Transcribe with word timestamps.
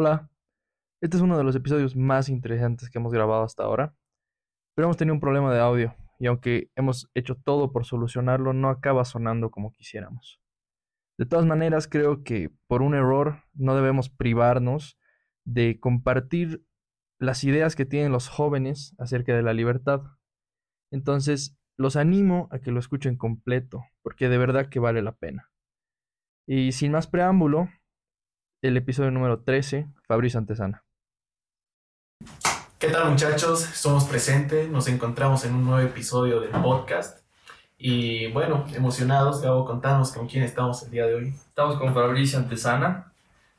Hola, 0.00 0.30
este 1.02 1.16
es 1.16 1.24
uno 1.24 1.36
de 1.36 1.42
los 1.42 1.56
episodios 1.56 1.96
más 1.96 2.28
interesantes 2.28 2.88
que 2.88 3.00
hemos 3.00 3.12
grabado 3.12 3.42
hasta 3.42 3.64
ahora, 3.64 3.96
pero 4.76 4.86
hemos 4.86 4.96
tenido 4.96 5.14
un 5.14 5.18
problema 5.18 5.52
de 5.52 5.58
audio 5.58 5.96
y 6.20 6.28
aunque 6.28 6.70
hemos 6.76 7.10
hecho 7.14 7.34
todo 7.34 7.72
por 7.72 7.84
solucionarlo, 7.84 8.52
no 8.52 8.68
acaba 8.68 9.04
sonando 9.04 9.50
como 9.50 9.72
quisiéramos. 9.72 10.40
De 11.18 11.26
todas 11.26 11.46
maneras, 11.46 11.88
creo 11.88 12.22
que 12.22 12.52
por 12.68 12.82
un 12.82 12.94
error 12.94 13.42
no 13.54 13.74
debemos 13.74 14.08
privarnos 14.08 15.00
de 15.44 15.80
compartir 15.80 16.64
las 17.18 17.42
ideas 17.42 17.74
que 17.74 17.84
tienen 17.84 18.12
los 18.12 18.28
jóvenes 18.28 18.94
acerca 18.98 19.34
de 19.34 19.42
la 19.42 19.52
libertad. 19.52 20.02
Entonces, 20.92 21.58
los 21.76 21.96
animo 21.96 22.46
a 22.52 22.60
que 22.60 22.70
lo 22.70 22.78
escuchen 22.78 23.16
completo, 23.16 23.82
porque 24.02 24.28
de 24.28 24.38
verdad 24.38 24.68
que 24.68 24.78
vale 24.78 25.02
la 25.02 25.16
pena. 25.16 25.50
Y 26.46 26.70
sin 26.70 26.92
más 26.92 27.08
preámbulo, 27.08 27.68
el 28.62 28.76
episodio 28.76 29.10
número 29.10 29.40
13, 29.40 29.86
Fabricio 30.06 30.38
Antesana. 30.38 30.82
¿Qué 32.78 32.88
tal 32.88 33.10
muchachos? 33.10 33.60
Somos 33.60 34.04
presentes, 34.04 34.68
nos 34.68 34.88
encontramos 34.88 35.44
en 35.44 35.54
un 35.54 35.64
nuevo 35.64 35.86
episodio 35.86 36.40
del 36.40 36.50
podcast. 36.50 37.24
Y 37.76 38.26
bueno, 38.32 38.64
emocionados, 38.74 39.42
Gabo, 39.42 39.64
contanos 39.64 40.12
con 40.12 40.26
quién 40.26 40.42
estamos 40.42 40.82
el 40.82 40.90
día 40.90 41.06
de 41.06 41.14
hoy. 41.14 41.28
Estamos 41.28 41.76
con 41.76 41.94
Fabricio 41.94 42.38
Antesana. 42.38 43.12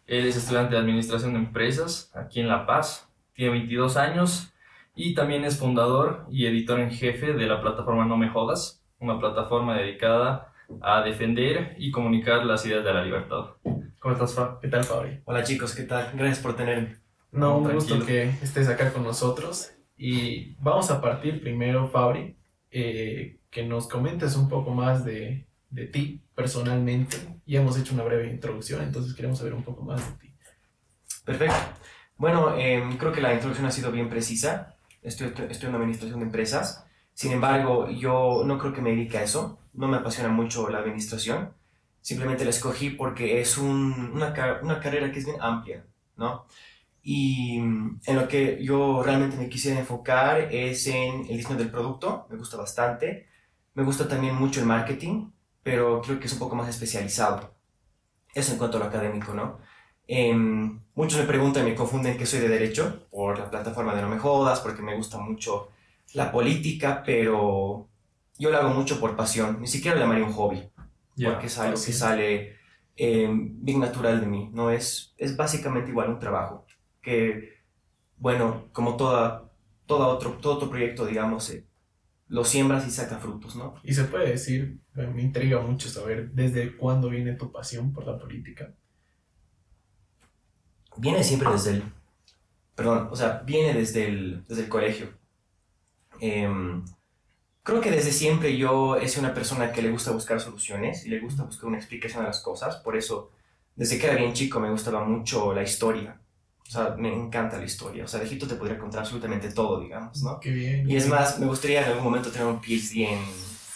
Él 0.05 0.25
es 0.25 0.35
estudiante 0.35 0.75
de 0.75 0.81
Administración 0.81 1.33
de 1.33 1.39
Empresas 1.39 2.11
aquí 2.13 2.41
en 2.41 2.49
La 2.49 2.66
Paz. 2.66 3.09
Tiene 3.33 3.52
22 3.52 3.95
años 3.95 4.53
y 4.95 5.13
también 5.16 5.45
es 5.45 5.57
fundador 5.57 6.25
y 6.29 6.45
editor 6.45 6.79
en 6.79 6.91
jefe 6.91 7.33
de 7.33 7.45
la 7.45 7.61
plataforma 7.61 8.05
No 8.05 8.17
Me 8.17 8.29
Jodas, 8.29 8.83
una 8.99 9.17
plataforma 9.17 9.77
dedicada 9.77 10.52
a 10.81 11.02
defender 11.02 11.75
y 11.77 11.91
comunicar 11.91 12.45
las 12.45 12.66
ideas 12.66 12.83
de 12.83 12.93
la 12.93 13.03
libertad. 13.03 13.52
¿Cómo 13.99 14.13
estás, 14.13 14.34
Fa? 14.34 14.59
¿Qué 14.62 14.70
tal, 14.70 14.84
Fabri? 14.85 15.21
Hola 15.26 15.44
chicos, 15.44 15.76
¿qué 15.76 15.84
tal? 15.84 16.12
Gracias 16.16 16.39
por 16.39 16.55
tenerme. 16.55 16.95
No, 17.31 17.58
un 17.58 17.66
Tranquilo. 17.66 17.95
gusto 17.95 18.05
que 18.05 18.30
estés 18.41 18.70
acá 18.70 18.94
con 18.94 19.03
nosotros. 19.03 19.72
Y 19.97 20.56
vamos 20.56 20.89
a 20.89 21.02
partir 21.02 21.41
primero, 21.41 21.89
Fabri, 21.89 22.38
eh, 22.72 23.41
que 23.50 23.64
nos 23.66 23.89
comentes 23.89 24.38
un 24.38 24.47
poco 24.47 24.72
más 24.72 25.03
de, 25.03 25.47
de 25.69 25.86
ti 25.88 26.23
personalmente. 26.33 27.17
Ya 27.45 27.59
hemos 27.59 27.78
hecho 27.78 27.94
una 27.94 28.03
breve 28.03 28.30
introducción, 28.30 28.81
entonces 28.81 29.14
queremos 29.14 29.39
saber 29.39 29.53
un 29.53 29.64
poco 29.64 29.83
más 29.83 30.00
de 30.00 30.17
ti. 30.17 30.34
Perfecto. 31.25 31.56
Bueno, 32.16 32.58
em, 32.58 32.97
creo 32.97 33.11
que 33.11 33.22
la 33.22 33.34
introducción 33.34 33.67
ha 33.67 33.72
sido 33.72 33.91
bien 33.91 34.09
precisa. 34.09 34.75
Estoy, 35.02 35.34
estoy 35.50 35.69
en 35.69 35.75
administración 35.75 36.19
de 36.19 36.25
empresas. 36.25 36.86
Sin 37.13 37.34
embargo, 37.34 37.89
yo 37.89 38.44
no 38.45 38.58
creo 38.59 38.72
que 38.72 38.81
me 38.81 38.91
dedique 38.91 39.17
a 39.17 39.23
eso. 39.23 39.59
No 39.73 39.89
me 39.89 39.97
apasiona 39.97 40.30
mucho 40.30 40.69
la 40.69 40.80
administración. 40.80 41.53
Simplemente 42.09 42.43
la 42.45 42.49
escogí 42.52 42.89
porque 42.91 43.39
es 43.41 43.57
un- 43.57 44.11
una, 44.15 44.33
una 44.63 44.79
carrera 44.79 45.11
que 45.11 45.19
es 45.19 45.25
bien 45.25 45.38
amplia, 45.41 45.85
¿no? 46.17 46.45
Y 47.03 47.59
mm, 47.61 48.01
en 48.07 48.16
lo 48.17 48.27
que 48.27 48.63
yo 48.63 49.03
realmente 49.03 49.38
me 49.38 49.49
quisiera 49.49 49.79
enfocar 49.79 50.41
es 50.53 50.88
en 50.88 51.21
el 51.29 51.38
diseño 51.38 51.57
del 51.59 51.71
producto. 51.71 52.27
Me 52.29 52.38
gusta 52.38 52.57
bastante. 52.57 53.27
Me 53.75 53.83
gusta 53.83 54.07
también 54.07 54.35
mucho 54.35 54.59
el 54.61 54.66
marketing, 54.67 55.31
pero 55.63 56.01
creo 56.01 56.19
que 56.19 56.27
es 56.27 56.33
un 56.33 56.39
poco 56.39 56.55
más 56.57 56.69
especializado. 56.69 57.55
Eso 58.33 58.51
en 58.53 58.57
cuanto 58.59 58.77
a 58.77 58.81
lo 58.81 58.85
académico, 58.88 59.33
¿no? 59.33 59.59
Em, 60.07 60.81
muchos 60.95 61.19
me 61.19 61.25
preguntan 61.27 61.66
y 61.67 61.71
me 61.71 61.75
confunden 61.75 62.17
que 62.17 62.25
soy 62.25 62.39
de 62.39 62.49
derecho 62.49 63.07
por 63.11 63.38
la 63.39 63.49
plataforma 63.49 63.95
de 63.95 64.01
No 64.01 64.09
Me 64.09 64.19
Jodas, 64.19 64.59
porque 64.61 64.81
me 64.81 64.95
gusta 64.95 65.17
mucho 65.19 65.69
la 66.13 66.31
política, 66.31 67.03
pero 67.05 67.88
yo 68.38 68.49
lo 68.51 68.57
hago 68.57 68.69
mucho 68.69 68.99
por 68.99 69.16
pasión. 69.16 69.59
Ni 69.61 69.67
siquiera 69.67 69.95
lo 69.97 70.03
llamaría 70.03 70.25
un 70.25 70.33
hobby, 70.33 70.69
porque 71.23 71.48
es 71.48 71.58
algo 71.58 71.81
que 71.84 71.94
sale 71.94 72.58
em, 72.95 73.64
bien 73.64 73.80
natural 73.80 74.20
de 74.22 74.28
mí. 74.28 74.50
No 74.53 74.72
es, 74.72 75.14
es 75.17 75.36
básicamente 75.36 75.89
igual 75.89 76.09
un 76.09 76.20
trabajo 76.20 76.66
que, 77.02 77.59
bueno, 78.17 78.67
como 78.72 78.98
toda, 78.98 79.52
toda 79.86 80.08
otro, 80.08 80.34
todo 80.34 80.56
otro 80.56 80.70
proyecto, 80.70 81.06
digamos, 81.06 81.50
eh, 81.50 81.66
lo 82.28 82.44
siembras 82.44 82.88
y 82.88 82.92
saca 82.92 83.17
frutos, 83.17 83.56
¿no? 83.56 83.75
Y 83.84 83.94
se 83.94 84.03
puede 84.03 84.29
decir, 84.29 84.79
me 84.94 85.22
intriga 85.22 85.59
mucho 85.62 85.90
saber 85.90 86.31
desde 86.31 86.78
cuándo 86.78 87.09
viene 87.09 87.34
tu 87.34 87.52
pasión 87.52 87.91
por 87.91 88.06
la 88.06 88.18
política. 88.18 88.74
viene 90.97 91.24
siempre 91.24 91.50
desde 91.52 91.72
el, 91.72 91.84
perdón, 92.75 93.08
o 93.12 93.16
sea, 93.16 93.41
viene 93.46 93.74
desde 93.74 94.08
el, 94.08 94.46
desde 94.47 94.63
el 94.63 94.69
colegio. 94.69 95.08
Em, 96.19 96.84
creo 97.69 97.81
que 97.81 97.91
desde 97.91 98.12
siempre 98.12 98.57
yo 98.57 98.96
he 98.97 99.07
sido 99.07 99.24
una 99.25 99.34
persona 99.34 99.72
que 99.72 99.81
le 99.81 99.91
gusta 99.91 100.12
buscar 100.12 100.40
soluciones 100.41 101.06
y 101.06 101.09
le 101.09 101.19
gusta 101.19 101.44
buscar 101.44 101.66
una 101.68 101.78
explicación 101.78 102.24
a 102.24 102.28
las 102.28 102.41
cosas, 102.41 102.78
por 102.78 102.96
eso 102.97 103.31
desde 103.75 103.97
que 103.97 104.07
era 104.07 104.16
bien 104.16 104.34
chico 104.34 104.59
me 104.59 104.69
gustaba 104.72 105.03
mucho 105.03 105.53
la 105.53 105.63
historia. 105.63 106.19
O 106.68 106.72
sea, 106.72 106.96
me 106.97 107.12
encanta 107.12 107.58
la 107.58 107.66
historia. 107.66 108.03
O 108.03 108.08
sea, 108.08 108.19
de 108.19 108.28
Egipto 108.28 108.47
te 108.47 108.53
podría 108.56 108.78
contar 108.78 109.00
absolutamente 109.00 109.50
todo, 109.52 109.79
digamos, 109.79 110.22
¿no? 110.22 110.40
Qué 110.40 110.52
bien. 110.52 110.88
Y 110.90 110.96
es 110.97 111.08
más, 111.08 111.40
me 111.40 111.47
gustaría 111.47 111.81
en 111.81 111.88
algún 111.90 112.03
momento 112.03 112.29
tener 112.29 112.46
un 112.47 112.62
PhD 112.62 113.08
en, 113.08 113.19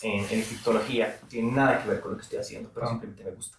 en, 0.03 0.25
en 0.29 0.39
egiptología. 0.39 1.17
No 1.23 1.27
tiene 1.27 1.51
nada 1.51 1.81
que 1.81 1.89
ver 1.89 2.01
con 2.01 2.11
lo 2.11 2.17
que 2.17 2.23
estoy 2.23 2.37
haciendo, 2.37 2.69
pero 2.71 2.85
Ah. 2.85 2.89
simplemente 2.89 3.23
me 3.23 3.31
gusta. 3.31 3.57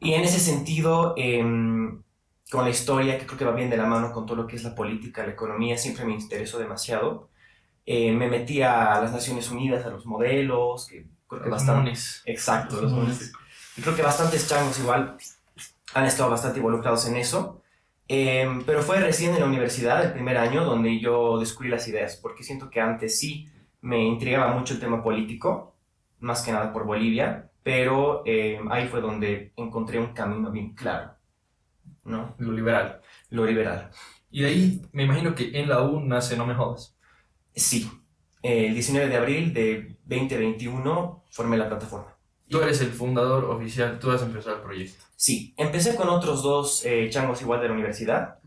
Y 0.00 0.12
en 0.12 0.20
ese 0.22 0.38
sentido, 0.38 1.14
em, 1.16 2.02
con 2.50 2.64
la 2.64 2.70
historia, 2.70 3.18
que 3.18 3.24
creo 3.24 3.38
que 3.38 3.44
va 3.46 3.52
bien 3.52 3.70
de 3.70 3.78
la 3.78 3.86
mano 3.86 4.12
con 4.12 4.26
todo 4.26 4.36
lo 4.36 4.46
que 4.46 4.56
es 4.56 4.64
la 4.64 4.74
política, 4.74 5.24
la 5.24 5.32
economía, 5.32 5.78
siempre 5.78 6.04
me 6.04 6.12
interesó 6.12 6.58
demasiado. 6.58 7.30
Eh, 7.90 8.12
me 8.12 8.28
metí 8.28 8.60
a 8.60 9.00
las 9.00 9.12
Naciones 9.12 9.50
Unidas, 9.50 9.86
a 9.86 9.88
los 9.88 10.04
modelos, 10.04 10.88
que 10.88 11.06
creo 11.26 11.42
que 11.42 11.48
Los 11.48 11.58
bastante... 11.58 11.80
mones. 11.84 12.22
Exacto, 12.26 12.82
los 12.82 12.92
mones. 12.92 13.32
Y 13.78 13.80
creo 13.80 13.96
que 13.96 14.02
bastantes 14.02 14.46
changos 14.46 14.78
igual 14.78 15.16
han 15.94 16.04
estado 16.04 16.28
bastante 16.28 16.58
involucrados 16.58 17.06
en 17.08 17.16
eso. 17.16 17.62
Em, 18.06 18.62
pero 18.64 18.82
fue 18.82 19.00
recién 19.00 19.32
en 19.32 19.40
la 19.40 19.46
universidad, 19.46 20.04
el 20.04 20.12
primer 20.12 20.36
año, 20.36 20.66
donde 20.66 21.00
yo 21.00 21.38
descubrí 21.38 21.70
las 21.70 21.88
ideas, 21.88 22.16
porque 22.16 22.42
siento 22.42 22.68
que 22.68 22.78
antes 22.78 23.18
sí 23.18 23.48
me 23.80 24.04
intrigaba 24.04 24.52
mucho 24.52 24.74
el 24.74 24.80
tema 24.80 25.02
político, 25.02 25.74
más 26.20 26.42
que 26.42 26.52
nada 26.52 26.70
por 26.74 26.84
Bolivia, 26.84 27.50
pero 27.62 28.22
em, 28.26 28.70
ahí 28.70 28.86
fue 28.88 29.00
donde 29.00 29.54
encontré 29.56 29.98
un 29.98 30.12
camino 30.12 30.50
bien 30.50 30.74
claro, 30.74 31.12
¿no? 32.04 32.34
Lo 32.36 32.52
liberal. 32.52 33.00
Lo 33.30 33.46
liberal. 33.46 33.90
Y 34.30 34.42
de 34.42 34.48
ahí 34.48 34.82
me 34.92 35.04
imagino 35.04 35.34
que 35.34 35.58
en 35.58 35.70
la 35.70 35.80
U 35.82 36.00
nace 36.00 36.36
No 36.36 36.44
Me 36.44 36.54
Jodas. 36.54 36.97
Sí, 37.58 37.90
el 38.42 38.74
19 38.74 39.08
de 39.08 39.16
abril 39.16 39.52
de 39.52 39.96
2021 40.06 41.24
formé 41.30 41.56
la 41.56 41.68
plataforma. 41.68 42.14
Tú 42.48 42.60
eres 42.60 42.80
el 42.80 42.88
fundador 42.88 43.44
oficial, 43.44 43.98
tú 43.98 44.10
has 44.10 44.22
empezado 44.22 44.56
el 44.56 44.62
proyecto. 44.62 45.04
Sí, 45.16 45.54
empecé 45.56 45.94
con 45.96 46.08
otros 46.08 46.42
dos 46.42 46.84
eh, 46.86 47.08
changos 47.10 47.42
igual 47.42 47.60
de 47.60 47.68
la 47.68 47.74
universidad. 47.74 48.38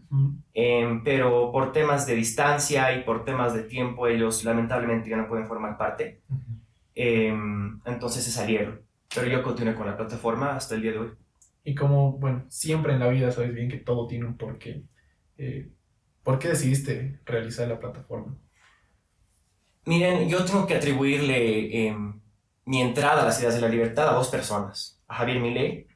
Em, 0.53 1.03
pero 1.05 1.51
por 1.53 1.71
temas 1.71 2.05
de 2.05 2.15
distancia 2.15 2.93
y 2.93 3.03
por 3.03 3.23
temas 3.23 3.53
de 3.53 3.63
tiempo 3.63 4.07
ellos 4.07 4.43
lamentablemente 4.43 5.09
ya 5.09 5.15
no 5.15 5.27
pueden 5.29 5.47
formar 5.47 5.77
parte, 5.77 6.21
Em, 6.95 7.79
entonces 7.85 8.23
se 8.23 8.31
salieron. 8.31 8.81
Pero 9.13 9.27
yo 9.27 9.43
continué 9.43 9.75
con 9.75 9.87
la 9.87 9.97
plataforma 9.97 10.55
hasta 10.55 10.75
el 10.75 10.81
día 10.81 10.91
de 10.91 10.99
hoy. 10.99 11.11
Y 11.63 11.75
como, 11.75 12.13
bueno, 12.13 12.45
siempre 12.49 12.93
en 12.93 12.99
la 12.99 13.07
vida 13.09 13.31
sabes 13.31 13.53
bien 13.53 13.69
que 13.69 13.77
todo 13.77 14.07
tiene 14.07 14.25
un 14.25 14.37
porqué. 14.37 14.83
Eh, 15.37 15.69
¿Por 16.23 16.39
qué 16.39 16.49
decidiste 16.49 17.19
realizar 17.25 17.67
la 17.67 17.79
plataforma? 17.79 18.37
Miren, 19.85 20.29
yo 20.29 20.45
tengo 20.45 20.67
que 20.67 20.75
atribuirle 20.75 21.87
em, 21.87 22.19
mi 22.65 22.81
entrada 22.81 23.21
a 23.21 23.25
las 23.25 23.39
ideas 23.39 23.55
de 23.55 23.61
la 23.61 23.67
libertad 23.67 24.09
a 24.09 24.13
dos 24.13 24.27
personas, 24.29 24.99
a 25.07 25.15
Javier 25.15 25.39
Milei, 25.39 25.87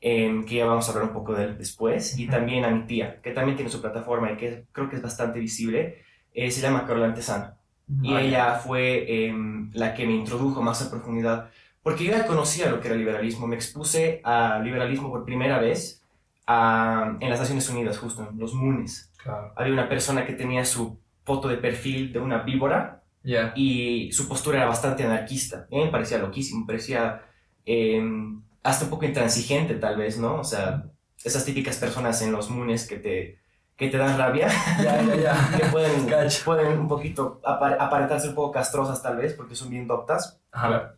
em, 0.00 0.44
que 0.44 0.56
ya 0.56 0.66
vamos 0.66 0.88
a 0.88 0.92
hablar 0.92 1.08
un 1.08 1.12
poco 1.12 1.34
de 1.34 1.44
él 1.44 1.58
después, 1.58 2.18
y 2.18 2.26
también 2.26 2.64
a 2.64 2.70
mi 2.70 2.86
tía, 2.86 3.20
que 3.22 3.32
también 3.32 3.56
tiene 3.56 3.70
su 3.70 3.80
plataforma 3.82 4.32
y 4.32 4.36
que 4.36 4.64
creo 4.72 4.88
que 4.88 4.96
es 4.96 5.02
bastante 5.02 5.38
visible, 5.38 6.02
eh, 6.32 6.50
se 6.50 6.60
llama 6.62 6.86
Carola 6.86 7.06
Antesana. 7.06 7.56
Y 8.02 8.14
ella 8.16 8.54
fue 8.54 9.26
em, 9.26 9.70
la 9.74 9.94
que 9.94 10.06
me 10.06 10.12
introdujo 10.14 10.62
más 10.62 10.80
a 10.80 10.90
profundidad, 10.90 11.50
porque 11.82 12.04
yo 12.04 12.12
ya 12.12 12.24
conocía 12.26 12.70
lo 12.70 12.80
que 12.80 12.86
era 12.88 12.96
liberalismo, 12.96 13.46
me 13.48 13.56
expuse 13.56 14.20
a 14.24 14.60
liberalismo 14.62 15.10
por 15.10 15.24
primera 15.24 15.58
vez 15.58 16.02
a- 16.46 17.16
en 17.20 17.28
las 17.30 17.40
Naciones 17.40 17.68
Unidas, 17.68 17.98
justo 17.98 18.26
en 18.30 18.38
los 18.38 18.54
MUNES. 18.54 19.10
Claro. 19.22 19.52
Había 19.56 19.72
una 19.72 19.88
persona 19.88 20.24
que 20.24 20.32
tenía 20.34 20.64
su 20.64 20.98
foto 21.24 21.48
de 21.48 21.56
perfil 21.56 22.12
de 22.12 22.20
una 22.20 22.38
víbora 22.42 22.99
Ya. 23.22 23.52
y 23.54 24.10
su 24.12 24.26
postura 24.28 24.58
era 24.58 24.66
bastante 24.66 25.04
anarquista. 25.04 25.66
A 25.70 25.74
mí 25.74 25.84
me 25.84 25.90
parecía 25.90 26.18
loquísimo, 26.18 26.66
parecía 26.66 27.22
em, 27.66 28.42
hasta 28.62 28.84
un 28.84 28.90
poco 28.90 29.04
intransigente 29.04 29.74
tal 29.74 29.96
vez, 29.96 30.18
¿no? 30.18 30.36
O 30.40 30.44
sea, 30.44 30.84
esas 31.22 31.44
típicas 31.44 31.76
personas 31.76 32.22
en 32.22 32.32
los 32.32 32.48
MUNES 32.50 32.86
que 32.88 32.96
te, 32.96 33.38
que 33.76 33.88
te 33.88 33.96
dan 33.98 34.16
rabia 34.18 34.48
que 35.58 35.64
pueden, 35.66 36.06
pueden 36.44 36.78
un 36.78 36.88
poquito 36.88 37.40
apar- 37.44 37.76
aparentarse 37.78 38.28
un 38.28 38.34
poco 38.34 38.52
castrosas 38.52 39.02
tal 39.02 39.16
vez 39.18 39.34
porque 39.34 39.54
son 39.54 39.70
bien 39.70 39.86
doctas. 39.86 40.40
Ajá. 40.52 40.94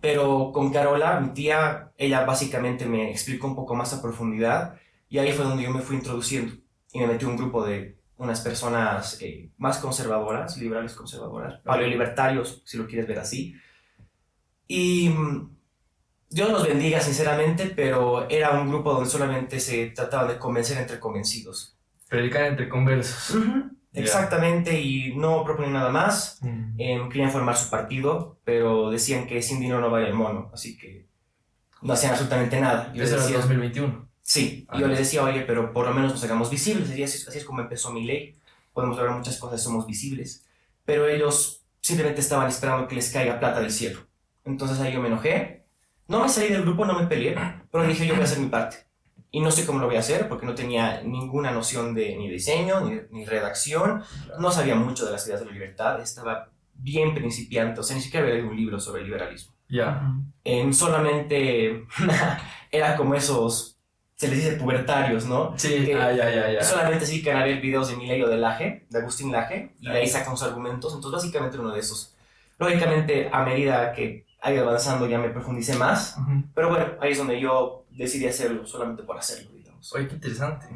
Pero 0.00 0.52
con 0.52 0.70
Carola, 0.72 1.18
mi 1.20 1.30
tía, 1.30 1.92
ella 1.96 2.24
básicamente 2.24 2.84
me 2.84 3.10
explicó 3.10 3.46
un 3.46 3.54
poco 3.56 3.74
más 3.74 3.94
a 3.94 4.02
profundidad 4.02 4.76
y 5.08 5.18
ahí 5.18 5.32
fue 5.32 5.44
donde 5.46 5.62
yo 5.62 5.70
me 5.70 5.80
fui 5.80 5.96
introduciendo 5.96 6.54
y 6.92 6.98
me 7.00 7.06
metí 7.06 7.24
a 7.24 7.28
un 7.28 7.36
grupo 7.38 7.64
de 7.64 7.96
unas 8.16 8.40
personas 8.40 9.18
eh, 9.20 9.50
más 9.58 9.78
conservadoras, 9.78 10.56
liberales 10.58 10.94
conservadoras, 10.94 11.60
paleolibertarios, 11.60 12.62
si 12.64 12.76
lo 12.78 12.86
quieres 12.86 13.08
ver 13.08 13.18
así. 13.18 13.54
Y 14.66 15.08
mm, 15.10 15.50
Dios 16.30 16.50
los 16.50 16.66
bendiga, 16.66 17.00
sinceramente, 17.00 17.72
pero 17.74 18.28
era 18.28 18.50
un 18.52 18.68
grupo 18.68 18.92
donde 18.92 19.10
solamente 19.10 19.60
se 19.60 19.86
trataba 19.90 20.32
de 20.32 20.38
convencer 20.38 20.78
entre 20.78 21.00
convencidos. 21.00 21.76
Predicar 22.08 22.44
entre 22.44 22.68
conversos. 22.68 23.36
Exactamente, 23.92 24.80
y 24.80 25.14
no 25.16 25.44
proponen 25.44 25.72
nada 25.72 25.90
más. 25.90 26.38
Mm. 26.42 26.74
Em, 26.78 27.08
querían 27.08 27.30
formar 27.30 27.56
su 27.56 27.70
partido, 27.70 28.38
pero 28.44 28.90
decían 28.90 29.26
que 29.26 29.40
sin 29.42 29.60
dinero 29.60 29.80
no 29.80 29.90
vale 29.90 30.08
el 30.08 30.14
mono, 30.14 30.50
así 30.52 30.76
que 30.76 31.06
no 31.82 31.92
hacían 31.92 32.12
absolutamente 32.12 32.60
nada. 32.60 32.90
Y 32.94 32.98
era 33.00 33.08
el 33.08 33.14
decía- 33.16 33.36
2021. 33.38 34.08
Sí, 34.26 34.66
y 34.72 34.80
yo 34.80 34.88
les 34.88 34.98
decía, 34.98 35.22
oye, 35.22 35.42
pero 35.42 35.70
por 35.74 35.86
lo 35.86 35.92
menos 35.92 36.12
nos 36.12 36.24
hagamos 36.24 36.48
visibles. 36.50 36.96
Y 36.96 37.02
así, 37.02 37.22
así 37.28 37.38
es 37.38 37.44
como 37.44 37.60
empezó 37.60 37.92
mi 37.92 38.04
ley. 38.04 38.38
Podemos 38.72 38.96
lograr 38.96 39.14
muchas 39.14 39.38
cosas, 39.38 39.62
somos 39.62 39.86
visibles. 39.86 40.46
Pero 40.86 41.06
ellos 41.06 41.62
simplemente 41.82 42.22
estaban 42.22 42.48
esperando 42.48 42.88
que 42.88 42.94
les 42.94 43.12
caiga 43.12 43.38
plata 43.38 43.60
del 43.60 43.70
cielo. 43.70 44.00
Entonces 44.44 44.80
ahí 44.80 44.94
yo 44.94 45.02
me 45.02 45.08
enojé. 45.08 45.66
No 46.08 46.20
me 46.20 46.28
salí 46.30 46.48
del 46.48 46.62
grupo, 46.62 46.86
no 46.86 46.98
me 46.98 47.06
peleé, 47.06 47.36
pero 47.70 47.86
dije, 47.86 48.06
yo 48.06 48.14
voy 48.14 48.22
a 48.22 48.24
hacer 48.24 48.38
mi 48.38 48.48
parte. 48.48 48.78
Y 49.30 49.40
no 49.40 49.50
sé 49.50 49.66
cómo 49.66 49.78
lo 49.78 49.86
voy 49.86 49.96
a 49.96 50.00
hacer 50.00 50.28
porque 50.28 50.46
no 50.46 50.54
tenía 50.54 51.02
ninguna 51.02 51.50
noción 51.50 51.94
de 51.94 52.16
ni 52.16 52.30
diseño, 52.30 52.80
ni, 52.80 53.00
ni 53.10 53.26
redacción. 53.26 54.02
No 54.38 54.50
sabía 54.50 54.74
mucho 54.74 55.04
de 55.04 55.12
las 55.12 55.26
ideas 55.26 55.40
de 55.40 55.46
la 55.46 55.52
libertad. 55.52 56.00
Estaba 56.00 56.50
bien 56.74 57.14
principiante, 57.14 57.80
o 57.80 57.82
sea, 57.82 57.96
ni 57.96 58.02
siquiera 58.02 58.24
había 58.24 58.36
leído 58.36 58.50
un 58.50 58.56
libro 58.56 58.80
sobre 58.80 59.02
liberalismo. 59.02 59.54
Ya. 59.68 60.14
Em, 60.44 60.72
solamente 60.72 61.86
era 62.70 62.96
como 62.96 63.14
esos, 63.14 63.73
se 64.16 64.28
les 64.28 64.36
dice 64.44 64.56
pubertarios, 64.56 65.26
¿no? 65.26 65.54
Sí, 65.58 65.84
Que- 65.84 65.94
ah, 65.94 66.12
ya, 66.12 66.30
ya, 66.30 66.50
ya. 66.52 66.62
Solamente 66.62 67.04
sí 67.06 67.28
a 67.28 67.42
ver 67.42 67.60
videos 67.60 67.88
de 67.88 67.96
Mileio 67.96 68.28
de 68.28 68.36
Laje, 68.36 68.86
de 68.88 68.98
Agustín 68.98 69.32
Laje, 69.32 69.74
y 69.80 69.88
de 69.88 69.98
ahí 69.98 70.08
sacan 70.08 70.36
sus 70.36 70.46
argumentos. 70.46 70.94
Entonces, 70.94 71.20
básicamente 71.22 71.58
uno 71.58 71.72
de 71.72 71.80
esos. 71.80 72.14
Lógicamente, 72.58 73.28
a 73.32 73.44
medida 73.44 73.92
que 73.92 74.24
ha 74.40 74.52
ido 74.52 74.68
avanzando, 74.68 75.08
ya 75.08 75.18
me 75.18 75.30
profundicé 75.30 75.74
más. 75.76 76.16
Ujú. 76.18 76.44
Pero 76.54 76.68
bueno, 76.68 76.86
ahí 77.00 77.12
es 77.12 77.18
donde 77.18 77.40
yo 77.40 77.86
decidí 77.90 78.26
hacerlo, 78.26 78.64
solamente 78.66 79.02
por 79.02 79.18
hacerlo, 79.18 79.50
digamos. 79.52 79.92
Oye, 79.94 80.06
qué 80.06 80.14
interesante. 80.14 80.66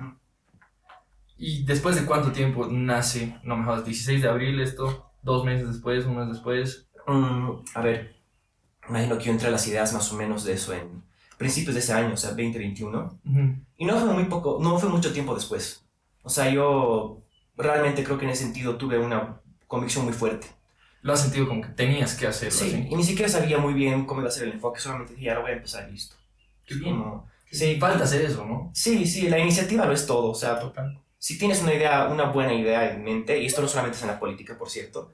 ¿Y 1.37 1.65
después 1.65 1.95
de 1.95 2.05
cuánto 2.05 2.33
tiempo 2.33 2.67
nace? 2.69 3.39
No 3.45 3.57
me 3.57 3.65
jodas, 3.65 3.85
16 3.85 4.23
de 4.23 4.29
abril 4.29 4.61
esto, 4.61 5.13
dos 5.23 5.45
meses 5.45 5.69
después, 5.69 6.05
un 6.05 6.17
mes 6.19 6.29
después. 6.29 6.89
Mm, 7.07 7.51
a 7.75 7.81
ver, 7.81 8.17
imagino 8.89 9.17
que 9.19 9.25
yo 9.27 9.31
entré 9.33 9.47
a 9.49 9.53
las 9.53 9.67
ideas 9.69 9.93
más 9.93 10.13
o 10.13 10.17
menos 10.17 10.45
de 10.45 10.55
eso 10.55 10.73
en 10.75 11.05
principios 11.39 11.75
de 11.75 11.81
ese 11.81 11.93
año, 11.93 12.15
o 12.15 12.17
sea, 12.17 12.31
2021. 12.31 13.21
Ujú. 13.25 13.55
Y 13.77 13.85
no 13.85 13.99
fue 13.99 14.13
muy 14.13 14.25
poco, 14.25 14.59
no 14.61 14.79
fue 14.79 14.89
mucho 14.89 15.13
tiempo 15.13 15.35
después. 15.35 15.85
O 16.23 16.29
sea, 16.31 16.51
yo 16.51 17.23
realmente 17.57 18.05
creo 18.05 18.19
que 18.19 18.25
en 18.25 18.33
ese 18.33 18.45
sentido 18.45 18.77
tuve 18.77 18.99
una 18.99 19.41
convicción 19.67 20.05
muy 20.05 20.13
fuerte. 20.15 20.49
Lo 21.03 21.13
has 21.13 21.23
sentido 21.23 21.47
como 21.49 21.63
que 21.63 21.69
tenías 21.69 22.15
que 22.17 22.27
hacerlo 22.27 22.59
Sí, 22.59 22.67
así. 22.67 22.89
y 22.91 22.95
ni 22.97 23.05
siquiera 23.05 23.31
sabía 23.31 23.59
muy 23.59 23.73
bien 23.73 24.05
cómo 24.05 24.21
iba 24.21 24.29
a 24.29 24.33
ser 24.33 24.49
el 24.49 24.55
enfoque, 24.55 24.81
solamente 24.81 25.15
dije, 25.15 25.27
ya 25.27 25.35
lo 25.35 25.43
voy 25.43 25.53
a 25.53 25.55
empezar 25.55 25.89
y 25.89 25.93
listo. 25.93 26.17
Qué 26.67 26.75
bien. 26.75 26.99
Como- 26.99 27.29
sí, 27.51 27.77
Falta 27.79 28.05
hacer 28.05 28.23
eso, 28.23 28.45
¿no? 28.45 28.71
sí, 28.75 29.07
sí, 29.07 29.29
la 29.29 29.39
iniciativa 29.39 29.87
lo 29.87 29.93
es 29.93 30.07
todo. 30.07 30.31
O 30.31 30.35
sea, 30.35 30.59
Total. 30.59 30.99
si 31.19 31.39
tienes 31.39 31.63
una 31.63 31.73
idea, 31.73 32.09
una 32.09 32.25
buena 32.25 32.53
idea 32.53 32.93
en 32.93 33.05
mente, 33.05 33.41
y 33.41 33.47
esto 33.47 33.63
no 33.63 33.69
solamente 33.69 33.97
es 33.97 34.03
en 34.03 34.09
la 34.09 34.19
política, 34.19 34.59
por 34.59 34.69
cierto, 34.69 35.13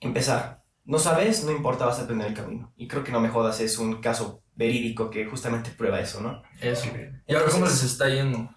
empezar. 0.00 0.62
No 0.84 0.98
sabes, 0.98 1.44
no 1.44 1.50
importa, 1.52 1.86
vas 1.86 1.98
a 1.98 2.02
aprender 2.04 2.28
el 2.28 2.34
camino. 2.34 2.72
Y 2.76 2.88
creo 2.88 3.04
que 3.04 3.12
No 3.12 3.20
Me 3.20 3.28
Jodas 3.28 3.60
es 3.60 3.78
un 3.78 4.00
caso 4.00 4.42
verídico 4.60 5.08
que 5.08 5.24
justamente 5.24 5.70
prueba 5.70 6.00
eso, 6.00 6.20
¿no? 6.20 6.42
Eso. 6.60 6.86
¿Y 7.26 7.34
ahora 7.34 7.50
cómo 7.50 7.64
les 7.64 7.82
está 7.82 8.10
yendo? 8.10 8.54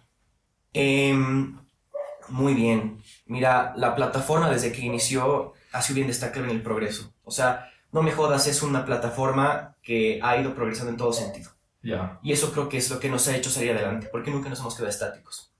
Em, 0.73 1.57
muy 2.27 2.53
bien. 2.53 3.01
Mira, 3.25 3.73
la 3.77 3.95
plataforma 3.95 4.49
desde 4.49 4.73
que 4.73 4.81
inició 4.81 5.53
ha 5.71 5.81
sido 5.81 5.95
bien 5.95 6.07
destacable 6.07 6.49
en 6.49 6.57
el 6.57 6.61
progreso. 6.61 7.13
O 7.23 7.31
sea, 7.31 7.71
No 7.93 8.03
Me 8.03 8.11
Jodas 8.11 8.47
es 8.47 8.61
una 8.63 8.85
plataforma 8.85 9.77
que 9.81 10.19
ha 10.21 10.35
ido 10.35 10.53
progresando 10.53 10.91
en 10.91 10.97
todo 10.97 11.13
sentido. 11.13 11.51
Ya. 11.81 12.19
Y 12.21 12.33
eso 12.33 12.51
creo 12.51 12.67
que 12.67 12.77
es 12.77 12.89
lo 12.89 12.99
que 12.99 13.09
nos 13.09 13.25
ha 13.29 13.37
hecho 13.37 13.49
salir 13.49 13.71
adelante, 13.71 14.09
porque 14.11 14.29
nunca 14.29 14.49
nos 14.49 14.59
hemos 14.59 14.75
quedado 14.75 14.89
estáticos. 14.89 15.53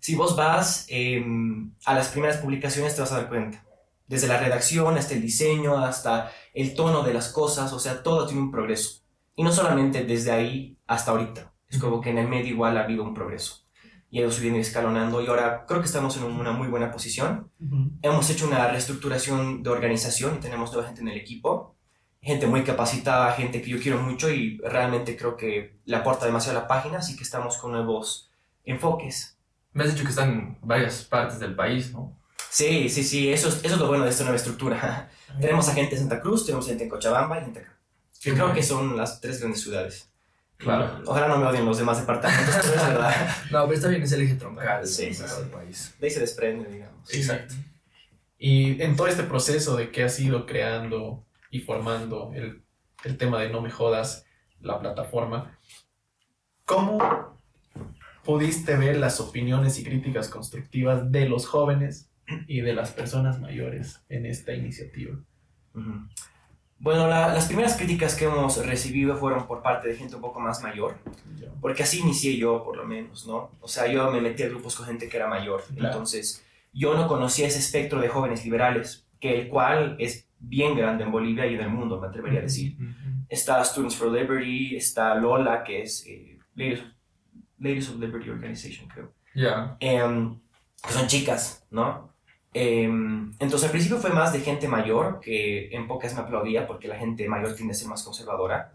Si 0.00 0.14
vos 0.14 0.34
vas 0.34 0.86
em, 0.88 1.74
a 1.84 1.92
las 1.92 2.08
primeras 2.08 2.38
publicaciones 2.38 2.94
te 2.94 3.02
vas 3.02 3.12
a 3.12 3.16
dar 3.18 3.28
cuenta. 3.28 3.62
Desde 4.06 4.26
la 4.26 4.38
redacción 4.38 4.96
hasta 4.96 5.12
el 5.12 5.20
diseño, 5.20 5.76
hasta 5.76 6.32
el 6.54 6.74
tono 6.74 7.02
de 7.02 7.12
las 7.12 7.28
cosas, 7.28 7.74
o 7.74 7.78
sea, 7.78 8.02
todo 8.02 8.26
tiene 8.26 8.40
un 8.40 8.50
progreso. 8.50 9.01
Y 9.34 9.42
no 9.42 9.52
solamente 9.52 10.04
desde 10.04 10.30
ahí 10.30 10.78
hasta 10.86 11.10
ahorita. 11.10 11.52
Es 11.68 11.78
como 11.78 12.00
que 12.00 12.10
en 12.10 12.18
el 12.18 12.28
medio 12.28 12.48
igual 12.48 12.76
ha 12.76 12.84
habido 12.84 13.02
un 13.02 13.14
progreso. 13.14 13.66
Y 14.10 14.18
ha 14.18 14.22
ido 14.22 14.30
subiendo 14.30 14.58
y 14.58 14.62
escalonando 14.62 15.22
y 15.22 15.26
ahora 15.26 15.64
creo 15.66 15.80
que 15.80 15.86
estamos 15.86 16.16
en 16.18 16.24
una 16.24 16.52
muy 16.52 16.68
buena 16.68 16.90
posición. 16.90 17.50
Hemos 18.02 18.28
hecho 18.28 18.46
una 18.46 18.68
reestructuración 18.68 19.62
de 19.62 19.70
organización 19.70 20.36
y 20.36 20.40
tenemos 20.40 20.70
nueva 20.70 20.86
gente 20.86 21.00
en 21.00 21.08
el 21.08 21.16
equipo. 21.16 21.76
Gente 22.20 22.46
muy 22.46 22.62
capacitada, 22.62 23.32
gente 23.32 23.62
que 23.62 23.70
yo 23.70 23.80
quiero 23.80 24.02
mucho 24.02 24.30
y 24.30 24.58
realmente 24.58 25.16
creo 25.16 25.36
que 25.36 25.80
le 25.86 25.96
aporta 25.96 26.26
demasiado 26.26 26.58
a 26.58 26.62
la 26.62 26.68
página, 26.68 26.98
así 26.98 27.16
que 27.16 27.22
estamos 27.22 27.56
con 27.56 27.72
nuevos 27.72 28.30
enfoques. 28.64 29.38
Me 29.72 29.84
has 29.84 29.92
dicho 29.92 30.04
que 30.04 30.10
están 30.10 30.30
en 30.30 30.58
varias 30.60 31.04
partes 31.04 31.40
del 31.40 31.56
país, 31.56 31.92
¿no? 31.92 32.18
Sí, 32.50 32.90
sí, 32.90 33.02
sí, 33.02 33.32
eso 33.32 33.48
es, 33.48 33.64
eso 33.64 33.74
es 33.74 33.80
lo 33.80 33.88
bueno 33.88 34.04
de 34.04 34.10
esta 34.10 34.24
nueva 34.24 34.36
estructura. 34.36 35.10
tenemos 35.40 35.66
a 35.70 35.72
gente 35.72 35.94
en 35.94 36.02
Santa 36.02 36.20
Cruz, 36.20 36.44
tenemos 36.44 36.66
gente 36.66 36.84
en 36.84 36.90
Cochabamba 36.90 37.40
y 37.40 37.44
gente 37.44 37.60
acá. 37.60 37.78
Que 38.22 38.32
creo 38.32 38.52
que 38.54 38.62
son 38.62 38.96
las 38.96 39.20
tres 39.20 39.40
grandes 39.40 39.62
ciudades. 39.62 40.08
Claro. 40.56 41.02
Ojalá 41.06 41.26
no 41.28 41.38
me 41.38 41.46
odien 41.46 41.64
los 41.66 41.78
demás 41.78 41.98
departamentos, 41.98 42.54
pero 42.62 42.74
es 42.76 42.86
verdad. 42.86 43.36
No, 43.50 43.64
pero 43.64 43.72
está 43.74 43.88
bien, 43.88 44.02
es 44.02 44.12
el 44.12 44.22
eje 44.22 44.34
troncal 44.36 44.86
Sí, 44.86 45.06
del 45.06 45.48
país. 45.50 45.94
De 45.98 46.06
ahí 46.06 46.12
se 46.12 46.20
desprende, 46.20 46.70
digamos. 46.70 47.12
Exacto. 47.12 47.54
Y 48.38 48.80
en 48.80 48.94
todo 48.96 49.08
este 49.08 49.24
proceso 49.24 49.76
de 49.76 49.90
que 49.90 50.04
has 50.04 50.18
ido 50.20 50.46
creando 50.46 51.26
y 51.50 51.60
formando 51.60 52.32
el, 52.34 52.62
el 53.04 53.16
tema 53.16 53.40
de 53.40 53.50
No 53.50 53.60
Me 53.60 53.70
Jodas, 53.70 54.24
la 54.60 54.78
plataforma, 54.78 55.58
¿cómo 56.64 57.38
pudiste 58.24 58.76
ver 58.76 58.96
las 58.98 59.20
opiniones 59.20 59.78
y 59.78 59.84
críticas 59.84 60.28
constructivas 60.28 61.10
de 61.10 61.28
los 61.28 61.46
jóvenes 61.46 62.08
y 62.46 62.60
de 62.60 62.72
las 62.72 62.92
personas 62.92 63.40
mayores 63.40 64.00
en 64.08 64.26
esta 64.26 64.54
iniciativa? 64.54 65.16
Ujú. 65.74 66.08
Bueno, 66.82 67.06
la- 67.06 67.28
las 67.32 67.46
primeras 67.46 67.76
críticas 67.76 68.16
que 68.16 68.24
hemos 68.24 68.64
recibido 68.66 69.16
fueron 69.16 69.46
por 69.46 69.62
parte 69.62 69.86
de 69.88 69.94
gente 69.96 70.16
un 70.16 70.20
poco 70.20 70.40
más 70.40 70.62
mayor, 70.62 70.96
porque 71.60 71.84
así 71.84 72.00
inicié 72.00 72.36
yo, 72.36 72.64
por 72.64 72.76
lo 72.76 72.84
menos, 72.84 73.24
¿no? 73.26 73.52
O 73.60 73.68
sea, 73.68 73.86
yo 73.86 74.10
me 74.10 74.20
metí 74.20 74.42
a 74.42 74.48
grupos 74.48 74.74
con 74.74 74.86
gente 74.86 75.08
que 75.08 75.16
era 75.16 75.28
mayor, 75.28 75.62
Claro. 75.74 75.88
entonces 75.92 76.44
yo 76.72 76.94
no 76.94 77.06
conocía 77.06 77.46
ese 77.46 77.60
espectro 77.60 78.00
de 78.00 78.08
jóvenes 78.08 78.44
liberales, 78.44 79.06
que 79.20 79.40
el 79.42 79.48
cual 79.48 79.94
es 80.00 80.26
bien 80.40 80.76
grande 80.76 81.04
en 81.04 81.12
Bolivia 81.12 81.46
y 81.46 81.54
en 81.54 81.60
el 81.60 81.70
mundo, 81.70 82.00
me 82.00 82.08
atrevería 82.08 82.40
a 82.40 82.42
decir. 82.42 82.76
Está 83.28 83.62
Students 83.64 83.94
for 83.94 84.10
Liberty, 84.10 84.74
está 84.74 85.14
Lola, 85.14 85.62
que 85.62 85.82
es 85.82 86.04
eh, 86.08 86.38
Ladies, 86.56 86.80
of, 86.80 86.86
Ladies 87.58 87.88
of 87.90 88.00
Liberty 88.00 88.28
Organization, 88.28 88.88
creo. 88.88 89.12
Ya. 89.34 89.76
Em, 89.78 90.36
que 90.84 90.92
son 90.92 91.06
chicas, 91.06 91.64
¿no? 91.70 92.11
Em, 92.54 93.32
entonces 93.38 93.64
al 93.64 93.70
principio 93.70 93.98
fue 93.98 94.10
más 94.10 94.32
de 94.32 94.40
gente 94.40 94.68
mayor, 94.68 95.20
que 95.20 95.74
en 95.74 95.86
pocas 95.86 96.14
me 96.14 96.20
aplaudía 96.20 96.66
porque 96.66 96.88
la 96.88 96.96
gente 96.96 97.28
mayor 97.28 97.54
tiende 97.54 97.72
a 97.72 97.76
ser 97.76 97.88
más 97.88 98.02
conservadora. 98.02 98.72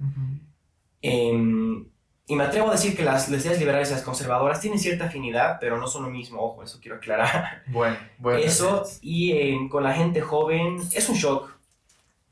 Em, 1.02 1.86
y 2.30 2.36
me 2.36 2.44
atrevo 2.44 2.70
a 2.70 2.72
decir 2.72 2.96
que 2.96 3.04
las, 3.04 3.30
las 3.30 3.46
ideas 3.46 3.60
liberales 3.60 3.90
y 3.90 3.94
las 3.94 4.02
conservadoras 4.02 4.60
tienen 4.60 4.80
cierta 4.80 5.06
afinidad, 5.06 5.58
pero 5.62 5.78
no 5.78 5.88
son 5.88 6.04
lo 6.04 6.10
mismo, 6.10 6.42
ojo, 6.42 6.64
eso 6.64 6.80
quiero 6.82 6.98
aclarar. 6.98 7.64
Bueno, 7.72 7.98
bueno. 8.18 8.40
Eso, 8.40 8.84
y 9.02 9.32
em, 9.32 9.70
con 9.70 9.84
la 9.84 9.94
gente 9.94 10.22
joven, 10.22 10.80
es 10.92 11.08
un 11.10 11.16
shock. 11.16 11.58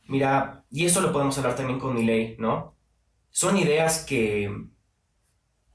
Mira, 0.08 0.64
y 0.70 0.86
eso 0.86 1.02
lo 1.02 1.12
podemos 1.12 1.38
hablar 1.38 1.56
también 1.56 1.80
con 1.80 1.96
Milei, 1.96 2.36
¿no? 2.38 2.75
Son 3.32 3.58
ideas 3.58 4.04
que 4.06 4.52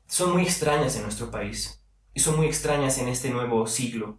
son 0.07 0.33
muy 0.33 0.43
extrañas 0.43 0.97
en 0.97 1.03
nuestro 1.03 1.31
país 1.31 1.83
y 2.13 2.21
son 2.21 2.37
muy 2.37 2.47
extrañas 2.47 2.99
en 2.99 3.09
este 3.09 3.31
nuevo 3.31 3.67
siglo. 3.67 4.19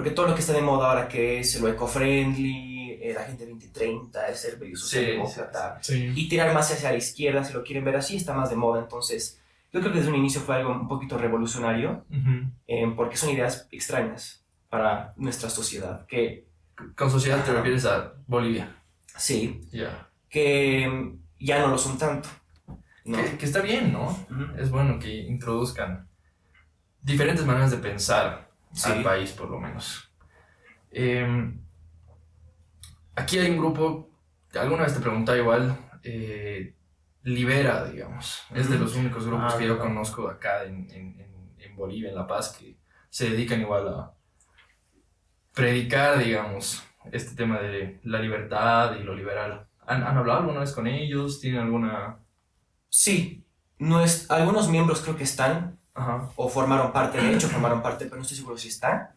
Porque 0.00 0.12
todo 0.12 0.28
lo 0.28 0.34
que 0.34 0.40
está 0.40 0.54
de 0.54 0.62
moda 0.62 0.88
ahora 0.88 1.06
que 1.08 1.40
es 1.40 1.60
lo 1.60 1.68
eco-friendly, 1.68 2.92
eh, 3.02 3.12
la 3.14 3.22
gente 3.24 3.44
2030, 3.46 4.28
el 4.28 4.34
ser 4.34 4.58
medio 4.58 4.74
Sí, 4.74 4.82
socialdemócrata, 4.82 5.78
Sí. 5.82 6.10
y 6.16 6.26
tirar 6.26 6.54
más 6.54 6.72
hacia 6.72 6.90
la 6.90 6.96
izquierda, 6.96 7.44
si 7.44 7.52
lo 7.52 7.62
quieren 7.62 7.84
ver 7.84 7.96
así, 7.96 8.16
está 8.16 8.32
más 8.32 8.48
de 8.48 8.56
moda. 8.56 8.80
Entonces, 8.80 9.38
yo 9.70 9.80
creo 9.80 9.92
que 9.92 9.98
desde 9.98 10.10
un 10.10 10.16
inicio 10.16 10.40
fue 10.40 10.56
algo 10.56 10.70
un 10.72 10.88
poquito 10.88 11.18
revolucionario, 11.18 12.06
eh, 12.66 12.90
porque 12.96 13.18
son 13.18 13.28
ideas 13.28 13.68
extrañas 13.70 14.42
para 14.70 15.12
nuestra 15.18 15.50
sociedad. 15.50 16.06
Que 16.06 16.46
Con 16.96 17.10
sociedad 17.10 17.44
te 17.44 17.52
refieres 17.52 17.84
a 17.84 18.14
Bolivia. 18.26 18.74
sí, 19.18 19.60
Ya. 19.70 20.08
que 20.30 20.88
mm, 20.88 21.44
ya 21.44 21.58
no 21.58 21.68
lo 21.68 21.76
son 21.76 21.98
tanto. 21.98 22.30
¿no? 23.04 23.18
Que, 23.18 23.36
que 23.36 23.44
está 23.44 23.60
bien, 23.60 23.92
¿no? 23.92 24.16
Es 24.58 24.70
bueno 24.70 24.98
que 24.98 25.12
introduzcan 25.14 26.08
diferentes 27.02 27.44
maneras 27.44 27.70
de 27.70 27.76
pensar 27.76 28.49
Sí. 28.72 28.90
al 28.90 29.02
país, 29.02 29.32
por 29.32 29.50
lo 29.50 29.58
menos. 29.60 30.12
Eh, 30.90 31.52
aquí 33.16 33.38
hay 33.38 33.50
un 33.50 33.58
grupo, 33.58 34.10
alguna 34.54 34.84
vez 34.84 34.94
te 34.94 35.00
preguntaba 35.00 35.38
igual, 35.38 35.76
eh, 36.02 36.74
Libera, 37.22 37.84
digamos. 37.84 38.40
Es 38.54 38.70
de 38.70 38.78
los 38.78 38.96
únicos 38.96 39.26
grupos 39.26 39.54
Ah, 39.54 39.58
que 39.58 39.66
yo 39.66 39.78
conozco 39.78 40.26
acá 40.28 40.64
en, 40.64 40.90
en- 40.90 41.20
en- 41.20 41.54
en 41.58 41.76
Bolivia, 41.76 42.08
en 42.08 42.14
La 42.14 42.26
Paz, 42.26 42.56
que 42.58 42.78
se 43.10 43.28
dedican 43.28 43.60
igual 43.60 43.88
a 43.88 44.14
predicar, 45.52 46.18
digamos, 46.18 46.82
este 47.12 47.34
tema 47.34 47.58
de 47.58 48.00
la 48.04 48.20
libertad 48.20 48.96
y 48.96 49.02
lo 49.02 49.14
liberal. 49.14 49.66
¿Han, 49.86 50.02
han 50.04 50.16
hablado 50.16 50.40
alguna 50.40 50.60
vez 50.60 50.72
con 50.72 50.86
ellos? 50.86 51.40
¿Tienen 51.40 51.60
alguna 51.60 52.20
Sí, 52.88 53.44
no 53.78 54.02
es, 54.02 54.30
algunos 54.30 54.68
miembros 54.68 55.00
creo 55.02 55.16
que 55.16 55.24
están 55.24 55.78
Ajá. 56.00 56.30
o 56.36 56.48
formaron 56.48 56.92
parte, 56.92 57.20
de 57.20 57.34
hecho 57.34 57.48
formaron 57.48 57.82
parte, 57.82 58.04
pero 58.06 58.16
no 58.16 58.22
estoy 58.22 58.36
seguro 58.38 58.56
si 58.58 58.68
están. 58.68 59.08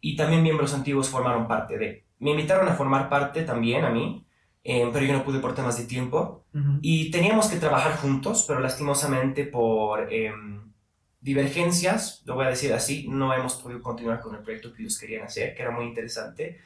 Y 0.00 0.16
también 0.16 0.42
miembros 0.42 0.74
antiguos 0.74 1.08
formaron 1.08 1.46
parte 1.46 1.78
de. 1.78 2.04
Me 2.18 2.30
invitaron 2.32 2.68
a 2.68 2.74
formar 2.74 3.08
parte 3.08 3.42
también 3.42 3.84
a 3.84 3.90
mí, 3.90 4.24
eh, 4.64 4.88
pero 4.92 5.04
yo 5.04 5.12
no 5.12 5.24
pude 5.24 5.38
por 5.40 5.54
temas 5.54 5.76
de 5.78 5.84
tiempo. 5.84 6.44
Ujú. 6.54 6.78
Y 6.82 7.10
teníamos 7.10 7.46
que 7.48 7.56
trabajar 7.58 7.96
juntos, 7.96 8.44
pero 8.46 8.60
lastimosamente 8.60 9.44
por 9.44 10.12
em, 10.12 10.72
divergencias, 11.20 12.22
lo 12.26 12.34
voy 12.34 12.46
a 12.46 12.50
decir 12.50 12.72
así, 12.72 13.06
no 13.08 13.32
hemos 13.32 13.54
podido 13.54 13.80
continuar 13.80 14.20
con 14.20 14.34
el 14.34 14.42
proyecto 14.42 14.72
que 14.72 14.82
ellos 14.82 14.98
querían 14.98 15.24
hacer, 15.24 15.54
que 15.54 15.62
era 15.62 15.70
muy 15.70 15.84
interesante. 15.86 16.58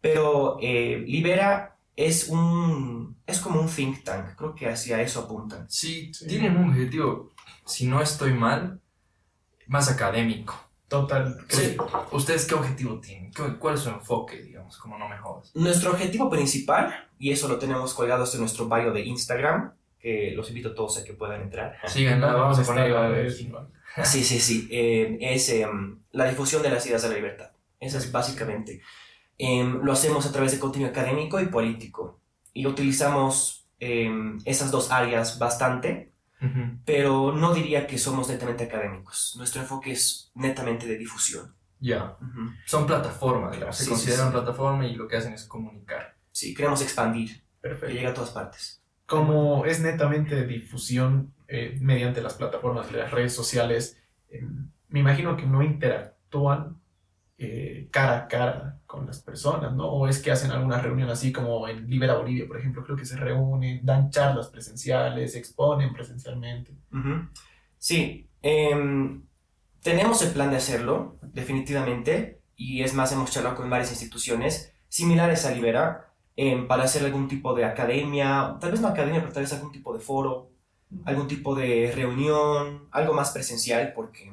Pero 0.00 0.58
eh, 0.60 1.02
Libera 1.06 1.76
es 1.96 2.28
un 2.28 3.16
es 3.26 3.40
como 3.40 3.60
un 3.60 3.68
think 3.68 4.04
tank, 4.04 4.36
creo 4.36 4.54
que 4.54 4.68
hacia 4.68 5.02
eso 5.02 5.20
apuntan. 5.20 5.66
Sí, 5.68 6.12
Sí. 6.14 6.26
tienen 6.28 6.56
un 6.56 6.70
objetivo, 6.70 7.32
si 7.66 7.86
no 7.86 8.00
estoy 8.00 8.32
mal, 8.32 8.80
más 9.68 9.88
académico. 9.90 10.58
Total. 10.88 11.36
Sí. 11.48 11.76
¿Ustedes 12.12 12.46
qué 12.46 12.54
objetivo 12.54 12.98
tienen? 12.98 13.30
¿Qué- 13.30 13.56
¿Cuál 13.58 13.74
es 13.74 13.80
su 13.80 13.90
enfoque, 13.90 14.42
digamos, 14.42 14.78
como 14.78 14.98
no 14.98 15.06
me 15.08 15.18
jodas? 15.18 15.54
Nuestro 15.54 15.90
objetivo 15.90 16.30
principal, 16.30 17.08
y 17.18 17.30
eso 17.30 17.46
lo 17.46 17.58
tenemos 17.58 17.92
colgado 17.94 18.24
en 18.32 18.40
nuestro 18.40 18.66
bio 18.68 18.90
de 18.92 19.02
Instagram, 19.02 19.72
que 20.00 20.32
los 20.34 20.48
invito 20.48 20.70
a 20.70 20.74
todos 20.74 20.96
a 20.98 21.04
que 21.04 21.12
puedan 21.12 21.42
entrar. 21.42 21.76
Síganla, 21.86 22.32
vamos 22.32 22.58
a 22.58 22.62
Está 22.62 22.72
ponerlo 22.72 23.02
la- 23.10 23.22
aquí. 23.22 23.52
Sí, 24.04 24.24
sí, 24.24 24.38
sí. 24.40 24.68
eh, 24.70 25.18
es 25.20 25.48
em, 25.50 25.98
la 26.12 26.26
difusión 26.28 26.62
de 26.62 26.70
las 26.70 26.86
ideas 26.86 27.02
de 27.02 27.08
la 27.10 27.14
libertad. 27.16 27.50
Eso 27.80 27.98
es 27.98 28.10
básicamente. 28.10 28.80
Em, 29.36 29.80
lo 29.82 29.92
hacemos 29.92 30.24
a 30.26 30.32
través 30.32 30.52
de 30.52 30.58
contenido 30.58 30.90
académico 30.90 31.38
y 31.40 31.46
político. 31.46 32.18
Y 32.54 32.66
utilizamos 32.66 33.66
esas 34.44 34.70
dos 34.72 34.90
áreas 34.90 35.38
bastante, 35.38 36.07
Pero 36.84 37.32
no 37.32 37.52
diría 37.52 37.86
que 37.86 37.98
somos 37.98 38.28
netamente 38.28 38.64
académicos. 38.64 39.34
Nuestro 39.36 39.60
enfoque 39.62 39.92
es 39.92 40.30
netamente 40.34 40.86
de 40.86 40.96
difusión. 40.96 41.54
Ya. 41.80 42.16
Ujú. 42.20 42.50
Son 42.66 42.86
plataformas, 42.86 43.52
digamos. 43.52 43.76
Se 43.76 43.84
Sí, 43.84 43.90
sí, 43.90 43.94
consideran 43.94 44.26
sí. 44.28 44.32
plataforma 44.32 44.86
y 44.86 44.94
lo 44.94 45.08
que 45.08 45.16
hacen 45.16 45.32
es 45.32 45.44
comunicar. 45.44 46.16
Sí, 46.32 46.54
queremos 46.54 46.80
expandir, 46.82 47.40
que 47.40 47.42
Perfecto. 47.60 47.94
llegue 47.94 48.06
a 48.06 48.14
todas 48.14 48.30
partes. 48.30 48.82
Como 49.06 49.64
es 49.64 49.80
netamente 49.80 50.46
difusión 50.46 51.32
eh, 51.48 51.76
mediante 51.80 52.20
las 52.20 52.34
plataformas 52.34 52.90
de 52.92 52.98
las 52.98 53.10
redes 53.10 53.32
sociales, 53.34 53.98
eh, 54.30 54.44
me 54.88 55.00
imagino 55.00 55.36
que 55.36 55.46
no 55.46 55.62
interactúan 55.62 56.80
eh, 57.38 57.88
cara 57.90 58.18
a 58.18 58.28
cara 58.28 58.77
con 58.88 59.06
las 59.06 59.20
personas, 59.20 59.74
¿no? 59.74 59.86
O 59.86 60.08
es 60.08 60.18
que 60.18 60.30
hacen 60.30 60.50
alguna 60.50 60.80
reunión 60.80 61.10
así 61.10 61.30
como 61.30 61.68
en 61.68 61.88
Libera 61.90 62.16
Bolivia, 62.16 62.48
por 62.48 62.58
ejemplo, 62.58 62.82
creo 62.82 62.96
que 62.96 63.04
se 63.04 63.16
reúnen, 63.16 63.84
dan 63.84 64.10
charlas 64.10 64.48
presenciales, 64.48 65.36
exponen 65.36 65.92
presencialmente. 65.92 66.72
Sí, 67.76 68.30
em, 68.40 69.22
tenemos 69.82 70.22
el 70.22 70.32
plan 70.32 70.50
de 70.50 70.56
hacerlo, 70.56 71.18
definitivamente, 71.20 72.40
y 72.56 72.82
es 72.82 72.94
más, 72.94 73.12
hemos 73.12 73.30
charlado 73.30 73.56
con 73.56 73.68
varias 73.68 73.90
instituciones 73.90 74.72
similares 74.88 75.44
a 75.44 75.50
Libera 75.50 76.14
em, 76.34 76.66
para 76.66 76.84
hacer 76.84 77.04
algún 77.04 77.28
tipo 77.28 77.54
de 77.54 77.66
academia, 77.66 78.56
tal 78.58 78.70
vez 78.70 78.80
no 78.80 78.88
academia, 78.88 79.20
pero 79.20 79.34
tal 79.34 79.42
vez 79.42 79.52
algún 79.52 79.70
tipo 79.70 79.92
de 79.92 80.00
foro, 80.00 80.50
algún 81.04 81.28
tipo 81.28 81.54
de 81.54 81.92
reunión, 81.94 82.88
algo 82.90 83.12
más 83.12 83.32
presencial, 83.32 83.92
porque 83.94 84.32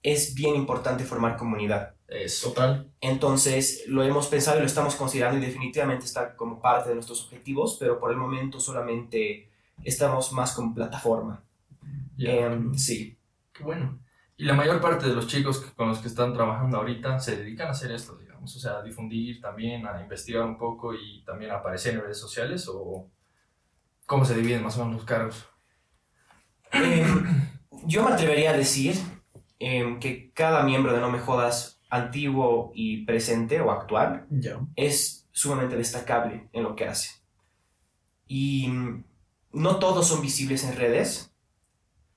es 0.00 0.32
bien 0.32 0.54
importante 0.54 1.02
formar 1.02 1.36
comunidad. 1.36 1.95
Eso. 2.08 2.50
Total. 2.50 2.90
Entonces 3.00 3.84
lo 3.88 4.02
hemos 4.02 4.28
pensado 4.28 4.58
y 4.58 4.60
lo 4.60 4.66
estamos 4.66 4.94
considerando 4.94 5.38
y 5.38 5.46
definitivamente 5.46 6.04
está 6.04 6.36
como 6.36 6.60
parte 6.60 6.90
de 6.90 6.94
nuestros 6.94 7.24
objetivos, 7.24 7.76
pero 7.80 7.98
por 7.98 8.10
el 8.10 8.16
momento 8.16 8.60
solamente 8.60 9.50
estamos 9.84 10.32
más 10.32 10.52
como 10.52 10.74
plataforma. 10.74 11.42
Em, 12.18 12.74
sí. 12.74 13.16
Qué 13.52 13.64
bueno. 13.64 13.98
Y 14.36 14.44
la 14.44 14.54
mayor 14.54 14.80
parte 14.80 15.06
de 15.06 15.14
los 15.14 15.26
chicos 15.26 15.60
con 15.76 15.88
los 15.88 15.98
que 15.98 16.08
están 16.08 16.34
trabajando 16.34 16.76
ahorita 16.76 17.18
se 17.18 17.36
dedican 17.36 17.68
a 17.68 17.70
hacer 17.70 17.90
esto, 17.90 18.16
digamos. 18.16 18.54
O 18.54 18.58
sea, 18.58 18.78
a 18.78 18.82
difundir 18.82 19.40
también, 19.40 19.86
a 19.86 20.00
investigar 20.00 20.44
un 20.44 20.58
poco 20.58 20.94
y 20.94 21.22
también 21.24 21.50
a 21.50 21.56
aparecer 21.56 21.94
en 21.94 22.02
redes 22.02 22.20
sociales 22.20 22.68
o 22.68 23.08
cómo 24.04 24.24
se 24.24 24.34
dividen 24.34 24.62
más 24.62 24.76
o 24.76 24.80
menos 24.84 24.96
los 24.96 25.04
cargos. 25.04 25.48
Em, 26.70 27.48
yo 27.84 28.02
me 28.02 28.12
atrevería 28.12 28.50
a 28.50 28.56
decir 28.56 28.96
em, 29.58 29.98
que 29.98 30.30
cada 30.32 30.62
miembro 30.64 30.92
de 30.92 31.00
No 31.00 31.10
Me 31.10 31.18
Jodas, 31.18 31.75
antiguo 31.88 32.72
y 32.74 33.04
presente 33.04 33.60
o 33.60 33.70
actual, 33.70 34.26
es 34.74 35.28
sumamente 35.32 35.76
destacable 35.76 36.48
en 36.52 36.62
lo 36.62 36.74
que 36.74 36.86
hace. 36.86 37.10
Y 38.26 38.68
mm, 38.68 39.04
no 39.52 39.78
todos 39.78 40.08
son 40.08 40.22
visibles 40.22 40.64
en 40.64 40.76
redes, 40.76 41.32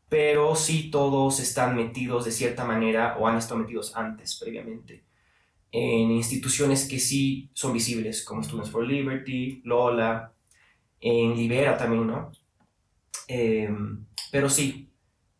pero 0.07 0.55
sí 0.55 0.89
todos 0.89 1.39
están 1.39 1.75
metidos 1.75 2.25
de 2.25 2.31
cierta 2.31 2.65
manera 2.65 3.17
o 3.19 3.27
han 3.27 3.37
estado 3.37 3.59
metidos 3.59 3.95
antes, 3.95 4.37
previamente, 4.39 5.05
en 5.71 6.11
instituciones 6.11 6.87
que 6.87 6.99
sí 6.99 7.51
son 7.53 7.73
visibles, 7.73 8.23
como 8.23 8.43
Students 8.43 8.71
for 8.71 8.85
Liberty, 8.85 9.61
Lola, 9.63 10.33
en 10.99 11.35
Libera 11.35 11.77
también, 11.77 12.07
¿no? 12.07 12.31
Em, 13.27 14.05
pero 14.31 14.49
sí, 14.49 14.91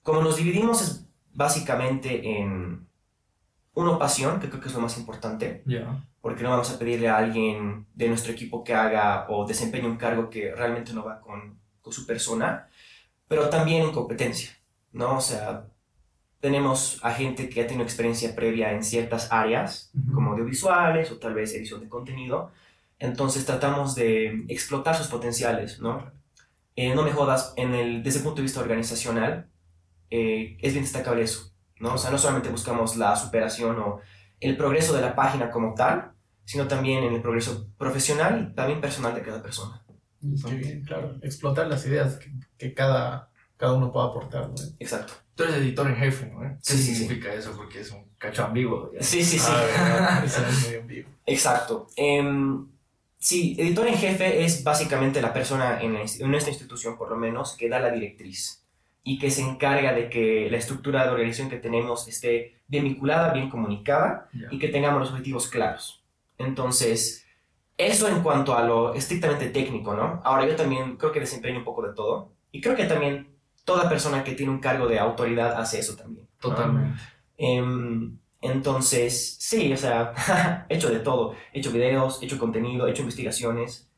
como 0.04 0.22
nos 0.22 0.38
dividimos 0.38 0.82
es 0.82 1.08
básicamente 1.34 2.40
en, 2.40 2.88
uno, 3.80 3.98
pasión, 3.98 4.40
que 4.40 4.50
creo 4.50 4.62
que 4.62 4.68
es 4.70 4.74
lo 4.74 4.82
más 4.82 4.98
importante, 4.98 5.64
Ya. 5.66 6.04
porque 6.22 6.44
no 6.44 6.50
vamos 6.50 6.70
a 6.72 6.78
pedirle 6.80 7.08
a 7.10 7.18
alguien 7.18 7.86
de 7.96 8.08
nuestro 8.10 8.32
equipo 8.32 8.64
que 8.64 8.74
haga 8.74 9.26
o 9.30 9.46
desempeñe 9.48 9.88
un 9.88 9.98
cargo 9.98 10.30
que 10.30 10.54
realmente 10.56 10.94
no 10.94 11.04
va 11.04 11.20
con, 11.22 11.58
con 11.82 11.94
su 11.94 12.06
persona, 12.06 12.68
pero 13.28 13.50
también 13.50 13.84
en 13.84 13.92
competencia, 13.92 14.50
¿no? 14.92 15.18
O 15.18 15.22
sea, 15.22 15.66
tenemos 16.40 17.00
a 17.04 17.12
gente 17.12 17.50
que 17.50 17.62
ha 17.62 17.68
tenido 17.68 17.84
experiencia 17.84 18.34
previa 18.36 18.72
en 18.74 18.84
ciertas 18.84 19.32
áreas, 19.32 19.92
Ujú. 19.94 20.14
como 20.14 20.32
audiovisuales 20.32 21.12
o 21.12 21.18
tal 21.18 21.34
vez 21.34 21.54
edición 21.54 21.82
de 21.82 21.90
contenido, 21.90 22.52
entonces 22.98 23.46
tratamos 23.46 23.96
de 23.96 24.46
explotar 24.48 24.96
sus 24.96 25.08
potenciales, 25.08 25.80
¿no? 25.80 26.12
Eh, 26.76 26.96
no 26.96 27.04
me 27.04 27.12
jodas, 27.12 27.54
en 27.58 27.74
el, 27.74 28.04
desde 28.04 28.20
el 28.20 28.24
punto 28.24 28.38
de 28.38 28.44
vista 28.44 28.62
organizacional, 28.62 29.48
eh, 30.12 30.58
es 30.62 30.74
bien 30.74 30.84
destacable 30.86 31.22
eso, 31.24 31.49
¿no? 31.80 31.94
O 31.94 31.98
sea, 31.98 32.12
no 32.12 32.18
solamente 32.18 32.50
buscamos 32.50 32.96
la 32.98 33.16
superación 33.16 33.78
o 33.80 34.00
el 34.40 34.56
progreso 34.58 34.94
de 34.94 35.02
la 35.02 35.16
página 35.16 35.50
como 35.52 35.74
tal, 35.74 36.12
sino 36.46 36.68
también 36.68 37.04
en 37.04 37.14
el 37.14 37.22
progreso 37.22 37.68
profesional 37.78 38.50
y 38.52 38.56
también 38.56 38.82
personal 38.82 39.14
de 39.16 39.22
cada 39.22 39.42
persona. 39.42 39.82
Qué 40.46 40.56
bien, 40.56 40.84
claro. 40.84 41.16
Explotar 41.22 41.68
las 41.68 41.86
ideas 41.86 42.18
que, 42.18 42.32
que 42.58 42.74
cada, 42.74 43.30
cada 43.56 43.74
uno 43.74 43.92
pueda 43.92 44.08
aportar, 44.08 44.50
¿no? 44.50 44.56
Exacto. 44.80 45.14
Tú 45.36 45.44
eres 45.44 45.56
editor 45.58 45.88
en 45.88 45.96
jefe, 45.96 46.26
¿no? 46.26 46.40
¿Qué 46.42 46.58
Sí, 46.62 46.78
sí, 46.78 46.84
sí. 46.84 46.96
significa 46.96 47.34
eso? 47.34 47.54
Porque 47.56 47.80
es 47.82 47.92
un 47.92 48.04
cacho 48.18 48.44
ambiguo. 48.44 48.92
ya. 48.94 49.02
Sí, 49.02 49.24
sí, 49.24 49.40
sí. 49.40 49.52
Ah, 49.52 50.22
es 50.26 50.72
en 50.74 50.88
vivo. 50.88 51.10
Exacto. 51.26 51.88
Em, 51.96 52.68
sí, 53.18 53.56
editor 53.58 53.88
en 53.88 53.96
jefe 53.96 54.44
es 54.44 54.64
básicamente 54.64 55.22
la 55.22 55.32
persona 55.32 55.82
en, 55.82 55.94
la 55.94 56.02
en 56.02 56.32
nuestra 56.32 56.52
institución, 56.52 56.98
por 56.98 57.10
lo 57.10 57.16
menos, 57.16 57.56
que 57.56 57.70
da 57.70 57.80
la 57.80 57.92
directriz 57.92 58.59
y 59.10 59.18
que 59.18 59.32
se 59.32 59.42
encarga 59.42 59.94
de 59.94 60.08
que 60.10 60.50
la 60.51 60.58
estructura 60.58 61.04
de 61.04 61.10
organización 61.12 61.50
que 61.50 61.58
tenemos 61.58 62.08
esté 62.08 62.60
bien 62.68 62.84
vinculada, 62.84 63.34
bien 63.34 63.50
comunicada 63.50 64.30
Ya. 64.34 64.48
y 64.51 64.60
que 64.60 64.68
tengamos 64.68 65.00
los 65.00 65.10
objetivos 65.12 65.48
claros. 65.48 66.04
Entonces, 66.38 67.25
eso 67.78 68.08
en 68.08 68.22
cuanto 68.22 68.56
a 68.56 68.63
lo 68.63 68.94
estrictamente 68.94 69.48
técnico, 69.50 69.96
¿no? 69.96 70.22
Ahora 70.24 70.46
yo 70.48 70.56
también 70.56 70.96
creo 70.98 71.12
que 71.12 71.20
desempeño 71.22 71.58
un 71.60 71.63
poco 71.63 71.82
de 71.88 71.94
todo 71.96 72.34
y 72.51 72.62
creo 72.62 72.75
que 72.75 72.86
también 72.86 73.30
toda 73.66 73.89
persona 73.89 74.24
que 74.24 74.34
tiene 74.36 74.51
un 74.51 74.60
cargo 74.60 74.88
de 74.88 75.00
autoridad 75.00 75.60
hace 75.60 75.80
eso 75.80 75.96
también. 75.96 76.28
¿no? 76.44 76.50
Totalmente. 76.50 77.00
Em, 77.38 78.18
entonces, 78.42 79.38
sí, 79.39 79.74
o 79.74 79.78
sea, 79.78 80.13
he 80.70 80.75
hecho 80.75 80.89
de 80.92 81.00
todo. 81.00 81.34
He 81.54 81.60
hecho 81.60 81.72
videos, 81.72 82.22
he 82.22 82.25
hecho 82.25 82.38
contenido, 82.38 82.86
he 82.88 82.92
hecho 82.92 83.01
investigaciones. 83.01 83.89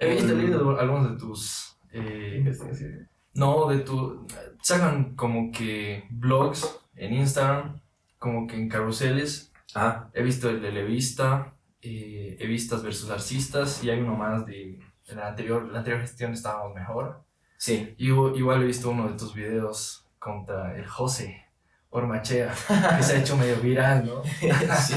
He 0.00 0.14
visto, 0.14 0.34
leído 0.34 0.78
algunos 0.80 1.10
de 1.12 1.16
tus... 1.16 1.76
eh, 1.92 2.36
Investigación. 2.38 3.08
No, 3.34 3.68
de 3.68 3.78
tu... 3.78 4.26
Sacan 4.62 5.16
como 5.16 5.50
que 5.50 6.04
blogs 6.10 6.78
en 6.96 7.14
Instagram, 7.14 7.80
como 8.18 8.46
que 8.46 8.54
en 8.56 8.68
carruseles. 8.68 9.52
Ah, 9.74 10.08
He 10.14 10.22
visto 10.22 10.48
el 10.50 10.60
de 10.62 10.70
Levista, 10.70 11.54
eh, 11.80 12.36
Evistas 12.38 12.82
versus 12.82 13.10
Arcistas 13.10 13.82
y 13.82 13.90
hay 13.90 14.00
uno 14.00 14.14
más 14.16 14.46
de... 14.46 14.78
En 15.08 15.16
la 15.16 15.28
anterior, 15.28 15.68
la 15.70 15.78
anterior 15.78 16.00
gestión 16.00 16.32
estábamos 16.32 16.74
mejor. 16.74 17.24
sí. 17.58 17.94
Y 17.98 18.06
igual, 18.08 18.62
he 18.62 18.66
visto 18.66 18.90
uno 18.90 19.08
de 19.08 19.18
tus 19.18 19.34
videos 19.34 20.06
contra 20.18 20.76
el 20.76 20.86
José 20.86 21.44
Ormachea, 21.90 22.54
que 22.96 23.02
se 23.02 23.16
ha 23.16 23.20
hecho 23.20 23.36
medio 23.36 23.56
viral, 23.56 24.06
¿no? 24.06 24.22
sí. 24.80 24.94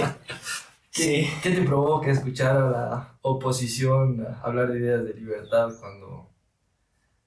Sí. 0.92 1.28
¿Qué 1.44 1.52
te 1.52 1.62
provoca 1.64 2.10
escuchar 2.12 2.56
a 2.56 2.70
la 2.70 3.18
oposición 3.22 4.26
hablar 4.44 4.72
de 4.72 4.80
ideas 4.80 5.04
de 5.04 5.14
libertad 5.16 5.70
cuando 5.80 6.30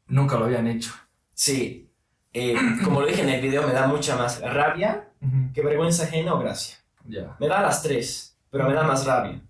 nunca 0.09 0.37
lo 0.39 0.47
habían 0.47 0.67
hecho? 0.67 0.93
Sí. 1.35 1.91
Eh, 2.33 2.57
como 2.85 3.01
lo 3.01 3.07
dije 3.07 3.23
en 3.23 3.29
el 3.31 3.41
video, 3.41 3.67
me 3.67 3.73
da 3.73 3.87
mucha 3.87 4.17
más 4.17 4.41
rabia 4.41 5.09
que 5.55 5.63
vergüenza 5.63 6.05
ajena 6.05 6.35
o 6.35 6.39
gracia. 6.39 6.77
Ya. 7.05 7.37
Me 7.41 7.49
da 7.49 7.63
las 7.63 7.83
tres, 7.83 8.39
pero 8.51 8.67
me 8.69 8.75
da 8.75 8.83
más 8.85 9.05
rabia. 9.07 9.41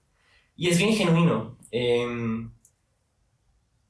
Y 0.56 0.68
es 0.68 0.78
bien 0.78 0.94
genuino. 0.94 1.56
em, 1.70 2.50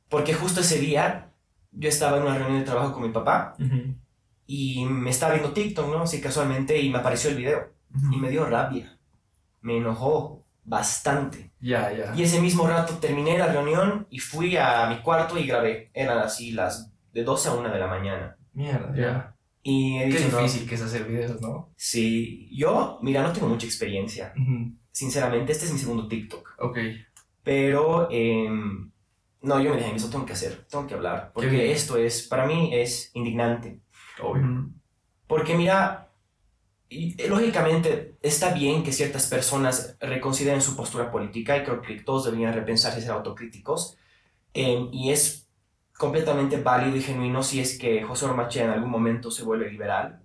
porque 0.09 0.35
justo 0.35 0.61
ese 0.61 0.79
día 0.81 1.31
yo 1.71 1.89
estaba 1.89 2.17
en 2.17 2.23
una 2.25 2.37
reunión 2.39 2.61
de 2.61 2.65
trabajo 2.65 2.93
con 2.95 3.03
mi 3.03 3.11
papá 3.11 3.55
y 4.47 4.85
me 4.87 5.11
estaba 5.11 5.35
viendo 5.35 5.53
TikTok, 5.53 5.87
¿no? 5.91 6.03
Así 6.03 6.21
casualmente 6.21 6.81
y 6.81 6.89
me 6.91 6.99
apareció 6.99 7.31
el 7.31 7.37
video 7.37 7.73
y 8.11 8.17
me 8.17 8.31
dio 8.31 8.47
rabia. 8.47 8.99
Me 9.61 9.77
enojó 9.77 10.45
bastante. 10.69 11.51
Ya, 11.61 11.93
ya. 11.93 12.15
Y 12.15 12.23
ese 12.23 12.41
mismo 12.41 12.67
rato 12.67 12.95
terminé 12.99 13.37
la 13.39 13.47
reunión 13.49 14.07
y 14.11 14.19
fui 14.19 14.57
a 14.57 14.87
mi 14.89 15.01
cuarto 15.03 15.39
y 15.39 15.47
grabé. 15.47 15.91
Eran 15.95 16.19
así 16.19 16.53
las 16.53 16.93
de 17.13 17.25
12 17.25 17.49
a 17.49 17.53
1 17.55 17.69
de 17.71 17.79
la 17.79 17.87
mañana. 17.87 18.37
Mierda, 18.53 18.95
Ya. 18.95 19.03
ya. 19.03 19.35
Y 19.63 19.99
he 19.99 20.09
Qué 20.09 20.17
dicho, 20.19 20.29
no, 20.33 20.39
difícil 20.39 20.69
que 20.69 20.77
es 20.77 20.83
hacer 20.83 21.05
videos, 21.05 21.41
¿no? 21.41 21.73
Sí, 21.77 22.49
yo, 22.57 22.99
mira, 23.03 23.23
no 23.23 23.33
tengo 23.33 23.49
mucha 23.49 23.67
experiencia. 23.67 24.33
Ujú. 24.41 24.73
Sinceramente, 24.93 25.53
este 25.53 25.67
es 25.67 25.73
mi 25.73 25.79
segundo 25.79 26.07
TikTok. 26.09 26.55
Ok. 26.61 26.79
Pero, 27.43 28.09
em, 28.11 28.91
no, 29.43 29.61
yo 29.61 29.71
me 29.71 29.77
dije, 29.79 29.95
eso 29.95 30.11
tengo 30.11 30.25
que 30.27 30.33
hacer, 30.33 30.67
tengo 30.71 30.87
que 30.87 30.95
hablar. 30.95 31.33
Porque 31.35 31.71
esto 31.73 31.97
es, 31.97 32.27
para 32.29 32.47
mí, 32.47 32.71
es 32.73 33.11
indignante. 33.15 33.81
Obvio. 34.23 34.71
Porque 35.27 35.55
mira, 35.57 36.08
y, 36.89 37.21
eh, 37.23 37.29
lógicamente 37.29 38.17
está 38.23 38.53
bien 38.55 38.83
que 38.83 38.93
ciertas 38.93 39.27
personas 39.27 39.97
reconsideren 40.01 40.63
su 40.63 40.77
postura 40.77 41.11
política 41.11 41.57
y 41.57 41.65
creo 41.65 41.81
que 41.83 42.01
todos 42.03 42.25
deberían 42.27 42.55
repensarse 42.55 42.99
y 43.01 43.03
ser 43.03 43.13
autocríticos. 43.13 43.97
em, 44.55 44.91
y 44.93 45.13
es 45.13 45.49
completamente 45.99 46.59
válido 46.63 46.97
y 46.97 47.03
genuino 47.03 47.43
si 47.43 47.61
es 47.61 47.79
que 47.79 48.03
José 48.05 48.27
Ormache 48.27 48.63
en 48.65 48.71
algún 48.71 48.91
momento 48.91 49.31
se 49.31 49.45
vuelve 49.45 49.71
liberal. 49.71 50.23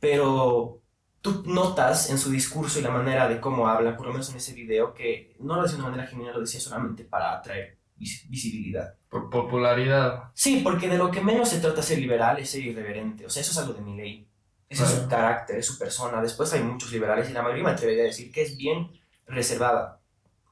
Pero 0.00 0.82
tú 1.20 1.42
notas 1.46 2.10
en 2.10 2.18
su 2.18 2.30
discurso 2.30 2.78
y 2.78 2.82
la 2.82 2.90
manera 2.90 3.28
de 3.28 3.40
cómo 3.40 3.68
habla, 3.68 3.96
por 3.96 4.06
lo 4.06 4.12
menos 4.12 4.30
en 4.30 4.36
ese 4.36 4.54
video, 4.54 4.92
que 4.94 5.36
no 5.40 5.56
lo 5.56 5.62
decía 5.62 5.76
de 5.78 5.82
una 5.82 5.90
manera 5.92 6.08
genuina, 6.08 6.32
lo 6.32 6.40
decía 6.40 6.60
solamente 6.60 7.04
para 7.04 7.32
atraer 7.38 7.78
vis- 7.96 8.28
visibilidad. 8.28 8.94
Por 9.08 9.30
popularidad. 9.30 10.30
Sí, 10.34 10.60
porque 10.64 10.88
de 10.88 10.98
lo 10.98 11.10
que 11.10 11.20
menos 11.20 11.48
se 11.50 11.60
trata 11.60 11.82
ser 11.82 11.98
liberal 11.98 12.38
es 12.38 12.50
ser 12.50 12.62
irreverente. 12.62 13.26
O 13.26 13.30
sea, 13.30 13.42
eso 13.42 13.52
es 13.52 13.58
algo 13.58 13.74
de 13.74 13.82
mi 13.82 13.96
ley. 13.96 14.28
Ese 14.72 14.84
es 14.84 14.90
su 14.90 15.08
carácter, 15.08 15.56
es 15.58 15.66
su 15.66 15.78
persona. 15.78 16.22
Después 16.22 16.52
hay 16.52 16.62
muchos 16.62 16.90
liberales 16.92 17.28
y 17.28 17.32
la 17.32 17.42
mayoría 17.42 17.64
me 17.64 17.70
atrevería 17.70 18.04
a 18.04 18.06
decir 18.06 18.32
que 18.32 18.42
es 18.42 18.56
bien 18.56 18.90
reservada. 19.26 20.00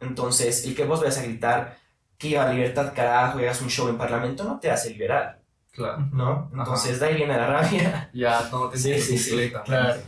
Entonces, 0.01 0.65
el 0.67 0.75
que 0.75 0.85
vos 0.85 1.01
vayas 1.01 1.19
a 1.19 1.23
gritar 1.23 1.79
que 2.19 2.29
iba 2.29 2.53
libertad 2.53 2.93
carajo 2.95 3.41
y 3.41 3.45
hagas 3.45 3.63
un 3.63 3.71
show 3.71 3.89
en 3.89 3.97
parlamento 3.99 4.45
no 4.45 4.59
te 4.61 4.71
hace 4.71 4.91
liberal, 4.91 5.39
Claro. 5.73 6.09
¿no? 6.13 6.51
Entonces, 6.53 7.01
de 7.01 7.07
ahí 7.07 7.15
viene 7.17 7.37
la 7.37 7.47
rabia. 7.47 8.11
Ya, 8.15 8.49
no, 8.51 8.69
te 8.69 8.77
Sí, 8.79 8.91
entiendo 8.91 9.07
sí, 9.07 9.19
sí, 9.19 9.31
completamente. 9.31 9.65
claro. 9.65 10.01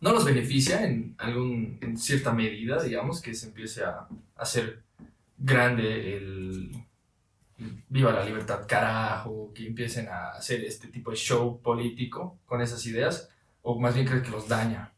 ¿No 0.00 0.12
nos 0.12 0.24
beneficia 0.24 0.84
en, 0.84 1.14
algún, 1.18 1.78
en 1.80 1.96
cierta 1.96 2.32
medida, 2.32 2.82
digamos, 2.82 3.22
que 3.22 3.34
se 3.34 3.46
empiece 3.46 3.84
a 3.84 4.06
hacer 4.36 4.82
grande 5.38 6.16
el 6.16 6.84
Viva 7.88 8.12
la 8.12 8.24
libertad, 8.24 8.66
carajo, 8.66 9.52
que 9.54 9.66
empiecen 9.66 10.08
a 10.08 10.30
hacer 10.30 10.64
este 10.64 10.88
tipo 10.88 11.12
de 11.12 11.16
show 11.16 11.60
político 11.62 12.38
con 12.46 12.60
esas 12.60 12.84
ideas? 12.86 13.30
¿O 13.66 13.80
más 13.80 13.94
bien 13.94 14.06
crees 14.06 14.22
que 14.22 14.30
los 14.30 14.46
daña? 14.46 14.92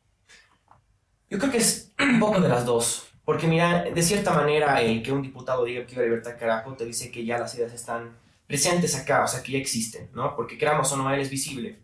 Yo 1.30 1.38
creo 1.38 1.52
que 1.52 1.58
es 1.58 1.92
un 1.98 2.18
poco 2.18 2.40
de 2.40 2.48
las 2.48 2.66
dos. 2.66 3.08
Porque 3.24 3.46
mira, 3.46 3.84
de 3.84 4.02
cierta 4.02 4.32
manera, 4.32 4.80
el 4.82 5.02
que 5.02 5.12
un 5.12 5.22
diputado 5.22 5.64
diga 5.64 5.86
que 5.86 5.94
iba 5.94 6.02
a 6.02 6.06
libertad 6.06 6.36
carajo 6.38 6.74
te 6.74 6.84
dice 6.84 7.10
que 7.10 7.24
ya 7.24 7.38
las 7.38 7.54
ideas 7.54 7.72
están 7.72 8.16
presentes 8.46 8.96
acá, 8.96 9.24
o 9.24 9.28
sea, 9.28 9.42
que 9.42 9.52
ya 9.52 9.58
existen, 9.58 10.10
¿no? 10.14 10.34
Porque 10.36 10.58
queramos 10.58 10.92
o 10.92 10.96
no, 10.96 11.12
él 11.12 11.20
es 11.20 11.30
visible. 11.30 11.80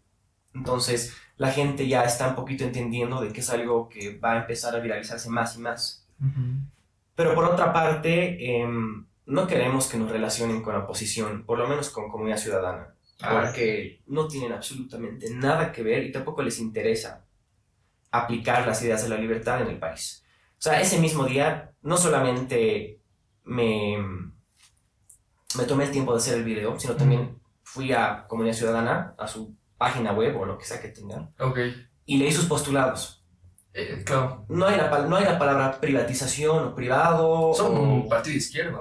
Entonces, 0.54 1.16
la 1.36 1.52
gente 1.52 1.86
ya 1.86 2.04
está 2.04 2.28
un 2.28 2.34
poquito 2.34 2.64
entendiendo 2.64 3.20
de 3.20 3.32
que 3.32 3.40
es 3.40 3.50
algo 3.50 3.88
que 3.88 4.18
va 4.18 4.32
a 4.32 4.40
empezar 4.40 4.74
a 4.74 4.80
viralizarse 4.80 5.30
más 5.30 5.56
y 5.56 5.60
más. 5.60 6.06
Pero 7.14 7.34
por 7.34 7.44
otra 7.44 7.72
parte, 7.72 8.60
em, 8.60 9.06
no 9.26 9.46
queremos 9.46 9.86
que 9.86 9.98
nos 9.98 10.10
relacionen 10.10 10.62
con 10.62 10.74
la 10.74 10.80
oposición, 10.80 11.44
por 11.44 11.58
lo 11.58 11.68
menos 11.68 11.90
con 11.90 12.10
comunidad 12.10 12.38
ciudadana, 12.38 12.94
Ah, 13.22 13.40
porque 13.42 14.02
no 14.06 14.26
tienen 14.28 14.52
absolutamente 14.52 15.30
nada 15.30 15.70
que 15.72 15.82
ver 15.82 16.04
y 16.04 16.12
tampoco 16.12 16.42
les 16.42 16.58
interesa 16.58 17.24
aplicar 18.10 18.66
las 18.66 18.82
ideas 18.82 19.02
de 19.02 19.08
la 19.08 19.16
libertad 19.16 19.62
en 19.62 19.68
el 19.68 19.78
país. 19.78 20.24
O 20.58 20.62
sea, 20.62 20.80
ese 20.80 20.98
mismo 20.98 21.24
día 21.24 21.72
no 21.82 21.96
solamente 21.96 23.00
me, 23.44 23.96
me 25.56 25.64
tomé 25.64 25.84
el 25.84 25.90
tiempo 25.90 26.12
de 26.12 26.18
hacer 26.18 26.38
el 26.38 26.44
video, 26.44 26.78
sino 26.78 26.94
también 26.94 27.38
fui 27.62 27.92
a 27.92 28.26
Comunidad 28.28 28.54
Ciudadana, 28.56 29.14
a 29.18 29.26
su 29.26 29.54
página 29.78 30.12
web 30.12 30.36
o 30.38 30.44
lo 30.44 30.58
que 30.58 30.64
sea 30.64 30.80
que 30.80 30.88
tengan, 30.88 31.32
Ok. 31.38 31.58
y 32.06 32.18
leí 32.18 32.30
sus 32.32 32.44
postulados. 32.46 33.24
Eh, 33.74 34.02
claro. 34.04 34.44
No 34.48 34.66
hay, 34.66 34.76
la, 34.76 35.06
no 35.06 35.16
hay 35.16 35.24
la 35.24 35.38
palabra 35.38 35.80
privatización 35.80 36.58
o 36.68 36.74
privado. 36.74 37.54
Son 37.54 37.74
o- 37.74 37.80
un 37.80 38.08
partido 38.08 38.32
de 38.32 38.38
izquierda. 38.38 38.78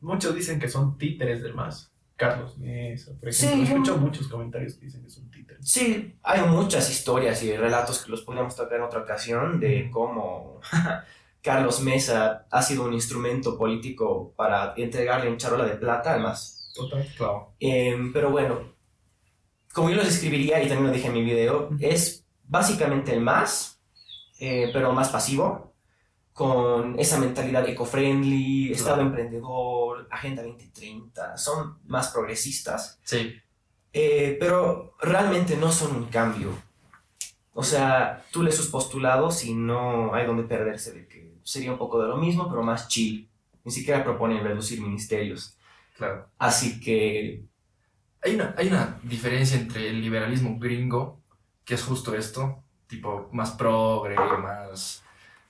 Muchos 0.00 0.34
dicen 0.34 0.60
que 0.60 0.68
son 0.68 0.96
títeres 0.96 1.42
del 1.42 1.54
MAS. 1.54 1.90
Carlos 2.16 2.56
Mesa, 2.58 3.12
por 3.20 3.32
Sí, 3.32 3.46
ejemplo. 3.46 3.64
yo- 3.66 3.72
Escucho 3.74 3.96
muchos 3.98 4.28
comentarios 4.28 4.74
que 4.74 4.86
dicen 4.86 5.02
que 5.02 5.10
son 5.10 5.30
títeres. 5.30 5.68
Sí, 5.68 6.16
hay 6.22 6.42
muchas 6.42 6.88
historias 6.90 7.42
y 7.42 7.56
relatos 7.56 8.02
que 8.04 8.10
los 8.10 8.22
podríamos 8.22 8.54
tocar 8.54 8.78
en 8.78 8.84
otra 8.84 9.00
ocasión 9.00 9.58
de 9.60 9.90
cómo 9.90 10.60
Carlos 11.42 11.80
Mesa 11.82 12.46
ha 12.50 12.62
sido 12.62 12.84
un 12.84 12.92
instrumento 12.94 13.58
político 13.58 14.32
para 14.36 14.74
entregarle 14.76 15.28
un 15.30 15.36
charola 15.36 15.64
de 15.66 15.74
plata, 15.76 16.12
además. 16.12 16.72
Total. 16.74 17.06
Claro. 17.16 17.52
Em, 17.60 18.12
pero 18.12 18.30
bueno, 18.30 18.74
como 19.72 19.90
yo 19.90 19.96
lo 19.96 20.04
describiría 20.04 20.62
y 20.62 20.68
también 20.68 20.86
lo 20.88 20.92
dije 20.92 21.08
en 21.08 21.14
mi 21.14 21.22
video, 21.24 21.68
es 21.80 22.24
básicamente 22.44 23.12
el 23.12 23.20
más, 23.20 23.80
eh, 24.38 24.70
pero 24.72 24.92
más 24.92 25.08
pasivo, 25.10 25.73
con 26.34 26.98
esa 26.98 27.18
mentalidad 27.18 27.66
eco-friendly, 27.68 28.72
Estado 28.72 28.96
Claro. 28.96 29.08
emprendedor, 29.08 30.08
Agenda 30.10 30.42
2030, 30.42 31.38
son 31.38 31.78
más 31.86 32.08
progresistas. 32.08 32.98
Sí. 33.04 33.34
Eh, 33.92 34.36
pero 34.40 34.96
realmente 35.00 35.56
no 35.56 35.70
son 35.70 35.94
un 35.94 36.06
cambio. 36.06 36.50
O 37.52 37.62
sea, 37.62 38.24
tú 38.32 38.42
lees 38.42 38.56
sus 38.56 38.66
postulados 38.66 39.44
y 39.44 39.54
no 39.54 40.12
hay 40.12 40.26
donde 40.26 40.42
perderse 40.42 40.92
de 40.92 41.06
que 41.06 41.36
sería 41.44 41.70
un 41.70 41.78
poco 41.78 42.02
de 42.02 42.08
lo 42.08 42.16
mismo, 42.16 42.48
pero 42.50 42.64
más 42.64 42.88
chill. 42.88 43.28
Ni 43.62 43.70
siquiera 43.70 44.02
proponen 44.02 44.42
reducir 44.42 44.80
ministerios. 44.80 45.56
Claro. 45.96 46.28
Así 46.36 46.80
que, 46.80 47.44
Hay 48.22 48.34
una, 48.34 48.54
hay 48.58 48.66
una 48.66 48.98
diferencia 49.04 49.56
entre 49.56 49.88
el 49.88 50.00
liberalismo 50.00 50.58
gringo, 50.58 51.20
que 51.64 51.74
es 51.74 51.84
justo 51.84 52.12
esto, 52.16 52.64
tipo 52.88 53.28
más 53.32 53.52
progre, 53.52 54.16
más 54.16 55.03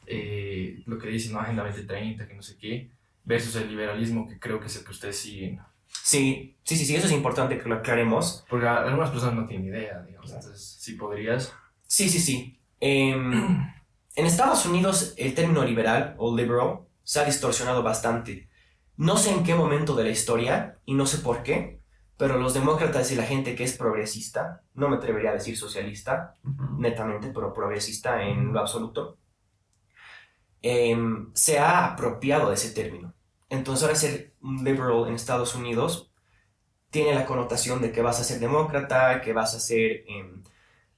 eh, 0.06 0.82
lo 0.86 0.98
que 0.98 1.08
dicen, 1.08 1.32
¿no? 1.32 1.40
Agenda 1.40 1.64
2030, 1.64 2.26
que 2.26 2.34
no 2.34 2.42
sé 2.42 2.56
qué, 2.58 2.90
versus 3.24 3.56
el 3.56 3.68
liberalismo 3.68 4.26
que 4.28 4.38
creo 4.38 4.60
que 4.60 4.66
es 4.66 4.76
el 4.76 4.84
que 4.84 4.90
ustedes 4.90 5.18
siguen. 5.18 5.60
sí, 6.02 6.56
sí, 6.64 6.76
sí, 6.76 6.84
sí, 6.86 6.96
eso 6.96 7.06
es 7.06 7.12
importante 7.12 7.58
que 7.58 7.68
lo 7.68 7.76
aclaremos. 7.76 8.44
Porque 8.48 8.66
a- 8.66 8.82
algunas 8.84 9.10
personas 9.10 9.34
no 9.34 9.46
tienen 9.46 9.68
idea, 9.68 10.02
digamos. 10.02 10.30
Entonces, 10.30 10.76
si 10.80 10.94
podrías. 10.94 11.52
Sí, 11.86 12.08
sí, 12.08 12.18
sí. 12.18 12.58
Em, 12.80 13.32
en 14.16 14.26
Estados 14.26 14.66
Unidos 14.66 15.14
el 15.16 15.34
término 15.34 15.64
liberal 15.64 16.14
o 16.18 16.36
liberal 16.36 16.80
se 17.02 17.20
ha 17.20 17.24
distorsionado 17.24 17.82
bastante. 17.82 18.48
No 18.96 19.16
sé 19.16 19.30
en 19.30 19.42
qué 19.44 19.54
momento 19.54 19.94
de 19.96 20.04
la 20.04 20.10
historia 20.10 20.78
y 20.84 20.94
no 20.94 21.06
sé 21.06 21.18
por 21.18 21.42
qué, 21.42 21.80
pero 22.16 22.38
los 22.38 22.54
demócratas 22.54 23.10
y 23.10 23.16
la 23.16 23.24
gente 23.24 23.54
que 23.56 23.64
es 23.64 23.76
progresista, 23.76 24.62
no 24.74 24.88
me 24.88 24.96
atrevería 24.96 25.30
a 25.30 25.34
decir 25.34 25.56
socialista, 25.56 26.34
netamente, 26.78 27.30
pero 27.34 27.52
progresista 27.52 28.22
en 28.22 28.52
lo 28.52 28.60
absoluto, 28.60 29.18
em, 30.66 31.30
se 31.34 31.58
ha 31.58 31.84
apropiado 31.92 32.48
de 32.48 32.54
ese 32.54 32.70
término. 32.70 33.12
Entonces 33.50 33.82
ahora 33.84 33.96
ser 33.96 34.32
liberal 34.42 35.06
en 35.08 35.14
Estados 35.14 35.54
Unidos 35.54 36.10
tiene 36.90 37.14
la 37.14 37.26
connotación 37.26 37.82
de 37.82 37.92
que 37.92 38.02
vas 38.02 38.20
a 38.20 38.24
ser 38.24 38.40
demócrata, 38.40 39.20
que 39.20 39.32
vas 39.34 39.54
a 39.54 39.60
ser 39.60 40.04
em, 40.08 40.42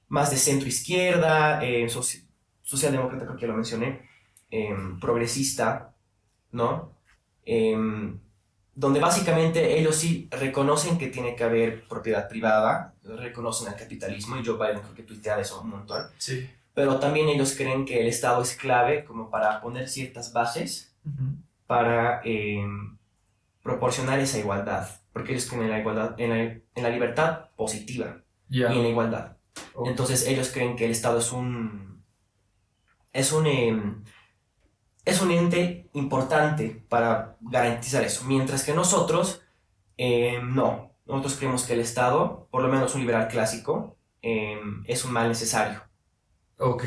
más 0.09 0.31
de 0.31 0.37
centro 0.37 0.67
izquierda, 0.69 1.61
soci- 1.89 2.25
socialdemócrata 2.63 3.25
creo 3.25 3.37
que 3.37 3.47
lo 3.47 3.53
mencioné, 3.55 4.07
em, 4.51 4.99
progresista, 4.99 5.93
¿no? 6.51 6.93
Em, 7.45 8.19
donde 8.75 8.99
básicamente 8.99 9.77
ellos 9.79 9.95
sí 9.95 10.27
reconocen 10.31 10.97
que 10.99 11.07
tiene 11.07 11.35
que 11.35 11.43
haber 11.43 11.87
propiedad 11.87 12.29
privada, 12.29 12.93
reconocen 13.03 13.67
el 13.73 13.75
capitalismo, 13.79 14.37
y 14.37 14.45
Joe 14.45 14.55
Biden 14.57 14.81
creo 14.83 14.93
que 14.95 15.03
tuitea 15.03 15.39
eso 15.39 15.61
un 15.61 15.69
montón, 15.71 16.03
Sí. 16.17 16.47
Pero 16.77 16.99
también 16.99 17.27
ellos 17.27 17.55
creen 17.57 17.85
que 17.85 18.01
el 18.01 18.05
Estado 18.05 18.39
es 18.39 18.55
clave 18.55 19.03
como 19.03 19.31
para 19.31 19.61
poner 19.61 19.89
ciertas 19.89 20.31
bases 20.31 20.95
para 21.65 22.21
em, 22.23 22.99
proporcionar 23.63 24.19
esa 24.19 24.37
igualdad, 24.37 24.87
porque 25.11 25.31
ellos 25.31 25.47
creen 25.47 25.63
en 25.63 25.71
la 25.71 25.79
igualdad, 25.79 26.13
en 26.19 26.29
la, 26.29 26.37
en 26.37 26.83
la 26.83 26.89
libertad 26.89 27.49
positiva 27.55 28.21
y 28.47 28.61
en 28.61 28.83
la 28.83 28.89
igualdad. 28.89 29.37
Entonces 29.87 30.27
ellos 30.27 30.51
creen 30.53 30.75
que 30.75 30.85
el 30.85 30.91
Estado 30.91 31.17
es 31.17 31.31
un 31.31 32.03
es 33.11 33.31
un 33.31 33.47
em, 33.47 34.03
es 35.03 35.19
un 35.19 35.31
ente 35.31 35.89
importante 35.93 36.85
para 36.87 37.37
garantizar 37.41 38.03
eso, 38.03 38.23
mientras 38.25 38.63
que 38.63 38.75
nosotros 38.75 39.41
em, 39.97 40.53
no, 40.53 40.91
nosotros 41.07 41.37
creemos 41.37 41.63
que 41.63 41.73
el 41.73 41.79
Estado, 41.79 42.47
por 42.51 42.61
lo 42.61 42.67
menos 42.67 42.93
un 42.93 43.01
liberal 43.01 43.29
clásico, 43.29 43.97
es 44.21 45.05
un 45.05 45.13
mal 45.13 45.27
necesario. 45.29 45.86
Ok. 46.57 46.83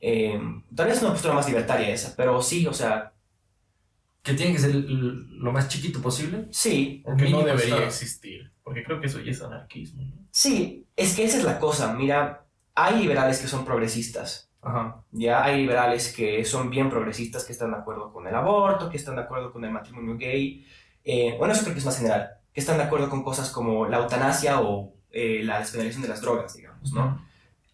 Em, 0.00 0.64
tal 0.74 0.86
vez 0.86 1.00
una 1.02 1.10
postura 1.10 1.34
más 1.34 1.46
libertaria 1.46 1.90
esa, 1.90 2.14
pero 2.16 2.40
sí, 2.40 2.66
o 2.66 2.72
sea, 2.72 3.12
que 4.22 4.34
tiene 4.34 4.52
que 4.52 4.58
ser 4.58 4.74
lo 4.74 5.52
más 5.52 5.68
chiquito 5.68 6.00
posible. 6.00 6.46
Sí, 6.50 7.02
O 7.06 7.16
que 7.16 7.30
no 7.30 7.42
debería 7.42 7.84
existir. 7.84 8.52
Porque 8.62 8.84
creo 8.84 9.00
que 9.00 9.06
eso 9.06 9.20
ya 9.20 9.30
es 9.30 9.42
anarquismo. 9.42 10.02
¿no? 10.02 10.26
sí, 10.30 10.86
es 10.96 11.14
que 11.14 11.24
esa 11.24 11.38
es 11.38 11.44
la 11.44 11.58
cosa. 11.58 11.94
Mira, 11.94 12.46
hay 12.74 13.00
liberales 13.00 13.40
que 13.40 13.48
son 13.48 13.64
progresistas. 13.64 14.50
Ajá. 14.62 15.02
Ya 15.10 15.42
hay 15.42 15.62
liberales 15.62 16.14
que 16.14 16.44
son 16.44 16.68
bien 16.68 16.90
progresistas, 16.90 17.44
que 17.44 17.52
están 17.52 17.70
de 17.70 17.78
acuerdo 17.78 18.12
con 18.12 18.26
el 18.26 18.34
aborto, 18.34 18.90
que 18.90 18.98
están 18.98 19.16
de 19.16 19.22
acuerdo 19.22 19.52
con 19.52 19.64
el 19.64 19.70
matrimonio 19.70 20.16
gay. 20.18 20.66
Eh, 21.02 21.34
bueno, 21.38 21.54
eso 21.54 21.62
creo 21.62 21.74
que 21.74 21.80
es 21.80 21.86
más 21.86 21.96
general. 21.96 22.30
Que 22.52 22.60
están 22.60 22.76
de 22.76 22.84
acuerdo 22.84 23.08
con 23.08 23.22
cosas 23.22 23.50
como 23.50 23.86
la 23.86 23.98
eutanasia 23.98 24.60
o 24.60 24.94
eh, 25.10 25.40
la 25.42 25.60
despenalización 25.60 26.02
de 26.02 26.08
las 26.08 26.20
drogas, 26.20 26.54
digamos, 26.54 26.92
¿no? 26.92 27.29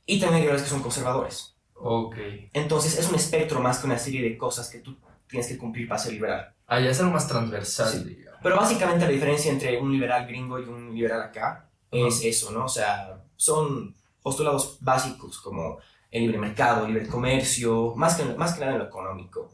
Y 0.07 0.19
también 0.21 0.37
hay 0.37 0.41
liberales 0.43 0.63
que 0.63 0.71
son 0.71 0.83
conservadores. 0.83 1.57
Ok. 1.75 2.17
Entonces 2.53 2.99
es 2.99 3.09
un 3.09 3.17
espectro 3.17 3.61
más 3.61 3.79
que 3.79 3.87
una 3.87 3.99
serie 3.99 4.23
de 4.23 4.39
cosas 4.39 4.71
que 4.71 4.79
tú 4.79 4.97
tienes 5.29 5.49
que 5.49 5.59
cumplir 5.59 5.89
para 5.89 5.99
ser 6.01 6.13
liberal. 6.13 6.55
Ah, 6.67 6.81
ya 6.81 6.91
es 6.91 7.01
algo 7.01 7.13
más 7.13 7.29
transversal, 7.29 7.93
Sí. 7.93 8.05
digamos. 8.05 8.41
Pero 8.43 8.57
básicamente 8.57 9.05
la 9.05 9.11
diferencia 9.11 9.51
entre 9.51 9.79
un 9.79 9.93
liberal 9.93 10.27
gringo 10.27 10.59
y 10.59 10.65
un 10.65 10.95
liberal 10.95 11.21
acá 11.23 11.69
es 11.91 12.23
eso, 12.25 12.51
¿no? 12.53 12.65
O 12.65 12.69
sea, 12.69 13.25
son 13.37 13.95
postulados 14.23 14.79
básicos 14.81 15.41
como 15.41 15.79
el 16.11 16.23
libre 16.23 16.39
mercado, 16.39 16.87
el 16.87 16.93
libre 16.95 17.09
comercio, 17.09 17.95
más 17.97 18.15
que, 18.15 18.25
más 18.35 18.55
que 18.55 18.61
nada 18.61 18.73
en 18.73 18.79
lo 18.79 18.85
económico. 18.87 19.51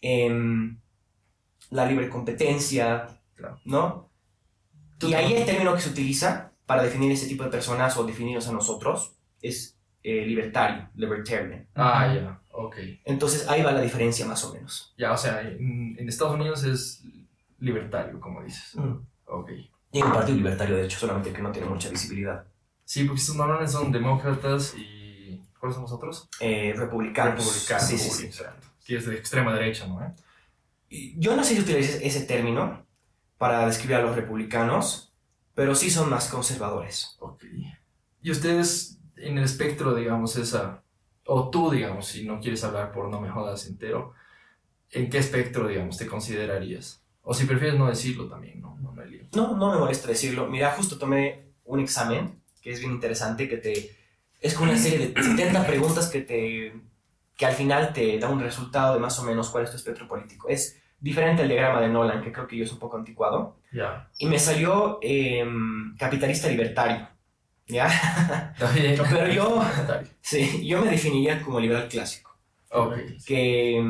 Em, 0.00 0.78
la 1.70 1.86
libre 1.86 2.08
competencia, 2.08 3.20
Claro. 3.34 3.60
¿no? 3.64 4.10
Y 5.00 5.14
ahí 5.14 5.32
el 5.34 5.44
término 5.46 5.74
que 5.74 5.80
se 5.80 5.90
utiliza 5.90 6.52
para 6.66 6.82
definir 6.82 7.12
ese 7.12 7.26
tipo 7.26 7.42
de 7.44 7.50
personas 7.50 7.96
o 7.96 8.04
definirnos 8.04 8.48
a 8.48 8.52
nosotros 8.52 9.12
es 9.40 9.76
eh, 10.02 10.24
libertario, 10.26 10.88
libertarian. 10.94 11.66
Ah, 11.74 12.12
ya. 12.14 12.40
Ok. 12.52 12.76
Entonces 13.04 13.48
ahí 13.48 13.62
va 13.62 13.72
la 13.72 13.80
diferencia 13.80 14.26
más 14.26 14.44
o 14.44 14.54
menos. 14.54 14.94
Ya, 14.96 15.12
o 15.12 15.16
sea, 15.16 15.40
en, 15.42 15.96
en 15.98 16.08
Estados 16.08 16.34
Unidos 16.34 16.64
es 16.64 17.02
libertario, 17.58 18.20
como 18.20 18.42
dices. 18.42 18.74
Mm. 18.76 18.96
Ok. 19.26 19.50
Y 19.92 19.98
hay 19.98 20.02
un 20.02 20.12
partido 20.12 20.36
libertario, 20.36 20.76
de 20.76 20.84
hecho, 20.84 20.98
solamente 20.98 21.32
que 21.32 21.42
no 21.42 21.50
tiene 21.52 21.68
mucha 21.68 21.88
visibilidad. 21.88 22.44
Sí, 22.84 23.04
porque 23.04 23.20
estos 23.20 23.36
malones 23.36 23.72
son 23.72 23.92
demócratas 23.92 24.74
y... 24.76 25.40
¿Cuáles 25.58 25.74
son 25.74 25.82
los 25.82 25.92
otros? 25.92 26.28
Eh, 26.40 26.72
republicanos. 26.76 27.44
Republicanos. 27.44 27.84
Sí, 27.84 27.98
sí, 27.98 28.10
sí. 28.10 28.26
exacto. 28.26 28.66
Que 28.84 28.96
es 28.96 29.06
de 29.06 29.14
extrema 29.14 29.52
derecha, 29.52 29.86
¿no? 29.86 30.02
eh? 30.02 30.12
Y 30.88 31.20
Yo 31.20 31.36
no 31.36 31.44
sé 31.44 31.54
si 31.54 31.60
utilices 31.60 32.00
ese 32.02 32.22
término 32.22 32.86
para 33.36 33.66
describir 33.66 33.96
a 33.96 34.02
los 34.02 34.16
republicanos, 34.16 35.12
pero 35.54 35.74
sí 35.74 35.90
son 35.90 36.08
más 36.08 36.28
conservadores. 36.28 37.16
Ok. 37.20 37.44
Y 38.22 38.30
ustedes 38.30 38.99
en 39.22 39.38
el 39.38 39.44
espectro, 39.44 39.94
digamos, 39.94 40.36
esa... 40.36 40.82
O 41.24 41.50
tú, 41.50 41.70
digamos, 41.70 42.06
si 42.06 42.26
no 42.26 42.40
quieres 42.40 42.64
hablar 42.64 42.92
por 42.92 43.08
no 43.08 43.20
me 43.20 43.28
jodas 43.28 43.66
entero, 43.66 44.14
¿en 44.90 45.08
qué 45.10 45.18
espectro, 45.18 45.68
digamos, 45.68 45.96
te 45.96 46.06
considerarías? 46.06 47.04
O 47.22 47.34
si 47.34 47.44
prefieres 47.44 47.78
no 47.78 47.88
decirlo 47.88 48.28
también, 48.28 48.60
¿no? 48.60 48.76
No 48.80 48.92
me 48.92 49.06
lío. 49.06 49.24
No, 49.34 49.56
no 49.56 49.72
me 49.72 49.78
molesta 49.78 50.08
decirlo. 50.08 50.48
Mira, 50.48 50.72
justo 50.72 50.98
tomé 50.98 51.52
un 51.64 51.80
examen 51.80 52.40
que 52.62 52.72
es 52.72 52.80
bien 52.80 52.92
interesante, 52.92 53.48
que 53.48 53.58
te... 53.58 53.96
Es 54.40 54.54
como 54.54 54.70
una 54.70 54.80
serie 54.80 55.08
de 55.08 55.22
70 55.22 55.66
preguntas 55.66 56.08
que 56.08 56.22
te... 56.22 56.74
que 57.36 57.46
al 57.46 57.54
final 57.54 57.92
te 57.92 58.18
da 58.18 58.28
un 58.28 58.40
resultado 58.40 58.94
de 58.94 59.00
más 59.00 59.18
o 59.18 59.22
menos 59.22 59.50
cuál 59.50 59.64
es 59.64 59.70
tu 59.70 59.76
espectro 59.76 60.08
político. 60.08 60.48
Es 60.48 60.80
diferente 60.98 61.42
al 61.42 61.48
diagrama 61.48 61.80
de 61.80 61.88
Nolan, 61.88 62.22
que 62.22 62.32
creo 62.32 62.46
que 62.46 62.56
yo 62.56 62.64
es 62.64 62.72
un 62.72 62.78
poco 62.78 62.96
anticuado. 62.96 63.56
Ya. 63.72 64.10
Y 64.18 64.26
me 64.26 64.38
salió 64.38 64.98
em, 65.02 65.96
capitalista 65.96 66.48
libertario. 66.48 67.08
¿Ya? 67.70 68.54
Pero 68.58 69.28
yo, 69.28 69.62
sí, 70.20 70.66
yo 70.66 70.82
me 70.82 70.90
definiría 70.90 71.42
como 71.42 71.60
liberal 71.60 71.88
clásico. 71.88 72.30
Ok. 72.72 72.94
que, 73.26 73.84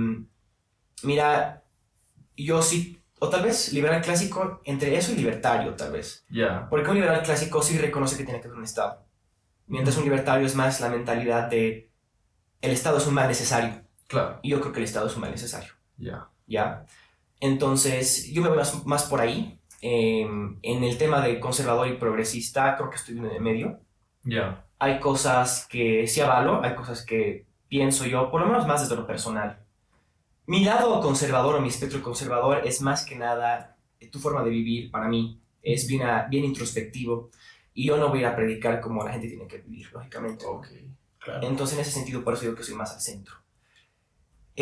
mira, 1.02 1.62
yo 2.36 2.62
sí, 2.62 3.00
o 3.18 3.28
tal 3.28 3.42
vez 3.42 3.72
liberal 3.72 4.00
clásico, 4.00 4.62
entre 4.64 4.96
eso 4.96 5.12
y 5.12 5.16
libertario, 5.16 5.74
tal 5.74 5.92
vez. 5.92 6.24
Ya. 6.30 6.66
Porque 6.70 6.88
un 6.88 6.96
liberal 6.96 7.22
clásico 7.22 7.62
sí 7.62 7.76
reconoce 7.78 8.16
que 8.16 8.24
tiene 8.24 8.40
que 8.40 8.46
haber 8.46 8.58
un 8.58 8.64
Estado. 8.64 9.04
Mientras 9.66 9.96
un 9.98 10.04
libertario 10.04 10.46
es 10.46 10.54
más 10.54 10.80
la 10.80 10.88
mentalidad 10.88 11.48
de 11.48 11.90
el 12.62 12.70
Estado 12.72 12.98
es 12.98 13.06
un 13.06 13.14
mal 13.14 13.28
necesario. 13.28 13.82
Claro. 14.06 14.40
Y 14.42 14.50
yo 14.50 14.60
creo 14.60 14.72
que 14.72 14.80
el 14.80 14.84
Estado 14.84 15.06
es 15.06 15.14
un 15.14 15.20
mal 15.20 15.30
necesario. 15.30 15.72
Ya. 15.98 16.28
¿Ya? 16.46 16.86
Entonces, 17.40 18.30
yo 18.32 18.42
me 18.42 18.48
voy 18.48 18.58
más, 18.58 18.86
más 18.86 19.04
por 19.04 19.20
ahí. 19.20 19.59
Eh, 19.82 20.22
en 20.62 20.84
el 20.84 20.98
tema 20.98 21.20
de 21.20 21.40
conservador 21.40 21.88
y 21.88 21.94
progresista, 21.96 22.76
creo 22.76 22.90
que 22.90 22.96
estoy 22.96 23.18
en 23.18 23.26
el 23.26 23.40
medio. 23.40 23.80
Ya. 24.24 24.66
Hay 24.78 24.98
cosas 25.00 25.66
que 25.68 26.06
sí 26.06 26.20
avalo, 26.20 26.62
hay 26.62 26.74
cosas 26.74 27.04
que 27.04 27.46
pienso 27.68 28.04
yo, 28.06 28.30
por 28.30 28.40
lo 28.40 28.46
menos 28.48 28.66
más 28.66 28.82
desde 28.82 28.96
lo 29.00 29.06
personal. 29.06 29.60
Mi 30.46 30.64
lado 30.64 31.00
conservador 31.00 31.54
o 31.56 31.60
mi 31.60 31.68
espectro 31.68 32.02
conservador 32.02 32.62
es 32.66 32.80
más 32.82 33.04
que 33.04 33.14
nada 33.16 33.76
eh, 34.00 34.08
tu 34.08 34.18
forma 34.18 34.42
de 34.42 34.50
vivir 34.50 34.90
para 34.90 35.08
mí. 35.08 35.40
Es 35.62 35.86
bien, 35.86 36.02
a- 36.02 36.24
bien 36.28 36.44
introspectivo 36.44 37.30
y 37.74 37.86
yo 37.86 37.96
no 37.96 38.08
voy 38.08 38.18
a 38.18 38.20
ir 38.22 38.26
a 38.26 38.36
predicar 38.36 38.80
como 38.80 39.04
la 39.04 39.12
gente 39.12 39.28
tiene 39.28 39.46
que 39.46 39.58
vivir, 39.58 39.90
lógicamente. 39.92 40.44
¿no? 40.44 40.52
Ok. 40.52 40.66
Claro. 41.18 41.46
Entonces, 41.46 41.76
en 41.76 41.82
ese 41.82 41.90
sentido, 41.92 42.24
por 42.24 42.32
eso 42.34 42.42
digo 42.44 42.54
que 42.56 42.62
soy 42.64 42.74
más 42.74 42.92
al 42.94 43.00
centro. 43.00 43.34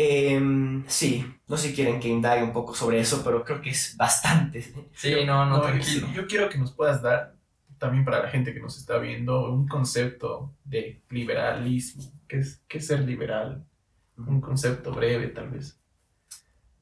Em, 0.01 0.85
sí, 0.87 1.25
no 1.49 1.57
sé 1.57 1.67
si 1.67 1.75
quieren 1.75 1.99
que 1.99 2.07
indague 2.07 2.41
un 2.41 2.53
poco 2.53 2.73
sobre 2.73 3.01
eso, 3.01 3.21
pero 3.21 3.43
creo 3.43 3.61
que 3.61 3.71
es 3.71 3.97
bastante. 3.97 4.61
Sí, 4.93 5.13
no, 5.25 5.45
no, 5.45 5.57
No, 5.57 5.61
tranquilo. 5.61 6.07
Yo 6.13 6.25
quiero 6.25 6.47
que 6.47 6.57
nos 6.57 6.71
puedas 6.71 7.01
dar, 7.01 7.35
también 7.77 8.05
para 8.05 8.23
la 8.23 8.29
gente 8.29 8.53
que 8.53 8.61
nos 8.61 8.77
está 8.77 8.97
viendo, 8.97 9.51
un 9.51 9.67
concepto 9.67 10.55
de 10.63 11.01
liberalismo. 11.09 12.03
¿Qué 12.29 12.37
es, 12.37 12.63
qué 12.69 12.77
es 12.77 12.87
ser 12.87 13.01
liberal? 13.01 13.65
Un 14.15 14.39
concepto 14.39 14.93
breve, 14.93 15.27
tal 15.27 15.49
vez. 15.49 15.77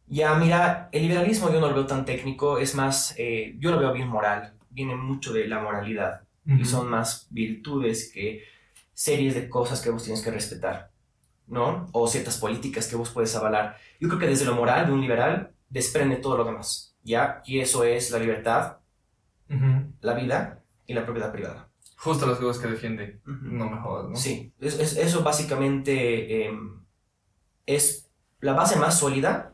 Ya, 0.06 0.36
mira, 0.36 0.88
el 0.92 1.02
liberalismo 1.02 1.52
yo 1.52 1.60
no 1.60 1.70
lo 1.70 1.74
veo 1.74 1.88
tan 1.88 2.06
técnico, 2.06 2.60
es 2.60 2.76
más, 2.76 3.16
eh, 3.18 3.56
yo 3.58 3.72
lo 3.72 3.80
veo 3.80 3.94
bien 3.94 4.10
moral, 4.10 4.54
viene 4.70 4.96
mucho 4.96 5.34
de 5.34 5.48
la 5.48 5.60
moralidad 5.60 6.22
y 6.46 6.64
son 6.66 6.88
más 6.90 7.28
virtudes 7.32 8.12
que 8.14 8.44
series 8.94 9.34
de 9.34 9.50
cosas 9.50 9.82
que 9.82 9.90
vos 9.90 10.04
tienes 10.04 10.22
que 10.22 10.32
respetar, 10.32 10.92
¿no? 11.48 11.88
O 11.94 12.08
ciertas 12.08 12.38
políticas 12.38 12.88
que 12.88 12.96
vos 12.96 13.10
puedes 13.10 13.36
avalar. 13.36 13.78
Yo 14.00 14.08
creo 14.10 14.20
que 14.20 14.28
desde 14.28 14.46
lo 14.46 14.56
moral 14.56 14.86
de 14.88 14.92
un 14.94 15.02
liberal 15.02 15.52
desprende 15.70 16.18
todo 16.18 16.38
lo 16.38 16.44
demás, 16.46 16.96
¿ya? 17.04 17.42
Y 17.46 17.60
eso 17.60 17.84
es 17.84 18.12
la 18.12 18.20
libertad, 18.20 18.78
la 20.02 20.14
vida 20.14 20.64
y 20.86 20.94
la 20.94 21.04
propiedad 21.06 21.32
privada. 21.32 21.70
Justo 21.98 22.28
las 22.28 22.38
cosas 22.38 22.62
que 22.62 22.70
defiende. 22.70 23.20
Ujú. 23.26 23.46
No 23.46 23.70
me 23.70 23.78
jodas, 23.82 24.10
¿no? 24.10 24.16
Sí, 24.16 24.54
es- 24.60 24.80
es- 24.80 24.98
eso 24.98 25.24
básicamente 25.24 26.46
em, 26.46 26.84
es 27.66 28.10
la 28.40 28.54
base 28.54 28.78
más 28.78 29.00
sólida 29.00 29.54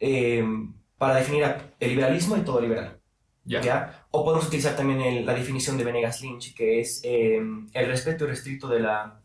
em, 0.00 0.74
para 0.98 1.14
definir 1.16 1.44
el 1.78 1.88
liberalismo 1.90 2.36
y 2.36 2.40
todo 2.40 2.60
liberal. 2.60 2.98
Ya. 3.44 3.60
¿ya? 3.62 4.06
O 4.10 4.24
podemos 4.24 4.46
utilizar 4.46 4.76
también 4.76 5.00
el- 5.00 5.24
la 5.26 5.34
definición 5.34 5.76
de 5.78 5.84
Venegas 5.84 6.20
Lynch, 6.22 6.54
que 6.54 6.80
es 6.80 7.00
em, 7.04 7.68
el 7.72 7.86
respeto 7.86 8.24
irrestricto 8.24 8.68
de 8.68 8.80
la, 8.80 9.20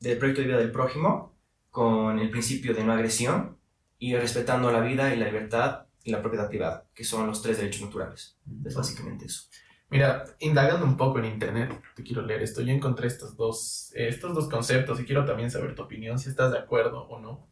del 0.00 0.18
proyecto 0.18 0.40
de 0.42 0.48
vida 0.48 0.58
del 0.58 0.70
prójimo 0.72 1.34
con 1.78 2.18
el 2.18 2.28
principio 2.28 2.74
de 2.74 2.82
no 2.82 2.92
agresión 2.92 3.56
y 4.00 4.16
respetando 4.16 4.72
la 4.72 4.80
vida 4.80 5.14
y 5.14 5.16
la 5.16 5.26
libertad 5.26 5.86
y 6.02 6.10
la 6.10 6.20
propiedad 6.20 6.48
privada, 6.48 6.88
que 6.92 7.04
son 7.04 7.28
los 7.28 7.40
tres 7.40 7.58
derechos 7.58 7.82
naturales. 7.82 8.36
Es 8.66 8.74
básicamente 8.74 9.26
eso. 9.26 9.44
Mira, 9.88 10.24
indagando 10.40 10.84
un 10.84 10.96
poco 10.96 11.20
en 11.20 11.26
internet, 11.26 11.80
te 11.94 12.02
quiero 12.02 12.22
leer 12.22 12.42
esto. 12.42 12.62
Yo 12.62 12.72
encontré 12.72 13.06
estos 13.06 13.36
dos, 13.36 13.92
eh, 13.94 14.08
estos 14.08 14.34
dos 14.34 14.48
conceptos 14.48 14.98
y 14.98 15.04
quiero 15.04 15.24
también 15.24 15.52
saber 15.52 15.76
tu 15.76 15.82
opinión, 15.82 16.18
si 16.18 16.28
estás 16.28 16.50
de 16.50 16.58
acuerdo 16.58 17.02
o 17.02 17.20
no. 17.20 17.46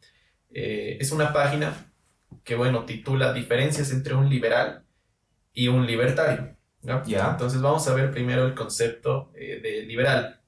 Eh, 0.49 0.97
es 0.99 1.13
una 1.13 1.31
página 1.31 1.89
que, 2.43 2.57
bueno, 2.57 2.83
titula 2.83 3.31
Diferencias 3.31 3.93
entre 3.93 4.13
un 4.13 4.27
liberal 4.27 4.83
y 5.53 5.69
un 5.69 5.87
libertario. 5.87 6.53
¿ya? 6.81 7.01
Ya. 7.05 7.31
Entonces 7.31 7.61
vamos 7.61 7.87
a 7.87 7.93
ver 7.93 8.11
primero 8.11 8.45
el 8.45 8.55
concepto 8.55 9.31
eh, 9.35 9.61
de 9.63 9.83
liberal. 9.83 10.41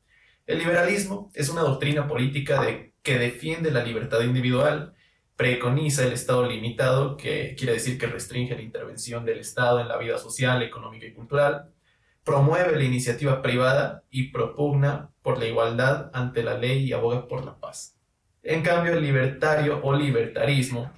El 0.46 0.60
liberalismo 0.60 1.32
es 1.34 1.48
una 1.48 1.62
doctrina 1.62 2.10
política 2.10 2.62
de, 2.62 2.89
que 3.04 3.18
defiende 3.18 3.72
la 3.72 3.84
libertad 3.84 4.22
individual, 4.22 4.94
preconiza 5.36 6.04
el 6.04 6.14
Estado 6.14 6.46
limitado, 6.48 7.16
que 7.16 7.56
quiere 7.58 7.74
decir 7.74 7.98
que 7.98 8.08
restringe 8.08 8.56
la 8.56 8.62
intervención 8.62 9.26
del 9.26 9.40
Estado 9.40 9.80
en 9.80 9.88
la 9.88 9.98
vida 9.98 10.18
social, 10.18 10.62
económica 10.62 11.06
y 11.06 11.14
cultural, 11.14 11.72
promueve 12.24 12.76
la 12.76 12.84
iniciativa 12.84 13.42
privada 13.42 14.04
y 14.12 14.32
propugna 14.32 15.12
por 15.22 15.40
la 15.40 15.46
igualdad 15.46 16.12
ante 16.14 16.44
la 16.44 16.58
ley 16.58 16.84
y 16.84 16.94
aboga 16.94 17.28
por 17.28 17.46
la 17.46 17.58
paz. 17.60 17.96
En 18.44 18.62
cambio, 18.62 18.94
el 18.94 19.02
libertario 19.02 19.80
o 19.84 19.94
libertarismo 19.94 20.92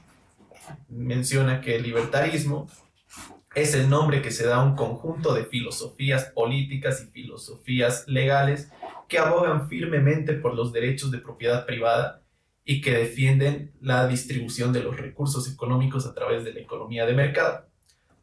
menciona 0.90 1.62
que 1.62 1.76
el 1.76 1.84
libertarismo 1.84 2.68
es 3.54 3.76
el 3.76 3.90
nombre 3.90 4.22
que 4.22 4.32
se 4.32 4.46
da 4.46 4.58
a 4.58 4.64
un 4.64 4.76
conjunto 4.76 5.34
de 5.34 5.44
filosofías 5.44 6.26
políticas 6.26 7.04
y 7.04 7.12
filosofías 7.12 8.08
legales 8.08 8.72
que 9.10 9.20
abogan 9.20 9.68
firmemente 9.68 10.34
por 10.34 10.56
los 10.56 10.72
derechos 10.72 11.12
de 11.12 11.18
propiedad 11.18 11.66
privada 11.66 12.24
y 12.64 12.80
que 12.80 12.92
defienden 12.92 13.74
la 13.82 14.08
distribución 14.08 14.72
de 14.72 14.82
los 14.82 14.96
recursos 14.96 15.52
económicos 15.52 16.06
a 16.06 16.14
través 16.14 16.46
de 16.46 16.54
la 16.54 16.62
economía 16.62 17.06
de 17.06 17.14
mercado. 17.14 17.66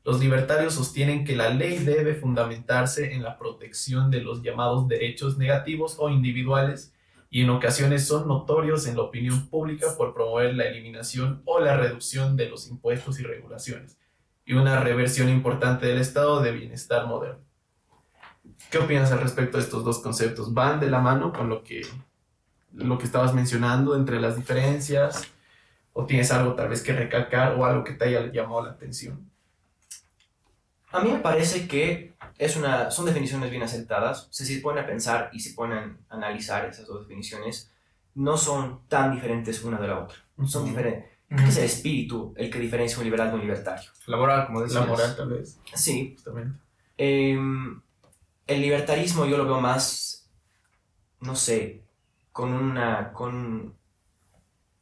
Los 0.02 0.20
libertarios 0.20 0.74
sostienen 0.74 1.24
que 1.26 1.36
la 1.36 1.50
ley 1.50 1.76
debe 1.76 2.14
fundamentarse 2.14 3.12
en 3.12 3.22
la 3.22 3.36
protección 3.36 4.10
de 4.10 4.22
los 4.22 4.42
llamados 4.42 4.88
derechos 4.88 5.36
negativos 5.36 5.96
o 5.98 6.08
individuales 6.08 6.94
y 7.28 7.42
en 7.42 7.50
ocasiones 7.50 8.06
son 8.06 8.26
notorios 8.26 8.86
en 8.86 8.96
la 8.96 9.02
opinión 9.02 9.50
pública 9.50 9.88
por 9.98 10.14
promover 10.14 10.54
la 10.54 10.64
eliminación 10.64 11.42
o 11.44 11.60
la 11.60 11.76
reducción 11.76 12.38
de 12.38 12.48
los 12.48 12.66
impuestos 12.68 13.20
y 13.20 13.24
regulaciones 13.24 13.98
y 14.48 14.54
una 14.54 14.80
reversión 14.80 15.28
importante 15.28 15.84
del 15.84 15.98
estado 15.98 16.40
de 16.40 16.52
bienestar 16.52 17.06
moderno. 17.06 17.44
¿Qué 18.70 18.78
opinas 18.78 19.12
al 19.12 19.20
respecto 19.20 19.58
de 19.58 19.62
estos 19.62 19.84
dos 19.84 19.98
conceptos? 19.98 20.54
¿Van 20.54 20.80
de 20.80 20.88
la 20.88 21.00
mano 21.00 21.34
con 21.34 21.50
lo 21.50 21.62
que, 21.62 21.82
lo 22.72 22.96
que 22.96 23.04
estabas 23.04 23.34
mencionando 23.34 23.94
entre 23.94 24.18
las 24.18 24.36
diferencias? 24.36 25.28
¿O 25.92 26.06
tienes 26.06 26.32
algo 26.32 26.54
tal 26.54 26.70
vez 26.70 26.82
que 26.82 26.94
recalcar 26.94 27.56
o 27.56 27.66
algo 27.66 27.84
que 27.84 27.92
te 27.92 28.06
haya 28.06 28.32
llamado 28.32 28.64
la 28.64 28.70
atención? 28.70 29.30
A 30.92 31.00
mí 31.00 31.12
me 31.12 31.18
parece 31.18 31.68
que 31.68 32.14
es 32.38 32.56
una, 32.56 32.90
son 32.90 33.04
definiciones 33.04 33.50
bien 33.50 33.62
aceptadas. 33.62 34.28
O 34.28 34.32
sea, 34.32 34.46
si 34.46 34.54
se 34.54 34.60
ponen 34.62 34.82
a 34.82 34.86
pensar 34.86 35.28
y 35.30 35.40
se 35.40 35.52
ponen 35.52 35.98
a 36.08 36.14
analizar 36.14 36.64
esas 36.64 36.86
dos 36.86 37.00
definiciones, 37.00 37.70
no 38.14 38.38
son 38.38 38.88
tan 38.88 39.12
diferentes 39.12 39.62
una 39.62 39.78
de 39.78 39.88
la 39.88 39.98
otra. 39.98 40.16
Son 40.46 40.64
diferentes. 40.64 41.17
Creo 41.28 41.44
que 41.44 41.50
es 41.50 41.58
el 41.58 41.64
espíritu 41.64 42.32
el 42.36 42.50
que 42.50 42.58
diferencia 42.58 42.98
un 42.98 43.04
liberal 43.04 43.28
de 43.28 43.34
un 43.34 43.40
libertario. 43.42 43.90
La 44.06 44.16
moral, 44.16 44.46
como 44.46 44.62
decías. 44.62 44.80
La 44.80 44.86
moral 44.86 45.14
tal 45.16 45.28
vez, 45.28 45.60
Sí, 45.74 46.12
justamente. 46.14 46.58
Em, 46.96 47.80
el 48.46 48.60
libertarismo 48.62 49.26
yo 49.26 49.36
lo 49.36 49.44
veo 49.44 49.60
más, 49.60 50.30
no 51.20 51.36
sé, 51.36 51.82
con 52.32 52.52
una, 52.52 53.12
con 53.12 53.74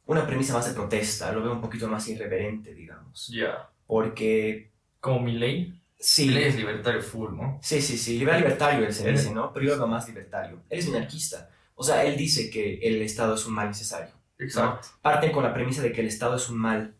una 0.05 0.25
premisa 0.25 0.53
más 0.53 0.67
de 0.67 0.73
protesta, 0.73 1.31
lo 1.33 1.43
veo 1.43 1.51
un 1.51 1.61
poquito 1.61 1.87
más 1.89 2.07
irreverente, 2.07 2.73
digamos. 2.73 3.27
Ya. 3.27 3.69
Porque, 3.85 4.71
Como 5.01 5.19
mi 5.19 5.33
ley. 5.33 5.79
sí, 5.99 6.27
Mi 6.27 6.33
ley 6.33 6.43
es 6.45 6.55
libertario 6.55 7.01
full, 7.01 7.35
¿no? 7.35 7.59
sí, 7.61 7.81
sí, 7.81 7.97
sí, 7.97 8.17
liberal 8.19 8.39
libertario 8.41 8.85
él 8.85 8.93
se 8.93 9.11
dice, 9.11 9.31
¿no? 9.33 9.51
Pero 9.53 9.65
yo 9.65 9.71
lo 9.73 9.79
veo 9.79 9.87
más 9.87 10.07
libertario. 10.07 10.61
Él 10.69 10.79
es 10.79 10.87
minarquista. 10.87 11.49
O 11.75 11.83
sea, 11.83 12.03
él 12.05 12.15
dice 12.17 12.49
que 12.49 12.79
el 12.79 13.01
Estado 13.01 13.35
es 13.35 13.45
un 13.45 13.53
mal 13.53 13.67
necesario. 13.67 14.13
Exacto. 14.39 14.87
Parten 15.01 15.31
con 15.31 15.43
la 15.43 15.53
premisa 15.53 15.81
de 15.81 15.91
que 15.91 16.01
el 16.01 16.07
Estado 16.07 16.35
es 16.35 16.49
un 16.49 16.57
mal. 16.57 16.95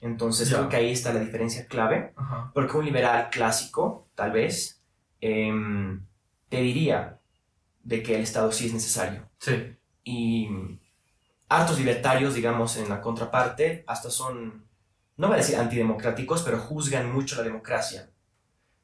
Entonces 0.00 0.48
Ya. 0.48 0.56
creo 0.58 0.68
que 0.68 0.76
ahí 0.76 0.92
está 0.92 1.12
la 1.12 1.20
diferencia 1.20 1.66
clave. 1.66 2.12
Ajá. 2.16 2.50
Porque 2.54 2.76
un 2.76 2.84
liberal 2.84 3.28
clásico, 3.30 4.08
tal 4.14 4.32
vez, 4.32 4.82
em, 5.20 6.04
te 6.48 6.60
diría 6.60 7.20
de 7.82 8.02
que 8.02 8.14
el 8.14 8.22
Estado 8.22 8.50
sí 8.52 8.66
es 8.66 8.72
necesario. 8.74 9.28
Sí. 9.38 9.76
Y 10.04 10.48
hartos 11.48 11.78
libertarios, 11.78 12.34
digamos, 12.34 12.76
en 12.76 12.88
la 12.88 13.00
contraparte, 13.00 13.84
hasta 13.86 14.10
son, 14.10 14.66
no 15.16 15.26
voy 15.28 15.34
a 15.34 15.38
decir 15.38 15.56
antidemocráticos, 15.56 16.42
pero 16.42 16.58
juzgan 16.58 17.12
mucho 17.12 17.36
la 17.36 17.42
democracia. 17.42 18.10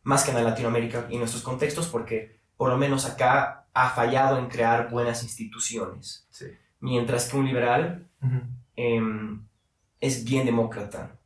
Más 0.03 0.25
que 0.25 0.31
en 0.31 0.45
Latinoamérica 0.45 1.07
y 1.11 1.15
en 1.15 1.21
nuestros 1.21 1.43
contextos, 1.43 1.89
porque 1.89 2.39
por 2.57 2.71
lo 2.71 2.77
menos 2.77 3.05
acá 3.07 3.67
ha 3.73 3.91
fallado 3.91 4.39
en 4.39 4.49
crear 4.49 4.91
buenas 4.91 5.23
instituciones. 5.23 6.27
Sí. 6.31 6.47
Mientras 6.81 7.29
que 7.29 7.37
un 7.37 7.47
liberal 7.47 8.09
em, 8.77 9.45
es 10.01 10.25
bien 10.25 10.47
demócrata. 10.47 11.17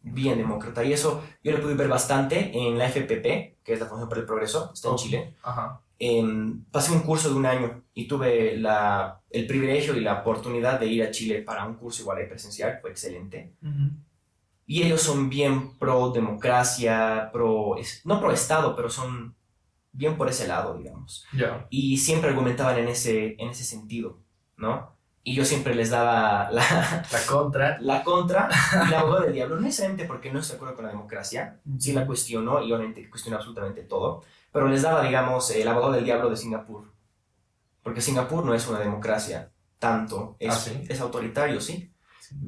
Bien 0.00 0.36
demócrata. 0.38 0.84
Y 0.84 0.92
eso 0.92 1.24
yo 1.42 1.52
lo 1.52 1.60
pude 1.60 1.74
ver 1.74 1.88
bastante 1.88 2.52
en 2.56 2.78
la 2.78 2.86
FPP, 2.88 3.62
que 3.64 3.72
es 3.72 3.80
la 3.80 3.86
Fundación 3.86 4.08
para 4.08 4.20
el 4.20 4.26
Progreso, 4.26 4.70
está 4.72 4.90
en. 4.90 4.96
Chile. 4.96 5.34
Ajá. 5.42 5.80
Em, 5.98 6.64
pasé 6.70 6.92
un 6.92 7.00
curso 7.00 7.30
de 7.30 7.36
un 7.36 7.46
año 7.46 7.82
y 7.94 8.06
tuve 8.06 8.56
la, 8.58 9.20
el 9.30 9.46
privilegio 9.46 9.96
y 9.96 10.00
la 10.00 10.20
oportunidad 10.20 10.78
de 10.80 10.86
ir 10.86 11.02
a 11.02 11.10
Chile 11.10 11.40
para 11.42 11.64
un 11.64 11.74
curso 11.74 12.02
igual 12.02 12.18
ahí 12.18 12.26
presencial, 12.26 12.78
fue 12.80 12.90
excelente. 12.90 13.54
Y 14.66 14.82
ellos 14.82 15.00
son 15.02 15.30
bien 15.30 15.78
pro 15.78 16.10
democracia, 16.10 17.30
pro, 17.32 17.76
no 18.04 18.20
pro 18.20 18.32
Estado, 18.32 18.74
pero 18.74 18.90
son 18.90 19.34
bien 19.92 20.16
por 20.16 20.28
ese 20.28 20.48
lado, 20.48 20.76
digamos 20.76 21.24
Ya. 21.32 21.66
y 21.70 21.96
siempre 21.98 22.28
argumentaban 22.30 22.76
en 22.78 22.88
ese, 22.88 23.36
en 23.38 23.50
ese 23.50 23.62
sentido, 23.62 24.18
¿no? 24.56 24.92
Y 25.26 25.34
yo 25.34 25.44
siempre 25.44 25.74
les 25.74 25.88
daba 25.90 26.50
la, 26.50 27.04
La 27.10 27.26
contra. 27.26 27.78
la 27.80 28.02
contra 28.04 28.48
y 28.86 28.90
la 28.90 29.00
abogada 29.00 29.24
del 29.24 29.32
diablo, 29.34 29.54
no 29.56 29.62
necesariamente 29.62 30.04
porque 30.04 30.30
no 30.30 30.40
estoy 30.40 30.54
de 30.54 30.56
acuerdo 30.58 30.74
con 30.76 30.84
la 30.84 30.90
democracia, 30.90 31.60
sí 31.78 31.92
la 31.94 32.06
cuestiono 32.06 32.62
y 32.62 32.70
obviamente 32.72 33.08
cuestiono 33.08 33.36
absolutamente 33.38 33.82
todo, 33.82 34.22
pero 34.52 34.68
les 34.68 34.82
daba, 34.82 35.02
digamos, 35.02 35.50
el 35.50 35.66
abogado 35.66 35.92
del 35.92 36.04
diablo 36.04 36.28
de 36.28 36.36
Singapur, 36.36 36.92
porque 37.82 38.00
Singapur 38.02 38.44
no 38.44 38.54
es 38.54 38.66
una 38.68 38.78
democracia 38.80 39.50
tanto, 39.78 40.36
es, 40.38 40.52
Ah, 40.54 40.56
¿sí? 40.58 40.84
es 40.88 41.00
autoritario, 41.00 41.60
sí, 41.60 41.90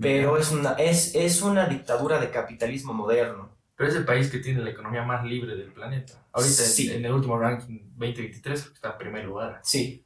pero 0.00 0.36
es 0.36 0.52
una, 0.52 0.72
es, 0.72 1.14
es 1.14 1.42
una 1.42 1.66
dictadura 1.66 2.18
de 2.18 2.30
capitalismo 2.30 2.92
moderno. 2.92 3.54
Pero 3.76 3.90
es 3.90 3.96
el 3.96 4.06
país 4.06 4.30
que 4.30 4.38
tiene 4.38 4.62
la 4.62 4.70
economía 4.70 5.02
más 5.02 5.22
libre 5.26 5.54
del 5.54 5.70
planeta. 5.70 6.14
Ahorita 6.32 6.54
Sí. 6.62 6.90
en 6.90 7.04
el 7.04 7.12
último 7.12 7.38
ranking 7.38 7.80
2023 7.90 8.60
creo 8.62 8.70
que 8.72 8.74
está 8.74 8.92
en 8.92 8.98
primer 8.98 9.24
lugar. 9.26 9.60
Sí, 9.62 10.02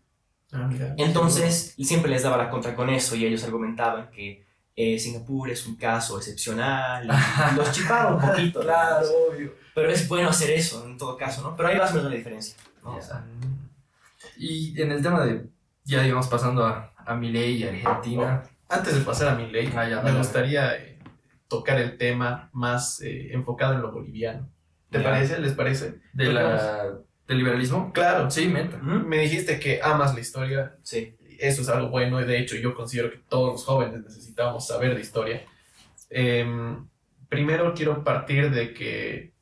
Ah, 0.52 0.66
mira. 0.70 0.94
Entonces, 0.98 1.74
siempre 1.78 2.10
les 2.10 2.22
daba 2.22 2.36
la 2.36 2.50
contra 2.50 2.74
con 2.74 2.90
eso 2.90 3.14
y 3.16 3.24
ellos 3.24 3.44
argumentaban 3.44 4.10
que 4.10 4.44
eh, 4.76 4.98
Singapur 4.98 5.50
es 5.50 5.66
un 5.66 5.76
caso 5.76 6.16
excepcional 6.18 7.06
los 7.56 7.70
chipaban 7.72 8.14
un 8.14 8.20
poquito. 8.20 8.60
digamos. 8.60 9.08
obvio. 9.30 9.54
Pero 9.74 9.90
es 9.90 10.08
bueno 10.08 10.28
hacer 10.30 10.50
eso 10.50 10.84
en 10.86 10.96
todo 10.98 11.16
caso, 11.16 11.42
¿no? 11.42 11.54
Pero 11.56 11.68
ahí 11.68 11.78
más 11.78 11.90
o 11.92 11.94
menos 11.96 12.10
la 12.10 12.16
diferencia. 12.16 12.56
¿no? 12.82 12.96
O 12.96 13.00
sea, 13.02 13.24
Y 14.36 14.80
en 14.80 14.90
el 14.92 15.02
tema 15.02 15.24
de, 15.24 15.46
ya 15.84 16.02
digamos, 16.02 16.26
pasando 16.28 16.64
a, 16.66 16.92
a 16.96 17.14
Milei 17.14 17.56
y 17.56 17.64
Argentina. 17.64 18.42
Antes 18.68 18.94
de 18.94 19.00
pasar 19.00 19.28
a 19.28 19.34
mi 19.34 19.50
ley, 19.50 19.72
Ah, 19.76 19.88
ya, 19.88 20.00
me 20.00 20.12
gustaría 20.12 20.76
eh, 20.76 20.98
tocar 21.48 21.78
el 21.80 21.96
tema 21.98 22.48
más 22.52 23.00
eh, 23.02 23.32
enfocado 23.32 23.74
en 23.74 23.82
lo 23.82 23.90
boliviano. 23.92 24.48
¿Te 24.90 24.98
Ya. 24.98 25.04
parece? 25.04 25.38
¿Les 25.40 25.52
parece? 25.54 26.00
De 26.12 26.26
la, 26.32 26.92
¿Del 27.30 27.38
liberalismo? 27.38 27.92
Claro. 27.92 28.28
Sí, 28.28 28.48
meta. 28.48 28.78
Me 28.78 29.18
dijiste 29.18 29.60
que 29.60 29.80
amas 29.80 30.14
la 30.14 30.20
historia. 30.20 30.76
Sí. 30.82 31.16
Eso 31.38 31.62
es 31.62 31.68
algo 31.68 31.88
bueno 31.88 32.20
y 32.20 32.24
de 32.24 32.40
hecho 32.40 32.56
yo 32.56 32.74
considero 32.74 33.08
que 33.08 33.18
todos 33.18 33.52
los 33.52 33.64
jóvenes 33.64 34.02
necesitamos 34.02 34.66
saber 34.66 34.96
de 34.96 35.00
historia. 35.00 35.46
Em, 36.10 36.88
primero 37.28 37.72
quiero 37.72 38.02
partir 38.02 38.50
de 38.50 38.74
que 38.74 39.32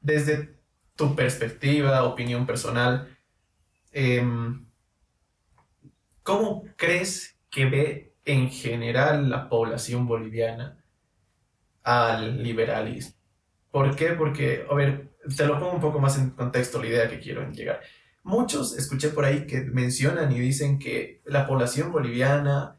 desde 0.00 0.54
tu 0.96 1.14
perspectiva, 1.14 2.02
opinión 2.04 2.46
personal, 2.46 3.14
em, 3.92 4.66
¿cómo 6.22 6.64
crees 6.76 7.38
que 7.50 7.66
ve 7.66 8.14
en 8.24 8.48
general 8.48 9.28
la 9.28 9.50
población 9.50 10.06
boliviana 10.06 10.82
al 11.82 12.42
liberalismo? 12.42 13.16
¿Por 13.70 13.94
qué? 13.96 14.12
Porque, 14.12 14.64
a 14.70 14.74
ver, 14.74 15.10
te 15.36 15.46
lo 15.46 15.58
pongo 15.58 15.72
un 15.72 15.80
poco 15.80 15.98
más 15.98 16.18
en 16.18 16.30
contexto 16.30 16.80
la 16.80 16.88
idea 16.88 17.08
que 17.08 17.20
quiero 17.20 17.50
llegar. 17.50 17.80
Muchos 18.22 18.76
escuché 18.76 19.08
por 19.08 19.24
ahí 19.24 19.46
que 19.46 19.62
mencionan 19.62 20.30
y 20.32 20.38
dicen 20.38 20.78
que 20.78 21.22
la 21.24 21.46
población 21.46 21.92
boliviana 21.92 22.76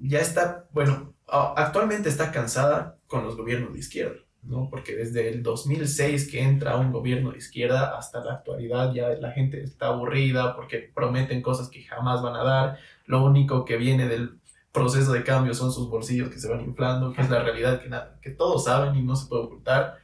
ya 0.00 0.20
está, 0.20 0.66
bueno, 0.72 1.14
actualmente 1.26 2.08
está 2.08 2.30
cansada 2.30 2.98
con 3.06 3.24
los 3.24 3.36
gobiernos 3.36 3.72
de 3.72 3.78
izquierda, 3.78 4.18
¿no? 4.42 4.68
Porque 4.70 4.94
desde 4.94 5.28
el 5.28 5.42
2006 5.42 6.30
que 6.30 6.42
entra 6.42 6.76
un 6.76 6.92
gobierno 6.92 7.32
de 7.32 7.38
izquierda 7.38 7.96
hasta 7.96 8.22
la 8.22 8.34
actualidad 8.34 8.92
ya 8.92 9.08
la 9.08 9.32
gente 9.32 9.62
está 9.62 9.86
aburrida 9.86 10.54
porque 10.54 10.90
prometen 10.94 11.42
cosas 11.42 11.68
que 11.68 11.82
jamás 11.82 12.22
van 12.22 12.36
a 12.36 12.44
dar. 12.44 12.78
Lo 13.06 13.24
único 13.24 13.64
que 13.64 13.76
viene 13.76 14.08
del 14.08 14.38
proceso 14.72 15.12
de 15.12 15.24
cambio 15.24 15.54
son 15.54 15.72
sus 15.72 15.88
bolsillos 15.88 16.28
que 16.28 16.38
se 16.38 16.48
van 16.48 16.60
inflando, 16.60 17.12
que 17.12 17.22
es 17.22 17.30
la 17.30 17.42
realidad 17.42 17.80
que, 17.80 17.90
que 18.20 18.36
todos 18.36 18.64
saben 18.64 18.94
y 18.94 19.02
no 19.02 19.16
se 19.16 19.26
puede 19.26 19.44
ocultar. 19.44 19.98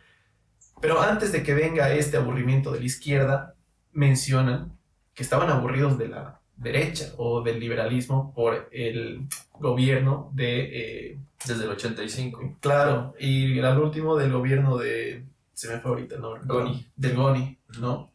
Pero 0.83 1.01
antes 1.01 1.31
de 1.33 1.43
que 1.45 1.55
venga 1.55 1.95
este 1.95 2.17
aburrimiento 2.17 2.73
de 2.73 2.81
la 2.81 2.85
izquierda, 2.85 3.55
mencionan 3.93 4.77
que 5.15 5.23
estaban 5.23 5.49
aburridos 5.49 5.97
de 5.97 6.09
la 6.09 6.41
derecha 6.57 7.13
o 7.19 7.41
del 7.43 7.61
liberalismo 7.61 8.35
por 8.35 8.69
el 8.73 9.29
gobierno 9.53 10.31
de... 10.35 11.11
eh, 11.13 11.19
Desde 11.47 11.65
el 11.65 11.71
85. 11.71 12.57
claro, 12.61 13.15
y 13.19 13.59
al 13.61 13.79
último 13.79 14.17
del 14.17 14.33
gobierno 14.33 14.77
de... 14.77 15.25
Se 15.55 15.69
me 15.69 15.79
fue 15.79 15.93
ahorita, 15.93 16.17
¿no? 16.17 16.35
Goni. 16.45 16.85
Del 16.97 17.15
Goni, 17.15 17.59
¿no? 17.79 18.11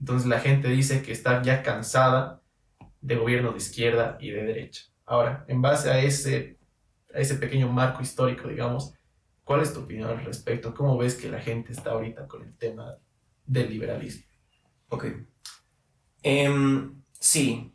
Entonces 0.00 0.26
la 0.28 0.40
gente 0.40 0.68
dice 0.68 1.02
que 1.02 1.12
está 1.12 1.42
ya 1.42 1.62
cansada 1.62 2.40
de 3.00 3.14
gobiernos 3.16 3.52
de 3.52 3.58
izquierda 3.58 4.16
y 4.20 4.30
de 4.30 4.42
derecha. 4.42 4.82
Ahora, 5.06 5.44
en 5.46 5.62
base 5.62 5.90
a 5.90 6.00
ese, 6.00 6.58
a 7.14 7.18
ese 7.20 7.36
pequeño 7.36 7.68
marco 7.70 8.02
histórico, 8.02 8.48
digamos, 8.48 8.94
¿cuál 9.44 9.62
es 9.62 9.72
tu 9.72 9.80
opinión 9.80 10.10
al 10.10 10.24
respecto? 10.24 10.74
¿Cómo 10.74 10.96
ves 10.96 11.14
que 11.14 11.28
la 11.28 11.40
gente 11.40 11.72
está 11.72 11.92
ahorita 11.92 12.26
con 12.26 12.42
el 12.42 12.56
tema 12.56 12.96
del 13.46 13.70
liberalismo? 13.70 14.24
Ok. 14.88 15.06
Em, 16.22 17.02
sí. 17.18 17.72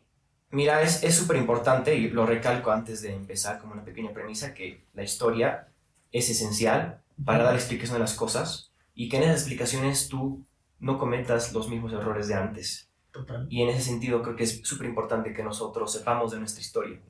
Mira, 0.50 0.82
es 0.82 1.02
es 1.02 1.14
súper 1.14 1.36
importante 1.36 1.94
y 1.94 2.08
lo 2.08 2.24
recalco 2.24 2.70
antes 2.70 3.02
de 3.02 3.12
empezar 3.12 3.58
como 3.58 3.72
una 3.72 3.84
pequeña 3.84 4.12
premisa 4.12 4.54
que 4.54 4.86
la 4.94 5.02
historia 5.02 5.68
es 6.12 6.30
esencial 6.30 7.02
para 7.24 7.44
dar 7.44 7.54
explicación 7.54 7.94
de 7.94 8.00
las 8.00 8.14
cosas 8.14 8.72
y 8.94 9.08
que 9.08 9.16
en 9.16 9.24
esas 9.24 9.40
explicaciones 9.40 10.08
tú 10.08 10.46
no 10.78 10.98
cometas 10.98 11.52
los 11.52 11.68
mismos 11.68 11.92
errores 11.92 12.28
de 12.28 12.34
antes. 12.34 12.90
Total. 13.10 13.46
Y 13.50 13.62
en 13.62 13.70
ese 13.70 13.82
sentido 13.82 14.22
creo 14.22 14.36
que 14.36 14.44
es 14.44 14.60
súper 14.62 14.86
importante 14.86 15.32
que 15.32 15.42
nosotros 15.42 15.92
sepamos 15.92 16.32
de 16.32 16.38
nuestra 16.38 16.60
historia. 16.60 17.00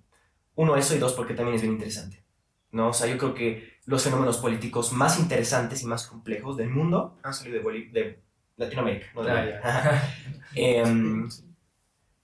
Uno, 0.54 0.76
eso 0.76 0.94
y 0.94 0.98
dos, 0.98 1.12
porque 1.12 1.34
también 1.34 1.56
es 1.56 1.62
bien 1.62 1.74
interesante. 1.74 2.24
¿No? 2.70 2.88
O 2.88 2.92
sea, 2.92 3.06
yo 3.06 3.18
creo 3.18 3.34
que 3.34 3.76
los 3.86 4.02
fenómenos 4.02 4.38
políticos 4.38 4.92
más 4.92 5.18
interesantes 5.18 5.82
y 5.82 5.86
más 5.86 6.06
complejos 6.06 6.56
del 6.56 6.68
mundo 6.68 7.18
han 7.22 7.32
salido 7.32 7.62
de, 7.62 7.88
de 7.92 8.22
Latinoamérica, 8.56 9.06
no 9.14 9.22
de 9.22 9.60
Ah. 9.62 10.02
Em, 10.54 11.28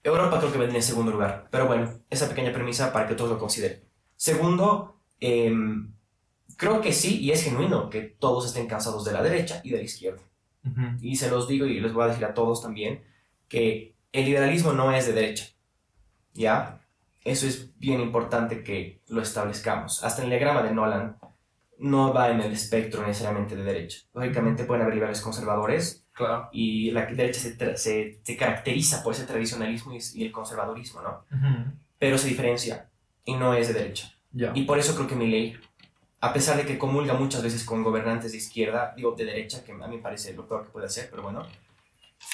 Europa 0.03 0.39
creo 0.39 0.53
que 0.53 0.59
vendría 0.59 0.79
en 0.79 0.85
segundo 0.85 1.13
lugar. 1.13 1.49
Pero 1.51 1.67
bueno, 1.67 2.01
esa 2.11 2.29
pequeña 2.29 2.53
premisa 2.53 2.93
para 2.93 3.07
que 3.07 3.15
todos 3.15 3.31
lo 3.31 3.39
consideren. 3.39 3.85
Segundo, 4.17 5.01
em, 5.21 5.93
creo 6.57 6.81
que 6.81 6.93
sí, 6.93 7.21
y 7.21 7.31
es 7.31 7.43
genuino, 7.43 7.91
que 7.91 8.01
todos 8.01 8.47
estén 8.47 8.67
cansados 8.67 9.05
de 9.05 9.13
la 9.13 9.23
derecha 9.23 9.61
y 9.65 9.71
de 9.71 9.79
la 9.79 9.83
izquierda. 9.83 10.23
Y 11.01 11.17
se 11.17 11.29
los 11.29 11.49
digo 11.49 11.67
y 11.67 11.81
les 11.81 11.93
voy 11.93 12.05
a 12.05 12.09
decir 12.09 12.25
a 12.25 12.35
todos 12.35 12.63
también, 12.63 13.03
que 13.49 13.97
el 14.13 14.25
liberalismo 14.25 14.73
no 14.73 14.93
es 14.93 15.07
de 15.07 15.13
derecha. 15.13 15.47
¿Ya? 16.35 16.82
Eso 17.25 17.47
es 17.47 17.77
bien 17.79 18.01
importante 18.01 18.63
que 18.65 19.01
lo 19.09 19.23
establezcamos. 19.23 20.03
Hasta 20.05 20.23
el 20.23 20.29
diagrama 20.31 20.63
de 20.63 20.73
Nolan 20.73 21.17
no 21.79 22.13
va 22.13 22.31
en 22.31 22.41
el 22.41 22.53
espectro 22.53 23.07
necesariamente 23.07 23.57
de 23.57 23.63
derecha. 23.65 23.99
Lógicamente 24.15 24.65
pueden 24.65 24.83
haber 24.83 24.95
liberales 24.95 25.21
conservadores 25.21 26.05
Claro. 26.15 26.49
y 26.53 26.91
la 26.91 27.07
derecha 27.07 27.41
se, 27.41 27.57
tra- 27.57 27.75
se- 27.77 28.21
se 28.23 28.37
caracteriza 28.37 29.03
por 29.03 29.15
ese 29.15 29.25
tradicionalismo 29.25 29.95
y, 29.95 29.99
y 30.15 30.25
el 30.27 30.31
conservadurismo, 30.33 31.01
¿no? 31.01 31.25
Pero 31.99 32.19
se 32.19 32.29
diferencia 32.29 32.91
y 33.25 33.35
no 33.35 33.55
es 33.55 33.69
de 33.69 33.75
derecha. 33.75 34.13
Y 34.55 34.65
por 34.65 34.79
eso 34.79 34.95
creo 34.95 35.07
que 35.07 35.15
mi 35.17 35.29
ley, 35.29 35.57
a 36.21 36.33
pesar 36.33 36.57
de 36.57 36.67
que 36.67 36.77
comulga 36.79 37.15
muchas 37.15 37.43
veces 37.43 37.65
con 37.65 37.83
gobernantes 37.83 38.33
de 38.33 38.39
izquierda, 38.39 38.93
digo 38.97 39.13
de 39.13 39.25
derecha, 39.25 39.65
que 39.65 39.73
a 39.73 39.75
mí 39.89 39.97
me 39.97 40.03
parece 40.03 40.35
lo 40.35 40.47
peor 40.47 40.65
que 40.67 40.71
puede 40.71 40.87
hacer, 40.87 41.09
pero 41.11 41.23
bueno, 41.23 41.47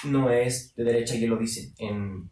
no 0.05 0.31
es 0.31 0.75
de 0.75 0.85
derecha 0.85 1.15
y 1.15 1.25
él 1.25 1.31
lo 1.31 1.37
dice 1.37 1.73
en 1.79 2.29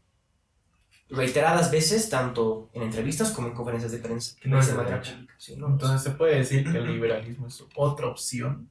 reiteradas 1.08 1.70
veces, 1.70 2.08
tanto 2.10 2.70
en 2.72 2.82
entrevistas 2.82 3.30
como 3.30 3.48
en 3.48 3.54
conferencias 3.54 3.92
de 3.92 3.98
prensa. 3.98 4.36
Que 4.40 4.48
no 4.48 4.58
es 4.58 4.66
de 4.66 4.74
manera 4.74 5.00
pública, 5.00 5.34
sí, 5.38 5.56
no, 5.56 5.68
Entonces 5.68 6.02
se 6.02 6.10
puede 6.10 6.38
decir 6.38 6.70
que 6.70 6.78
el 6.78 6.86
liberalismo 6.86 7.46
es 7.46 7.64
otra 7.74 8.08
opción 8.08 8.70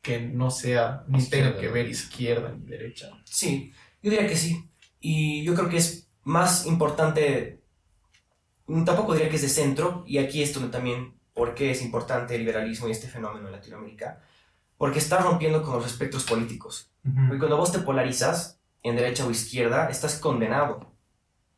que 0.00 0.20
no 0.20 0.50
sea 0.50 1.04
ni 1.06 1.24
tenga 1.24 1.56
que 1.56 1.68
ver 1.68 1.88
izquierda 1.88 2.52
ni 2.52 2.66
derecha. 2.66 3.10
Sí, 3.24 3.72
yo 4.02 4.10
diría 4.10 4.26
que 4.26 4.36
sí. 4.36 4.68
Y 5.00 5.44
yo 5.44 5.54
creo 5.54 5.68
que 5.68 5.76
es 5.76 6.08
más 6.24 6.66
importante, 6.66 7.62
mm, 8.66 8.84
tampoco 8.84 9.14
diría 9.14 9.30
que 9.30 9.36
es 9.36 9.42
de 9.42 9.48
centro, 9.48 10.04
y 10.06 10.18
aquí 10.18 10.42
es 10.42 10.52
donde 10.52 10.70
también, 10.70 11.14
¿por 11.32 11.54
qué 11.54 11.70
es 11.70 11.82
importante 11.82 12.34
el 12.34 12.40
liberalismo 12.44 12.88
y 12.88 12.90
este 12.90 13.06
fenómeno 13.06 13.46
en 13.46 13.52
Latinoamérica? 13.52 14.20
Porque 14.76 14.98
está 14.98 15.18
rompiendo 15.18 15.62
con 15.62 15.76
los 15.76 15.86
espectros 15.86 16.24
políticos. 16.24 16.90
Porque 17.02 17.38
cuando 17.38 17.56
vos 17.56 17.72
te 17.72 17.80
polarizas 17.80 18.60
en 18.82 18.96
derecha 18.96 19.26
o 19.26 19.30
izquierda, 19.30 19.88
estás 19.88 20.18
condenado. 20.18 20.91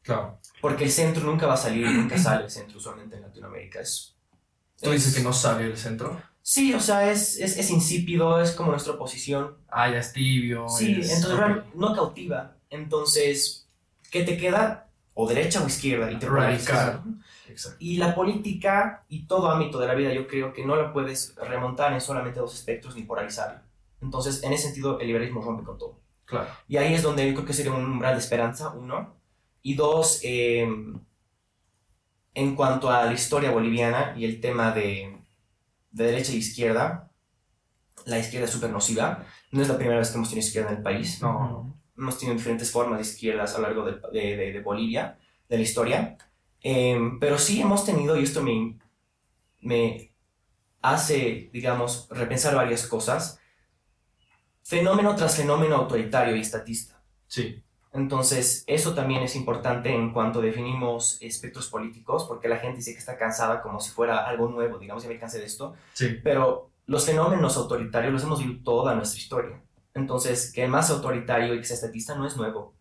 Claro. 0.04 0.38
Porque 0.60 0.84
el 0.84 0.90
centro 0.92 1.24
nunca 1.24 1.46
va 1.46 1.54
a 1.54 1.56
salir, 1.56 1.86
nunca 1.90 2.16
sale 2.16 2.44
el 2.44 2.50
centro 2.50 2.78
usualmente 2.78 3.16
en 3.16 3.22
Latinoamérica. 3.22 3.80
Es, 3.80 4.14
Tú 4.80 4.90
dices 4.92 5.08
es- 5.08 5.16
que 5.16 5.22
no 5.22 5.32
sale 5.32 5.64
el 5.64 5.76
centro. 5.76 6.20
Sí, 6.42 6.74
o 6.74 6.80
sea, 6.80 7.10
es, 7.10 7.38
es, 7.38 7.56
es 7.56 7.70
insípido, 7.70 8.38
es 8.40 8.52
como 8.52 8.70
nuestra 8.70 8.92
oposición. 8.92 9.56
Ah, 9.68 9.90
ya 9.90 9.98
es 9.98 10.12
tibio. 10.12 10.68
Sí, 10.68 11.00
es- 11.00 11.10
entonces 11.10 11.32
ok. 11.32 11.38
real- 11.38 11.64
no 11.74 11.94
cautiva. 11.94 12.56
Entonces, 12.70 13.66
¿qué 14.10 14.22
te 14.24 14.36
queda? 14.36 14.88
O 15.14 15.26
derecha 15.28 15.62
o 15.62 15.66
izquierda. 15.66 16.10
Y 16.12 16.18
te. 16.18 16.28
Radical. 16.28 17.02
Exacto. 17.48 17.76
Y 17.78 17.96
la 17.98 18.14
política 18.14 19.04
y 19.08 19.26
todo 19.26 19.50
ámbito 19.50 19.78
de 19.78 19.86
la 19.86 19.94
vida, 19.94 20.12
yo 20.12 20.26
creo 20.26 20.52
que 20.52 20.64
no 20.66 20.76
la 20.76 20.92
puedes 20.92 21.34
remontar 21.36 21.92
en 21.92 22.00
solamente 22.00 22.40
dos 22.40 22.54
espectros 22.54 22.94
ni 22.96 23.02
polarizarla. 23.02 23.62
Entonces, 24.02 24.42
en 24.42 24.52
ese 24.52 24.64
sentido, 24.64 24.98
el 25.00 25.06
liberalismo 25.06 25.40
rompe 25.40 25.62
con 25.64 25.78
todo. 25.78 26.00
Claro. 26.26 26.48
Y 26.68 26.76
ahí 26.78 26.94
es 26.94 27.02
donde 27.02 27.26
yo 27.26 27.34
creo 27.34 27.46
que 27.46 27.52
sería 27.52 27.72
un 27.72 27.84
umbral 27.84 28.14
de 28.14 28.20
esperanza, 28.20 28.70
uno. 28.70 29.14
Y 29.66 29.74
dos, 29.74 30.20
eh, 30.22 30.68
en 32.34 32.54
cuanto 32.54 32.90
a 32.90 33.06
la 33.06 33.12
historia 33.14 33.50
boliviana 33.50 34.14
y 34.16 34.24
el 34.26 34.40
tema 34.40 34.72
de, 34.72 35.18
de 35.90 36.04
derecha 36.04 36.32
e 36.32 36.36
izquierda, 36.36 37.10
la 38.04 38.18
izquierda 38.18 38.44
es 38.46 38.52
súper 38.52 38.70
nociva. 38.70 39.24
No 39.52 39.62
es 39.62 39.68
la 39.68 39.76
primera 39.78 39.98
vez 39.98 40.10
que 40.10 40.16
hemos 40.16 40.28
tenido 40.28 40.46
izquierda 40.46 40.70
en 40.70 40.76
el 40.76 40.82
país. 40.82 41.22
No. 41.22 41.74
Hemos 41.96 42.18
tenido 42.18 42.36
diferentes 42.36 42.70
formas 42.70 42.98
de 42.98 43.04
izquierdas 43.04 43.54
a 43.54 43.58
lo 43.58 43.62
largo 43.68 43.84
de, 43.86 44.00
de- 44.12 44.36
de- 44.36 44.52
de 44.52 44.60
Bolivia, 44.60 45.18
de 45.48 45.56
la 45.56 45.62
historia. 45.62 46.16
Eh, 46.60 46.98
pero 47.18 47.38
sí 47.38 47.60
hemos 47.62 47.86
tenido, 47.86 48.18
y 48.18 48.24
esto 48.24 48.42
me, 48.42 48.78
me 49.60 50.12
hace, 50.82 51.48
digamos, 51.52 52.08
repensar 52.10 52.54
varias 52.54 52.86
cosas, 52.86 53.38
fenómeno 54.62 55.14
tras 55.14 55.36
fenómeno 55.36 55.76
autoritario 55.76 56.36
y 56.36 56.40
estatista. 56.40 57.02
Sí. 57.28 57.62
Entonces, 57.94 58.64
eso 58.66 58.92
también 58.94 59.22
es 59.22 59.36
importante 59.36 59.94
en 59.94 60.12
cuanto 60.12 60.40
definimos 60.40 61.16
espectros 61.22 61.68
políticos, 61.68 62.24
porque 62.28 62.48
la 62.48 62.56
gente 62.58 62.78
dice 62.78 62.92
que 62.92 62.98
está 62.98 63.16
cansada 63.16 63.62
como 63.62 63.80
si 63.80 63.90
fuera 63.92 64.26
algo 64.26 64.48
nuevo, 64.48 64.78
digamos, 64.78 65.04
ya 65.04 65.08
me 65.08 65.18
cansé 65.18 65.38
de 65.38 65.44
esto, 65.46 65.74
Sí. 65.92 66.18
pero 66.22 66.70
los 66.86 67.06
fenómenos 67.06 67.56
autoritarios 67.56 68.12
los 68.12 68.22
hemos 68.24 68.40
vivido 68.40 68.62
toda 68.64 68.94
nuestra 68.96 69.20
historia. 69.20 69.62
Entonces, 69.94 70.52
que 70.52 70.64
el 70.64 70.70
más 70.70 70.90
autoritario 70.90 71.54
y 71.54 71.58
que 71.58 71.64
sea 71.64 71.76
estatista 71.76 72.16
no 72.16 72.26
es 72.26 72.36
nuevo. 72.36 72.74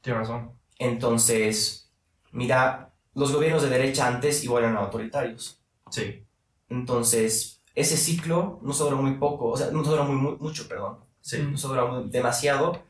Tienes 0.00 0.22
razón. 0.22 0.50
Entonces, 0.78 1.88
mira, 2.32 2.92
los 3.14 3.32
gobiernos 3.32 3.62
de 3.62 3.68
derecha 3.70 4.08
antes 4.08 4.42
igual 4.42 4.64
eran 4.64 4.76
autoritarios. 4.76 5.62
Sí. 5.90 6.24
Entonces, 6.68 7.62
ese 7.76 7.96
ciclo 7.96 8.58
no 8.62 8.72
se 8.72 8.82
duró 8.82 8.96
muy 8.96 9.14
poco, 9.18 9.50
o 9.50 9.56
sea, 9.56 9.70
no 9.70 9.84
se 9.84 9.90
duró 9.90 10.04
muy, 10.04 10.16
muy- 10.16 10.36
mucho, 10.38 10.66
perdón. 10.68 10.98
Sí. 11.20 11.38
no 11.42 11.56
se 11.56 11.66
duró 11.68 11.88
muy- 11.88 12.10
demasiado. 12.10 12.82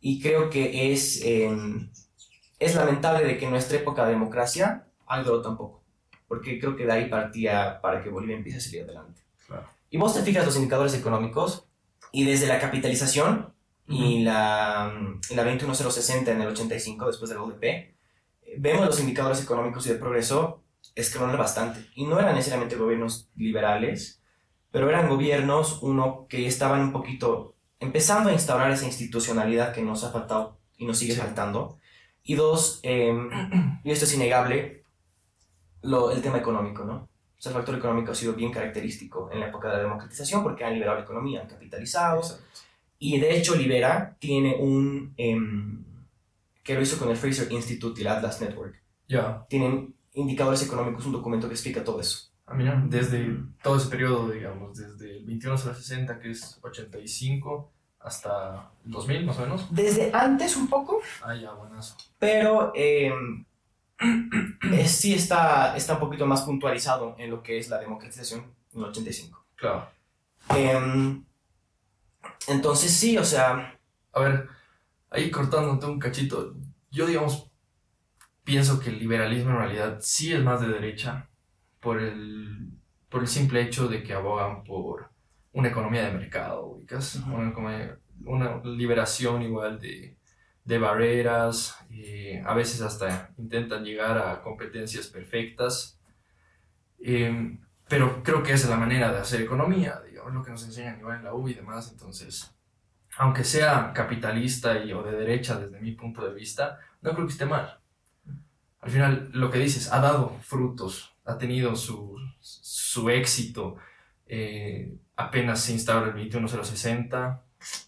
Y 0.00 0.20
creo 0.20 0.50
que 0.50 0.92
es, 0.92 1.20
eh, 1.24 1.50
es 2.58 2.74
lamentable 2.74 3.26
de 3.26 3.38
que 3.38 3.46
en 3.46 3.50
nuestra 3.50 3.78
época 3.78 4.04
de 4.04 4.12
democracia 4.12 4.86
haya 5.06 5.22
durado 5.22 5.42
tan 5.42 5.56
poco. 5.56 5.82
Porque 6.28 6.58
creo 6.58 6.76
que 6.76 6.86
de 6.86 6.92
ahí 6.92 7.08
partía 7.08 7.80
para 7.80 8.02
que 8.02 8.10
Bolivia 8.10 8.36
empiece 8.36 8.58
a 8.58 8.60
salir 8.60 8.82
adelante. 8.82 9.22
Claro. 9.46 9.68
Y 9.90 9.98
vos 9.98 10.14
te 10.14 10.22
fijas 10.22 10.44
los 10.44 10.56
indicadores 10.56 10.94
económicos 10.94 11.66
y 12.12 12.24
desde 12.24 12.46
la 12.46 12.58
capitalización 12.58 13.54
y 13.88 14.22
la, 14.24 14.92
mm, 14.98 15.34
la 15.34 15.44
21060 15.44 16.32
en 16.32 16.40
el 16.40 16.48
85 16.48 17.06
después 17.06 17.30
del 17.30 17.38
ODP, 17.38 17.64
eh, 17.64 17.96
vemos 18.58 18.84
los 18.84 19.00
indicadores 19.00 19.42
económicos 19.42 19.86
y 19.86 19.90
de 19.90 19.96
progreso 19.96 20.64
escalonar 20.94 21.36
bastante. 21.36 21.86
Y 21.94 22.06
no 22.06 22.18
eran 22.18 22.34
necesariamente 22.34 22.76
gobiernos 22.76 23.30
liberales, 23.36 24.22
pero 24.70 24.88
eran 24.88 25.08
gobiernos, 25.08 25.82
uno, 25.82 26.26
que 26.28 26.46
estaban 26.46 26.80
un 26.80 26.92
poquito 26.92 27.55
empezando 27.80 28.30
a 28.30 28.32
instaurar 28.32 28.70
esa 28.70 28.86
institucionalidad 28.86 29.72
que 29.72 29.82
nos 29.82 30.04
ha 30.04 30.10
faltado 30.10 30.58
y 30.76 30.86
nos 30.86 30.98
sigue 30.98 31.14
Sí. 31.14 31.20
faltando. 31.20 31.78
Y 32.22 32.34
dos, 32.34 32.80
eh, 32.82 33.14
y 33.84 33.90
esto 33.90 34.04
es 34.04 34.14
innegable, 34.14 34.82
lo, 35.82 36.10
el 36.10 36.20
tema 36.22 36.38
económico, 36.38 36.84
¿no? 36.84 36.94
O 37.38 37.40
sea, 37.42 37.50
el 37.50 37.56
factor 37.56 37.74
económico 37.76 38.12
ha 38.12 38.14
sido 38.14 38.32
bien 38.32 38.50
característico 38.50 39.30
en 39.30 39.40
la 39.40 39.48
época 39.48 39.68
de 39.68 39.76
la 39.76 39.82
democratización 39.82 40.42
porque 40.42 40.64
han 40.64 40.72
liberado 40.72 40.96
la 40.98 41.04
economía, 41.04 41.42
han 41.42 41.48
capitalizado. 41.48 42.20
Exacto. 42.22 42.42
Y 42.98 43.20
de 43.20 43.36
hecho, 43.36 43.54
Libera 43.54 44.16
tiene 44.18 44.56
un. 44.58 45.12
em, 45.18 45.84
que 46.64 46.74
lo 46.74 46.80
hizo 46.80 46.98
con 46.98 47.10
el 47.10 47.16
Fraser 47.16 47.52
Institute 47.52 48.00
y 48.00 48.02
el 48.04 48.08
Atlas 48.08 48.40
Network. 48.40 48.82
Ya. 49.06 49.44
Tienen 49.48 49.94
indicadores 50.14 50.62
económicos, 50.64 51.04
un 51.06 51.12
documento 51.12 51.46
que 51.46 51.54
explica 51.54 51.84
todo 51.84 52.00
eso. 52.00 52.25
Ah, 52.46 52.54
mira, 52.54 52.80
desde 52.86 53.36
todo 53.62 53.76
ese 53.76 53.88
periodo, 53.88 54.30
digamos, 54.30 54.76
desde 54.78 55.18
el 55.18 55.24
21 55.24 55.54
hasta 55.56 55.70
el 55.70 55.76
60, 55.76 56.18
que 56.20 56.30
es 56.30 56.58
85, 56.62 57.72
hasta 58.00 58.70
el 58.84 58.90
2000, 58.92 59.26
más 59.26 59.38
o 59.38 59.40
menos. 59.42 59.66
Desde 59.74 60.12
antes 60.14 60.56
un 60.56 60.68
poco, 60.68 61.00
Ah, 61.22 61.34
ya, 61.34 61.52
buenazo. 61.52 61.96
pero 62.20 62.72
eh, 62.76 63.12
sí 64.86 65.14
está, 65.14 65.76
está 65.76 65.94
un 65.94 66.00
poquito 66.00 66.26
más 66.26 66.42
puntualizado 66.42 67.16
en 67.18 67.30
lo 67.30 67.42
que 67.42 67.58
es 67.58 67.68
la 67.68 67.78
democratización 67.78 68.44
en 68.72 68.80
el 68.80 68.86
85. 68.86 69.44
Claro. 69.56 69.88
Em, 70.54 71.24
entonces, 72.46 72.92
sí, 72.92 73.18
o 73.18 73.24
sea. 73.24 73.76
A 74.12 74.20
ver, 74.20 74.48
ahí 75.10 75.30
cortándote 75.30 75.86
un 75.86 75.98
cachito, 75.98 76.54
yo, 76.90 77.06
digamos, 77.06 77.50
pienso 78.44 78.78
que 78.78 78.90
el 78.90 78.98
liberalismo 78.98 79.50
en 79.50 79.58
realidad 79.58 79.98
sí 80.00 80.32
es 80.32 80.42
más 80.42 80.60
de 80.60 80.68
derecha 80.68 81.28
por 81.86 81.96
el, 82.02 82.70
por 83.10 83.20
el 83.22 83.28
simple 83.28 83.60
hecho 83.62 83.88
de 83.88 84.02
que 84.04 84.12
abogan 84.14 84.64
por 84.64 85.10
una 85.52 85.68
economía 85.68 86.04
de 86.06 86.18
mercado, 86.18 86.66
ubicas, 86.66 87.16
Ujú. 87.16 87.34
una, 87.36 87.50
economía- 87.50 87.98
una 88.24 88.48
liberación 88.64 89.42
igual 89.42 89.78
de, 89.80 90.16
de 90.64 90.78
barreras, 90.78 91.76
eh, 91.90 92.42
a 92.44 92.54
veces 92.54 92.82
hasta 92.82 93.30
intentan 93.38 93.84
llegar 93.84 94.18
a 94.18 94.42
competencias 94.42 95.06
perfectas, 95.08 95.98
Eh, 96.98 97.58
pero 97.88 98.22
creo 98.22 98.42
que 98.42 98.52
esa 98.52 98.64
es 98.64 98.70
la 98.70 98.76
manera 98.76 99.12
de 99.12 99.18
hacer 99.18 99.40
economía, 99.40 100.00
digamos, 100.08 100.32
lo 100.34 100.42
que 100.42 100.50
nos 100.50 100.64
enseñan 100.64 100.98
igual 100.98 101.18
en 101.18 101.24
la 101.24 101.34
U 101.34 101.48
y 101.48 101.54
demás, 101.54 101.90
entonces 101.92 102.52
aunque 103.18 103.44
sea 103.44 103.92
capitalista 103.94 104.78
y, 104.84 104.92
o 104.92 105.02
de 105.02 105.12
derecha 105.12 105.58
desde 105.58 105.80
mi 105.80 105.92
punto 105.92 106.24
de 106.26 106.34
vista, 106.34 106.78
no 107.02 107.12
creo 107.14 107.26
que 107.26 107.32
esté 107.32 107.46
mal. 107.46 107.80
Al 108.80 108.90
final, 108.90 109.30
lo 109.32 109.50
que 109.50 109.58
dices, 109.58 109.92
ha 109.92 110.00
dado 110.00 110.38
frutos, 110.42 111.15
ha 111.26 111.38
tenido 111.38 111.74
su, 111.74 112.16
su 112.40 113.10
éxito, 113.10 113.76
eh, 114.26 114.96
apenas 115.16 115.60
se 115.60 115.72
instaura 115.72 116.08
el 116.08 116.14
21060, 116.14 117.42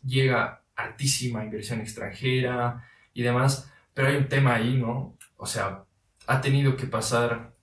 llega 0.04 0.62
altísima 0.74 1.44
inversión 1.44 1.80
extranjera 1.80 2.84
y 3.14 3.22
demás, 3.22 3.72
pero 3.94 4.08
hay 4.08 4.16
un 4.16 4.28
tema 4.28 4.54
ahí, 4.54 4.76
¿no? 4.76 5.16
O 5.36 5.46
sea, 5.46 5.84
ha 6.26 6.40
tenido 6.40 6.76
que 6.76 6.86
pasar 6.86 7.54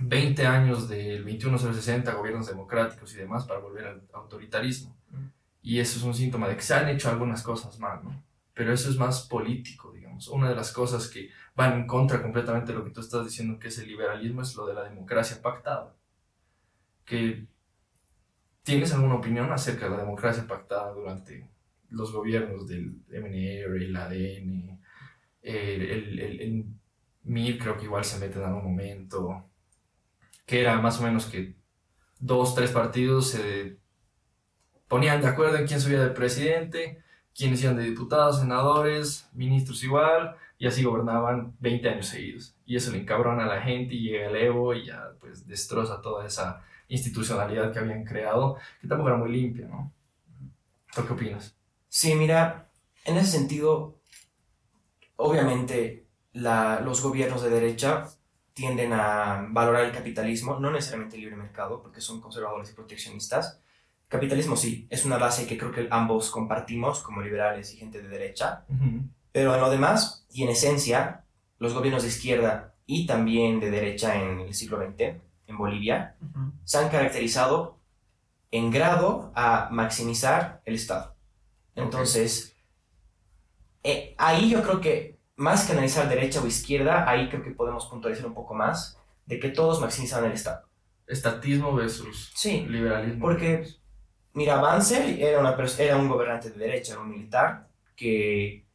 20 0.00 0.46
años 0.46 0.88
del 0.88 1.24
21060, 1.24 2.12
gobiernos 2.12 2.46
democráticos 2.46 3.14
y 3.14 3.18
demás, 3.18 3.46
para 3.46 3.60
volver 3.60 3.86
al 3.86 4.02
autoritarismo. 4.12 4.96
Y 5.62 5.80
eso 5.80 5.98
es 5.98 6.04
un 6.04 6.14
síntoma 6.14 6.48
de 6.48 6.56
que 6.56 6.62
se 6.62 6.74
han 6.74 6.88
hecho 6.88 7.10
algunas 7.10 7.42
cosas 7.42 7.78
mal, 7.78 8.00
¿no? 8.04 8.22
pero 8.58 8.72
eso 8.72 8.90
es 8.90 8.96
más 8.96 9.22
político, 9.28 9.92
digamos. 9.92 10.26
Una 10.26 10.48
de 10.48 10.56
las 10.56 10.72
cosas 10.72 11.06
que 11.06 11.30
van 11.58 11.72
en 11.72 11.86
contra 11.88 12.22
completamente 12.22 12.70
de 12.70 12.78
lo 12.78 12.84
que 12.84 12.92
tú 12.92 13.00
estás 13.00 13.24
diciendo, 13.24 13.58
que 13.58 13.66
es 13.66 13.78
el 13.78 13.88
liberalismo, 13.88 14.42
es 14.42 14.54
lo 14.54 14.64
de 14.64 14.74
la 14.74 14.84
democracia 14.84 15.42
pactada. 15.42 15.92
Que, 17.04 17.48
¿Tienes 18.62 18.92
alguna 18.94 19.16
opinión 19.16 19.50
acerca 19.50 19.86
de 19.86 19.90
la 19.90 20.02
democracia 20.04 20.46
pactada 20.46 20.92
durante 20.92 21.50
los 21.90 22.12
gobiernos 22.12 22.68
del 22.68 23.02
MNR, 23.08 23.82
el 23.82 23.96
ADN, 23.96 24.80
el, 25.42 25.82
el, 25.82 26.18
el, 26.20 26.40
el 26.40 26.64
MIR 27.24 27.58
creo 27.58 27.76
que 27.76 27.86
igual 27.86 28.04
se 28.04 28.20
mete 28.20 28.38
en 28.38 28.44
algún 28.44 28.62
momento, 28.62 29.50
que 30.46 30.60
era 30.60 30.80
más 30.80 31.00
o 31.00 31.02
menos 31.02 31.26
que 31.26 31.56
dos, 32.20 32.54
tres 32.54 32.70
partidos 32.70 33.30
se 33.30 33.78
ponían 34.86 35.20
de 35.22 35.26
acuerdo 35.26 35.56
en 35.56 35.66
quién 35.66 35.80
subía 35.80 36.04
de 36.04 36.10
presidente, 36.10 37.02
quiénes 37.34 37.64
iban 37.64 37.76
de 37.76 37.82
diputados, 37.82 38.38
senadores, 38.38 39.28
ministros 39.32 39.82
igual, 39.82 40.36
y 40.58 40.66
así 40.66 40.82
gobernaban 40.82 41.54
20 41.60 41.88
años 41.88 42.06
seguidos. 42.06 42.56
Y 42.66 42.76
eso 42.76 42.90
le 42.90 42.98
encabrona 42.98 43.44
a 43.44 43.46
la 43.46 43.62
gente 43.62 43.94
y 43.94 44.02
llega 44.02 44.28
el 44.28 44.36
Evo 44.36 44.74
y 44.74 44.86
ya 44.86 45.12
pues 45.20 45.46
destroza 45.46 46.02
toda 46.02 46.26
esa 46.26 46.62
institucionalidad 46.88 47.72
que 47.72 47.78
habían 47.78 48.04
creado, 48.04 48.56
que 48.80 48.88
tampoco 48.88 49.10
era 49.10 49.18
muy 49.18 49.30
limpia, 49.30 49.68
¿no? 49.68 49.92
¿Tú 50.94 51.06
qué 51.06 51.12
opinas? 51.12 51.54
Sí, 51.88 52.14
mira, 52.14 52.70
en 53.04 53.16
ese 53.16 53.38
sentido, 53.38 53.98
obviamente 55.16 56.06
la, 56.32 56.80
los 56.80 57.02
gobiernos 57.02 57.42
de 57.42 57.50
derecha 57.50 58.08
tienden 58.52 58.92
a 58.92 59.46
valorar 59.50 59.84
el 59.84 59.92
capitalismo, 59.92 60.58
no 60.58 60.70
necesariamente 60.72 61.14
el 61.14 61.22
libre 61.22 61.36
mercado, 61.36 61.80
porque 61.80 62.00
son 62.00 62.20
conservadores 62.20 62.70
y 62.70 62.74
proteccionistas. 62.74 63.60
Capitalismo 64.08 64.56
sí, 64.56 64.88
es 64.90 65.04
una 65.04 65.18
base 65.18 65.46
que 65.46 65.56
creo 65.56 65.70
que 65.70 65.86
ambos 65.90 66.30
compartimos 66.30 67.00
como 67.00 67.22
liberales 67.22 67.72
y 67.72 67.76
gente 67.76 68.02
de 68.02 68.08
derecha, 68.08 68.64
pero 69.32 69.54
en 69.54 69.60
lo 69.60 69.70
demás 69.70 70.26
y 70.30 70.42
en 70.42 70.50
esencia, 70.50 71.24
los 71.58 71.74
gobiernos 71.74 72.02
de 72.02 72.08
izquierda 72.08 72.74
y 72.86 73.06
también 73.06 73.60
de 73.60 73.70
derecha 73.70 74.16
en 74.16 74.40
el 74.40 74.54
siglo 74.54 74.78
XX, 74.78 75.16
en 75.46 75.56
Bolivia, 75.56 76.16
se 76.64 76.78
han 76.78 76.88
caracterizado 76.90 77.78
en 78.50 78.70
grado 78.70 79.32
a 79.34 79.68
maximizar 79.70 80.62
el 80.64 80.74
Estado. 80.74 81.14
Entonces, 81.74 82.56
eh, 83.82 84.14
ahí 84.18 84.50
yo 84.50 84.62
creo 84.62 84.80
que 84.80 85.18
más 85.36 85.64
que 85.66 85.72
analizar 85.72 86.08
derecha 86.08 86.40
o 86.42 86.46
izquierda, 86.46 87.08
ahí 87.08 87.28
creo 87.28 87.42
que 87.42 87.50
podemos 87.52 87.86
puntualizar 87.86 88.26
un 88.26 88.34
poco 88.34 88.54
más 88.54 88.98
de 89.26 89.38
que 89.38 89.50
todos 89.50 89.80
maximizan 89.80 90.24
el 90.24 90.32
Estado. 90.32 90.66
Estatismo 91.06 91.74
versus 91.74 92.32
Sí, 92.34 92.66
liberalismo. 92.68 93.20
porque, 93.20 93.66
mira, 94.34 94.56
Banzer 94.56 95.20
era, 95.20 95.40
una 95.40 95.56
era 95.78 95.96
un 95.96 96.08
gobernante 96.08 96.50
de 96.50 96.58
derecha, 96.58 96.92
era 96.94 97.02
un 97.02 97.10
militar 97.10 97.68
que 97.96 98.66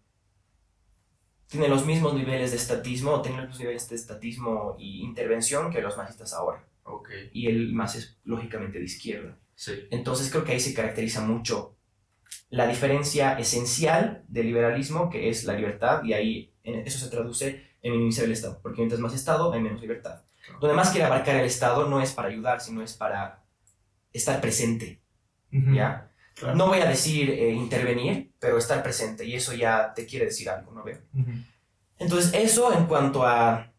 tiene 1.54 1.68
los 1.68 1.86
mismos 1.86 2.16
niveles 2.16 2.50
de 2.50 2.58
estatismo, 2.58 3.22
tiene 3.22 3.38
los 3.38 3.46
mismos 3.46 3.60
niveles 3.60 3.88
de 3.88 3.96
estatismo 3.96 4.76
y 4.80 5.02
intervención 5.04 5.72
que 5.72 5.82
los 5.82 5.96
masistas 5.96 6.34
ahora. 6.34 6.66
Ok, 6.84 7.10
Y 7.32 7.46
él 7.48 7.72
más 7.74 7.94
es 7.96 8.18
lógicamente 8.24 8.80
de 8.80 8.86
izquierda. 8.86 9.38
sí. 9.54 9.88
Entonces 9.92 10.32
creo 10.32 10.44
que 10.44 10.54
ahí 10.54 10.60
se 10.60 10.74
caracteriza 10.74 11.22
mucho 11.22 11.78
la 12.50 12.66
diferencia 12.66 13.38
esencial 13.38 14.24
del 14.28 14.48
liberalismo, 14.48 15.12
que 15.12 15.30
es 15.30 15.44
la 15.44 15.54
libertad, 15.54 16.04
y 16.04 16.14
ahí 16.14 16.54
eso 16.64 16.98
se 16.98 17.12
traduce 17.12 17.64
en 17.84 17.92
minimizar 17.92 18.26
el 18.26 18.32
Estado, 18.32 18.60
porque 18.64 18.82
mientras 18.82 19.00
más 19.00 19.14
Estado 19.14 19.54
hay 19.54 19.62
menos 19.62 19.80
libertad. 19.80 20.24
Claro. 20.44 20.60
Donde 20.60 20.76
más 20.76 20.90
quiere 20.90 21.06
abarcar 21.06 21.36
el 21.36 21.46
Estado 21.46 21.88
no 21.88 22.02
es 22.02 22.14
para 22.14 22.30
ayudar, 22.30 22.62
sino 22.62 22.82
es 22.82 22.94
para 22.94 23.44
estar 24.12 24.42
presente, 24.42 25.04
Ujú. 25.54 25.76
¿ya? 25.76 26.10
Claro. 26.36 26.56
No 26.56 26.68
voy 26.68 26.80
a 26.80 26.86
decir 26.86 27.30
eh, 27.30 27.52
intervenir, 27.52 28.32
pero 28.40 28.58
estar 28.58 28.82
presente, 28.82 29.26
y 29.26 29.36
eso 29.36 29.54
ya 29.54 29.94
te 29.94 30.06
quiere 30.06 30.26
decir 30.26 30.50
algo, 30.50 30.72
¿no 30.72 30.84
veo? 30.84 31.00
Entonces, 32.00 32.34
eso 32.34 32.74
en 32.74 32.86
cuanto 32.86 33.26
a 33.26 33.74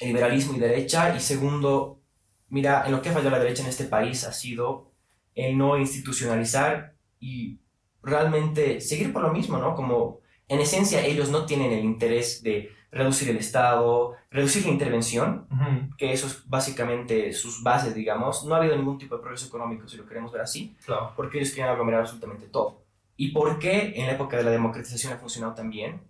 liberalismo 0.00 0.56
y 0.56 0.60
derecha. 0.60 1.14
Y 1.16 1.20
segundo, 1.20 2.00
mira, 2.48 2.84
en 2.86 2.92
lo 2.92 3.02
que 3.02 3.08
ha 3.08 3.12
fallado 3.12 3.30
la 3.30 3.38
derecha 3.38 3.62
en 3.62 3.68
este 3.68 3.84
país 3.84 4.24
ha 4.24 4.32
sido 4.32 4.92
el 5.34 5.56
no 5.56 5.78
institucionalizar 5.78 6.94
y 7.20 7.60
realmente 8.02 8.80
seguir 8.80 9.12
por 9.12 9.22
lo 9.22 9.32
mismo, 9.32 9.58
¿no? 9.58 9.74
Como 9.74 10.20
en 10.48 10.60
esencia 10.60 11.04
ellos 11.04 11.30
no 11.30 11.46
tienen 11.46 11.72
el 11.72 11.84
interés 11.84 12.42
de 12.42 12.70
reducir 12.90 13.28
el 13.28 13.36
Estado, 13.36 14.16
reducir 14.30 14.64
la 14.66 14.72
intervención, 14.72 15.46
Ujú. 15.50 15.96
que 15.96 16.12
eso 16.12 16.26
es 16.26 16.46
básicamente 16.48 17.32
sus 17.32 17.62
bases, 17.62 17.94
digamos. 17.94 18.44
No 18.44 18.54
ha 18.54 18.58
habido 18.58 18.76
ningún 18.76 18.98
tipo 18.98 19.16
de 19.16 19.22
progreso 19.22 19.46
económico, 19.46 19.88
si 19.88 19.96
lo 19.96 20.06
queremos 20.06 20.30
ver 20.32 20.42
así 20.42 20.76
Claro. 20.84 21.12
porque 21.16 21.38
ellos 21.38 21.52
quieren 21.52 21.72
aglomerar 21.72 22.00
absolutamente 22.02 22.46
todo. 22.46 22.82
¿Y 23.16 23.32
por 23.32 23.58
qué 23.58 23.94
en 23.96 24.06
la 24.06 24.12
época 24.12 24.36
de 24.36 24.44
la 24.44 24.50
democratización 24.50 25.12
ha 25.12 25.16
funcionado 25.18 25.54
tan 25.54 25.70
bien? 25.70 26.02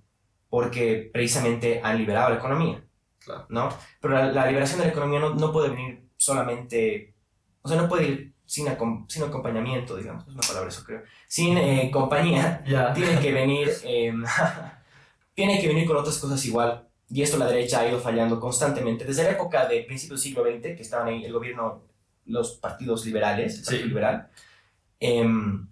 Porque 0.51 1.11
precisamente 1.13 1.81
han 1.83 1.97
liberado 1.99 2.31
la 2.31 2.37
economía, 2.37 2.83
Claro. 3.25 3.47
¿no? 3.51 3.69
Pero 4.01 4.15
la, 4.15 4.33
la 4.33 4.47
liberación 4.47 4.79
de 4.81 4.87
la 4.87 4.91
economía 4.93 5.21
no, 5.21 5.35
no 5.35 5.53
puede 5.53 5.69
venir 5.71 6.09
solamente, 6.17 7.15
o 7.63 7.69
sea, 7.69 7.77
no 7.81 7.89
puede 7.89 8.09
ir 8.09 8.35
sin, 8.47 8.67
acom- 8.67 9.05
sin 9.09 9.23
acompañamiento, 9.25 9.97
digamos, 9.97 10.27
es 10.27 10.33
una 10.35 10.41
palabra 10.41 10.69
eso 10.71 10.83
creo, 10.85 11.03
sin 11.29 11.57
eh, 11.59 11.91
compañía, 11.93 12.65
Ya. 12.67 12.93
tiene 12.95 13.21
que 13.21 13.31
venir, 13.33 13.69
eh, 13.85 14.13
tiene 15.35 15.61
que 15.61 15.69
venir 15.69 15.87
con 15.87 15.97
otras 15.97 16.19
cosas 16.19 16.45
igual. 16.47 16.88
Y 17.11 17.23
esto 17.23 17.39
la 17.39 17.47
derecha 17.47 17.81
ha 17.81 17.89
ido 17.89 17.99
fallando 18.01 18.39
constantemente. 18.39 19.05
Desde 19.05 19.25
la 19.25 19.31
época 19.31 19.67
de 19.67 19.83
principios 19.83 20.21
del 20.23 20.31
siglo 20.31 20.45
XX, 20.45 20.77
que 20.77 20.83
estaban 20.83 21.09
ahí 21.09 21.25
el 21.25 21.33
gobierno, 21.33 21.85
los 22.27 22.53
partidos 22.59 23.07
liberales, 23.07 23.59
el 23.59 23.65
Partido 23.65 23.83
Sí. 23.83 23.89
Liberal, 23.89 24.31
em, 25.01 25.69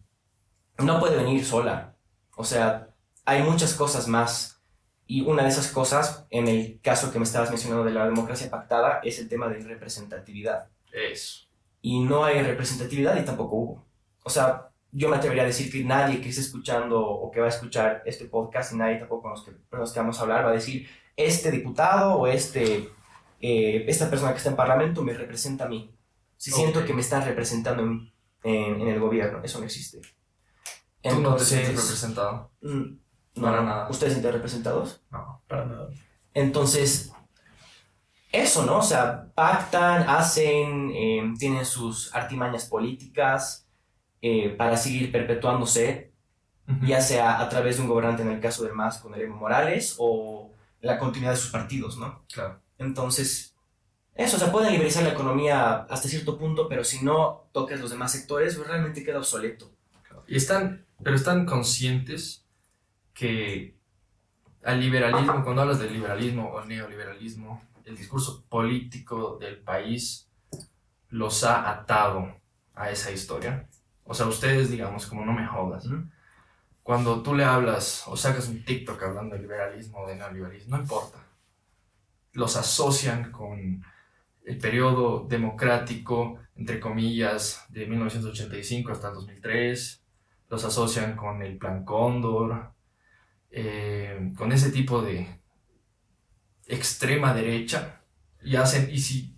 no 0.79 1.01
puede 1.01 1.17
venir 1.17 1.45
sola. 1.45 1.95
O 2.37 2.45
sea, 2.45 2.89
hay 3.25 3.43
muchas 3.43 3.75
cosas 3.75 4.09
más. 4.09 4.63
Y 5.07 5.21
una 5.23 5.43
de 5.45 5.51
esas 5.51 5.69
cosas, 5.69 6.27
en 6.31 6.49
el 6.49 6.81
caso 6.83 7.13
que 7.13 7.19
me 7.19 7.25
estabas 7.25 7.51
mencionando 7.51 7.85
de 7.85 7.93
la 7.93 8.07
democracia 8.07 8.51
pactada, 8.51 9.01
es 9.05 9.19
el 9.21 9.29
tema 9.29 9.49
de 9.49 9.61
representatividad 9.61 10.69
Eso. 10.93 11.47
y 11.81 12.01
no 12.01 12.25
hay 12.25 12.43
representatividad 12.43 13.17
y 13.21 13.25
tampoco 13.25 13.55
hubo. 13.57 13.87
O 14.25 14.31
sea, 14.31 14.71
yo 14.91 15.09
me 15.09 15.17
atrevería 15.17 15.45
a 15.45 15.47
decir 15.47 15.71
que 15.71 15.85
nadie 15.85 16.21
que 16.21 16.31
esté 16.31 16.41
escuchando 16.41 17.01
o 17.07 17.31
que 17.31 17.39
va 17.41 17.47
a 17.47 17.51
escuchar 17.51 18.03
este 18.05 18.25
podcast 18.25 18.73
y 18.73 18.77
nadie 18.77 18.97
tampoco 18.97 19.23
con 19.23 19.31
los 19.33 19.45
que, 19.45 19.53
con 19.71 19.79
los 19.79 19.93
que 19.93 20.01
vamos 20.01 20.19
a 20.19 20.23
hablar 20.23 20.45
va 20.45 20.51
a 20.51 20.55
decir, 20.55 20.89
este 21.17 21.51
diputado 21.51 22.15
o 22.15 22.27
este, 22.27 22.91
eh, 23.41 23.85
esta 23.89 24.09
persona 24.11 24.33
que 24.33 24.39
está 24.39 24.51
en 24.51 24.57
parlamento 24.57 25.03
me 25.03 25.15
representa 25.15 25.65
a 25.65 25.69
mí. 25.69 25.93
Si 26.37 26.51
siento 26.51 26.85
que 26.85 26.93
me 26.95 27.01
están 27.01 27.25
representando 27.25 27.83
en, 27.83 28.13
en- 28.45 28.81
en 28.83 28.89
el 28.89 29.01
gobierno, 29.01 29.41
eso 29.43 29.59
no 29.59 29.65
existe. 29.65 30.01
Tú 31.03 31.21
no 31.21 31.37
te 31.37 31.45
sientes 31.45 31.71
representado. 31.77 32.51
mm, 32.63 32.83
no, 33.37 33.43
Para 33.43 33.63
nada. 33.63 33.89
¿Ustedes 33.89 34.13
sienten 34.15 34.33
representados? 34.33 35.03
No. 35.11 35.43
Para 35.47 35.65
nada. 35.67 35.89
Entonces, 36.35 37.13
eso, 38.33 38.67
¿no? 38.67 38.79
O 38.79 38.83
sea, 38.83 39.31
pactan, 39.35 40.09
hacen, 40.09 40.91
eh, 40.95 41.33
tienen 41.39 41.65
sus 41.65 42.15
artimañas 42.15 42.67
políticas 42.67 43.67
eh, 44.21 44.51
para 44.51 44.77
seguir 44.77 45.13
perpetuándose, 45.13 46.13
ya 46.83 47.01
sea 47.01 47.41
a 47.41 47.49
través 47.49 47.77
de 47.77 47.83
un 47.83 47.89
gobernante, 47.89 48.23
en 48.23 48.31
el 48.33 48.41
caso 48.41 48.65
del 48.65 48.73
MAS 48.75 48.99
con 48.99 49.15
Evo 49.15 49.37
Morales, 49.37 49.95
o 49.99 50.51
la 50.87 50.99
continuidad 50.99 51.33
de 51.33 51.39
sus 51.39 51.51
partidos, 51.51 51.99
¿no? 51.99 52.25
Claro. 52.33 52.61
Entonces, 52.79 53.55
eso, 54.15 54.37
o 54.37 54.41
sea, 54.41 54.51
pueden 54.51 54.73
liberalizar 54.73 55.03
la 55.03 55.11
economía 55.11 55.87
hasta 55.91 56.09
cierto 56.09 56.39
punto, 56.39 56.69
pero 56.69 56.85
si 56.85 57.05
no 57.05 57.49
tocas 57.53 57.81
los 57.81 57.91
demás 57.91 58.13
sectores, 58.13 58.57
pues 58.57 58.67
realmente 58.67 59.05
queda 59.05 59.19
obsoleto. 59.19 59.71
Y 60.27 60.37
están, 60.37 60.87
pero 61.03 61.15
están 61.15 61.45
conscientes 61.45 62.47
que 63.13 63.77
al 64.65 64.81
liberalismo, 64.81 65.45
cuando 65.45 65.63
hablas 65.63 65.79
del 65.79 65.93
liberalismo 65.93 66.49
o 66.49 66.65
neoliberalismo, 66.65 67.63
el 67.85 67.97
discurso 67.97 68.45
político 68.49 69.39
del 69.39 69.59
país 69.59 70.29
los 71.09 71.45
ha 71.45 71.71
atado 71.71 72.35
a 72.75 72.91
esa 72.91 73.13
historia. 73.13 73.69
O 74.05 74.15
sea, 74.15 74.27
ustedes, 74.27 74.71
digamos, 74.71 75.07
como 75.07 75.25
no 75.25 75.33
me 75.33 75.47
jodas. 75.47 75.87
Cuando 76.87 77.21
tú 77.21 77.35
le 77.35 77.43
hablas 77.43 78.05
o 78.07 78.17
sacas 78.17 78.47
un 78.47 78.65
TikTok 78.65 79.03
hablando 79.03 79.35
de 79.35 79.43
liberalismo 79.43 79.99
o 79.99 80.07
de 80.07 80.15
neoliberalismo, 80.15 80.77
no 80.77 80.83
importa. 80.85 81.19
Los 82.33 82.55
asocian 82.55 83.33
con 83.33 83.85
el 84.45 84.59
periodo 84.59 85.27
democrático, 85.29 86.39
entre 86.55 86.79
comillas, 86.79 87.67
de 87.71 87.87
1985 87.87 88.93
hasta 88.93 89.09
el 89.09 89.15
2003. 89.15 90.05
Los 90.49 90.65
asocian 90.65 91.17
con 91.17 91.43
el 91.43 91.59
Plan 91.59 91.85
Cóndor, 91.85 92.71
eh, 93.51 94.33
con 94.39 94.53
ese 94.53 94.71
tipo 94.71 95.03
de 95.03 95.41
extrema 96.69 97.35
derecha. 97.35 98.01
Y 98.41 98.55
hacen, 98.55 98.89
y 98.93 99.01
si 99.01 99.37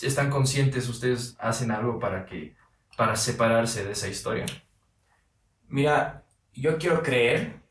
están 0.00 0.30
conscientes, 0.30 0.88
ustedes 0.88 1.34
hacen 1.40 1.72
algo 1.72 1.98
para 1.98 2.24
que, 2.24 2.54
para 2.96 3.16
separarse 3.16 3.84
de 3.84 3.90
esa 3.90 4.06
historia. 4.06 4.46
Mira, 5.66 6.24
yo 6.60 6.78
quiero 6.78 7.02
creer 7.02 7.62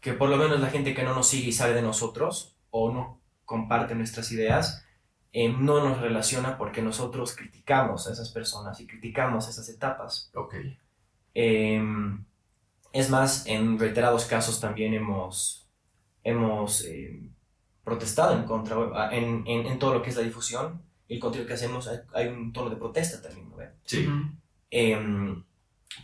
que 0.00 0.12
por 0.14 0.28
lo 0.28 0.36
menos 0.36 0.60
la 0.60 0.70
gente 0.70 0.94
que 0.94 1.02
no 1.04 1.14
nos 1.14 1.28
sigue 1.28 1.48
y 1.48 1.52
sabe 1.52 1.74
de 1.74 1.82
nosotros 1.82 2.56
o 2.70 2.92
no 2.92 3.20
comparte 3.44 3.94
nuestras 3.94 4.30
ideas, 4.32 4.84
eh, 5.32 5.48
no 5.50 5.82
nos 5.86 6.00
relaciona 6.00 6.58
porque 6.58 6.82
nosotros 6.82 7.34
criticamos 7.36 8.06
a 8.08 8.12
esas 8.12 8.30
personas 8.30 8.80
y 8.80 8.86
criticamos 8.86 9.48
esas 9.48 9.68
etapas. 9.68 10.30
Ok. 10.34 10.54
Eh, 11.34 11.82
Es 12.92 13.10
más, 13.10 13.46
en 13.46 13.78
reiterados 13.78 14.24
casos 14.26 14.60
también 14.60 14.94
hemos, 14.94 15.68
hemos 16.24 16.84
eh, 16.84 17.30
protestado 17.84 18.34
en 18.36 18.44
contra, 18.44 19.10
en, 19.12 19.44
en, 19.46 19.66
en 19.66 19.78
todo 19.78 19.94
lo 19.94 20.02
que 20.02 20.10
es 20.10 20.16
la 20.16 20.22
difusión 20.22 20.82
y 21.08 21.14
el 21.14 21.20
contenido 21.20 21.46
que 21.48 21.54
hacemos, 21.54 21.88
hay, 21.88 21.98
hay 22.14 22.28
un 22.28 22.52
tono 22.52 22.70
de 22.70 22.76
protesta 22.76 23.20
también, 23.22 23.50
¿no? 23.50 23.56
Sí. 23.84 24.06
Ujú. 24.06 24.32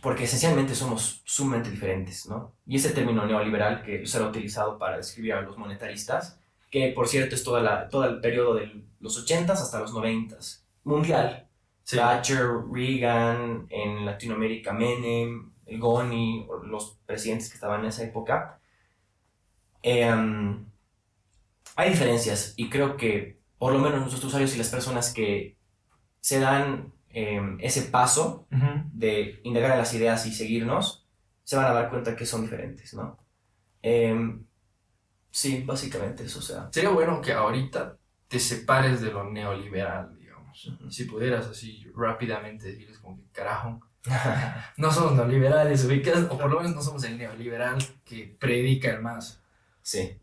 Porque 0.01 0.23
esencialmente 0.23 0.75
somos 0.75 1.21
sumamente 1.25 1.69
diferentes, 1.69 2.27
¿no? 2.27 2.55
Y 2.65 2.77
ese 2.77 2.91
término 2.91 3.25
neoliberal 3.25 3.83
que 3.83 4.05
será 4.05 4.27
utilizado 4.27 4.77
para 4.77 4.97
describir 4.97 5.33
a 5.33 5.41
los 5.41 5.57
monetaristas, 5.57 6.39
que 6.71 6.89
por 6.89 7.07
cierto 7.07 7.35
es 7.35 7.43
toda 7.43 7.61
la, 7.61 7.87
todo 7.89 8.05
el 8.05 8.19
periodo 8.19 8.55
de 8.55 8.83
los 8.99 9.25
80s 9.25 9.51
hasta 9.51 9.79
los 9.79 9.93
90s, 9.93 10.63
mundial. 10.83 11.47
Sí. 11.83 11.97
Thatcher, 11.97 12.47
Reagan, 12.71 13.67
en 13.69 14.05
Latinoamérica 14.05 14.73
Menem, 14.73 15.51
el 15.65 15.79
Goni, 15.79 16.47
los 16.65 16.97
presidentes 17.05 17.49
que 17.49 17.55
estaban 17.55 17.81
en 17.81 17.87
esa 17.87 18.03
época. 18.03 18.59
Em, 19.81 20.65
hay 21.75 21.89
diferencias 21.89 22.53
y 22.55 22.69
creo 22.69 22.95
que 22.97 23.39
por 23.57 23.73
lo 23.73 23.79
menos 23.79 23.99
nuestros 23.99 24.23
usuarios 24.23 24.55
y 24.55 24.57
las 24.57 24.69
personas 24.69 25.13
que 25.13 25.57
se 26.21 26.39
dan 26.39 26.93
em, 27.13 27.57
ese 27.61 27.83
paso 27.83 28.47
Ujú. 28.51 28.83
de 28.91 29.39
indagar 29.43 29.71
en 29.71 29.77
las 29.79 29.93
ideas 29.93 30.25
y 30.25 30.33
seguirnos, 30.33 31.07
se 31.43 31.55
van 31.55 31.65
a 31.65 31.73
dar 31.73 31.89
cuenta 31.89 32.15
que 32.15 32.25
son 32.25 32.41
diferentes, 32.41 32.93
¿no? 32.93 33.17
Em, 33.81 34.45
sí, 35.31 35.63
básicamente 35.65 36.23
eso, 36.25 36.39
o 36.39 36.41
sea. 36.41 36.69
Sería 36.71 36.89
bueno 36.89 37.21
que 37.21 37.33
ahorita 37.33 37.97
te 38.27 38.39
separes 38.39 39.01
de 39.01 39.11
lo 39.11 39.29
neoliberal, 39.29 40.17
digamos. 40.17 40.65
Ujú. 40.65 40.91
Si 40.91 41.05
pudieras 41.05 41.47
así 41.47 41.85
rápidamente 41.95 42.67
decirles 42.67 42.97
como 42.99 43.17
que 43.17 43.29
carajo, 43.31 43.79
no 44.77 44.91
somos 44.91 45.13
neoliberales, 45.15 45.85
ubicas, 45.85 46.25
o 46.29 46.37
por 46.37 46.49
lo 46.49 46.57
menos 46.57 46.75
no 46.75 46.81
somos 46.81 47.03
el 47.03 47.17
neoliberal 47.17 47.77
que 48.03 48.35
predica 48.39 48.91
el 48.91 49.01
más. 49.01 49.41
Sí. 49.81 50.17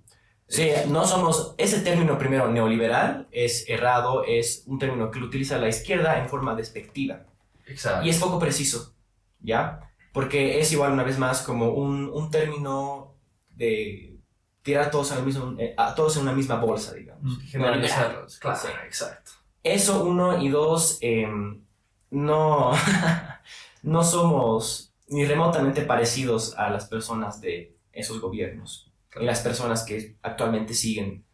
Sí, 0.51 0.69
no 0.89 1.07
somos, 1.07 1.55
ese 1.59 1.81
término 1.81 2.19
primero 2.19 2.51
neoliberal 2.51 3.29
es 3.31 3.69
errado, 3.69 4.25
es 4.25 4.65
un 4.67 4.81
término 4.81 5.09
que 5.13 5.21
lo 5.21 5.27
utiliza 5.27 5.59
la 5.59 5.69
izquierda 5.69 6.19
en 6.19 6.29
forma 6.29 6.57
despectiva 6.57 7.23
Exacto. 7.67 8.05
y 8.05 8.11
es 8.11 8.19
poco 8.19 8.41
preciso, 8.41 8.93
¿ya? 9.39 9.93
Porque 10.13 10.59
es 10.59 10.73
igual 10.73 10.91
una 10.91 11.05
vez 11.05 11.21
más 11.21 11.43
como 11.43 11.71
un, 11.71 12.11
un 12.13 12.33
término 12.33 13.15
de 13.51 14.19
tirar 14.63 14.89
a 14.89 14.91
todos, 14.91 15.25
mismo, 15.25 15.55
eh, 15.57 15.73
a 15.77 15.95
todos 15.95 16.17
en 16.17 16.23
una 16.23 16.33
misma 16.33 16.57
bolsa, 16.57 16.95
digamos. 16.95 17.23
Mm. 17.39 17.41
Generalizarlos, 17.47 18.39
claro, 18.41 18.59
Sí. 18.59 18.69
exacto. 18.85 19.31
Eso, 19.63 20.03
uno, 20.03 20.43
y 20.43 20.49
dos, 20.49 20.99
em, 21.01 21.63
no, 22.11 22.73
no 23.85 24.03
somos 24.03 24.93
ni 25.07 25.25
remotamente 25.25 25.83
parecidos 25.83 26.57
a 26.59 26.71
las 26.71 26.87
personas 26.87 27.41
de 27.41 27.77
esos 27.93 28.21
gobiernos 28.21 28.90
las 29.17 29.41
personas 29.41 29.85
que 29.85 30.17
actualmente 30.23 30.75
siguen 30.75 31.25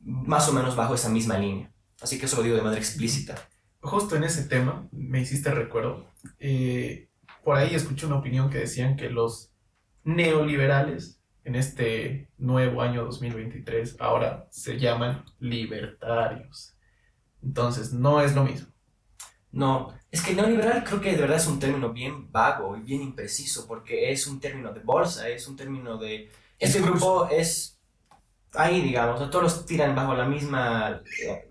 más 0.00 0.48
o 0.48 0.52
menos 0.52 0.76
bajo 0.76 0.94
esa 0.94 1.08
misma 1.08 1.38
línea. 1.38 1.72
Así 2.00 2.18
que 2.18 2.26
eso 2.26 2.36
lo 2.36 2.42
digo 2.42 2.56
de 2.56 2.62
manera 2.62 2.80
explícita. 2.80 3.48
Justo 3.80 4.16
en 4.16 4.24
ese 4.24 4.44
tema, 4.44 4.88
me 4.92 5.20
hiciste 5.20 5.50
recuerdo, 5.52 6.06
eh, 6.38 7.08
por 7.44 7.56
ahí 7.56 7.74
escuché 7.74 8.06
una 8.06 8.18
opinión 8.18 8.50
que 8.50 8.58
decían 8.58 8.96
que 8.96 9.10
los 9.10 9.52
neoliberales 10.04 11.20
en 11.44 11.56
este 11.56 12.28
nuevo 12.38 12.82
año 12.82 13.04
2023 13.04 13.96
ahora 14.00 14.46
se 14.50 14.78
llaman 14.78 15.24
libertarios. 15.38 16.76
Entonces, 17.42 17.92
no 17.92 18.20
es 18.20 18.34
lo 18.34 18.44
mismo. 18.44 18.68
No, 19.50 19.92
es 20.10 20.22
que 20.22 20.34
neoliberal 20.34 20.82
creo 20.84 21.00
que 21.00 21.12
de 21.12 21.20
verdad 21.20 21.36
es 21.36 21.46
un 21.46 21.58
término 21.58 21.92
bien 21.92 22.30
vago 22.32 22.76
y 22.76 22.80
bien 22.80 23.02
impreciso 23.02 23.66
porque 23.66 24.10
es 24.10 24.26
un 24.26 24.40
término 24.40 24.72
de 24.72 24.80
bolsa, 24.80 25.28
es 25.28 25.46
un 25.46 25.56
término 25.56 25.98
de... 25.98 26.30
Este 26.62 26.80
grupo 26.80 27.28
es 27.28 27.78
ahí, 28.54 28.80
digamos, 28.82 29.20
o 29.20 29.30
todos 29.30 29.42
los 29.44 29.66
tiran 29.66 29.94
bajo 29.94 30.14
la 30.14 30.24
misma, 30.26 31.00
eh, 31.24 31.50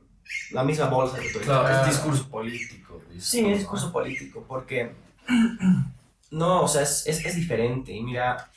la 0.51 0.63
misma 0.63 0.87
bolsa. 0.87 1.17
de 1.17 1.29
todo. 1.31 1.43
Claro, 1.43 1.69
es 1.81 1.87
discurso 1.87 2.29
político. 2.29 3.01
Sí, 3.19 3.45
es 3.45 3.59
discurso 3.59 3.91
político, 3.91 4.45
porque 4.47 4.95
no, 6.31 6.63
o 6.63 6.67
sea, 6.67 6.83
es, 6.83 7.05
es, 7.07 7.25
es 7.25 7.35
diferente. 7.35 7.91
Y 7.91 8.01
mira, 8.03 8.49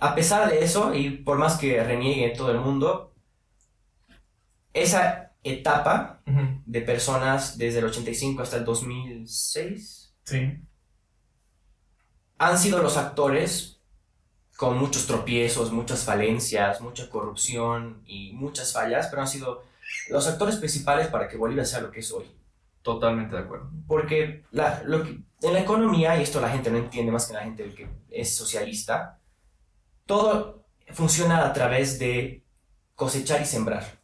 a 0.00 0.14
pesar 0.14 0.50
de 0.50 0.62
eso, 0.64 0.94
y 0.94 1.10
por 1.10 1.38
más 1.38 1.56
que 1.56 1.82
reniegue 1.82 2.30
todo 2.36 2.50
el 2.50 2.58
mundo, 2.58 3.12
esa 4.72 5.32
etapa 5.44 6.20
de 6.66 6.80
personas 6.82 7.58
desde 7.58 7.80
el 7.80 7.86
85 7.86 8.42
hasta 8.42 8.56
el 8.56 8.64
2006 8.64 10.14
Sí. 10.24 10.56
han 12.38 12.58
sido 12.58 12.80
los 12.82 12.96
actores 12.96 13.71
con 14.62 14.78
muchos 14.78 15.08
tropiezos, 15.08 15.72
muchas 15.72 16.04
falencias, 16.04 16.80
mucha 16.80 17.10
corrupción 17.10 18.00
y 18.06 18.32
muchas 18.32 18.72
fallas, 18.72 19.08
pero 19.08 19.22
han 19.22 19.26
sido 19.26 19.64
los 20.08 20.28
actores 20.28 20.54
principales 20.54 21.08
para 21.08 21.26
que 21.26 21.36
Bolivia 21.36 21.64
sea 21.64 21.80
lo 21.80 21.90
que 21.90 21.98
es 21.98 22.12
hoy. 22.12 22.30
Totalmente 22.80 23.34
de 23.34 23.42
acuerdo. 23.42 23.68
Porque 23.88 24.44
la, 24.52 24.80
lo 24.84 25.02
que, 25.02 25.18
en 25.42 25.52
la 25.52 25.58
economía, 25.58 26.16
y 26.16 26.22
esto 26.22 26.40
la 26.40 26.48
gente 26.48 26.70
no 26.70 26.78
entiende 26.78 27.10
más 27.10 27.26
que 27.26 27.34
la 27.34 27.42
gente 27.42 27.74
que 27.74 27.88
es 28.08 28.36
socialista, 28.36 29.18
todo 30.06 30.64
funciona 30.92 31.44
a 31.44 31.52
través 31.52 31.98
de 31.98 32.44
cosechar 32.94 33.42
y 33.42 33.46
sembrar. 33.46 34.00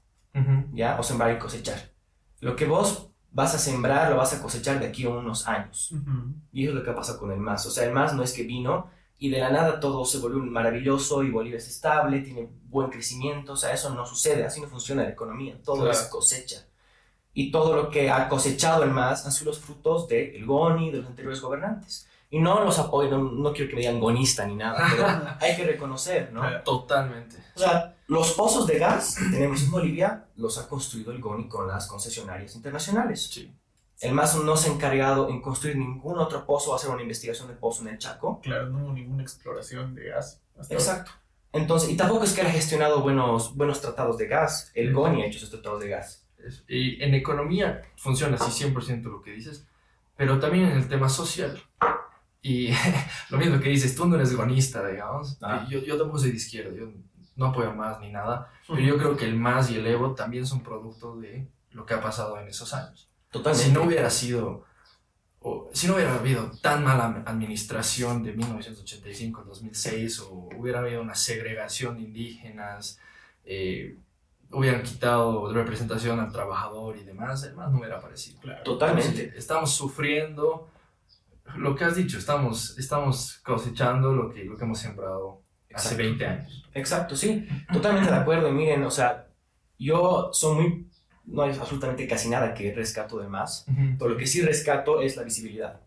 ¿ya? 0.72 0.98
O 0.98 1.04
sembrar 1.04 1.36
y 1.36 1.38
cosechar. 1.38 1.92
Lo 2.40 2.56
que 2.56 2.64
vos 2.64 3.12
vas 3.30 3.54
a 3.54 3.58
sembrar 3.60 4.10
lo 4.10 4.16
vas 4.16 4.34
a 4.34 4.42
cosechar 4.42 4.80
de 4.80 4.88
aquí 4.88 5.04
a 5.04 5.10
unos 5.10 5.46
años. 5.46 5.94
Y 6.50 6.64
eso 6.64 6.72
es 6.72 6.78
lo 6.80 6.84
que 6.84 6.90
pasa 6.90 7.16
con 7.16 7.30
el 7.30 7.38
MAS. 7.38 7.64
O 7.66 7.70
sea, 7.70 7.84
el 7.84 7.92
MAS 7.92 8.12
no 8.12 8.24
es 8.24 8.32
que 8.32 8.42
vino 8.42 8.97
y 9.18 9.30
de 9.30 9.38
la 9.40 9.50
nada 9.50 9.80
todo 9.80 10.04
se 10.04 10.18
volvió 10.18 10.38
maravilloso 10.40 11.22
y 11.24 11.30
Bolivia 11.30 11.58
es 11.58 11.68
estable, 11.68 12.20
tiene 12.20 12.48
buen 12.68 12.90
crecimiento. 12.90 13.52
O 13.52 13.56
sea, 13.56 13.72
eso 13.72 13.90
no 13.90 14.06
sucede, 14.06 14.44
así 14.44 14.60
no 14.60 14.68
funciona 14.68 15.02
la 15.02 15.10
economía. 15.10 15.60
Todo 15.64 15.76
Claro. 15.82 15.90
es 15.90 16.02
cosecha. 16.02 16.64
Y 17.34 17.50
todo 17.50 17.74
lo 17.74 17.90
que 17.90 18.10
ha 18.10 18.28
cosechado 18.28 18.82
el 18.84 18.90
MAS 18.90 19.26
han 19.26 19.32
sido 19.32 19.50
los 19.50 19.60
frutos 19.60 20.08
del 20.08 20.44
GONI, 20.46 20.90
de 20.90 20.98
los 20.98 21.06
anteriores 21.06 21.40
gobernantes. 21.40 22.06
Y 22.30 22.40
no 22.40 22.62
los 22.62 22.78
apoyo, 22.78 23.10
no, 23.10 23.30
no 23.32 23.52
quiero 23.52 23.70
que 23.70 23.74
me 23.76 23.80
digan 23.80 24.00
gonista 24.00 24.46
ni 24.46 24.54
nada, 24.54 24.86
pero 24.90 25.06
hay 25.40 25.56
que 25.56 25.64
reconocer, 25.64 26.30
¿no? 26.32 26.42
Totalmente. 26.62 27.36
O 27.56 27.58
sea, 27.58 27.96
los 28.06 28.32
pozos 28.32 28.66
de 28.66 28.78
gas 28.78 29.16
que 29.16 29.24
tenemos 29.30 29.62
en 29.62 29.70
Bolivia 29.70 30.26
los 30.36 30.58
ha 30.58 30.68
construido 30.68 31.10
el 31.12 31.20
GONI 31.20 31.48
con 31.48 31.66
las 31.66 31.86
concesionarias 31.86 32.54
internacionales. 32.54 33.28
Sí. 33.32 33.50
El 34.00 34.14
MAS 34.14 34.36
no 34.36 34.56
se 34.56 34.70
ha 34.70 34.72
encargado 34.72 35.28
en 35.28 35.40
construir 35.40 35.76
ningún 35.76 36.18
otro 36.18 36.46
pozo 36.46 36.70
o 36.70 36.74
hacer 36.74 36.90
una 36.90 37.02
investigación 37.02 37.48
de 37.48 37.54
pozo 37.54 37.82
en 37.82 37.88
el 37.88 37.98
Chaco. 37.98 38.40
Claro, 38.42 38.68
no 38.68 38.84
hubo 38.84 38.92
ninguna 38.92 39.22
exploración 39.22 39.94
de 39.94 40.08
gas. 40.10 40.40
hasta 40.58 40.74
ahora. 40.74 40.84
Exacto. 40.84 41.10
Entonces, 41.52 41.90
y 41.90 41.96
tampoco 41.96 42.24
es 42.24 42.32
que 42.32 42.42
haya 42.42 42.50
gestionado 42.50 43.00
buenos, 43.00 43.56
buenos 43.56 43.80
tratados 43.80 44.18
de 44.18 44.26
gas. 44.26 44.70
El 44.74 44.92
Ujú. 44.92 45.00
GONI 45.02 45.22
ha 45.22 45.26
hecho 45.26 45.38
esos 45.38 45.50
tratados 45.50 45.80
de 45.80 45.88
gas. 45.88 46.24
Y 46.68 47.02
en 47.02 47.14
economía 47.14 47.82
funciona 47.96 48.36
así 48.36 48.64
100% 48.64 49.02
lo 49.10 49.22
que 49.22 49.32
dices, 49.32 49.66
pero 50.16 50.38
también 50.38 50.66
en 50.66 50.78
el 50.78 50.88
tema 50.88 51.08
social. 51.08 51.60
Y 52.40 52.70
lo 53.30 53.38
mismo 53.38 53.58
que 53.60 53.70
dices, 53.70 53.96
tú 53.96 54.06
no 54.06 54.14
eres 54.16 54.36
gonista, 54.36 54.86
digamos. 54.86 55.38
Ah. 55.42 55.66
Yo, 55.68 55.80
yo 55.80 55.96
tampoco 55.96 56.20
soy 56.20 56.30
de 56.30 56.36
izquierda, 56.36 56.70
yo 56.76 56.92
no 57.34 57.46
apoyo 57.46 57.72
más 57.72 57.98
ni 58.00 58.10
nada, 58.10 58.52
pero 58.66 58.80
yo 58.80 58.96
creo 58.98 59.16
que 59.16 59.24
el 59.24 59.36
MAS 59.36 59.70
y 59.70 59.76
el 59.76 59.86
EVO 59.86 60.14
también 60.14 60.46
son 60.46 60.62
producto 60.62 61.16
de 61.16 61.48
lo 61.70 61.86
que 61.86 61.94
ha 61.94 62.00
pasado 62.00 62.38
en 62.38 62.48
esos 62.48 62.72
años. 62.74 63.07
Totalmente. 63.30 63.68
Si 63.68 63.72
no 63.72 63.82
hubiera 63.82 64.10
sido, 64.10 64.64
o 65.40 65.70
si 65.72 65.86
no 65.86 65.94
hubiera 65.94 66.14
habido 66.14 66.50
tan 66.62 66.82
mala 66.84 67.22
administración 67.26 68.22
de 68.22 68.32
1985 68.32 69.44
2006, 69.44 70.20
o 70.20 70.48
hubiera 70.56 70.80
habido 70.80 71.02
una 71.02 71.14
segregación 71.14 71.96
de 71.96 72.02
indígenas, 72.02 72.98
eh, 73.44 73.96
hubieran 74.50 74.82
quitado 74.82 75.52
representación 75.52 76.20
al 76.20 76.32
trabajador 76.32 76.96
y 76.96 77.04
demás, 77.04 77.42
el 77.44 77.54
MAS 77.54 77.70
no 77.70 77.78
hubiera 77.78 77.98
aparecido. 77.98 78.40
Claro. 78.40 78.62
Totalmente. 78.64 79.08
Entonces, 79.08 79.38
estamos 79.38 79.72
sufriendo 79.72 80.70
lo 81.56 81.74
que 81.74 81.84
has 81.84 81.96
dicho, 81.96 82.18
estamos, 82.18 82.78
estamos 82.78 83.40
cosechando 83.44 84.12
lo 84.12 84.30
que, 84.30 84.44
lo 84.44 84.56
que 84.56 84.64
hemos 84.64 84.78
sembrado 84.78 85.42
hace 85.74 85.94
Exacto. 85.94 85.96
20 85.96 86.26
años. 86.26 86.68
Exacto, 86.74 87.16
sí. 87.16 87.48
Totalmente 87.72 88.10
de 88.10 88.16
acuerdo. 88.16 88.48
Y 88.48 88.52
miren, 88.52 88.84
o 88.84 88.90
sea, 88.90 89.28
yo 89.78 90.30
soy 90.32 90.56
muy... 90.56 90.87
No 91.30 91.42
hay 91.42 91.50
absolutamente 91.50 92.06
casi 92.08 92.28
nada 92.28 92.54
que 92.54 92.72
rescato 92.74 93.18
de 93.18 93.28
más. 93.28 93.66
Pero 93.98 94.10
lo 94.10 94.16
que 94.16 94.26
sí 94.26 94.40
rescato 94.42 95.00
es 95.00 95.16
la 95.16 95.22
visibilidad 95.22 95.80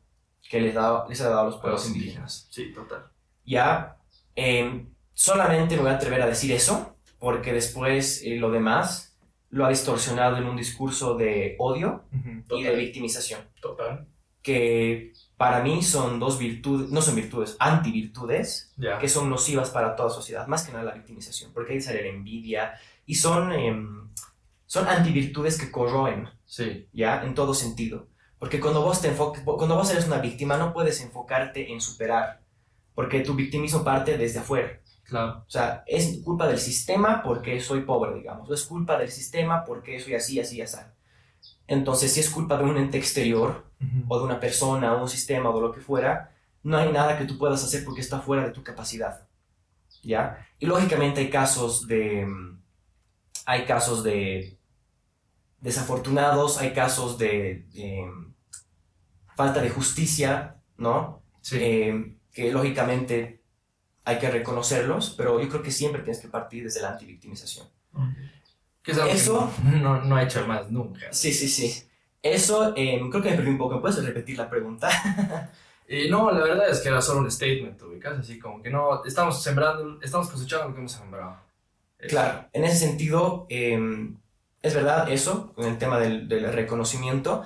que 0.50 0.60
les, 0.60 0.74
da, 0.74 1.06
les 1.08 1.20
ha 1.22 1.30
dado 1.30 1.42
a 1.42 1.46
los 1.46 1.58
pueblos 1.58 1.82
los 1.86 1.96
indígenas. 1.96 2.48
indígenas. 2.48 2.48
Sí, 2.52 2.74
total. 2.74 3.06
Ya, 3.46 3.98
eh, 4.36 4.86
solamente 5.14 5.76
me 5.76 5.82
voy 5.84 5.92
a 5.92 5.96
atrever 5.96 6.22
a 6.22 6.28
decir 6.28 6.52
eso, 6.52 6.96
porque 7.20 7.54
después 7.54 8.22
eh, 8.24 8.36
lo 8.38 8.52
demás 8.52 9.18
lo 9.50 9.66
ha 9.66 9.70
distorsionado 9.70 10.38
en 10.38 10.46
un 10.46 10.56
discurso 10.58 11.16
de 11.16 11.56
odio 11.60 12.04
y 12.50 12.64
de 12.64 12.76
victimización, 12.76 13.42
Total. 13.62 14.08
que 14.42 15.14
para 15.38 15.62
mí 15.64 15.82
son 15.84 16.20
dos 16.20 16.38
virtudes, 16.40 16.90
no 16.90 17.02
son 17.02 17.16
virtudes, 17.16 17.56
antivirtudes, 17.60 18.74
Ya. 18.78 18.98
que 19.00 19.10
son 19.10 19.30
nocivas 19.30 19.70
para 19.70 19.96
toda 19.96 20.10
sociedad, 20.10 20.48
más 20.48 20.64
que 20.66 20.72
nada 20.72 20.86
la 20.86 20.94
victimización, 20.94 21.52
porque 21.54 21.74
ahí 21.74 21.82
sale 21.82 22.02
la 22.02 22.10
envidia 22.10 22.74
y 23.06 23.16
son, 23.16 23.52
em, 23.52 24.10
son 24.72 24.88
antivirtudes 24.88 25.60
que 25.60 25.70
corroen, 25.70 26.30
Sí, 26.46 26.88
¿ya? 26.94 27.24
En 27.26 27.36
todo 27.36 27.54
sentido. 27.54 28.08
Porque 28.40 28.62
cuando 28.62 28.82
vos, 28.82 29.02
te 29.02 29.10
enfoques, 29.10 29.44
cuando 29.44 29.76
vos 29.76 29.92
eres 29.92 30.08
una 30.08 30.20
víctima 30.20 30.56
no 30.56 30.72
puedes 30.72 31.02
enfocarte 31.02 31.74
en 31.74 31.82
superar 31.82 32.40
porque 32.96 33.20
tu 33.20 33.34
victimismo 33.34 33.84
parte 33.84 34.18
desde 34.18 34.40
afuera. 34.40 34.80
Claro. 35.04 35.44
O 35.46 35.50
sea, 35.50 35.84
es 35.86 36.22
culpa 36.24 36.48
del 36.48 36.58
sistema 36.58 37.22
porque 37.22 37.60
soy 37.60 37.82
pobre, 37.82 38.16
digamos. 38.16 38.50
O 38.50 38.54
es 38.54 38.64
culpa 38.64 38.98
del 38.98 39.10
sistema 39.12 39.66
porque 39.66 40.00
soy 40.00 40.16
así, 40.16 40.40
así, 40.40 40.62
así. 40.62 40.78
Entonces, 41.68 42.14
si 42.14 42.22
es 42.22 42.30
culpa 42.30 42.56
de 42.56 42.64
un 42.64 42.78
ente 42.78 42.98
exterior, 42.98 43.66
o 44.08 44.20
de 44.20 44.24
una 44.24 44.40
persona, 44.40 44.94
o 44.94 45.02
un 45.02 45.10
sistema, 45.10 45.50
o 45.50 45.56
de 45.56 45.68
lo 45.68 45.74
que 45.74 45.82
fuera, 45.82 46.34
no 46.64 46.78
hay 46.78 46.94
nada 46.94 47.18
que 47.18 47.26
tú 47.26 47.38
puedas 47.38 47.62
hacer 47.62 47.84
porque 47.84 48.00
está 48.00 48.22
fuera 48.22 48.46
de 48.46 48.52
tu 48.52 48.64
capacidad. 48.64 49.28
¿Ya? 50.02 50.48
Y 50.60 50.66
lógicamente 50.66 51.20
hay 51.20 51.30
casos 51.30 51.88
de... 51.88 52.26
Hay 53.46 53.66
casos 53.66 54.02
de 54.04 54.61
desafortunados, 55.62 56.58
hay 56.58 56.74
casos 56.74 57.18
de, 57.18 57.66
falta 59.36 59.62
de 59.62 59.70
justicia, 59.70 60.56
¿no? 60.78 61.22
Sí. 61.42 61.58
Eh, 61.60 62.18
que 62.32 62.52
lógicamente 62.52 63.42
hay 64.06 64.18
que 64.20 64.30
reconocerlos, 64.32 65.12
pero 65.18 65.40
yo 65.42 65.50
creo 65.50 65.62
que 65.62 65.72
siempre 65.72 66.02
tienes 66.02 66.22
que 66.22 66.28
partir 66.30 66.64
desde 66.64 66.82
la 66.82 66.92
antivictimización. 66.92 67.68
Que 68.82 68.92
es 68.94 68.98
algo 68.98 69.12
que 69.12 69.18
Eso- 69.18 69.52
no, 69.82 70.02
no 70.02 70.16
ha 70.16 70.24
hecho 70.24 70.46
más 70.48 70.72
nunca. 70.72 71.02
Sí, 71.12 71.32
sí, 71.34 71.48
sí. 71.48 71.84
Eso, 72.24 72.74
eh, 72.76 73.00
creo 73.10 73.22
que 73.24 73.32
me 73.32 73.36
perdí 73.38 73.50
un 73.50 73.58
poco. 73.58 73.82
¿Puedes 73.82 74.04
repetir 74.04 74.38
la 74.38 74.50
pregunta? 74.50 74.90
Y 75.88 76.10
no, 76.10 76.32
la 76.32 76.44
verdad 76.44 76.70
es 76.70 76.80
que 76.80 76.90
era 76.90 77.02
solo 77.02 77.20
un 77.22 77.32
statement, 77.32 77.82
ubicas, 77.82 78.20
así 78.20 78.40
como 78.40 78.62
que 78.62 78.70
no, 78.70 79.04
estamos 79.04 79.42
sembrando, 79.44 80.00
estamos 80.02 80.30
cosechando 80.30 80.70
lo 80.70 80.74
que 80.74 80.80
hemos 80.80 80.92
sembrado. 80.92 81.38
Eh, 82.00 82.08
Claro, 82.08 82.48
en 82.54 82.64
ese 82.64 82.78
sentido, 82.88 83.46
eh, 83.50 83.78
es 84.62 84.74
verdad 84.76 85.10
eso, 85.12 85.54
en 85.58 85.66
el 85.66 85.78
tema 85.78 86.00
del, 86.00 86.28
del 86.28 86.52
reconocimiento. 86.52 87.44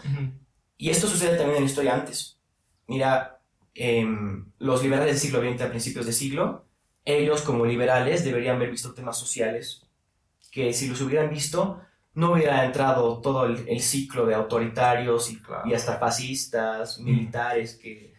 Y 0.77 0.89
esto 0.89 1.07
sucede 1.07 1.37
también 1.37 1.57
en 1.57 1.63
la 1.63 1.69
historia 1.69 1.93
antes. 1.93 2.39
Mira, 2.87 3.39
em, 3.73 4.51
los 4.59 4.83
liberales 4.83 5.13
del 5.13 5.19
siglo 5.19 5.41
XX 5.41 5.61
a 5.63 5.69
principios 5.69 6.05
de 6.05 6.13
siglo, 6.13 6.65
ellos 7.05 7.41
como 7.41 7.65
liberales 7.65 8.23
deberían 8.25 8.55
haber 8.57 8.71
visto 8.71 8.93
temas 8.93 9.17
sociales 9.17 9.81
que 10.51 10.73
si 10.73 10.87
los 10.87 11.01
hubieran 11.01 11.29
visto 11.29 11.81
no 12.13 12.31
hubiera 12.31 12.63
entrado 12.65 13.19
todo 13.21 13.45
el, 13.45 13.67
el 13.67 13.81
ciclo 13.81 14.25
de 14.25 14.33
autoritarios 14.35 15.29
y, 15.31 15.41
Claro. 15.41 15.67
y 15.69 15.73
hasta 15.73 15.97
fascistas, 15.99 16.97
militares 16.99 17.75
que 17.75 18.13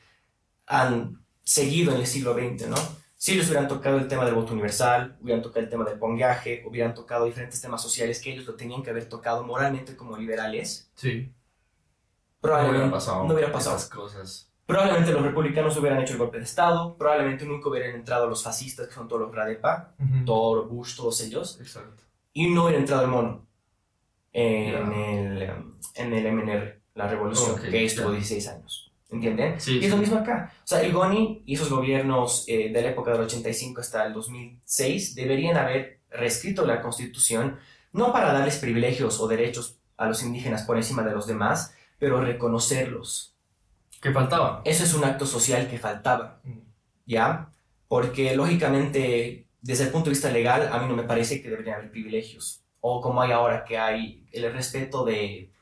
han 0.66 1.24
seguido 1.42 1.94
en 1.94 2.00
el 2.00 2.06
siglo 2.06 2.34
XX, 2.34 2.68
¿no? 2.68 2.76
Si 3.18 3.32
ellos 3.32 3.46
hubieran 3.48 3.66
tocado 3.66 3.96
el 3.96 4.08
tema 4.08 4.24
del 4.26 4.34
voto 4.34 4.52
universal, 4.52 5.16
hubieran 5.22 5.42
tocado 5.42 5.60
el 5.64 5.70
tema 5.70 5.84
del 5.84 5.98
pongaje, 5.98 6.62
hubieran 6.66 6.94
tocado 6.94 7.24
diferentes 7.24 7.60
temas 7.60 7.80
sociales 7.80 8.20
que 8.20 8.32
ellos 8.32 8.44
lo 8.46 8.54
tenían 8.56 8.82
que 8.82 8.90
haber 8.90 9.08
tocado 9.08 9.42
moralmente 9.42 9.96
como 9.96 10.16
liberales, 10.16 10.90
Sí. 10.94 11.32
No 12.42 12.50
probablemente 12.52 12.78
hubiera 12.84 12.92
pasado. 12.92 13.24
no 13.24 13.34
hubiera 13.34 13.50
pasado. 13.52 13.76
Estas 13.76 13.90
cosas. 13.90 14.52
Probablemente 14.66 15.12
los 15.12 15.22
republicanos 15.22 15.76
hubieran 15.78 16.00
hecho 16.00 16.12
el 16.12 16.18
golpe 16.18 16.38
de 16.38 16.44
Estado, 16.44 16.96
probablemente 16.96 17.44
nunca 17.46 17.68
hubieran 17.70 17.94
entrado 17.94 18.28
los 18.28 18.42
fascistas, 18.44 18.86
que 18.88 18.94
son 18.94 19.08
todos 19.08 19.22
los 19.22 19.34
Radepa, 19.34 19.94
Ujú. 19.98 20.24
Toro, 20.24 20.64
Bush, 20.66 20.94
todos 20.96 21.20
ellos, 21.22 21.58
Exacto. 21.60 22.02
y 22.34 22.50
no 22.50 22.64
hubiera 22.64 22.78
entrado 22.78 23.02
el 23.02 23.08
mono 23.08 23.46
en, 24.32 24.72
Ya. 24.72 24.78
el, 24.80 25.50
um, 25.50 25.78
en 25.94 26.12
el 26.12 26.26
MNR, 26.26 26.80
la 26.94 27.08
revolución, 27.08 27.52
Ok, 27.52 27.62
que 27.62 27.84
estuvo 27.84 28.08
ya. 28.10 28.14
16 28.16 28.48
años. 28.48 28.85
¿Entienden? 29.10 29.60
Sí, 29.60 29.78
y 29.78 29.84
es 29.84 29.90
lo 29.90 29.96
sí. 29.96 30.00
mismo 30.00 30.18
acá. 30.18 30.52
O 30.64 30.66
sea, 30.66 30.82
el 30.82 30.92
GONI 30.92 31.42
y 31.46 31.54
esos 31.54 31.70
gobiernos 31.70 32.44
eh, 32.48 32.70
de 32.72 32.82
la 32.82 32.90
época 32.90 33.12
del 33.12 33.22
85 33.22 33.80
hasta 33.80 34.04
el 34.04 34.12
2006 34.12 35.14
deberían 35.14 35.56
haber 35.56 36.00
reescrito 36.10 36.66
la 36.66 36.82
constitución, 36.82 37.58
no 37.92 38.12
para 38.12 38.32
darles 38.32 38.58
privilegios 38.58 39.20
o 39.20 39.28
derechos 39.28 39.78
a 39.96 40.06
los 40.06 40.22
indígenas 40.22 40.64
por 40.64 40.76
encima 40.76 41.02
de 41.02 41.12
los 41.12 41.26
demás, 41.26 41.74
pero 41.98 42.20
reconocerlos. 42.20 43.36
¿Qué 44.02 44.12
faltaba? 44.12 44.62
Eso 44.64 44.84
es 44.84 44.92
un 44.92 45.04
acto 45.04 45.24
social 45.24 45.68
que 45.68 45.78
faltaba. 45.78 46.40
Mm. 46.44 46.66
¿ya? 47.06 47.50
Porque 47.88 48.34
lógicamente, 48.36 49.48
desde 49.62 49.84
el 49.84 49.90
punto 49.90 50.06
de 50.06 50.14
vista 50.14 50.30
legal, 50.30 50.68
a 50.72 50.78
mí 50.80 50.88
no 50.88 50.96
me 50.96 51.04
parece 51.04 51.40
que 51.40 51.48
deberían 51.48 51.78
haber 51.78 51.90
privilegios. 51.90 52.64
O 52.80 53.00
como 53.00 53.22
hay 53.22 53.32
ahora 53.32 53.64
que 53.64 53.78
hay 53.78 54.26
el 54.32 54.52
respeto 54.52 55.04
de... 55.04 55.52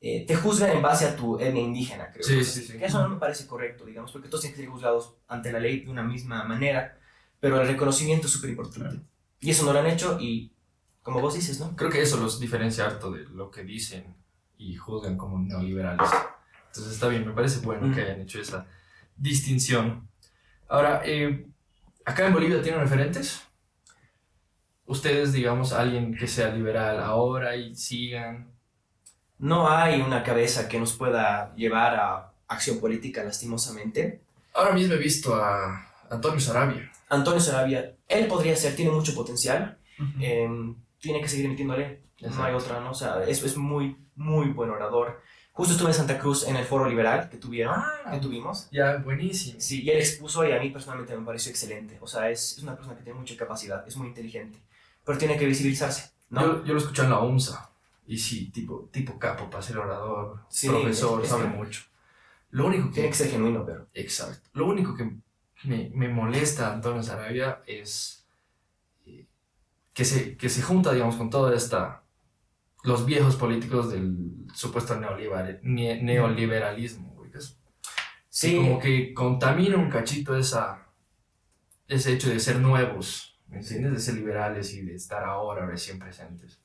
eh, 0.00 0.24
te 0.26 0.36
juzgan 0.36 0.70
en 0.70 0.82
base 0.82 1.06
a 1.06 1.16
tu 1.16 1.38
etnia 1.38 1.62
indígena, 1.62 2.10
creo. 2.12 2.22
Sí, 2.24 2.44
sí, 2.44 2.62
sí. 2.64 2.78
Que 2.78 2.84
eso 2.86 3.02
no 3.02 3.08
me 3.08 3.16
parece 3.16 3.46
correcto, 3.46 3.84
digamos, 3.84 4.12
porque 4.12 4.28
todos 4.28 4.42
tienen 4.42 4.56
que 4.56 4.62
ser 4.62 4.70
juzgados 4.70 5.14
ante 5.26 5.50
la 5.52 5.58
ley 5.60 5.80
de 5.80 5.90
una 5.90 6.02
misma 6.02 6.44
manera, 6.44 6.96
pero 7.40 7.60
el 7.60 7.66
reconocimiento 7.66 8.26
es 8.26 8.32
súper 8.32 8.50
importante. 8.50 9.00
Y 9.40 9.50
eso 9.50 9.64
no 9.64 9.72
lo 9.72 9.80
han 9.80 9.86
hecho 9.86 10.18
y, 10.20 10.52
como 11.02 11.20
vos 11.20 11.34
dices, 11.34 11.58
¿no? 11.60 11.74
Creo 11.76 11.90
que 11.90 12.02
eso 12.02 12.16
los 12.16 12.38
diferencia 12.40 12.86
harto 12.86 13.10
de 13.10 13.24
lo 13.24 13.50
que 13.50 13.62
dicen 13.64 14.14
y 14.56 14.74
juzgan 14.76 15.16
como 15.16 15.38
neoliberales. 15.38 16.10
Entonces 16.66 16.92
está 16.94 17.08
bien, 17.08 17.26
me 17.26 17.32
parece 17.32 17.60
bueno 17.60 17.86
Mm. 17.88 17.94
que 17.94 18.02
hayan 18.02 18.20
hecho 18.20 18.40
esa 18.40 18.66
distinción. 19.16 20.08
Ahora, 20.68 21.02
eh, 21.04 21.46
acá 22.04 22.26
en 22.26 22.34
Bolivia 22.34 22.60
tienen 22.62 22.80
referentes. 22.80 23.42
Ustedes, 24.86 25.32
digamos, 25.32 25.72
alguien 25.72 26.16
que 26.16 26.26
sea 26.26 26.50
liberal 26.50 27.00
ahora 27.00 27.56
y 27.56 27.74
sigan. 27.74 28.50
No 29.38 29.68
hay 29.70 30.00
una 30.00 30.22
cabeza 30.22 30.68
que 30.68 30.78
nos 30.80 30.92
pueda 30.94 31.54
llevar 31.54 31.94
a 31.96 32.32
acción 32.48 32.78
política, 32.80 33.22
lastimosamente. 33.24 34.20
Ahora 34.54 34.72
mismo 34.72 34.94
he 34.94 34.98
visto 34.98 35.34
a 35.34 35.86
Antonio 36.10 36.40
Sarabia. 36.40 36.90
Antonio 37.08 37.40
Sarabia, 37.40 37.94
él 38.08 38.26
podría 38.26 38.56
ser, 38.56 38.74
tiene 38.74 38.90
mucho 38.90 39.14
potencial, 39.14 39.78
eh, 40.20 40.48
tiene 41.00 41.20
que 41.20 41.28
seguir 41.28 41.48
metiéndole, 41.48 42.02
no 42.20 42.26
hay 42.28 42.30
Exacto. 42.52 42.56
otra, 42.56 42.80
¿no? 42.80 42.90
O 42.90 42.94
sea, 42.94 43.22
es, 43.26 43.42
es 43.42 43.56
muy, 43.56 43.96
muy 44.16 44.48
buen 44.48 44.70
orador. 44.70 45.20
Justo 45.52 45.72
estuve 45.72 45.88
en 45.90 45.94
Santa 45.94 46.18
Cruz 46.18 46.46
en 46.46 46.56
el 46.56 46.64
foro 46.64 46.88
liberal 46.88 47.28
que 47.28 47.36
tuvieron, 47.36 47.74
Ah. 47.76 48.10
que 48.12 48.18
tuvimos. 48.18 48.68
Ya, 48.70 48.96
buenísimo. 48.98 49.60
Sí, 49.60 49.82
y 49.82 49.90
él 49.90 49.98
expuso 49.98 50.44
y 50.46 50.52
a 50.52 50.58
mí 50.60 50.70
personalmente 50.70 51.16
me 51.16 51.24
pareció 51.24 51.50
excelente. 51.50 51.98
O 52.00 52.06
sea, 52.06 52.30
es, 52.30 52.56
es 52.58 52.62
una 52.62 52.74
persona 52.76 52.96
que 52.96 53.02
tiene 53.02 53.18
mucha 53.18 53.36
capacidad, 53.36 53.86
es 53.86 53.96
muy 53.96 54.08
inteligente, 54.08 54.58
pero 55.04 55.18
tiene 55.18 55.36
que 55.36 55.46
visibilizarse, 55.46 56.10
¿no? 56.30 56.42
Yo, 56.42 56.64
yo 56.64 56.74
lo 56.74 56.78
escuché 56.80 57.02
en 57.02 57.10
la 57.10 57.20
UMSA. 57.20 57.67
Y 58.08 58.18
sí, 58.18 58.50
tipo, 58.50 58.88
tipo 58.92 59.18
capo 59.18 59.50
para 59.50 59.62
ser 59.62 59.78
orador, 59.78 60.40
Sí, 60.50 60.68
profesor, 60.68 61.22
es- 61.22 61.28
sabe 61.28 61.46
es- 61.46 61.54
mucho. 61.54 61.82
Lo 62.50 62.66
único 62.66 62.90
Tiene 62.90 63.08
que 63.10 63.12
que 63.12 63.18
ser 63.18 63.30
genuino, 63.32 63.64
pero... 63.66 63.88
Exacto. 63.94 64.50
Lo 64.54 64.66
único 64.66 64.94
que 64.96 65.04
me, 65.64 65.90
me 65.94 66.08
molesta 66.08 66.68
a 66.70 66.74
Antonio 66.74 67.02
Sarabia 67.02 67.62
es 67.66 68.26
eh, 69.06 69.26
que 69.94 70.04
se, 70.04 70.36
que 70.36 70.48
se 70.48 70.62
junta, 70.62 70.92
digamos, 70.92 71.16
con 71.16 71.30
toda 71.30 71.54
esta... 71.56 72.04
los 72.84 73.06
viejos 73.06 73.36
políticos 73.36 73.90
del 73.92 74.16
supuesto 74.54 74.98
neoliberal, 75.00 75.60
ne- 75.62 76.02
neoliberalismo, 76.02 77.14
ubicas. 77.18 77.58
Sí, 78.30 78.56
Como 78.56 78.78
que 78.80 79.14
contamina 79.14 79.76
un 79.76 79.90
cachito 79.90 80.36
esa, 80.36 80.86
ese 81.88 82.12
hecho 82.14 82.30
de 82.30 82.40
ser 82.40 82.60
nuevos, 82.60 83.38
¿me 83.48 83.58
entiendes? 83.58 83.92
De 83.92 84.00
ser 84.00 84.14
liberales 84.14 84.74
y 84.74 84.82
de 84.82 84.94
estar 84.94 85.24
ahora 85.24 85.66
recién 85.66 85.98
presentes. 85.98 86.60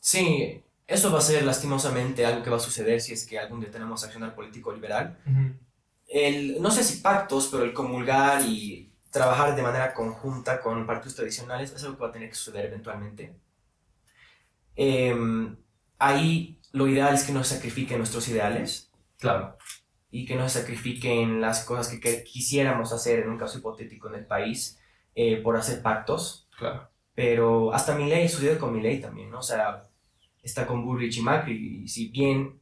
sí, 0.00 0.62
eso 0.86 1.10
va 1.12 1.18
a 1.18 1.22
ser 1.22 1.44
lastimosamente 1.44 2.24
algo 2.24 2.42
que 2.42 2.50
va 2.50 2.56
a 2.56 2.60
suceder 2.60 3.00
si 3.00 3.12
es 3.12 3.26
que 3.26 3.38
algún 3.38 3.60
día 3.60 3.70
tenemos 3.70 4.04
accionar 4.04 4.34
político 4.34 4.72
liberal. 4.72 5.18
el, 6.08 6.60
no 6.62 6.70
sé 6.70 6.84
si 6.84 7.00
pactos, 7.00 7.48
pero 7.50 7.64
el 7.64 7.72
comulgar 7.72 8.42
y 8.46 8.92
trabajar 9.10 9.56
de 9.56 9.62
manera 9.62 9.94
conjunta 9.94 10.60
con 10.60 10.86
partidos 10.86 11.16
tradicionales 11.16 11.72
es 11.72 11.82
algo 11.82 11.96
que 11.96 12.02
va 12.02 12.08
a 12.08 12.12
tener 12.12 12.28
que 12.28 12.34
suceder 12.36 12.66
eventualmente. 12.66 13.34
Em, 14.76 15.56
ahí 15.98 16.60
lo 16.72 16.86
ideal 16.86 17.14
es 17.14 17.24
que 17.24 17.32
no 17.32 17.42
se 17.42 17.54
sacrifiquen 17.56 17.98
nuestros 17.98 18.28
ideales 18.28 18.90
Claro. 19.18 19.56
y 20.10 20.26
que 20.26 20.36
no 20.36 20.48
se 20.48 20.60
sacrifiquen 20.60 21.40
las 21.40 21.64
cosas 21.64 21.88
que, 21.88 21.98
que 22.00 22.22
quisiéramos 22.24 22.92
hacer 22.92 23.20
en 23.20 23.30
un 23.30 23.38
caso 23.38 23.58
hipotético 23.58 24.08
en 24.08 24.16
el 24.16 24.26
país 24.26 24.78
eh, 25.14 25.36
por 25.42 25.56
hacer 25.56 25.82
pactos. 25.82 26.48
Claro. 26.58 26.88
Pero 27.14 27.72
hasta 27.72 27.94
mi 27.96 28.08
ley 28.08 28.28
sucede 28.28 28.58
con 28.58 28.74
mi 28.74 28.82
ley 28.82 29.00
también, 29.00 29.30
¿no? 29.30 29.38
O 29.38 29.42
sea, 29.42 29.88
está 30.46 30.66
con 30.66 30.84
Bullrich 30.84 31.18
y 31.18 31.22
Macri, 31.22 31.82
y 31.84 31.88
si 31.88 32.08
bien 32.08 32.60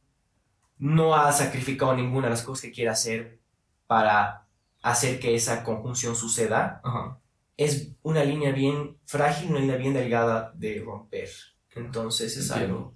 no 0.77 1.15
ha 1.15 1.31
sacrificado 1.31 1.95
ninguna 1.95 2.27
de 2.27 2.31
las 2.31 2.41
cosas 2.41 2.63
que 2.63 2.71
quiere 2.71 2.89
hacer 2.89 3.39
para 3.87 4.45
hacer 4.81 5.19
que 5.19 5.35
esa 5.35 5.63
conjunción 5.63 6.15
suceda, 6.15 6.81
es 7.57 7.91
una 8.03 8.23
línea 8.23 8.51
bien 8.51 8.97
frágil, 9.05 9.51
una 9.51 9.59
línea 9.59 9.77
bien 9.77 9.93
delgada 9.93 10.51
de 10.55 10.81
romper. 10.83 11.29
Entonces 11.75 12.35
es 12.37 12.49
Entiendo. 12.49 12.75
algo 12.75 12.93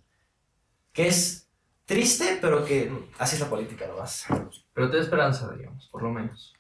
que 0.92 1.08
es 1.08 1.50
triste, 1.86 2.38
pero 2.42 2.66
que 2.66 2.92
así 3.18 3.36
es 3.36 3.42
la 3.42 3.50
política 3.50 3.88
nomás. 3.88 4.26
Pero 4.74 4.90
te 4.90 4.98
da 4.98 5.04
esperanza, 5.04 5.52
digamos, 5.56 5.88
por 5.88 6.04
lo 6.04 6.10
menos. 6.10 6.54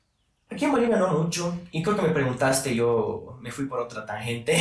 Aquí 0.50 0.66
en 0.66 0.72
Bolivia 0.72 0.98
no 0.98 1.24
mucho, 1.24 1.56
y 1.72 1.84
creo 1.84 1.96
que 1.96 2.02
me 2.02 2.10
preguntaste, 2.10 2.74
yo 2.74 3.38
me 3.40 3.52
fui 3.52 3.66
por 3.66 3.80
otra 3.80 4.06
tangente, 4.06 4.58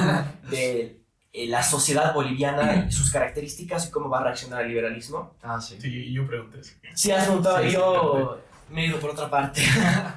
de 0.50 0.99
eh, 1.32 1.46
la 1.46 1.62
sociedad 1.62 2.12
boliviana 2.12 2.86
y 2.88 2.92
sus 2.92 3.10
características 3.12 3.86
y 3.86 3.90
cómo 3.90 4.08
va 4.08 4.18
a 4.18 4.24
reaccionar 4.24 4.62
el 4.62 4.68
liberalismo. 4.68 5.36
Ah, 5.42 5.60
sí. 5.60 5.80
Sí, 5.80 6.12
yo 6.12 6.26
pregunté 6.26 6.60
eso. 6.60 6.74
Sí, 6.94 7.12
has 7.12 7.24
preguntado, 7.24 7.58
Sí, 7.62 7.68
sí, 7.68 7.72
yo 7.74 8.40
me 8.70 8.84
he 8.84 8.86
ido 8.88 8.98
por 8.98 9.10
otra 9.10 9.30
parte. 9.30 9.62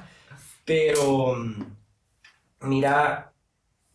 pero, 0.64 1.36
mm, 1.36 1.64
mira, 2.62 3.32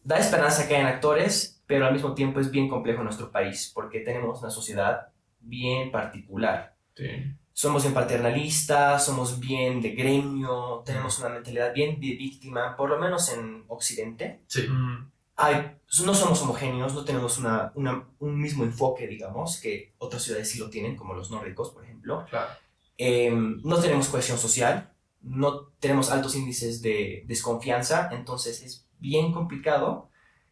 da 0.04 0.18
esperanza 0.18 0.68
que 0.68 0.76
hayan 0.76 0.88
actores, 0.88 1.62
pero 1.68 1.86
al 1.86 1.94
mismo 1.94 2.14
tiempo 2.14 2.40
es 2.40 2.52
bien 2.52 2.70
complejo 2.70 3.00
en 3.00 3.06
nuestro 3.06 3.32
país, 3.32 3.70
porque 3.74 4.00
tenemos 4.00 4.40
una 4.42 4.50
sociedad 4.50 5.10
bien 5.42 5.92
particular. 5.92 6.76
Sí. 6.96 7.08
somos 7.54 7.84
bien 7.84 7.94
paternalistas, 7.94 9.06
somos 9.06 9.40
bien 9.40 9.82
de 9.82 9.92
gremio, 9.92 10.82
tenemos 10.86 11.18
una 11.20 11.30
mentalidad 11.30 11.74
bien 11.74 12.00
de 12.00 12.16
víctima, 12.16 12.76
por 12.76 12.90
lo 12.90 13.00
menos 13.00 13.32
en 13.34 13.64
Occidente. 13.68 14.42
Sí. 14.48 14.68
Mm, 14.68 15.10
Hay, 15.42 15.78
no 16.06 16.14
somos 16.14 16.42
homogéneos, 16.42 16.94
no 16.94 17.06
tenemos 17.06 17.38
una, 17.38 17.72
una- 17.76 18.08
un 18.20 18.40
mismo 18.40 18.64
enfoque, 18.64 19.08
digamos, 19.08 19.60
que 19.62 19.94
otras 19.98 20.24
ciudades 20.24 20.50
sí 20.52 20.60
lo 20.60 20.70
tienen, 20.70 20.96
como 20.98 21.14
los 21.14 21.32
nórdicos, 21.32 21.70
por 21.72 21.84
ejemplo. 21.86 22.26
Claro. 22.30 22.50
Eh, 22.98 23.32
no 23.64 23.80
tenemos 23.80 24.10
cohesión 24.10 24.38
social, 24.38 24.92
no 25.22 25.68
tenemos 25.80 26.12
altos 26.12 26.36
índices 26.36 26.82
de 26.82 27.24
desconfianza, 27.28 28.10
entonces 28.12 28.62
es 28.62 28.86
bien 29.00 29.32
complicado 29.32 30.10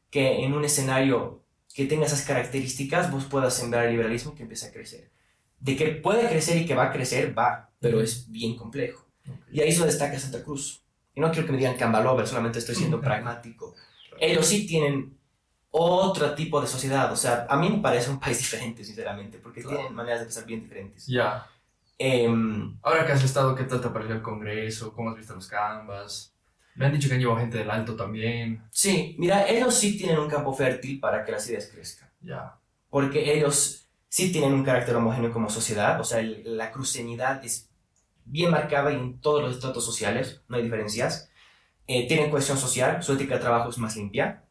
que 0.10 0.46
en 0.46 0.54
un 0.54 0.64
escenario 0.64 1.44
que 1.76 1.86
tenga 1.86 2.06
esas 2.06 2.22
características 2.24 3.12
vos 3.12 3.26
puedas 3.26 3.54
sembrar 3.54 3.86
el 3.86 3.92
liberalismo 3.92 4.34
que 4.36 4.44
empiece 4.44 4.68
a 4.68 4.72
crecer. 4.72 5.12
De 5.60 5.76
que 5.76 5.88
puede 5.88 6.28
crecer 6.30 6.58
y 6.58 6.66
que 6.66 6.76
va 6.76 6.86
a 6.86 6.92
crecer, 6.94 7.38
va, 7.38 7.72
pero 7.80 8.00
es 8.02 8.32
bien 8.32 8.56
complejo. 8.56 9.06
Y 9.52 9.60
ahí 9.60 9.70
eso 9.70 9.86
destaca 9.86 10.18
Santa 10.18 10.44
Cruz. 10.44 10.82
Y 11.14 11.20
no 11.20 11.30
quiero 11.32 11.46
que 11.46 11.52
me 11.52 11.58
digan 11.58 11.76
Cambalover, 11.76 12.26
solamente 12.28 12.60
estoy 12.60 12.76
siendo 12.76 13.02
pragmático. 13.02 13.76
Ellos 14.20 14.45
sí 14.45 14.65
tienen 14.68 15.18
otro 15.70 16.34
tipo 16.34 16.59
de 16.61 16.68
sociedad, 16.68 17.11
o 17.11 17.15
sea, 17.15 17.45
a 17.49 17.57
mí 17.57 17.70
me 17.70 17.80
parece 17.80 18.09
un 18.09 18.20
país 18.20 18.38
diferente, 18.39 18.84
sinceramente, 18.84 19.38
porque 19.39 19.61
Claro. 19.61 19.78
tienen 19.78 19.95
maneras 19.95 20.20
de 20.22 20.26
pensar 20.26 20.45
bien 20.45 20.61
diferentes. 20.61 21.05
Ya. 21.07 21.47
Em, 21.99 22.78
Ahora 22.84 23.05
que 23.05 23.11
has 23.13 23.24
estado, 23.24 23.55
¿qué 23.55 23.63
tal 23.63 23.82
te 23.82 23.89
pareció 23.89 24.15
el 24.15 24.22
Congreso? 24.22 24.93
¿Cómo 24.93 25.09
has 25.09 25.18
visto 25.18 25.34
los 25.36 25.47
canvas? 25.47 26.34
Me 26.76 26.86
han 26.86 26.91
dicho 26.93 27.07
que 27.07 27.15
han 27.15 27.20
llevado 27.20 27.39
gente 27.39 27.57
del 27.57 27.72
alto 27.72 27.95
también. 27.95 28.63
Sí, 28.72 29.15
mira, 29.18 29.47
ellos 29.49 29.74
sí 29.74 29.97
tienen 29.97 30.20
un 30.20 30.30
campo 30.30 30.53
fértil 30.53 30.99
para 30.99 31.26
que 31.26 31.32
las 31.32 31.47
ideas 31.49 31.68
crezcan, 31.74 32.09
Ya. 32.22 32.55
porque 32.89 33.34
ellos 33.36 33.88
sí 34.09 34.32
tienen 34.32 34.53
un 34.53 34.63
carácter 34.63 34.95
homogéneo 34.95 35.32
como 35.34 35.49
sociedad, 35.49 35.99
o 35.99 36.03
sea, 36.03 36.20
el- 36.20 36.55
la 36.55 36.72
cruceñidad 36.72 37.43
es 37.43 37.70
bien 38.26 38.51
marcada 38.51 38.91
en 38.91 39.20
todos 39.20 39.41
los 39.41 39.55
estratos 39.55 39.84
sociales, 39.86 40.41
no 40.47 40.57
hay 40.57 40.63
diferencias. 40.63 41.32
Eh, 41.88 42.08
tienen 42.08 42.30
cohesión 42.30 42.58
social, 42.58 43.02
su 43.02 43.14
ética 43.14 43.36
de 43.36 43.40
trabajo 43.42 43.70
es 43.70 43.78
más 43.78 43.96
limpia 43.96 44.44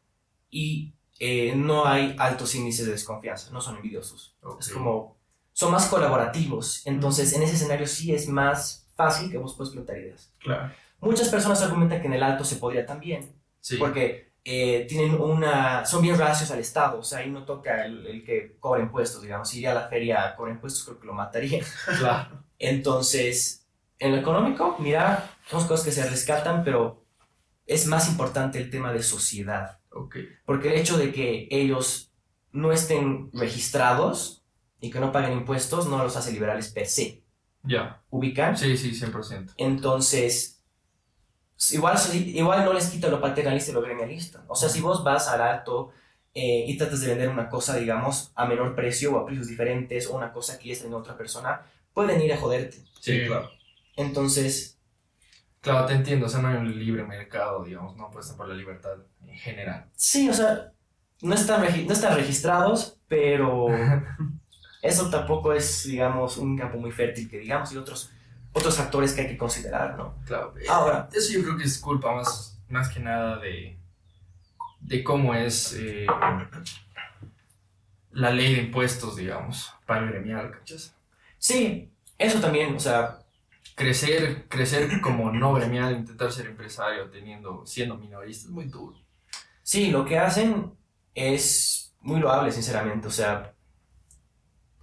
y 0.49 0.93
eh, 1.19 1.53
no 1.55 1.85
hay 1.85 2.15
altos 2.17 2.53
índices 2.55 2.85
de 2.87 2.93
desconfianza, 2.93 3.51
no 3.51 3.61
son 3.61 3.75
envidiosos. 3.77 4.35
Ok. 4.41 4.61
Es 4.61 4.69
como, 4.69 5.17
son 5.53 5.71
más 5.71 5.85
colaborativos, 5.87 6.85
entonces 6.87 7.33
en 7.33 7.43
ese 7.43 7.55
escenario 7.55 7.85
sí 7.87 8.13
es 8.13 8.27
más 8.27 8.87
fácil 8.95 9.29
que 9.29 9.37
vos 9.37 9.53
puedas 9.55 9.73
plantar 9.73 9.97
ideas. 9.97 10.31
claro. 10.39 10.71
Muchas 10.99 11.29
personas 11.29 11.61
argumentan 11.61 12.01
que 12.01 12.07
en 12.07 12.13
el 12.13 12.23
alto 12.23 12.43
se 12.43 12.55
podría 12.55 12.83
también, 12.83 13.31
Sí. 13.59 13.77
porque 13.77 14.31
eh, 14.43 14.85
tienen 14.89 15.13
una, 15.21 15.85
son 15.85 16.01
bien 16.01 16.17
racios 16.17 16.49
al 16.49 16.57
Estado, 16.59 16.97
o 16.99 17.03
sea, 17.03 17.19
ahí 17.19 17.29
no 17.29 17.43
toca 17.45 17.85
el, 17.85 18.07
el 18.07 18.23
que 18.25 18.55
cobra 18.59 18.81
impuestos, 18.81 19.21
digamos, 19.21 19.47
si 19.49 19.57
iría 19.57 19.71
a 19.71 19.75
la 19.75 19.87
feria 19.89 20.25
a 20.25 20.35
cobrar 20.35 20.55
impuestos 20.55 20.83
creo 20.85 20.99
que 20.99 21.05
lo 21.05 21.13
mataría. 21.13 21.63
Claro. 21.99 22.43
Entonces, 22.59 23.67
en 23.99 24.11
lo 24.13 24.17
económico, 24.17 24.75
mira, 24.79 25.29
son 25.49 25.67
cosas 25.67 25.85
que 25.85 25.91
se 25.91 26.09
rescatan, 26.09 26.63
pero 26.63 27.03
es 27.67 27.85
más 27.85 28.09
importante 28.09 28.57
el 28.57 28.69
tema 28.69 28.91
de 28.93 29.03
sociedad, 29.03 29.79
Ok. 29.91 30.15
porque 30.45 30.69
el 30.73 30.79
hecho 30.79 30.97
de 30.97 31.11
que 31.11 31.47
ellos 31.51 32.11
no 32.51 32.71
estén 32.71 33.29
registrados 33.33 34.43
y 34.79 34.89
que 34.89 34.99
no 34.99 35.11
paguen 35.11 35.33
impuestos 35.33 35.87
no 35.87 36.01
los 36.03 36.15
hace 36.15 36.31
liberales 36.31 36.69
per 36.69 36.87
se. 36.87 37.23
Ya. 37.63 38.01
¿Ubican? 38.09 38.57
Sí, 38.57 38.77
sí, 38.77 38.91
100%. 38.91 39.53
Entonces, 39.57 40.63
igual, 41.71 41.97
igual 42.13 42.65
no 42.65 42.73
les 42.73 42.87
quita 42.87 43.09
lo 43.09 43.19
paternalista 43.19 43.71
y 43.71 43.73
lo 43.73 43.81
gremialista. 43.81 44.45
O 44.47 44.55
sea, 44.55 44.69
si 44.69 44.79
vos 44.81 45.03
vas 45.03 45.27
al 45.27 45.41
alto 45.41 45.91
eh, 46.33 46.65
y 46.67 46.77
tratas 46.77 47.01
de 47.01 47.07
vender 47.07 47.29
una 47.29 47.49
cosa, 47.49 47.75
digamos, 47.75 48.31
a 48.35 48.45
menor 48.45 48.75
precio 48.75 49.13
o 49.13 49.19
a 49.19 49.25
precios 49.25 49.47
diferentes 49.47 50.07
o 50.07 50.15
una 50.15 50.31
cosa 50.31 50.57
que 50.57 50.67
ya 50.69 50.73
está 50.73 50.87
en 50.87 50.93
otra 50.93 51.17
persona, 51.17 51.65
pueden 51.93 52.21
ir 52.21 52.31
a 52.31 52.37
joderte. 52.37 52.77
Sí. 53.01 53.25
claro. 53.25 53.49
Entonces, 53.95 54.76
Claro, 55.71 55.85
te 55.85 55.93
entiendo. 55.93 56.25
O 56.25 56.29
sea, 56.29 56.41
no 56.41 56.47
hay 56.47 56.55
un 56.57 56.77
libre 56.77 57.03
mercado, 57.03 57.63
digamos. 57.63 57.95
No 57.95 58.05
apuestan 58.05 58.37
por 58.37 58.47
la 58.47 58.55
libertad 58.55 58.97
en 59.27 59.37
general. 59.37 59.85
sí, 59.95 60.29
o 60.29 60.33
sea, 60.33 60.71
no 61.21 61.33
están, 61.35 61.61
no 61.61 61.93
están 61.93 62.15
registrados, 62.15 62.97
pero 63.07 63.67
eso 64.81 65.09
tampoco 65.09 65.53
es, 65.53 65.83
digamos, 65.85 66.37
un 66.37 66.57
campo 66.57 66.77
muy 66.77 66.91
fértil 66.91 67.29
que 67.29 67.39
digamos 67.39 67.71
y 67.71 67.77
otros, 67.77 68.11
otros 68.53 68.75
factores 68.77 69.13
que 69.13 69.21
hay 69.21 69.27
que 69.27 69.37
considerar, 69.37 69.97
¿no? 69.97 70.15
Claro. 70.25 70.53
Ahora, 70.69 71.09
Eso 71.13 71.33
yo 71.33 71.43
creo 71.43 71.57
que 71.57 71.63
es 71.63 71.79
culpa 71.79 72.13
más, 72.13 72.59
más 72.69 72.89
que 72.89 72.99
nada 72.99 73.37
de, 73.39 73.77
de 74.79 75.03
cómo 75.03 75.33
es 75.33 75.75
eh, 75.79 76.05
la 78.11 78.31
ley 78.31 78.55
de 78.55 78.61
impuestos, 78.63 79.15
digamos, 79.15 79.73
para 79.85 80.03
el 80.03 80.09
gremial, 80.09 80.51
¿cachas? 80.51 80.95
sí, 81.37 81.91
eso 82.17 82.39
también, 82.39 82.75
o 82.75 82.79
sea, 82.79 83.19
Crecer, 83.77 84.47
crecer 84.49 84.89
como 85.01 85.31
no 85.31 85.53
gremial, 85.53 85.95
intentar 85.95 86.31
ser 86.31 86.47
empresario 86.47 87.11
teniendo, 87.11 87.63
siendo 87.63 87.95
minorista 87.95 88.47
es 88.47 88.51
muy 88.51 88.65
duro. 88.65 88.97
Sí, 89.61 89.91
lo 89.91 90.03
que 90.03 90.17
hacen 90.17 90.73
es 91.13 91.95
muy 92.01 92.19
loable, 92.19 92.51
sinceramente, 92.51 93.07
o 93.07 93.11
sea, 93.11 93.53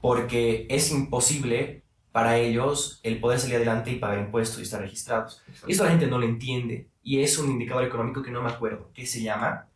porque 0.01 0.69
es 0.71 0.93
imposible 0.93 1.83
para 2.13 2.39
ellos 2.39 3.01
el 3.03 3.19
poder 3.19 3.41
salir 3.41 3.57
adelante 3.57 3.91
y 3.91 3.99
pagar 3.99 4.21
impuestos 4.21 4.61
y 4.61 4.63
estar 4.63 4.81
registrados. 4.81 5.43
Y 5.67 5.73
esto 5.73 5.83
la 5.83 5.91
gente 5.91 6.07
no 6.07 6.21
lo 6.21 6.27
entiende, 6.27 6.89
y 7.03 7.21
es 7.21 7.37
un 7.37 7.51
indicador 7.51 7.83
económico 7.83 8.23
que 8.23 8.31
no 8.31 8.45
me 8.45 8.53
acuerdo 8.53 8.93
qué 8.95 9.07
se 9.07 9.21
llama. 9.21 9.71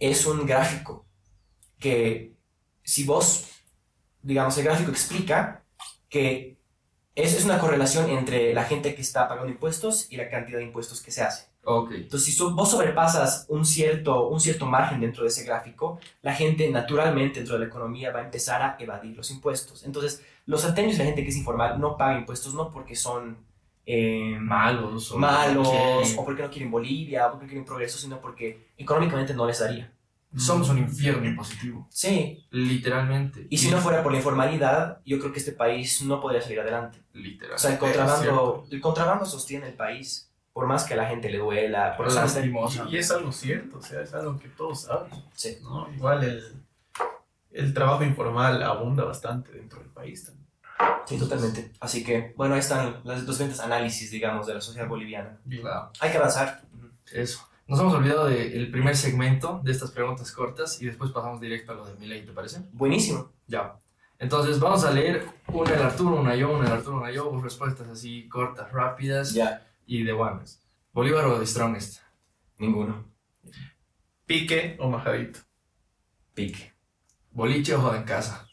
Es 0.00 0.26
un 0.26 0.44
gráfico 0.44 1.06
que, 1.78 2.34
si 2.82 3.04
vos, 3.04 3.48
digamos, 4.22 4.58
el 4.58 4.64
gráfico 4.64 4.90
explica 4.90 5.64
que 6.08 6.58
es, 7.22 7.34
es 7.34 7.44
una 7.44 7.58
correlación 7.58 8.10
entre 8.10 8.52
la 8.54 8.64
gente 8.64 8.94
que 8.94 9.02
está 9.02 9.28
pagando 9.28 9.50
impuestos 9.50 10.06
y 10.10 10.16
la 10.16 10.28
cantidad 10.28 10.58
de 10.58 10.64
impuestos 10.64 11.00
que 11.00 11.10
se 11.10 11.22
hace. 11.22 11.48
Ok, 11.64 11.92
Entonces, 11.92 12.24
si 12.26 12.32
so- 12.32 12.54
vos 12.54 12.70
sobrepasas 12.70 13.44
un 13.48 13.64
cierto, 13.66 14.28
un 14.28 14.40
cierto 14.40 14.64
margen 14.66 15.00
dentro 15.00 15.24
de 15.24 15.28
ese 15.28 15.44
gráfico, 15.44 15.98
la 16.22 16.34
gente 16.34 16.68
naturalmente 16.70 17.40
dentro 17.40 17.54
de 17.56 17.60
la 17.60 17.66
economía 17.66 18.10
va 18.12 18.20
a 18.20 18.24
empezar 18.24 18.62
a 18.62 18.76
evadir 18.78 19.16
los 19.16 19.30
impuestos. 19.30 19.84
Entonces, 19.84 20.24
los 20.46 20.62
salteños 20.62 20.94
y 20.94 20.98
la 20.98 21.04
gente 21.04 21.22
que 21.22 21.28
es 21.28 21.36
informal 21.36 21.78
no 21.78 21.96
paga 21.98 22.18
impuestos 22.18 22.54
no 22.54 22.70
porque 22.70 22.96
son 22.96 23.36
eh, 23.86 24.36
malos 24.40 25.10
o 25.12 25.18
malos 25.18 25.68
o 26.16 26.24
porque 26.24 26.42
no 26.42 26.50
quieren 26.50 26.70
Bolivia 26.70 27.26
o 27.26 27.32
porque 27.32 27.46
quieren 27.46 27.64
progreso, 27.64 27.98
sino 27.98 28.20
porque 28.20 28.68
económicamente 28.78 29.34
no 29.34 29.46
les 29.46 29.58
daría. 29.60 29.92
Somos 30.36 30.68
un 30.68 30.78
infierno 30.78 31.26
impositivo, 31.26 31.88
Sí, 31.90 32.46
literalmente. 32.50 33.46
y 33.50 33.58
si 33.58 33.70
no 33.70 33.78
fuera 33.78 34.02
por 34.02 34.12
la 34.12 34.18
informalidad, 34.18 35.00
yo 35.04 35.18
creo 35.18 35.32
que 35.32 35.38
este 35.40 35.52
país 35.52 36.02
no 36.02 36.20
podría 36.20 36.40
salir 36.40 36.60
adelante. 36.60 37.02
Literal. 37.12 37.54
O 37.56 37.58
sea, 37.58 37.72
el 37.72 37.78
contrabando, 37.78 38.66
el 38.70 38.80
contrabando 38.80 39.26
sostiene 39.26 39.68
el 39.68 39.74
país, 39.74 40.30
por 40.52 40.66
más 40.66 40.84
que 40.84 40.94
a 40.94 40.96
la 40.98 41.06
gente 41.08 41.30
le 41.30 41.38
duela, 41.38 41.96
por 41.96 42.06
más 42.06 42.14
que- 42.14 42.20
lastimosa. 42.20 42.86
Y, 42.88 42.94
y 42.94 42.98
es 42.98 43.10
algo 43.10 43.32
cierto, 43.32 43.78
o 43.78 43.82
sea, 43.82 44.02
es 44.02 44.12
algo 44.14 44.38
que 44.38 44.48
todos 44.48 44.82
saben. 44.82 45.10
Sí. 45.34 45.58
¿no? 45.62 45.88
Igual 45.92 46.22
el, 46.24 46.62
el 47.52 47.74
trabajo 47.74 48.04
informal 48.04 48.62
abunda 48.62 49.04
bastante 49.04 49.52
dentro 49.52 49.80
del 49.80 49.88
país 49.90 50.24
también. 50.26 50.46
Sí, 51.06 51.18
totalmente. 51.18 51.72
Así 51.80 52.04
que, 52.04 52.32
bueno, 52.36 52.54
ahí 52.54 52.60
están 52.60 53.00
los 53.04 53.26
diferentes 53.26 53.60
análisis, 53.60 54.10
digamos, 54.10 54.46
de 54.46 54.54
la 54.54 54.60
sociedad 54.60 54.86
boliviana. 54.88 55.38
Claro. 55.48 55.90
Hay 56.00 56.10
que 56.10 56.16
avanzar. 56.18 56.62
Eso. 57.12 57.46
Nos 57.70 57.78
hemos 57.78 57.94
olvidado 57.94 58.26
del 58.26 58.68
primer 58.72 58.96
segmento 58.96 59.60
de 59.62 59.70
estas 59.70 59.92
preguntas 59.92 60.32
cortas 60.32 60.82
y 60.82 60.86
después 60.86 61.12
pasamos 61.12 61.40
directo 61.40 61.70
a 61.70 61.76
lo 61.76 61.86
de 61.86 61.94
Milei, 62.00 62.26
¿te 62.26 62.32
parece? 62.32 62.62
Buenísimo. 62.72 63.30
Ya. 63.46 63.78
Entonces 64.18 64.58
vamos 64.58 64.84
a 64.84 64.90
leer 64.90 65.24
una 65.46 65.76
el 65.76 65.82
Arturo, 65.82 66.20
una 66.20 66.34
yo, 66.34 66.50
una 66.50 66.66
el 66.66 66.72
Arturo, 66.72 66.96
una 66.96 67.12
yo, 67.12 67.30
pues 67.30 67.44
respuestas 67.44 67.86
así 67.86 68.28
cortas, 68.28 68.72
rápidas 68.72 69.34
Ya. 69.34 69.64
y 69.86 70.02
de 70.02 70.12
buenas. 70.12 70.66
¿Bolívar 70.92 71.26
o 71.26 71.38
de 71.38 71.46
Strongest? 71.46 72.00
Ninguno. 72.58 73.04
Pique 74.26 74.76
o 74.80 74.90
majadito. 74.90 75.38
Pique. 76.34 76.72
¿Boliche 77.30 77.76
o 77.76 77.80
joda 77.80 77.98
en 77.98 78.02
casa? 78.02 78.48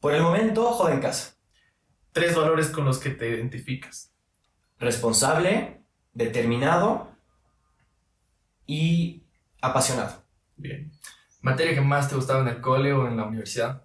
Por 0.00 0.14
el 0.14 0.22
momento, 0.22 0.64
joda 0.72 0.94
en 0.94 1.00
casa. 1.00 1.36
Tres 2.10 2.34
valores 2.34 2.70
con 2.70 2.86
los 2.86 3.00
que 3.00 3.10
te 3.10 3.28
identificas. 3.28 4.14
Responsable, 4.78 5.82
determinado 6.14 7.15
y 8.66 9.22
apasionado. 9.60 10.22
Bien. 10.56 10.90
¿Materia 11.40 11.74
que 11.74 11.80
más 11.80 12.08
te 12.08 12.16
gustaba 12.16 12.40
en 12.40 12.48
el 12.48 12.60
cole 12.60 12.92
o 12.92 13.06
en 13.06 13.16
la 13.16 13.24
universidad? 13.24 13.84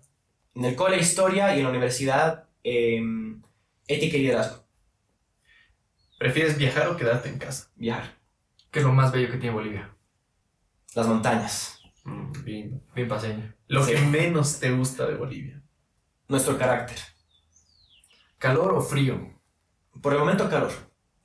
En 0.56 0.66
el 0.66 0.76
cole, 0.76 0.98
historia 0.98 1.56
y 1.56 1.60
en 1.60 1.64
la 1.66 1.70
universidad, 1.70 2.50
em, 2.64 3.42
ética 3.88 4.18
y 4.18 4.22
liderazgo. 4.22 4.66
¿Prefieres 6.18 6.58
viajar 6.58 6.88
o 6.88 6.98
quedarte 6.98 7.30
en 7.30 7.40
casa? 7.40 7.70
Viajar. 7.76 8.18
¿Qué 8.70 8.80
es 8.80 8.86
lo 8.86 8.94
más 8.94 9.12
bello 9.12 9.32
que 9.32 9.38
tiene 9.38 9.56
Bolivia? 9.56 9.96
Las 10.96 11.08
montañas. 11.08 11.80
Bien. 12.44 12.82
Bien 12.96 13.08
paseño. 13.08 13.54
Lo 13.68 13.84
Sí. 13.84 13.94
que 13.94 14.02
menos 14.02 14.60
te 14.60 14.72
gusta 14.72 15.08
de 15.08 15.16
Bolivia. 15.16 15.62
Nuestro 16.28 16.58
carácter. 16.58 16.98
¿Calor 18.38 18.74
o 18.74 18.82
frío? 18.82 19.40
Por 20.02 20.14
el 20.14 20.20
momento, 20.20 20.50
calor. 20.50 20.72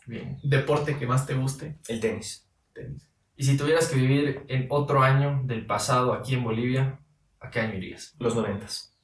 Bien. 0.06 0.38
Deporte 0.42 0.96
que 0.98 1.06
más 1.06 1.26
te 1.26 1.34
guste. 1.34 1.78
El 1.88 2.00
tenis. 2.00 2.48
Tenis. 2.72 3.08
Y 3.36 3.44
si 3.44 3.56
tuvieras 3.56 3.88
que 3.88 3.96
vivir 3.96 4.44
en 4.48 4.66
otro 4.70 5.02
año 5.02 5.42
del 5.44 5.66
pasado 5.66 6.14
aquí 6.14 6.34
en 6.34 6.44
Bolivia, 6.44 6.98
¿a 7.40 7.50
qué 7.50 7.60
año 7.60 7.74
irías? 7.74 8.14
Los 8.18 8.34
noventas. 8.34 8.94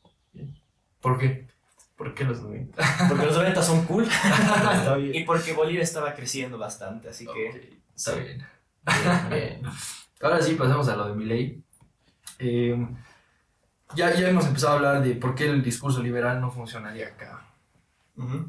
¿Por 1.01 1.19
qué? 1.19 1.47
¿Por 1.97 2.15
qué 2.15 2.25
los 2.25 2.41
90? 2.41 2.83
Porque 3.09 3.27
los 3.27 3.37
90 3.37 3.63
son 3.63 3.85
cool 3.85 4.05
Está 4.09 4.97
bien. 4.97 5.15
y 5.15 5.25
porque 5.25 5.53
Bolivia 5.53 5.83
estaba 5.83 6.15
creciendo 6.15 6.59
bastante, 6.59 7.09
así 7.11 7.27
que... 7.27 7.79
Está 7.95 8.15
bien. 8.15 8.45
Bien. 9.31 9.63
Ahora 10.21 10.41
sí, 10.41 10.55
pasemos 10.55 10.89
a 10.89 10.97
lo 10.97 11.09
de 11.09 11.15
Milei. 11.15 11.63
Eh, 12.39 12.87
ya, 13.95 14.15
ya 14.15 14.29
hemos 14.31 14.47
empezado 14.47 14.73
a 14.73 14.77
hablar 14.77 15.03
de 15.05 15.15
por 15.15 15.35
qué 15.35 15.45
el 15.47 15.63
discurso 15.63 16.03
liberal 16.03 16.41
no 16.41 16.51
funcionaría 16.51 17.09
acá. 17.09 17.45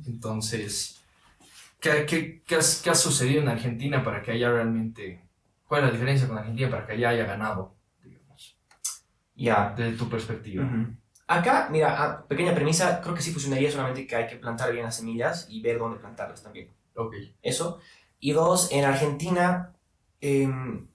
Entonces, 0.07 1.01
¿qué, 1.79 2.05
qué, 2.05 2.41
qué, 2.47 2.55
has- 2.55 2.81
qué 2.83 2.89
ha 2.89 2.95
sucedido 2.95 3.41
en 3.41 3.49
Argentina 3.49 4.03
para 4.03 4.21
que 4.21 4.31
haya 4.31 4.49
realmente... 4.51 5.21
¿Cuál 5.67 5.81
es 5.81 5.87
la 5.87 5.91
diferencia 5.93 6.27
con 6.27 6.37
Argentina 6.37 6.69
para 6.69 6.85
que 6.85 6.93
allá 6.93 7.09
haya 7.09 7.25
ganado, 7.25 7.75
digamos, 8.03 8.57
Ya. 9.35 9.73
desde 9.75 9.97
tu 9.97 10.09
perspectiva? 10.09 10.65
Ujú. 10.65 10.95
Acá, 11.27 11.69
mira, 11.71 11.95
ah, 12.03 12.25
pequeña 12.27 12.53
premisa, 12.53 13.01
creo 13.01 13.15
que 13.15 13.21
sí 13.21 13.31
funcionaría, 13.31 13.71
solamente 13.71 14.05
que 14.05 14.15
hay 14.15 14.27
que 14.27 14.35
plantar 14.35 14.71
bien 14.71 14.83
las 14.85 14.97
semillas 14.97 15.47
y 15.49 15.61
ver 15.61 15.79
dónde 15.79 15.97
plantarlas 15.99 16.43
también. 16.43 16.69
Ok. 16.95 17.15
Eso. 17.41 17.79
Y 18.19 18.33
dos, 18.33 18.71
en 18.71 18.85
Argentina, 18.85 19.73
em, 20.21 20.87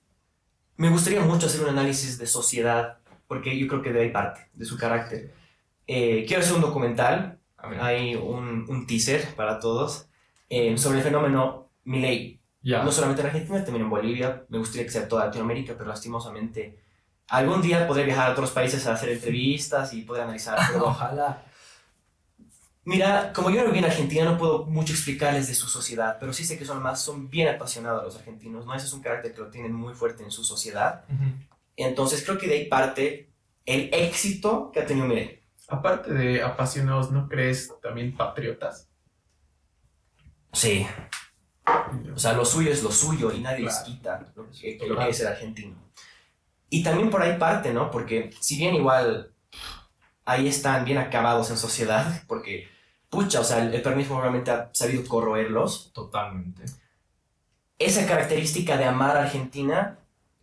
me 0.77 0.91
gustaría 0.91 1.21
mucho 1.23 1.47
hacer 1.47 1.63
un 1.63 1.71
análisis 1.71 2.19
de 2.19 2.27
sociedad, 2.27 2.99
porque 3.27 3.59
yo 3.59 3.67
creo 3.67 3.83
que 3.83 3.93
de 3.93 4.03
ahí 4.03 4.11
parte, 4.11 4.49
de 4.53 4.65
su 4.65 4.79
carácter. 4.79 5.35
Eh, 5.87 6.25
quiero 6.27 6.43
hacer 6.43 6.55
un 6.55 6.61
documental, 6.63 7.39
A 7.57 7.71
hay 7.87 8.15
un, 8.15 8.67
un 8.69 8.87
teaser 8.87 9.35
para 9.35 9.59
todos, 9.59 10.09
em, 10.49 10.79
sobre 10.79 10.99
el 10.99 11.05
fenómeno 11.05 11.69
Milei. 11.85 12.38
No 12.63 12.93
solamente 12.93 13.23
en 13.23 13.29
Argentina, 13.29 13.65
también 13.65 13.85
en 13.85 13.91
Bolivia. 13.91 14.45
Me 14.49 14.59
gustaría 14.59 14.85
que 14.85 14.91
sea 14.91 15.09
toda 15.09 15.27
Latinoamérica, 15.27 15.75
pero 15.77 15.89
lastimosamente 15.89 16.79
algún 17.29 17.63
día 17.63 17.87
podré 17.87 18.05
viajar 18.05 18.31
a 18.31 18.33
otros 18.33 18.51
países 18.51 18.87
a 18.87 18.95
hacer 18.95 19.11
entrevistas 19.11 19.93
y 19.93 20.03
poder 20.03 20.23
analizar. 20.23 20.59
Pero 20.73 20.87
Ojalá. 20.87 21.45
Mira, 22.85 23.35
como 23.35 23.51
yo 23.51 23.61
no 23.61 23.67
viví 23.67 23.81
en 23.81 23.85
Argentina, 23.85 24.25
no 24.25 24.39
puedo 24.39 24.65
mucho 24.65 24.95
explicarles 24.95 25.47
de 25.47 25.55
su 25.55 25.67
sociedad, 25.67 26.17
pero 26.19 26.33
sí 26.33 26.43
sé 26.47 26.59
que 26.59 26.65
son 26.65 26.83
más, 26.83 27.03
son 27.03 27.29
bien 27.29 27.47
apasionados 27.49 28.03
los 28.03 28.17
argentinos, 28.17 28.65
¿no? 28.65 28.75
Ese 28.75 28.87
es 28.87 28.95
un 28.95 29.03
carácter 29.03 29.35
que 29.35 29.43
lo 29.43 29.51
tienen 29.51 29.75
muy 29.75 29.93
fuerte 29.93 30.23
en 30.25 30.31
su 30.31 30.43
sociedad. 30.43 31.05
Entonces 31.77 32.25
creo 32.25 32.39
que 32.39 32.47
de 32.47 32.55
ahí 32.55 32.65
parte 32.65 33.31
el 33.67 33.91
éxito 33.93 34.73
que 34.73 34.81
ha 34.81 34.87
tenido 34.87 35.07
Milei. 35.07 35.43
Aparte 35.69 36.15
de 36.15 36.43
apasionados, 36.43 37.11
¿no 37.11 37.29
crees 37.29 37.71
también 37.83 38.17
patriotas? 38.17 38.89
Sí. 40.55 40.87
O 42.15 42.19
sea, 42.19 42.33
lo 42.33 42.45
suyo 42.45 42.71
es 42.71 42.83
lo 42.83 42.91
suyo 42.91 43.33
y 43.33 43.41
nadie 43.41 43.65
les 43.65 43.75
Claro. 43.77 43.87
quita 43.87 44.33
lo 44.37 44.51
que, 44.51 44.79
lo 44.87 44.99
que 44.99 45.09
es 45.09 45.21
el 45.21 45.27
argentino. 45.29 45.77
Y 46.71 46.83
también 46.83 47.11
por 47.11 47.23
ahí 47.23 47.39
parte, 47.39 47.73
¿no? 47.73 47.91
Porque 47.91 48.31
si 48.41 48.57
bien 48.59 48.75
igual 48.75 49.33
ahí 50.25 50.49
están 50.49 50.85
bien 50.85 50.99
acabados 50.99 51.51
en 51.51 51.57
sociedad, 51.57 52.23
porque, 52.29 52.69
pucha, 53.09 53.41
o 53.41 53.45
sea, 53.45 53.63
el, 53.63 53.75
el 53.75 53.83
peronismo 53.83 54.21
realmente 54.21 54.51
ha 54.51 54.71
sabido 54.73 55.05
corroerlos, 55.07 55.91
Totalmente. 55.95 56.65
esa 57.79 58.07
característica 58.07 58.77
de 58.77 58.85
amar 58.85 59.17
a 59.17 59.23
Argentina 59.23 59.99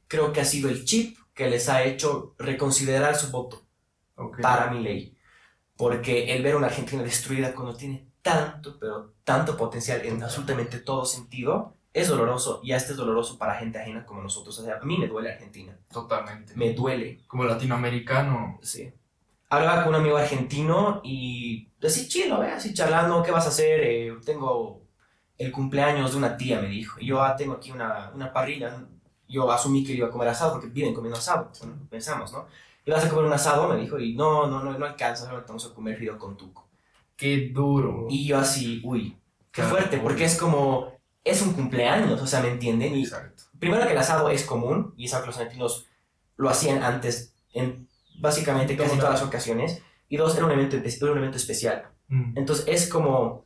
creo 0.08 0.32
que 0.34 0.42
ha 0.42 0.46
sido 0.46 0.70
el 0.70 0.86
chip 0.86 1.18
que 1.34 1.50
les 1.50 1.68
ha 1.70 1.84
hecho 1.84 2.34
reconsiderar 2.40 3.16
su 3.16 3.30
voto 3.32 3.62
para 4.42 4.72
mi 4.72 4.82
ley. 4.82 5.18
Porque 5.76 6.34
el 6.34 6.42
ver 6.42 6.54
a 6.54 6.58
una 6.58 6.68
Argentina 6.68 7.04
destruida 7.04 7.54
cuando 7.54 7.76
tiene 7.76 8.05
tanto, 8.26 8.80
pero 8.80 9.14
tanto 9.24 9.56
potencial 9.56 10.04
en 10.04 10.24
absolutamente 10.24 10.80
todo 10.80 11.06
sentido, 11.06 11.76
es 11.94 12.08
doloroso 12.08 12.60
y 12.64 12.72
hasta 12.72 12.94
es 12.94 12.98
doloroso 12.98 13.38
para 13.38 13.54
gente 13.54 13.78
ajena 13.78 14.04
como 14.04 14.24
nosotros. 14.24 14.58
O 14.58 14.64
sea, 14.64 14.80
a 14.82 14.84
mí 14.84 14.98
me 14.98 15.08
duele 15.08 15.32
Argentina, 15.32 15.78
Totalmente. 15.94 16.56
me 16.56 16.74
duele, 16.74 17.22
Como 17.28 17.44
latinoamericano. 17.46 18.60
sí. 18.64 18.92
Hablaba 19.48 19.84
con 19.84 19.94
un 19.94 20.02
amigo 20.02 20.18
argentino 20.18 21.02
y 21.04 21.70
así 21.84 22.08
chilo, 22.08 22.44
¿eh? 22.44 22.50
así 22.52 22.74
charlando, 22.74 23.22
¿qué 23.22 23.30
vas 23.30 23.46
a 23.46 23.50
hacer? 23.50 23.80
Eh, 23.84 24.18
tengo 24.26 24.82
el 25.38 25.52
cumpleaños 25.52 26.12
de 26.12 26.18
una 26.18 26.36
tía, 26.36 26.60
me 26.60 26.68
dijo. 26.68 27.00
Y 27.00 27.06
yo 27.06 27.22
ah, 27.24 27.36
tengo 27.36 27.54
aquí 27.54 27.70
una, 27.72 28.10
una 28.16 28.34
parrilla. 28.34 28.76
Yo 29.28 29.52
asumí 29.52 29.84
que 29.86 29.94
iba 29.94 30.08
a 30.08 30.12
comer 30.12 30.30
asado 30.30 30.54
porque 30.54 30.68
viven 30.68 30.96
comiendo 30.96 31.20
asado. 31.20 31.52
Bueno, 31.60 31.78
pensamos, 31.92 32.34
¿no? 32.34 32.48
Y 32.86 32.90
vas 32.92 33.06
a 33.06 33.10
comer 33.10 33.26
un 33.26 33.34
asado, 33.34 33.68
me 33.68 33.78
dijo, 33.80 34.00
y 34.00 34.16
no, 34.16 34.48
no, 34.48 34.64
no, 34.64 34.78
no 34.78 34.86
alcanza, 34.86 35.24
solamente 35.26 35.50
vamos 35.50 35.66
a 35.68 35.76
comer 35.76 35.96
fideo 35.96 36.18
con 36.18 36.36
tuco. 36.36 36.65
Qué 37.18 37.50
duro. 37.54 38.08
Y 38.10 38.28
yo 38.28 38.38
así, 38.38 38.82
uy, 38.84 39.18
qué 39.52 39.62
Claro. 39.62 39.70
fuerte, 39.70 39.98
porque 40.00 40.26
es 40.26 40.38
como, 40.38 40.94
es 41.24 41.42
un 41.42 41.54
cumpleaños, 41.54 42.22
o 42.22 42.28
sea, 42.28 42.42
¿me 42.42 42.50
entienden? 42.50 42.96
Y 42.96 43.04
Exacto. 43.04 43.44
primero 43.60 43.86
que 43.86 43.94
el 43.94 43.98
asado 43.98 44.30
es 44.30 44.44
común, 44.44 44.94
y 44.98 45.06
es 45.06 45.14
algo 45.14 45.24
que 45.26 45.28
los 45.32 45.38
argentinos 45.38 45.88
lo 46.38 46.50
hacían 46.50 46.84
antes 46.84 47.34
en 47.54 47.88
básicamente 48.20 48.76
casi 48.76 48.90
todas 48.98 49.04
la- 49.04 49.10
las 49.12 49.24
ocasiones. 49.24 49.82
Y 50.10 50.18
dos, 50.18 50.36
era 50.36 50.46
un 50.46 50.52
evento, 50.52 50.76
era 50.78 51.12
un 51.12 51.18
evento 51.18 51.38
especial. 51.38 51.90
Mm. 52.10 52.38
Entonces 52.38 52.66
es 52.68 52.88
como 52.90 53.46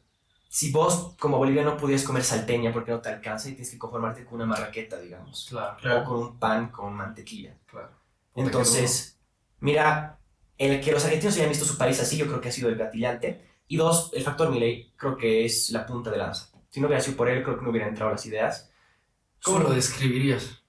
si 0.50 0.72
vos 0.72 1.16
como 1.20 1.38
boliviano 1.38 1.78
pudieras 1.78 2.04
comer 2.04 2.24
salteña 2.24 2.74
porque 2.74 2.92
no 2.92 3.00
te 3.02 3.10
alcanza 3.10 3.48
y 3.50 3.52
tienes 3.52 3.70
que 3.72 3.78
conformarte 3.78 4.26
con 4.26 4.36
una 4.36 4.46
marraqueta, 4.48 5.00
digamos. 5.00 5.48
Claro, 5.50 6.02
O 6.02 6.04
con 6.04 6.18
un 6.20 6.40
pan 6.40 6.70
con 6.70 6.94
mantequilla. 6.96 7.56
claro. 7.68 7.92
Entonces, 8.36 9.20
mira, 9.60 10.20
el 10.58 10.82
que 10.82 10.92
los 10.92 11.04
argentinos 11.06 11.36
hayan 11.38 11.50
visto 11.50 11.66
su 11.66 11.78
país 11.78 12.00
así, 12.00 12.18
yo 12.18 12.26
creo 12.28 12.42
que 12.42 12.50
ha 12.50 12.52
sido 12.52 12.70
el 12.70 12.76
gatillante. 12.78 13.48
Y 13.70 13.78
dos, 13.78 14.12
el 14.14 14.24
factor 14.24 14.50
Milei, 14.50 14.92
creo 14.98 15.16
que 15.16 15.46
es 15.46 15.70
la 15.70 15.86
punta 15.86 16.10
de 16.12 16.18
lanza. 16.18 16.50
Si 16.70 16.82
no 16.82 16.88
hubiera 16.88 17.02
sido 17.02 17.16
por 17.16 17.30
él, 17.30 17.44
creo 17.44 17.58
que 17.58 17.64
no 17.64 17.70
hubieran 17.70 17.90
entrado 17.90 18.12
las 18.12 18.26
ideas. 18.26 18.70
¿Cómo 19.44 19.60
lo 19.60 19.70
describirías? 19.70 20.62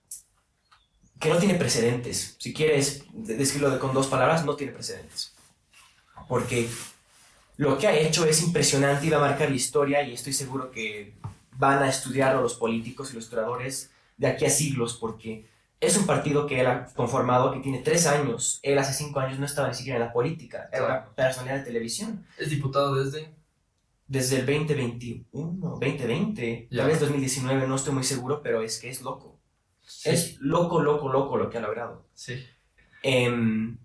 Que 1.18 1.28
no 1.30 1.38
tiene 1.38 1.54
precedentes. 1.54 2.36
Si 2.38 2.52
quieres 2.54 3.04
de- 3.12 3.36
describirlo 3.36 3.70
de- 3.74 3.78
con 3.80 3.92
dos 3.92 4.06
palabras, 4.06 4.44
no 4.44 4.54
tiene 4.54 4.72
precedentes. 4.72 5.34
Porque 6.28 6.68
lo 7.56 7.76
que 7.78 7.88
ha 7.88 7.96
hecho 7.98 8.24
es 8.26 8.40
impresionante 8.42 9.06
y 9.06 9.10
va 9.10 9.16
a 9.18 9.30
marcar 9.30 9.48
la 9.50 9.56
historia 9.56 10.02
y 10.02 10.12
estoy 10.14 10.32
seguro 10.32 10.70
que 10.70 11.14
van 11.56 11.82
a 11.82 11.88
estudiarlo 11.88 12.42
los 12.42 12.54
políticos 12.54 13.10
y 13.10 13.14
los 13.14 13.24
historiadores 13.24 13.90
de 14.16 14.28
aquí 14.28 14.44
a 14.46 14.50
siglos 14.50 14.96
porque 14.96 15.49
es 15.80 15.96
un 15.96 16.06
partido 16.06 16.46
que 16.46 16.60
él 16.60 16.66
ha 16.66 16.86
conformado 16.94 17.52
que 17.52 17.60
tiene 17.60 17.78
tres 17.78 18.06
años. 18.06 18.60
Él 18.62 18.78
hace 18.78 18.92
cinco 18.92 19.20
años 19.20 19.38
no 19.38 19.46
estaba 19.46 19.68
ni 19.68 19.74
siquiera 19.74 19.98
en 19.98 20.04
la 20.06 20.12
política, 20.12 20.68
era 20.72 20.84
una 20.86 21.14
personalidad 21.14 21.58
de 21.58 21.64
televisión. 21.64 22.26
¿Es 22.38 22.50
diputado 22.50 22.94
desde? 23.02 23.34
Desde 24.06 24.40
el 24.40 24.46
2021, 24.46 25.68
2020, 25.78 26.68
Ya. 26.70 26.82
tal 26.82 26.90
vez 26.90 27.00
2019, 27.00 27.66
no 27.66 27.76
estoy 27.76 27.94
muy 27.94 28.04
seguro, 28.04 28.42
pero 28.42 28.60
es 28.62 28.78
que 28.78 28.90
es 28.90 29.00
loco. 29.02 29.38
Es 30.04 30.38
loco, 30.40 30.80
loco, 30.82 31.08
loco 31.10 31.36
lo 31.36 31.48
que 31.48 31.58
ha 31.58 31.60
logrado. 31.60 32.06
Sí. 32.14 32.44
Em, 33.02 33.78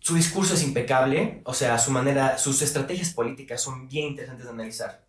su 0.00 0.14
discurso 0.14 0.54
es 0.54 0.62
impecable, 0.62 1.40
o 1.44 1.54
sea, 1.54 1.78
su 1.78 1.90
manera, 1.90 2.36
sus 2.36 2.60
estrategias 2.62 3.14
políticas 3.14 3.62
son 3.62 3.88
bien 3.88 4.08
interesantes 4.08 4.44
de 4.44 4.52
analizar. 4.52 5.06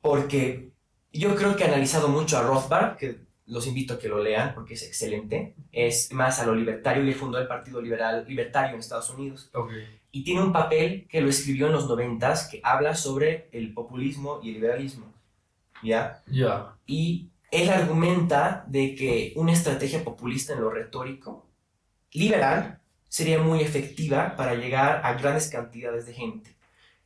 Porque 0.00 0.72
yo 1.12 1.34
creo 1.36 1.56
que 1.56 1.64
he 1.64 1.66
analizado 1.68 2.08
mucho 2.08 2.38
a 2.38 2.42
Rothbard, 2.42 2.96
que 2.96 3.27
los 3.48 3.66
invito 3.66 3.94
a 3.94 3.98
que 3.98 4.08
lo 4.08 4.22
lean 4.22 4.54
porque 4.54 4.74
es 4.74 4.82
excelente. 4.82 5.54
Es 5.72 6.12
más 6.12 6.38
a 6.40 6.46
lo 6.46 6.54
libertario 6.54 7.04
y 7.04 7.08
él 7.08 7.14
fundó 7.14 7.38
el 7.38 7.48
Partido 7.48 7.80
Liberal, 7.82 8.24
Libertario 8.28 8.74
en 8.74 8.80
Estados 8.80 9.10
Unidos. 9.10 9.50
Ok. 9.54 9.70
Y 10.12 10.24
tiene 10.24 10.42
un 10.42 10.52
papel 10.52 11.06
que 11.08 11.20
lo 11.20 11.28
escribió 11.28 11.66
en 11.66 11.72
los 11.72 11.88
noventas 11.88 12.48
que 12.48 12.60
habla 12.62 12.94
sobre 12.94 13.48
el 13.52 13.74
populismo 13.74 14.40
y 14.42 14.48
el 14.48 14.54
liberalismo. 14.54 15.12
¿Ya? 15.82 16.22
Ya. 16.26 16.76
Y 16.86 17.28
él 17.50 17.68
argumenta 17.70 18.64
de 18.68 18.94
que 18.94 19.32
una 19.36 19.52
estrategia 19.52 20.02
populista 20.04 20.52
en 20.52 20.60
lo 20.60 20.70
retórico, 20.70 21.46
liberal, 22.12 22.80
sería 23.08 23.38
muy 23.38 23.60
efectiva 23.60 24.34
para 24.36 24.54
llegar 24.54 25.00
a 25.04 25.14
grandes 25.14 25.48
cantidades 25.48 26.06
de 26.06 26.14
gente. 26.14 26.56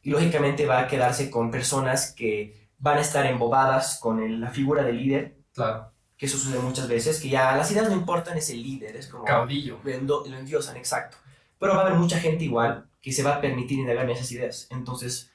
Y 0.03 0.11
lógicamente 0.11 0.67
va 0.67 0.81
a 0.81 0.89
quedarse 0.89 1.31
con 1.31 1.51
personas 1.51 2.13
que 2.13 2.69
van 2.79 2.99
a 2.99 3.03
estar 3.03 3.25
embobadas 3.27 3.99
con 4.01 4.21
el- 4.21 4.41
la 4.41 4.51
figura 4.51 4.83
del 4.83 4.97
líder, 4.99 5.37
Claro. 5.55 5.92
Que 6.23 6.27
eso 6.27 6.39
sucede 6.39 6.61
muchas 6.61 6.87
veces, 6.87 7.19
que 7.21 7.29
ya 7.31 7.57
las 7.57 7.69
ideas 7.73 7.89
no 7.89 7.97
importan, 7.97 8.39
es 8.39 8.49
el 8.51 8.63
líder, 8.63 8.95
es 8.95 9.09
como 9.09 9.25
Caudillo. 9.25 9.81
lo, 9.83 10.25
lo 10.25 10.39
endiosan, 10.39 10.77
exacto. 10.77 11.17
Pero 11.59 11.73
va 11.75 11.81
a 11.81 11.87
haber 11.87 11.99
mucha 11.99 12.21
gente 12.21 12.45
igual 12.45 12.87
que 13.01 13.11
se 13.11 13.25
va 13.25 13.35
a 13.35 13.41
permitir 13.41 13.81
indagar 13.81 14.05
en 14.05 14.11
esas 14.13 14.31
ideas. 14.31 14.69
Entonces, 14.71 15.33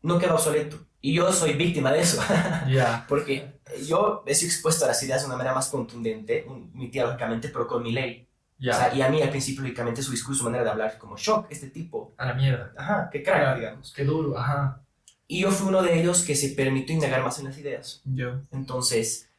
no 0.00 0.18
queda 0.18 0.32
obsoleto. 0.32 0.78
Y 1.02 1.12
yo 1.12 1.30
soy 1.34 1.52
víctima 1.52 1.92
de 1.92 2.00
eso. 2.00 2.18
Ya. 2.70 3.04
Porque 3.10 3.60
yo 3.86 4.22
he 4.26 4.34
sido 4.34 4.50
expuesto 4.50 4.86
a 4.86 4.88
las 4.88 5.02
ideas 5.02 5.20
de 5.20 5.26
una 5.26 5.36
manera 5.36 5.54
más 5.54 5.68
contundente, 5.68 6.46
un- 6.48 6.70
mi 6.72 6.90
tía 6.90 7.04
lógicamente, 7.04 7.50
pero 7.50 7.66
con 7.66 7.82
mi 7.82 7.92
ley. 7.92 8.26
Ya. 8.58 8.72
O 8.72 8.78
sea, 8.78 8.94
y 8.94 9.02
a 9.02 9.10
mí 9.10 9.20
al 9.20 9.28
principio, 9.28 9.60
lógicamente, 9.62 10.00
su 10.02 10.12
discurso, 10.12 10.38
su 10.38 10.44
manera 10.46 10.64
de 10.64 10.70
hablar, 10.70 10.96
como 10.96 11.18
shock, 11.18 11.46
este 11.50 11.68
tipo. 11.68 12.14
A 12.16 12.24
la 12.24 12.32
mierda. 12.32 12.72
Ajá, 12.78 13.10
qué 13.12 13.22
crack, 13.22 13.36
Claro. 13.42 13.60
digamos. 13.60 13.92
Qué 13.92 14.04
duro. 14.04 14.38
Ajá. 14.38 14.80
Y 15.26 15.42
yo 15.42 15.50
fui 15.50 15.68
uno 15.68 15.82
de 15.82 16.00
ellos 16.00 16.22
que 16.22 16.34
se 16.34 16.48
permitió 16.50 16.94
indagar 16.94 17.22
más 17.22 17.38
en 17.38 17.44
las 17.44 17.58
ideas. 17.58 18.00
Yo. 18.06 18.40
Entonces, 18.50 19.29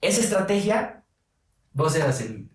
esa 0.00 0.20
estrategia, 0.20 0.96
Vos 1.72 1.94
eras 1.94 2.20
el 2.22 2.48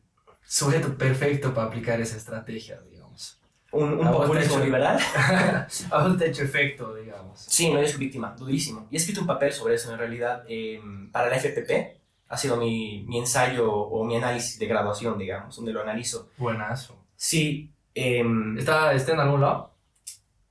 sujeto 0.46 0.98
perfecto 0.98 1.54
para 1.54 1.68
aplicar 1.68 2.02
esa 2.02 2.18
estrategia, 2.18 2.82
digamos. 2.82 3.40
un, 3.72 3.94
un 4.00 4.12
populismo 4.12 4.60
liberal, 4.60 5.00
A 5.92 6.04
vos 6.08 6.18
te 6.18 6.28
hecho 6.28 6.44
efecto, 6.44 6.94
digamos. 6.96 7.40
sí, 7.40 7.72
no, 7.72 7.82
yo 7.82 7.88
soy 7.88 8.00
víctima, 8.00 8.36
durísimo. 8.38 8.88
Y 8.92 8.96
he 8.96 8.98
escrito 8.98 9.22
un 9.22 9.28
papel 9.28 9.54
sobre 9.54 9.76
eso, 9.76 9.92
en 9.92 9.98
realidad, 10.00 10.44
eh, 10.48 10.82
para 11.12 11.30
la 11.30 11.38
FPP. 11.38 12.02
Ha 12.28 12.38
sido 12.38 12.58
mi, 12.58 13.04
mi 13.08 13.20
ensayo 13.20 13.72
o 13.72 14.04
mi 14.04 14.18
análisis 14.18 14.58
de 14.58 14.66
graduación, 14.66 15.18
digamos, 15.18 15.56
donde 15.56 15.72
lo 15.72 15.82
analizo. 15.82 16.30
Buenazo. 16.38 16.98
Sí, 17.16 17.72
em, 17.94 18.58
¿Está, 18.58 18.94
¿Está 18.94 19.14
en 19.14 19.20
algún 19.20 19.42
lado? 19.42 19.72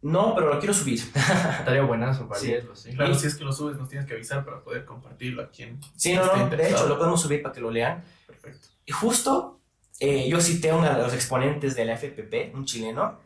No, 0.05 0.35
pero 0.35 0.53
lo 0.53 0.59
quiero 0.61 0.75
subir. 0.75 1.01
Estaría 1.59 1.83
buenazo 1.83 2.29
para 2.29 2.39
Sí. 2.41 2.49
leerlo, 2.49 2.77
sí. 2.77 2.91
Claro, 2.95 3.15
si 3.15 3.27
es 3.27 3.35
que 3.37 3.45
lo 3.45 3.53
subes, 3.53 3.77
nos 3.79 3.89
tienes 3.89 4.07
que 4.07 4.15
avisar 4.15 4.45
para 4.45 4.61
poder 4.63 4.85
compartirlo 4.85 5.43
a 5.43 5.51
quien. 5.51 5.81
Sí, 5.97 6.15
no, 6.15 6.25
no, 6.27 6.49
de 6.51 6.71
hecho, 6.71 6.87
lo 6.89 6.99
podemos 6.99 7.21
subir 7.23 7.43
para 7.43 7.55
que 7.55 7.61
lo 7.61 7.71
lean. 7.71 8.05
Perfecto. 8.27 8.69
Y 8.85 8.93
justo 8.93 9.61
eh, 10.01 10.29
yo 10.29 10.41
cité 10.41 10.71
a 10.71 10.77
uno 10.77 10.93
de 10.93 10.99
los 11.03 11.15
exponentes 11.15 11.75
de 11.75 11.85
la 11.87 11.95
FPP, 11.95 12.55
un 12.55 12.65
chileno, 12.67 13.19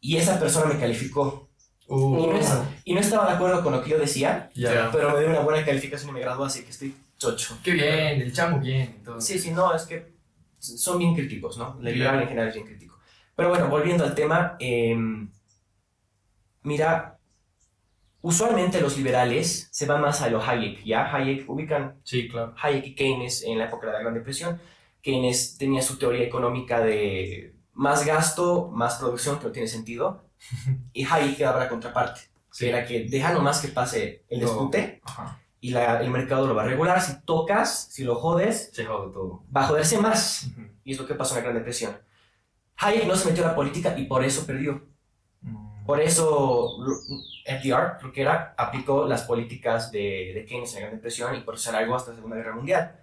y 0.00 0.16
esa 0.16 0.38
persona 0.40 0.72
me 0.72 0.78
calificó. 0.80 1.48
Uh, 1.88 2.22
Y 2.22 2.26
no, 2.28 2.36
es- 2.38 2.58
y 2.84 2.94
no 2.94 3.00
estaba 3.00 3.26
de 3.28 3.32
acuerdo 3.36 3.62
con 3.62 3.72
lo 3.72 3.82
que 3.82 3.90
yo 3.90 3.98
decía, 3.98 4.50
ya. 4.54 4.90
pero 4.92 5.10
me 5.12 5.20
dio 5.20 5.28
una 5.30 5.40
buena 5.40 5.64
calificación 5.64 6.10
y 6.10 6.12
me 6.14 6.20
graduó, 6.20 6.44
así 6.44 6.62
que 6.62 6.70
estoy 6.70 6.94
chocho. 7.18 7.58
Qué 7.64 7.72
bien, 7.72 8.20
el 8.22 8.32
chamo 8.32 8.60
bien. 8.60 8.94
Entonces. 8.98 9.26
Sí, 9.42 9.48
sí, 9.48 9.50
no, 9.54 9.74
es 9.74 9.82
que 9.82 10.12
son 10.58 10.98
bien 10.98 11.14
críticos, 11.14 11.58
¿no? 11.58 11.76
El 11.80 11.84
liberal 11.94 12.22
en 12.22 12.28
general 12.28 12.48
es 12.48 12.54
bien 12.54 12.66
crítico. 12.66 12.98
Pero 13.34 13.48
bueno, 13.50 13.68
volviendo 13.68 14.04
al 14.04 14.14
tema, 14.14 14.56
eh, 14.60 14.96
mira, 16.68 17.18
usualmente 18.20 18.80
los 18.80 18.96
liberales 18.96 19.68
se 19.70 19.86
van 19.86 20.00
más 20.00 20.20
a 20.22 20.28
lo 20.30 20.42
Hayek, 20.42 20.84
¿ya? 20.84 21.12
Hayek, 21.14 21.48
ubican 21.48 22.00
Sí, 22.04 22.28
claro. 22.28 22.54
Hayek 22.60 22.86
y 22.86 22.94
Keynes 22.94 23.42
en 23.44 23.58
la 23.58 23.64
época 23.66 23.86
de 23.86 23.92
la 23.94 24.00
Gran 24.00 24.14
Depresión. 24.14 24.60
Keynes 25.02 25.56
tenía 25.58 25.82
su 25.82 25.98
teoría 25.98 26.24
económica 26.24 26.80
de 26.80 27.54
más 27.74 28.04
gasto, 28.04 28.70
más 28.72 28.96
producción, 28.96 29.38
que 29.38 29.46
no 29.46 29.52
tiene 29.52 29.68
sentido. 29.68 30.24
Y 30.92 31.04
Hayek 31.04 31.38
daba 31.38 31.60
la 31.60 31.68
contraparte, 31.68 32.20
Sí. 32.50 32.64
que 32.64 32.68
era 32.70 32.86
que 32.86 33.04
deja 33.04 33.32
nomás 33.32 33.60
que 33.60 33.68
pase 33.68 34.24
el 34.28 34.44
Ajá. 35.04 35.40
y 35.60 35.70
la- 35.70 36.00
el 36.00 36.10
mercado 36.10 36.46
lo 36.46 36.54
va 36.54 36.62
a 36.62 36.66
regular. 36.66 37.00
Si 37.00 37.20
tocas, 37.24 37.88
si 37.90 38.04
lo 38.04 38.14
jodes, 38.16 38.70
Se 38.72 38.84
jode 38.84 39.12
todo. 39.12 39.44
va 39.56 39.62
a 39.62 39.66
joderse 39.68 39.98
más. 39.98 40.48
Y 40.84 40.92
es 40.92 40.98
lo 40.98 41.06
que 41.06 41.14
pasó 41.14 41.34
en 41.34 41.38
la 41.38 41.42
Gran 41.44 41.56
Depresión. 41.56 41.96
Hayek 42.76 43.06
no 43.06 43.16
se 43.16 43.28
metió 43.28 43.44
a 43.44 43.48
la 43.48 43.54
política 43.56 43.96
y 43.98 44.04
por 44.04 44.24
eso 44.24 44.44
perdió. 44.46 44.86
Por 45.88 46.02
eso 46.02 46.76
FDR, 47.46 47.96
creo 47.98 48.12
que 48.12 48.20
era, 48.20 48.54
aplicó 48.58 49.06
las 49.06 49.22
políticas 49.22 49.90
de, 49.90 50.32
de 50.34 50.44
Keynes 50.46 50.74
en 50.74 50.74
la 50.74 50.80
Gran 50.88 50.96
Depresión 50.98 51.34
y 51.34 51.40
por 51.40 51.54
eso 51.54 51.70
alargó 51.70 51.96
hasta 51.96 52.10
la 52.10 52.16
Segunda 52.16 52.36
Guerra 52.36 52.54
Mundial. 52.54 53.00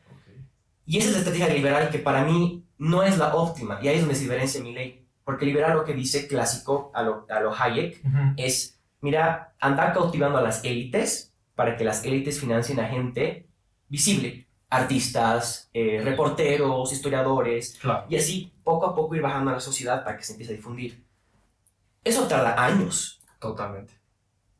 Y 0.85 0.99
esa 0.99 1.07
es 1.07 1.13
la 1.13 1.17
estrategia 1.17 1.49
liberal 1.51 1.89
que 1.89 1.97
para 1.97 2.23
mí 2.23 2.63
no 2.77 3.01
es 3.01 3.17
la 3.17 3.33
óptima. 3.33 3.79
Y 3.81 3.87
ahí 3.87 3.95
es 3.95 4.01
donde 4.01 4.13
se 4.13 4.21
diferencia 4.21 4.61
mi 4.61 4.71
ley. 4.71 5.03
Porque 5.23 5.45
liberal 5.47 5.75
lo 5.75 5.83
que 5.83 5.95
dice 5.95 6.27
clásico 6.27 6.91
a 6.93 7.01
lo, 7.01 7.25
a 7.27 7.39
lo 7.39 7.51
Hayek 7.59 8.03
es, 8.37 8.79
mira, 9.01 9.55
andar 9.59 9.91
cautivando 9.91 10.37
a 10.37 10.43
las 10.43 10.63
élites 10.63 11.33
para 11.55 11.77
que 11.77 11.85
las 11.85 12.05
élites 12.05 12.39
financien 12.39 12.79
a 12.79 12.87
gente 12.87 13.47
visible. 13.87 14.47
Artistas, 14.69 15.71
eh, 15.73 16.01
reporteros, 16.03 16.93
historiadores, 16.93 17.79
Claro. 17.81 18.05
y 18.09 18.15
así 18.15 18.51
poco 18.63 18.85
a 18.85 18.93
poco 18.93 19.15
ir 19.15 19.23
bajando 19.23 19.49
a 19.49 19.53
la 19.55 19.59
sociedad 19.59 20.03
para 20.03 20.17
que 20.17 20.23
se 20.23 20.33
empiece 20.33 20.53
a 20.53 20.55
difundir. 20.55 21.03
Eso 22.05 22.27
tarda 22.27 22.63
años. 22.63 23.21
Totalmente. 23.39 23.93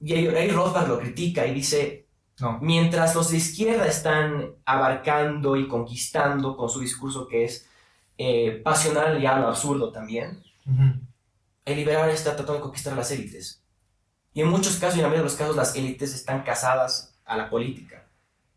Y 0.02 0.14
ahí, 0.14 0.50
Rothbard 0.52 0.90
lo 0.90 1.00
critica 1.00 1.48
y 1.48 1.54
dice, 1.54 2.08
No. 2.42 2.60
mientras 2.62 3.16
los 3.16 3.32
de 3.32 3.38
izquierda 3.38 3.88
están 3.88 4.56
abarcando 4.66 5.56
y 5.56 5.68
conquistando 5.70 6.58
con 6.58 6.70
su 6.70 6.82
discurso 6.82 7.28
que 7.28 7.46
es 7.46 7.70
eh, 8.18 8.62
pasional 8.64 9.22
y 9.22 9.26
a 9.26 9.40
lo 9.40 9.48
absurdo 9.48 9.92
también, 9.94 10.44
el 11.66 11.76
liberal 11.78 12.10
está 12.10 12.32
tratando 12.36 12.56
de 12.56 12.62
conquistar 12.62 12.94
a 12.94 12.98
las 12.98 13.12
élites. 13.12 13.62
Y 14.34 14.42
en 14.42 14.50
muchos 14.50 14.76
casos, 14.78 14.96
y 14.98 15.00
en 15.00 15.04
la 15.04 15.08
mayoría 15.10 15.24
de 15.24 15.30
los 15.30 15.38
casos, 15.38 15.56
las 15.56 15.76
élites 15.76 16.14
están 16.14 16.44
casadas 16.44 17.16
a 17.24 17.38
la 17.38 17.50
política. 17.50 18.06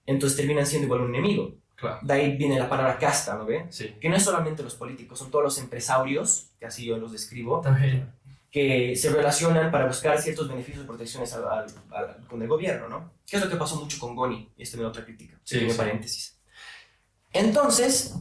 Entonces 0.07 0.36
terminan 0.36 0.66
siendo 0.66 0.86
igual 0.86 1.03
un 1.03 1.14
enemigo. 1.14 1.55
Claro. 1.76 1.99
De 2.03 2.12
ahí 2.12 2.36
viene 2.36 2.59
la 2.59 2.68
palabra 2.68 2.99
casta, 2.99 3.36
¿no 3.36 3.47
ve? 3.47 3.66
Sí. 3.70 3.95
Que 4.01 4.09
no 4.09 4.16
es 4.16 4.24
solamente 4.24 4.64
los 4.64 4.74
políticos, 4.74 5.18
son 5.20 5.30
todos 5.30 5.45
los 5.45 5.59
empresarios, 5.59 6.51
que 6.59 6.66
así 6.66 6.84
yo 6.84 6.97
los 6.99 7.12
describo, 7.12 7.61
También. 7.61 8.12
Que 8.51 8.96
se 8.96 9.11
relacionan 9.11 9.70
para 9.70 9.86
buscar 9.86 10.20
ciertos 10.20 10.49
beneficios 10.49 10.84
y 10.84 10.86
protecciones 10.86 11.32
al- 11.34 11.44
al- 11.49 11.66
al- 11.90 12.26
con 12.26 12.40
el 12.40 12.49
gobierno, 12.49 12.88
¿no? 12.88 13.12
Que 13.26 13.36
es 13.36 13.44
lo 13.44 13.51
que 13.51 13.57
pasó 13.57 13.76
mucho 13.76 13.99
con 13.99 14.16
Goni, 14.16 14.49
y 14.57 14.62
esta 14.62 14.76
es 14.76 14.80
mi 14.80 14.86
otra 14.86 15.05
crítica, 15.05 15.38
Sí, 15.44 15.70
sí. 15.70 15.76
paréntesis. 15.76 16.38
Entonces, 17.32 18.14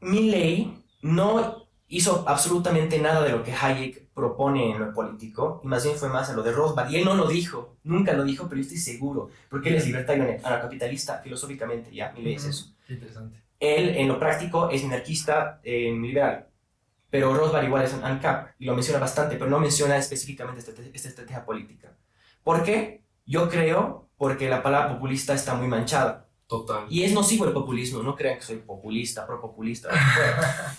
Milley 0.00 0.76
no 1.02 1.66
hizo 1.88 2.24
absolutamente 2.26 2.98
nada 2.98 3.22
de 3.22 3.30
lo 3.30 3.42
que 3.42 3.52
Hayek 3.52 4.08
propone 4.14 4.72
en 4.72 4.80
lo 4.80 4.92
político, 4.92 5.60
y 5.64 5.68
más 5.68 5.84
bien 5.84 5.96
fue 5.96 6.08
más 6.08 6.30
a 6.30 6.34
lo 6.34 6.42
de 6.42 6.52
Rothbard, 6.52 6.90
y 6.90 6.96
él 6.96 7.04
no 7.04 7.14
lo 7.14 7.26
dijo, 7.28 7.76
nunca 7.84 8.12
lo 8.12 8.24
dijo, 8.24 8.48
pero 8.48 8.56
yo 8.56 8.62
estoy 8.62 8.78
seguro, 8.78 9.30
porque 9.48 9.68
él 9.70 9.76
es 9.76 9.86
libertario 9.86 10.24
anarcocapitalista, 10.44 11.18
filosóficamente, 11.22 11.94
ya, 11.94 12.12
Milley 12.12 12.34
es 12.34 12.42
Ujú. 12.42 12.50
eso. 12.50 12.74
Qué 12.86 12.94
interesante. 12.94 13.40
Él, 13.60 13.90
en 13.90 14.08
lo 14.08 14.18
práctico, 14.18 14.68
es 14.70 14.82
minarquista 14.82 15.60
eh, 15.62 15.92
liberal. 15.92 16.46
Pero 17.10 17.34
Rothbard 17.34 17.64
igual 17.64 17.84
es 17.84 17.92
un 17.92 18.04
ANCAP 18.04 18.54
y 18.58 18.64
lo 18.64 18.74
menciona 18.74 19.00
bastante, 19.00 19.36
pero 19.36 19.50
no 19.50 19.58
menciona 19.58 19.96
específicamente 19.96 20.60
esta, 20.60 20.72
esta 20.92 21.08
estrategia 21.08 21.44
política. 21.44 21.96
¿Por 22.44 22.62
qué? 22.62 23.02
Yo 23.26 23.48
creo 23.48 24.08
porque 24.16 24.48
la 24.48 24.62
palabra 24.62 24.94
populista 24.94 25.34
está 25.34 25.54
muy 25.54 25.66
manchada. 25.66 26.28
Total. 26.46 26.84
Y 26.90 27.04
es 27.04 27.12
nocivo 27.12 27.46
el 27.46 27.52
populismo. 27.52 28.02
No 28.02 28.16
crean 28.16 28.36
que 28.36 28.44
soy 28.44 28.56
populista, 28.56 29.26
pro-populista. 29.26 29.88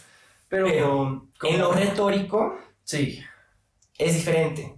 Pero, 0.50 0.66
Pero 0.66 1.28
en 1.44 1.60
lo 1.60 1.72
retórico 1.72 2.58
sí. 2.84 3.24
es 3.98 4.14
diferente. 4.14 4.78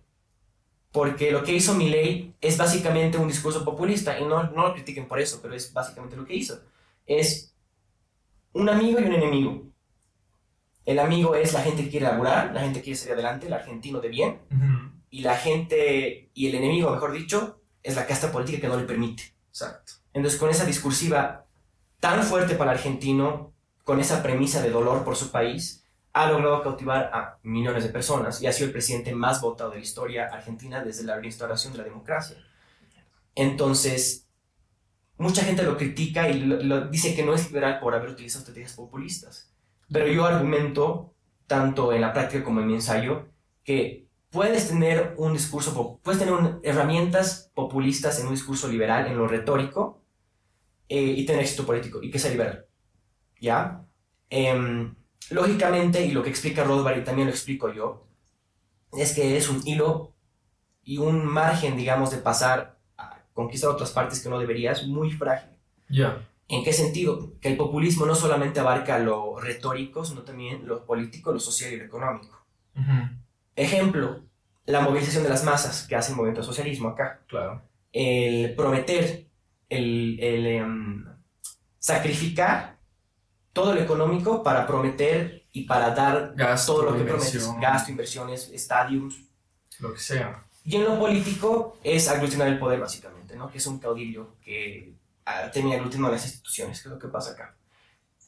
Porque 0.91 1.31
lo 1.31 1.43
que 1.43 1.53
hizo 1.53 1.73
Milley 1.73 2.35
es 2.39 2.57
básicamente 2.57 3.17
un 3.17 3.27
discurso 3.27 3.65
populista. 3.65 4.19
Y 4.19 4.23
no, 4.23 4.43
no 4.43 4.67
lo 4.67 4.73
critiquen 4.75 5.07
por 5.07 5.19
eso, 5.19 5.39
pero 5.41 5.55
es 5.55 5.73
básicamente 5.73 6.15
lo 6.15 6.23
que 6.23 6.35
hizo. 6.35 6.61
Es 7.07 7.55
un 8.53 8.69
amigo 8.69 8.99
y 8.99 9.03
un 9.03 9.13
enemigo. 9.13 9.63
El 10.85 10.99
amigo 10.99 11.35
es 11.35 11.53
la 11.53 11.61
gente 11.61 11.83
que 11.83 11.89
quiere 11.89 12.05
laburar, 12.07 12.53
la 12.53 12.61
gente 12.61 12.79
que 12.79 12.85
quiere 12.85 12.97
salir 12.99 13.13
adelante, 13.13 13.47
el 13.47 13.53
argentino 13.53 13.99
de 14.01 14.09
bien. 14.09 14.39
Y 15.09 15.21
la 15.21 15.35
gente, 15.37 16.29
y 16.33 16.47
el 16.47 16.55
enemigo, 16.55 16.89
mejor 16.91 17.11
dicho, 17.13 17.61
es 17.83 17.95
la 17.95 18.05
casta 18.07 18.31
política 18.31 18.59
que 18.61 18.67
no 18.67 18.77
le 18.77 18.83
permite. 18.85 19.33
Exacto. 19.49 19.93
Entonces, 20.13 20.39
con 20.39 20.49
esa 20.49 20.65
discursiva 20.65 21.45
tan 21.99 22.23
fuerte 22.23 22.55
para 22.55 22.71
el 22.71 22.77
argentino, 22.77 23.53
con 23.83 23.99
esa 23.99 24.21
premisa 24.23 24.61
de 24.61 24.71
dolor 24.71 25.03
por 25.05 25.15
su 25.15 25.31
país, 25.31 25.85
ha 26.13 26.29
logrado 26.29 26.61
cautivar 26.63 27.09
a 27.13 27.39
millones 27.43 27.83
de 27.83 27.89
personas 27.89 28.41
y 28.41 28.47
ha 28.47 28.53
sido 28.53 28.67
el 28.67 28.71
presidente 28.73 29.13
más 29.15 29.41
votado 29.41 29.69
de 29.71 29.77
la 29.77 29.83
historia 29.83 30.25
argentina 30.27 30.83
desde 30.83 31.03
la 31.03 31.19
restauración 31.19 31.73
de 31.73 31.79
la 31.79 31.85
democracia. 31.85 32.37
Entonces, 33.35 34.27
mucha 35.17 35.43
gente 35.43 35.63
lo 35.63 35.77
critica 35.77 36.29
y 36.29 36.39
lo- 36.41 36.57
lo- 36.61 36.87
dice 36.89 37.15
que 37.15 37.25
no 37.25 37.33
es 37.33 37.47
liberal 37.47 37.79
por 37.79 37.95
haber 37.95 38.09
utilizado 38.09 38.41
estrategias 38.41 38.73
populistas. 38.73 39.49
Pero 39.91 40.07
yo 40.07 40.25
argumento, 40.25 41.13
tanto 41.47 41.93
en 41.93 42.01
la 42.01 42.13
práctica 42.13 42.43
como 42.43 42.59
en 42.61 42.67
mi 42.67 42.73
ensayo, 42.75 43.27
que 43.63 44.07
puedes 44.29 44.67
tener 44.69 45.13
un 45.17 45.33
discurso, 45.33 45.99
puedes 46.03 46.19
tener 46.19 46.33
un- 46.33 46.59
herramientas 46.63 47.51
populistas 47.53 48.19
en 48.19 48.27
un 48.27 48.33
discurso 48.33 48.67
liberal, 48.67 49.07
en 49.07 49.17
lo 49.17 49.27
retórico, 49.27 50.01
eh, 50.89 51.01
y 51.01 51.25
tener 51.25 51.41
éxito 51.43 51.65
político, 51.65 52.01
y 52.01 52.09
que 52.11 52.19
sea 52.19 52.31
liberal. 52.31 52.65
¿Ya? 53.39 53.85
Em, 54.29 54.95
lógicamente, 55.29 56.05
y 56.05 56.11
lo 56.11 56.23
que 56.23 56.29
explica 56.29 56.63
Rothbard, 56.63 56.99
y 56.99 57.03
también 57.03 57.27
lo 57.27 57.33
explico 57.33 57.71
yo, 57.71 58.07
es 58.93 59.13
que 59.13 59.37
es 59.37 59.49
un 59.49 59.61
hilo 59.67 60.13
y 60.83 60.97
un 60.97 61.25
margen, 61.25 61.77
digamos, 61.77 62.11
de 62.11 62.17
pasar 62.17 62.77
a 62.97 63.19
conquistar 63.33 63.69
otras 63.69 63.91
partes 63.91 64.21
que 64.21 64.29
no 64.29 64.39
deberías, 64.39 64.85
muy 64.87 65.11
frágil. 65.11 65.49
Ya. 65.89 66.27
¿En 66.47 66.63
qué 66.63 66.73
sentido? 66.73 67.33
Que 67.39 67.49
el 67.49 67.57
populismo 67.57 68.05
no 68.05 68.15
solamente 68.15 68.59
abarca 68.59 68.99
lo 68.99 69.39
retórico, 69.39 70.05
sino 70.05 70.23
también 70.23 70.67
lo 70.67 70.85
político, 70.85 71.31
lo 71.31 71.39
social 71.39 71.73
y 71.73 71.77
lo 71.77 71.85
económico. 71.85 72.45
Ujú. 72.75 73.09
Ejemplo, 73.55 74.23
la 74.65 74.81
movilización 74.81 75.23
de 75.23 75.29
las 75.29 75.43
masas 75.43 75.87
que 75.87 75.95
hace 75.95 76.11
el 76.11 76.17
movimiento 76.17 76.43
socialismo 76.43 76.89
acá. 76.89 77.23
Claro. 77.27 77.63
El 77.91 78.55
prometer, 78.55 79.27
el, 79.69 80.19
el, 80.19 80.45
em, 80.47 81.05
sacrificar 81.79 82.79
todo 83.51 83.73
lo 83.73 83.81
económico 83.81 84.41
para 84.41 84.65
prometer 84.65 85.45
y 85.51 85.63
para 85.63 85.91
dar 85.91 86.33
Gasto, 86.35 86.73
todo 86.73 86.91
lo 86.91 86.97
que 86.97 87.03
prometes. 87.03 87.49
Gasto, 87.59 87.91
inversiones, 87.91 88.49
estadios. 88.49 89.21
Lo 89.79 89.93
que 89.93 89.99
sea. 89.99 90.45
Y 90.65 90.77
en 90.77 90.85
lo 90.85 90.97
político 90.97 91.77
es 91.83 92.07
aglutinar 92.07 92.47
el 92.47 92.57
poder, 92.57 92.79
básicamente, 92.79 93.35
¿no? 93.35 93.51
Que 93.51 93.57
es 93.57 93.67
un 93.67 93.79
caudillo 93.79 94.35
que 94.41 94.95
ah, 95.25 95.49
termina 95.51 95.75
aglutinando 95.75 96.11
las 96.11 96.25
instituciones, 96.25 96.81
que 96.81 96.87
es 96.87 96.93
lo 96.93 96.99
que 96.99 97.07
pasa 97.07 97.31
acá. 97.31 97.55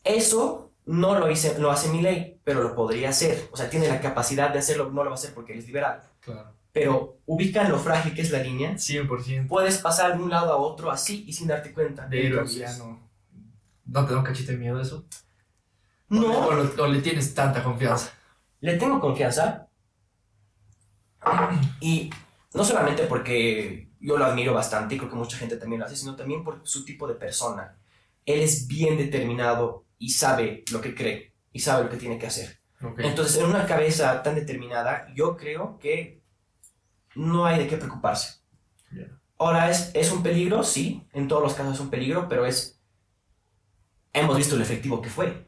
Eso 0.03 0.71
no 0.85 1.17
lo, 1.17 1.29
hice, 1.29 1.57
lo 1.59 1.71
hace 1.71 1.89
mi 1.89 2.01
ley, 2.01 2.39
pero 2.43 2.61
lo 2.61 2.75
podría 2.75 3.09
hacer. 3.09 3.49
O 3.51 3.57
sea, 3.57 3.69
tiene 3.69 3.87
la 3.87 4.01
capacidad 4.01 4.51
de 4.51 4.59
hacerlo, 4.59 4.91
no 4.91 5.03
lo 5.03 5.09
va 5.09 5.15
a 5.15 5.19
hacer 5.19 5.33
porque 5.33 5.53
él 5.53 5.59
es 5.59 5.67
liberal. 5.67 6.03
Claro. 6.19 6.53
Pero 6.71 7.19
ubican 7.25 7.71
lo 7.71 7.79
frágil 7.79 8.13
que 8.13 8.21
es 8.21 8.31
la 8.31 8.39
línea. 8.39 8.73
100%. 8.73 9.47
Puedes 9.47 9.77
pasar 9.77 10.17
de 10.17 10.23
un 10.23 10.29
lado 10.29 10.51
a 10.51 10.57
otro 10.57 10.91
así 10.91 11.23
y 11.25 11.33
sin 11.33 11.47
darte 11.47 11.73
cuenta. 11.73 12.07
De 12.07 12.19
a 12.19 12.27
Entonces, 12.27 12.55
villano. 12.55 13.09
¿No 13.85 14.05
te 14.05 14.13
da 14.13 14.19
un 14.19 14.25
cachito 14.25 14.51
de 14.51 14.57
miedo 14.57 14.79
eso? 14.81 15.05
No, 16.09 16.31
¿O, 16.31 16.83
o 16.83 16.87
le 16.87 17.01
tienes 17.01 17.33
tanta 17.33 17.63
confianza? 17.63 18.11
le 18.65 18.77
tengo 18.77 18.99
confianza. 18.99 19.67
Y 21.79 22.09
no 22.53 22.63
solamente 22.63 23.03
porque 23.03 23.89
yo 23.99 24.17
lo 24.17 24.25
admiro 24.25 24.53
bastante 24.53 24.95
y 24.95 24.97
creo 24.97 25.09
que 25.09 25.15
mucha 25.15 25.37
gente 25.37 25.57
también 25.57 25.79
lo 25.79 25.85
hace, 25.85 25.95
sino 25.95 26.15
también 26.15 26.43
por 26.43 26.61
su 26.63 26.85
tipo 26.85 27.07
de 27.07 27.15
persona. 27.15 27.77
Él 28.25 28.41
es 28.41 28.67
bien 28.67 28.97
determinado 28.97 29.85
y 29.97 30.09
sabe 30.09 30.63
lo 30.71 30.81
que 30.81 30.95
cree 30.95 31.33
y 31.51 31.59
sabe 31.59 31.85
lo 31.85 31.89
que 31.89 31.97
tiene 31.97 32.17
que 32.17 32.27
hacer. 32.27 32.59
Ok. 32.81 32.99
Entonces, 32.99 33.37
en 33.37 33.45
una 33.45 33.65
cabeza 33.65 34.21
tan 34.21 34.35
determinada, 34.35 35.07
yo 35.15 35.37
creo 35.37 35.79
que 35.79 36.21
no 37.15 37.45
hay 37.45 37.59
de 37.59 37.67
qué 37.67 37.77
preocuparse. 37.77 38.39
Ya. 38.91 39.07
Ahora, 39.37 39.69
¿es, 39.69 39.91
¿es 39.93 40.11
un 40.11 40.23
peligro? 40.23 40.63
Sí, 40.63 41.05
en 41.13 41.27
todos 41.27 41.43
los 41.43 41.53
casos 41.53 41.75
es 41.75 41.79
un 41.79 41.89
peligro, 41.89 42.27
pero 42.27 42.45
es... 42.45 42.79
Hemos 44.13 44.37
visto 44.37 44.55
el 44.55 44.61
efectivo 44.61 45.01
que 45.01 45.09
fue. 45.09 45.47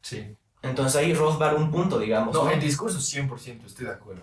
Sí. 0.00 0.36
Entonces 0.62 0.96
ahí 0.96 1.12
Rothbard 1.12 1.56
un 1.56 1.70
punto, 1.70 1.98
digamos. 1.98 2.34
No, 2.34 2.44
¿no? 2.44 2.50
en 2.50 2.60
discurso 2.60 2.98
100% 2.98 3.64
estoy 3.66 3.86
de 3.86 3.92
acuerdo. 3.92 4.22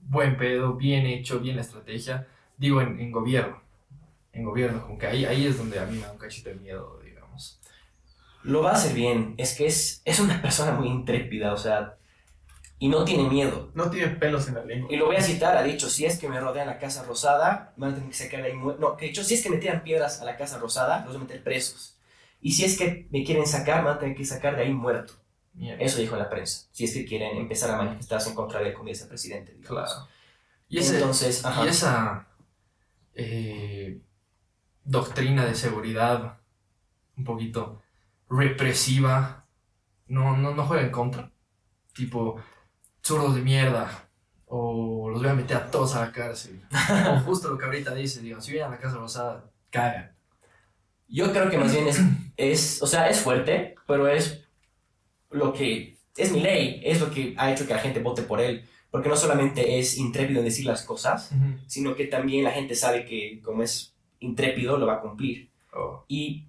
Buen 0.00 0.36
pedo, 0.36 0.74
bien 0.74 1.06
hecho, 1.06 1.40
bien 1.40 1.56
la 1.56 1.62
estrategia. 1.62 2.26
Digo, 2.60 2.80
en, 2.80 3.00
en 3.00 3.10
gobierno. 3.10 3.60
En 4.32 4.44
gobierno, 4.44 4.82
como 4.82 4.96
que 4.98 5.06
ahí, 5.08 5.24
ahí 5.24 5.46
es 5.46 5.58
donde 5.58 5.78
a 5.80 5.86
mí 5.86 5.96
me 5.96 6.02
da 6.06 6.12
un 6.12 6.18
cachito 6.18 6.50
de 6.50 6.54
miedo, 6.56 7.00
digamos. 7.04 7.58
Lo 8.44 8.62
va 8.62 8.70
a 8.70 8.74
hacer 8.74 8.94
bien. 8.94 9.34
Es 9.38 9.54
que 9.56 9.66
es, 9.66 10.02
es 10.04 10.20
una 10.20 10.40
persona 10.40 10.72
muy 10.72 10.86
intrépida, 10.88 11.52
o 11.52 11.56
sea, 11.56 11.96
y 12.78 12.88
no 12.88 13.04
tiene 13.04 13.28
miedo. 13.28 13.70
No 13.74 13.90
tiene 13.90 14.08
pelos 14.14 14.46
en 14.48 14.54
la 14.54 14.64
lengua. 14.64 14.92
Y 14.92 14.96
lo 14.96 15.06
voy 15.06 15.16
a 15.16 15.20
citar, 15.22 15.56
ha 15.56 15.62
dicho, 15.62 15.88
si 15.90 16.04
es 16.06 16.18
que 16.18 16.28
me 16.28 16.38
rodean 16.38 16.66
la 16.68 16.78
Casa 16.78 17.02
Rosada, 17.04 17.72
van 17.76 17.90
a 17.90 17.94
tener 17.94 18.08
que 18.10 18.16
sacar 18.16 18.42
de 18.42 18.48
ahí... 18.52 18.56
No, 18.56 18.96
que 18.96 19.06
ha 19.06 19.08
dicho, 19.08 19.24
si 19.24 19.34
es 19.34 19.42
que 19.42 19.50
me 19.50 19.56
tiran 19.58 19.82
piedras 19.82 20.20
a 20.20 20.24
la 20.24 20.36
Casa 20.36 20.58
Rosada, 20.58 20.98
los 21.04 21.14
voy 21.14 21.16
a 21.22 21.24
meter 21.26 21.42
presos. 21.42 21.96
Y 22.40 22.52
si 22.52 22.64
es 22.64 22.78
que 22.78 23.06
me 23.10 23.24
quieren 23.24 23.46
sacar, 23.46 23.84
van 23.84 23.96
a 23.96 23.98
tener 23.98 24.16
que 24.16 24.24
sacar 24.24 24.54
de 24.56 24.62
ahí 24.62 24.72
muerto. 24.72 25.14
Mierda. 25.52 25.82
Eso 25.82 25.98
dijo 25.98 26.14
en 26.14 26.20
la 26.22 26.30
prensa. 26.30 26.68
Si 26.72 26.84
es 26.84 26.94
que 26.94 27.04
quieren 27.04 27.36
empezar 27.36 27.70
a 27.72 27.76
manifestarse 27.76 28.30
en 28.30 28.34
contra 28.36 28.60
de 28.60 28.68
él 28.68 28.72
como 28.74 28.86
vicepresidente. 28.88 29.52
digamos. 29.54 29.90
Claro. 29.90 30.08
Y, 30.68 30.78
ese- 30.78 30.94
Entonces, 30.94 31.44
ajá. 31.44 31.64
y 31.64 31.68
esa 31.68 32.26
eh, 33.14 34.00
doctrina 34.84 35.44
de 35.44 35.54
seguridad 35.54 36.38
un 37.16 37.24
poquito 37.24 37.82
represiva 38.28 39.40
no, 40.10 40.36
no, 40.36 40.54
no 40.54 40.66
juega 40.66 40.82
en 40.82 40.90
contra. 40.90 41.30
Tipo, 41.94 42.36
zurdos 43.02 43.34
de 43.36 43.42
mierda. 43.42 44.08
O 44.46 45.08
los 45.08 45.22
voy 45.22 45.30
a 45.30 45.34
meter 45.34 45.56
a 45.56 45.70
todos 45.70 45.94
a 45.94 46.00
la 46.06 46.12
cárcel. 46.12 46.60
o 47.08 47.20
justo 47.20 47.48
lo 47.48 47.56
que 47.56 47.64
ahorita 47.64 47.94
dice, 47.94 48.20
digo, 48.20 48.40
si 48.40 48.50
vienen 48.50 48.68
a 48.68 48.74
la 48.74 48.80
Casa 48.80 48.96
Rosada, 48.96 49.50
cagan. 49.70 50.12
Yo 51.08 51.32
creo 51.32 51.48
que 51.48 51.58
más 51.58 51.72
bien 51.72 51.88
es, 51.88 52.00
es, 52.36 52.82
o 52.82 52.86
sea, 52.86 53.08
es 53.08 53.20
fuerte, 53.20 53.76
pero 53.86 54.08
es 54.08 54.44
lo 55.30 55.52
que, 55.52 55.98
es 56.16 56.32
mi 56.32 56.40
ley, 56.40 56.80
es 56.84 57.00
lo 57.00 57.10
que 57.10 57.34
ha 57.36 57.52
hecho 57.52 57.66
que 57.66 57.74
la 57.74 57.80
gente 57.80 58.00
vote 58.00 58.22
por 58.22 58.40
él. 58.40 58.68
Porque 58.90 59.08
no 59.08 59.16
solamente 59.16 59.78
es 59.78 59.96
intrépido 59.98 60.40
en 60.40 60.46
decir 60.46 60.66
las 60.66 60.82
cosas, 60.82 61.30
sino 61.66 61.94
que 61.94 62.06
también 62.06 62.44
la 62.44 62.50
gente 62.50 62.74
sabe 62.74 63.04
que 63.04 63.40
como 63.42 63.62
es 63.62 63.94
intrépido, 64.18 64.78
lo 64.78 64.86
va 64.86 64.94
a 64.94 65.00
cumplir. 65.00 65.50
Oh, 65.72 66.04
Y 66.08 66.46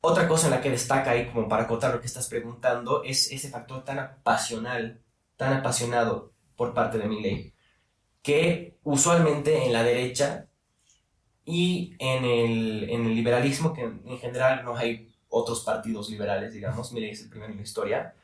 otra 0.00 0.28
cosa 0.28 0.48
en 0.48 0.50
la 0.50 0.60
que 0.60 0.70
destaca 0.70 1.12
ahí, 1.12 1.30
como 1.32 1.48
para 1.48 1.62
acotar 1.62 1.94
lo 1.94 2.00
que 2.00 2.06
estás 2.06 2.28
preguntando, 2.28 3.02
es 3.04 3.32
ese 3.32 3.48
factor 3.48 3.84
tan 3.84 3.98
apasional, 3.98 5.00
tan 5.36 5.54
apasionado 5.54 6.32
por 6.56 6.74
parte 6.74 6.98
de 6.98 7.08
Milley, 7.08 7.54
que 8.22 8.76
usualmente 8.82 9.64
en 9.64 9.72
la 9.72 9.82
derecha 9.82 10.48
y 11.46 11.94
en 11.98 12.24
el, 12.24 12.90
en 12.90 13.06
el 13.06 13.14
liberalismo, 13.14 13.72
que 13.72 13.82
en 13.82 14.18
general 14.18 14.62
no 14.64 14.76
hay 14.76 15.14
otros 15.28 15.64
partidos 15.64 16.10
liberales, 16.10 16.52
digamos, 16.52 16.92
Milley 16.92 17.10
es 17.10 17.22
el 17.22 17.30
primero 17.30 17.52
en 17.52 17.56
la 17.56 17.62
historia, 17.62 18.14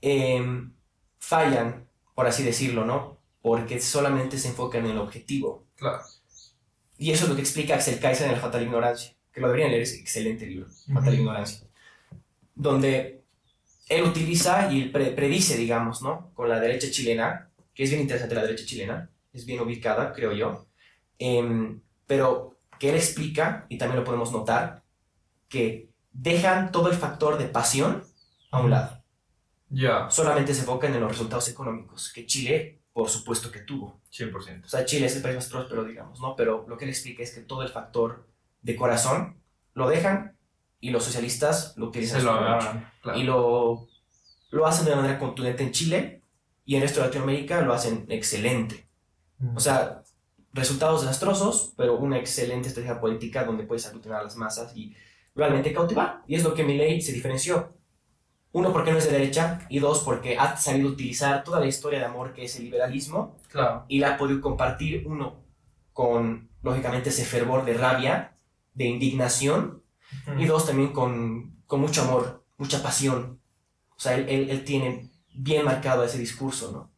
em, 0.00 0.74
fallan, 1.18 1.88
por 2.14 2.26
así 2.26 2.42
decirlo, 2.42 2.84
¿no? 2.84 3.18
Porque 3.42 3.80
solamente 3.80 4.38
se 4.38 4.48
enfocan 4.48 4.84
en 4.86 4.92
el 4.92 4.98
objetivo. 4.98 5.66
claro. 5.76 6.02
Y 6.98 7.10
eso 7.10 7.24
es 7.24 7.30
lo 7.30 7.36
que 7.36 7.42
explica 7.42 7.74
Axel 7.74 7.98
Kaiser 8.00 8.26
en 8.26 8.34
La 8.34 8.40
Fatal 8.40 8.62
Ignorancia, 8.62 9.14
que 9.32 9.40
lo 9.40 9.48
deberían 9.48 9.70
leer, 9.70 9.82
es 9.82 9.94
excelente 9.94 10.46
libro, 10.46 10.68
Fatal 10.92 11.14
Ujú. 11.14 11.22
Ignorancia, 11.22 11.66
donde 12.54 13.24
él 13.88 14.04
utiliza 14.04 14.72
y 14.72 14.86
pre- 14.90 15.12
predice, 15.12 15.56
digamos, 15.56 16.02
¿no? 16.02 16.32
Con 16.34 16.48
la 16.50 16.60
derecha 16.60 16.90
chilena, 16.90 17.50
que 17.74 17.84
es 17.84 17.90
bien 17.90 18.02
interesante 18.02 18.34
la 18.36 18.42
derecha 18.42 18.66
chilena, 18.66 19.10
es 19.32 19.46
bien 19.46 19.60
ubicada, 19.60 20.12
creo 20.12 20.32
yo, 20.32 20.66
em, 21.18 21.82
pero 22.06 22.58
que 22.80 22.90
él 22.90 22.96
explica, 22.96 23.66
y 23.70 23.78
también 23.78 24.00
lo 24.00 24.04
podemos 24.04 24.32
notar, 24.32 24.84
que 25.50 25.90
dejan 26.12 26.72
todo 26.72 26.90
el 26.90 26.96
factor 26.96 27.38
de 27.38 27.46
pasión 27.46 28.04
a 28.52 28.60
un 28.62 28.70
lado, 28.72 29.03
Ya, 29.74 30.08
solamente 30.10 30.54
se 30.54 30.60
enfocan 30.60 30.94
en 30.94 31.00
los 31.00 31.10
resultados 31.10 31.48
económicos, 31.48 32.12
que 32.12 32.26
Chile, 32.26 32.82
por 32.92 33.08
supuesto 33.08 33.50
que 33.50 33.60
tuvo. 33.60 34.00
100%. 34.12 34.64
O 34.64 34.68
sea, 34.68 34.84
Chile 34.84 35.06
es 35.06 35.16
el 35.16 35.22
país 35.22 35.34
más 35.34 35.48
próspero, 35.48 35.84
digamos, 35.84 36.20
¿no? 36.20 36.36
Pero 36.36 36.64
lo 36.68 36.76
que 36.76 36.84
él 36.84 36.90
explica 36.90 37.22
es 37.22 37.34
que 37.34 37.40
todo 37.40 37.62
el 37.62 37.68
factor 37.68 38.28
de 38.62 38.76
corazón 38.76 39.42
lo 39.74 39.88
dejan 39.88 40.36
y 40.80 40.90
los 40.90 41.04
socialistas 41.04 41.74
lo 41.76 41.86
utilizan 41.86 42.20
Se 42.20 42.26
lo 42.26 42.32
agarran. 42.32 42.92
Claro. 43.02 43.18
Y 43.18 43.24
lo, 43.24 43.88
lo 44.50 44.66
hacen 44.66 44.84
de 44.84 44.94
manera 44.94 45.18
contundente 45.18 45.64
en 45.64 45.72
Chile 45.72 46.22
y 46.64 46.76
en 46.76 46.82
el 46.82 46.88
resto 46.88 47.00
de 47.00 47.06
Latinoamérica 47.06 47.60
lo 47.62 47.72
hacen 47.72 48.06
excelente. 48.08 48.88
O 49.54 49.60
sea, 49.60 50.02
resultados 50.52 51.02
desastrosos, 51.02 51.74
pero 51.76 51.98
una 51.98 52.18
excelente 52.18 52.68
estrategia 52.68 53.00
política 53.00 53.44
donde 53.44 53.64
puedes 53.64 53.84
aglutinar 53.86 54.20
a 54.20 54.24
las 54.24 54.36
masas 54.36 54.74
y 54.76 54.94
realmente 55.34 55.72
cautivar. 55.72 56.22
Y 56.26 56.36
es 56.36 56.44
lo 56.44 56.54
que 56.54 56.64
Milley 56.64 57.02
se 57.02 57.12
diferenció. 57.12 57.76
Uno, 58.54 58.72
porque 58.72 58.92
no 58.92 58.98
es 58.98 59.06
de 59.06 59.10
derecha, 59.18 59.66
y 59.68 59.80
dos, 59.80 60.04
porque 60.04 60.38
ha 60.38 60.56
sabido 60.56 60.88
utilizar 60.88 61.42
toda 61.42 61.58
la 61.58 61.66
historia 61.66 61.98
de 61.98 62.04
amor 62.04 62.32
que 62.32 62.44
es 62.44 62.54
el 62.56 62.64
liberalismo 62.64 63.36
claro. 63.50 63.84
y 63.88 63.98
la 63.98 64.14
ha 64.14 64.16
podido 64.16 64.40
compartir, 64.40 65.02
uno, 65.06 65.42
con, 65.92 66.48
lógicamente, 66.62 67.08
ese 67.10 67.24
fervor 67.24 67.64
de 67.64 67.74
rabia, 67.74 68.36
de 68.72 68.84
indignación, 68.86 69.82
y 70.38 70.46
dos, 70.46 70.66
también 70.66 70.92
con, 70.92 71.56
con 71.66 71.80
mucho 71.80 72.02
amor, 72.02 72.44
mucha 72.56 72.80
pasión. 72.80 73.40
O 73.96 74.00
sea, 74.00 74.14
él, 74.14 74.26
él, 74.28 74.50
él 74.50 74.64
tiene 74.64 75.10
bien 75.34 75.64
marcado 75.64 76.04
ese 76.04 76.18
discurso, 76.18 76.70
¿no? 76.70 76.92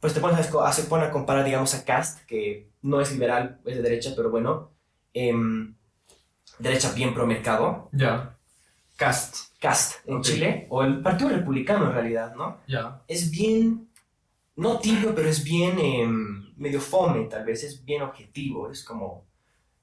Pues 0.00 0.14
te 0.14 0.20
pones 0.20 0.38
a- 0.54 0.72
se 0.72 0.84
pone 0.84 1.04
a 1.04 1.10
comparar, 1.10 1.44
digamos, 1.44 1.74
a 1.74 1.84
Cast, 1.84 2.24
que 2.26 2.70
no 2.80 3.00
es 3.02 3.12
liberal, 3.12 3.60
es 3.66 3.76
de 3.76 3.82
derecha, 3.82 4.12
pero 4.16 4.30
bueno, 4.30 4.70
em, 5.12 5.74
derecha 6.58 6.92
bien 6.92 7.12
pro 7.12 7.26
mercado, 7.26 7.90
Ya. 7.92 8.33
Cast. 9.06 9.36
Cast 9.60 10.08
en. 10.08 10.22
Chile, 10.22 10.66
o 10.70 10.82
el 10.82 11.00
Partido 11.00 11.30
Republicano 11.30 11.86
en 11.86 11.92
realidad, 11.92 12.34
¿no? 12.34 12.58
Ya. 12.68 13.02
es 13.08 13.30
bien, 13.30 13.88
no 14.56 14.78
tibio, 14.78 15.14
pero 15.14 15.28
es 15.28 15.42
bien 15.42 15.78
em, 15.78 16.52
medio 16.56 16.80
fome, 16.80 17.24
tal 17.24 17.44
vez, 17.44 17.64
es 17.64 17.84
bien 17.84 18.02
objetivo, 18.02 18.70
es 18.70 18.84
como, 18.84 19.24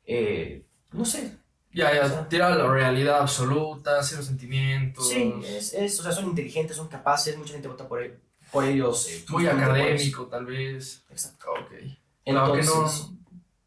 eh, 0.05 0.63
no 0.91 1.03
sé, 1.05 1.37
Ya, 1.73 2.27
Tira 2.27 2.53
la 2.55 2.67
realidad 2.69 3.21
absoluta, 3.21 4.03
cero 4.03 4.21
sentimientos. 4.21 5.07
sí, 5.09 5.33
es, 5.45 5.73
es, 5.73 5.99
o 5.99 6.03
sea, 6.03 6.11
son 6.11 6.25
inteligentes, 6.25 6.75
son 6.77 6.87
capaces, 6.89 7.37
mucha 7.37 7.53
gente 7.53 7.67
vota 7.69 7.87
por, 7.87 8.01
él- 8.01 8.19
por 8.51 8.65
ellos. 8.65 9.07
eh, 9.09 9.23
Muy 9.29 9.47
académico, 9.47 10.25
tal 10.27 10.45
vez. 10.45 11.03
Exacto. 11.09 11.51
Ok. 11.51 11.69
Claro 12.25 12.53
que 12.53 12.59
Entonces, 12.59 13.07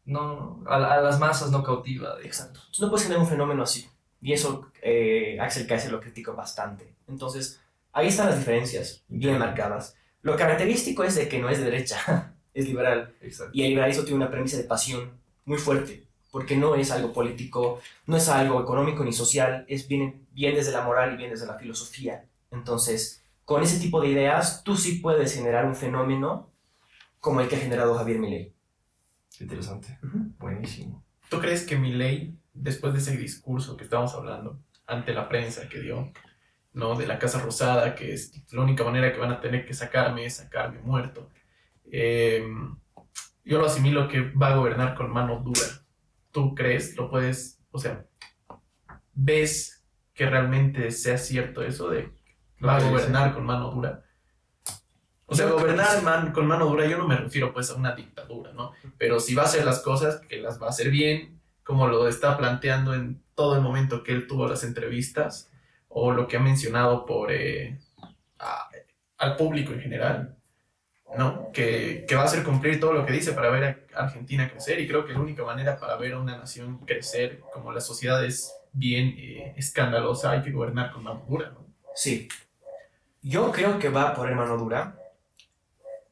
no, 0.05 0.63
no, 0.63 0.69
a, 0.69 0.75
a 0.93 1.01
las 1.01 1.19
masas 1.19 1.49
no 1.51 1.63
cautiva. 1.63 2.09
digamos. 2.17 2.25
exacto. 2.25 2.59
Entonces 2.59 2.79
no 2.81 2.89
puedes 2.89 3.03
generar 3.03 3.23
un 3.23 3.29
fenómeno 3.29 3.63
así, 3.63 3.89
y 4.25 4.33
eso 4.33 4.71
eh, 4.81 5.37
Axel 5.39 5.67
Kaiser 5.67 5.91
lo 5.91 6.01
critica 6.01 6.31
bastante. 6.31 6.95
Entonces, 7.07 7.61
ahí 7.93 8.07
están 8.07 8.25
las 8.25 8.39
diferencias, 8.39 9.03
bien 9.07 9.37
marcadas. 9.37 9.95
Lo 10.23 10.35
característico 10.35 11.03
es 11.03 11.13
de 11.13 11.29
que 11.29 11.37
no 11.37 11.47
es 11.47 11.59
de 11.59 11.65
derecha, 11.65 12.33
es 12.55 12.67
liberal. 12.67 13.13
Exacto. 13.21 13.51
Y 13.53 13.61
el 13.61 13.69
liberalismo 13.69 14.03
tiene 14.03 14.17
una 14.17 14.31
premisa 14.31 14.57
de 14.57 14.63
pasión 14.63 15.11
muy 15.45 15.59
fuerte, 15.59 16.07
porque 16.31 16.55
no 16.55 16.73
es 16.73 16.89
algo 16.89 17.13
político, 17.13 17.79
no 18.07 18.17
es 18.17 18.27
algo 18.27 18.59
económico 18.59 19.05
ni 19.05 19.13
social, 19.13 19.63
es 19.67 19.87
bien, 19.87 20.25
bien 20.31 20.55
desde 20.55 20.71
la 20.71 20.81
moral 20.81 21.13
y 21.13 21.17
bien 21.17 21.29
desde 21.29 21.45
la 21.45 21.59
filosofía. 21.59 22.25
Entonces, 22.49 23.23
con 23.43 23.61
ese 23.61 23.79
tipo 23.79 24.01
de 24.01 24.07
ideas, 24.07 24.63
tú 24.63 24.75
sí 24.75 24.93
puedes 24.93 25.35
generar 25.35 25.67
un 25.67 25.75
fenómeno 25.75 26.49
como 27.19 27.41
el 27.41 27.47
que 27.47 27.57
ha 27.57 27.59
generado 27.59 27.93
Javier 27.93 28.17
Milei. 28.17 28.55
Interesante. 29.39 29.99
Buenísimo. 30.39 31.03
¿Tú 31.29 31.39
crees 31.39 31.61
que 31.61 31.75
Milei, 31.75 32.33
después 32.55 32.93
de 32.93 32.99
ese 32.99 33.15
discurso 33.17 33.77
que 33.77 33.83
estamos 33.83 34.13
hablando 34.15 34.59
ante 34.87 35.13
la 35.13 35.29
prensa 35.29 35.69
que 35.69 35.79
dio, 35.81 36.11
¿no? 36.73 36.95
De 36.95 37.05
la 37.05 37.19
Casa 37.19 37.39
Rosada, 37.39 37.93
que 37.95 38.13
es 38.13 38.31
la 38.51 38.61
única 38.61 38.83
manera 38.83 39.13
que 39.13 39.19
van 39.19 39.31
a 39.31 39.39
tener 39.41 39.65
que 39.65 39.73
sacarme 39.73 40.25
es 40.25 40.37
sacarme 40.37 40.79
muerto. 40.81 41.29
eh, 41.91 42.43
yo 43.43 43.59
lo 43.59 43.67
asimilo 43.67 44.07
que 44.07 44.21
va 44.31 44.47
a 44.53 44.55
gobernar 44.55 44.95
con 44.95 45.11
mano 45.11 45.39
dura. 45.39 45.61
¿Tú 46.31 46.55
crees? 46.55 46.97
¿Lo 46.97 47.11
puedes? 47.11 47.61
O 47.69 47.77
sea, 47.77 48.05
¿ves 49.13 49.85
que 50.13 50.25
realmente 50.27 50.89
sea 50.91 51.17
cierto 51.19 51.61
eso 51.61 51.89
de 51.89 52.11
va 52.65 52.77
a 52.77 52.79
gobernar 52.89 53.33
con 53.35 53.45
mano 53.45 53.69
dura? 53.71 54.03
O 55.27 55.35
sea, 55.35 55.47
gobernar 55.49 56.01
man- 56.03 56.31
con 56.31 56.47
mano 56.47 56.65
dura, 56.65 56.87
yo 56.87 56.97
no 56.97 57.07
me 57.07 57.17
refiero 57.17 57.53
pues 57.53 57.69
a 57.69 57.75
una 57.75 57.95
dictadura, 57.95 58.51
¿no? 58.53 58.71
Pero 58.97 59.19
si 59.19 59.33
va 59.35 59.43
a 59.43 59.45
hacer 59.45 59.65
las 59.65 59.79
cosas, 59.81 60.21
que 60.27 60.37
las 60.41 60.61
va 60.61 60.67
a 60.67 60.69
hacer 60.69 60.89
bien, 60.89 61.34
como 61.65 61.87
lo 61.87 62.07
está 62.07 62.37
planteando 62.37 62.93
en 62.93 63.21
todo 63.35 63.55
el 63.55 63.61
momento 63.61 64.03
que 64.03 64.13
él 64.13 64.27
tuvo 64.27 64.47
las 64.47 64.63
entrevistas, 64.63 65.51
o 65.89 66.11
lo 66.13 66.27
que 66.27 66.37
ha 66.37 66.39
mencionado 66.39 67.05
por 67.05 67.31
eh, 67.33 67.77
a- 68.39 68.69
al 69.17 69.35
público 69.35 69.73
en 69.73 69.81
general, 69.81 70.37
¿no? 71.17 71.51
Que, 71.53 72.05
que 72.07 72.15
va 72.15 72.21
a 72.23 72.25
hacer 72.25 72.43
cumplir 72.43 72.79
todo 72.79 72.93
lo 72.93 73.05
que 73.05 73.13
dice 73.13 73.31
para 73.33 73.49
ver 73.49 73.63
a 73.93 74.03
Argentina 74.03 74.49
crecer, 74.49 74.79
y 74.79 74.87
creo 74.87 75.05
que 75.05 75.13
la 75.13 75.19
única 75.19 75.43
manera 75.43 75.77
para 75.79 75.95
ver 75.97 76.13
a 76.13 76.19
una 76.19 76.37
nación 76.37 76.79
crecer, 76.85 77.39
como 77.53 77.71
la 77.73 77.81
sociedad 77.81 78.23
es 78.25 78.53
bien 78.73 79.15
eh, 79.17 79.53
escandalosa, 79.57 80.31
hay 80.31 80.41
que 80.43 80.51
gobernar 80.51 80.91
con 80.91 81.03
mano 81.03 81.25
dura, 81.27 81.49
¿no? 81.49 81.65
Sí. 81.95 82.27
Yo 83.21 83.51
creo 83.51 83.79
que 83.79 83.89
va 83.89 84.09
a 84.09 84.13
poner 84.13 84.35
mano 84.35 84.57
dura. 84.57 84.99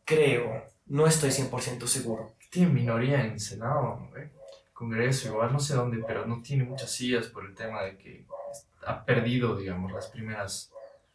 Creo, 0.06 0.66
no 0.88 1.08
estoy 1.08 1.30
100% 1.32 1.88
seguro. 1.88 2.34
tiene 2.50 2.72
minoría 2.72 3.24
en 3.26 3.40
Senado, 3.40 3.82
¿no? 4.12 4.43
¿Eh? 4.74 4.76
Congreso, 4.76 5.30
igual 5.30 5.54
no 5.54 5.60
sé 5.60 5.76
dónde, 5.76 6.04
pero 6.06 6.26
no 6.26 6.42
tiene 6.42 6.64
muchas 6.64 6.92
sillas 6.92 7.28
por 7.28 7.46
el 7.46 7.56
tema 7.56 7.84
de 7.84 7.98
que 7.98 8.26
ha 8.86 9.06
perdido, 9.06 9.56
digamos, 9.56 9.92
las 9.92 10.08
primeras, 10.08 10.72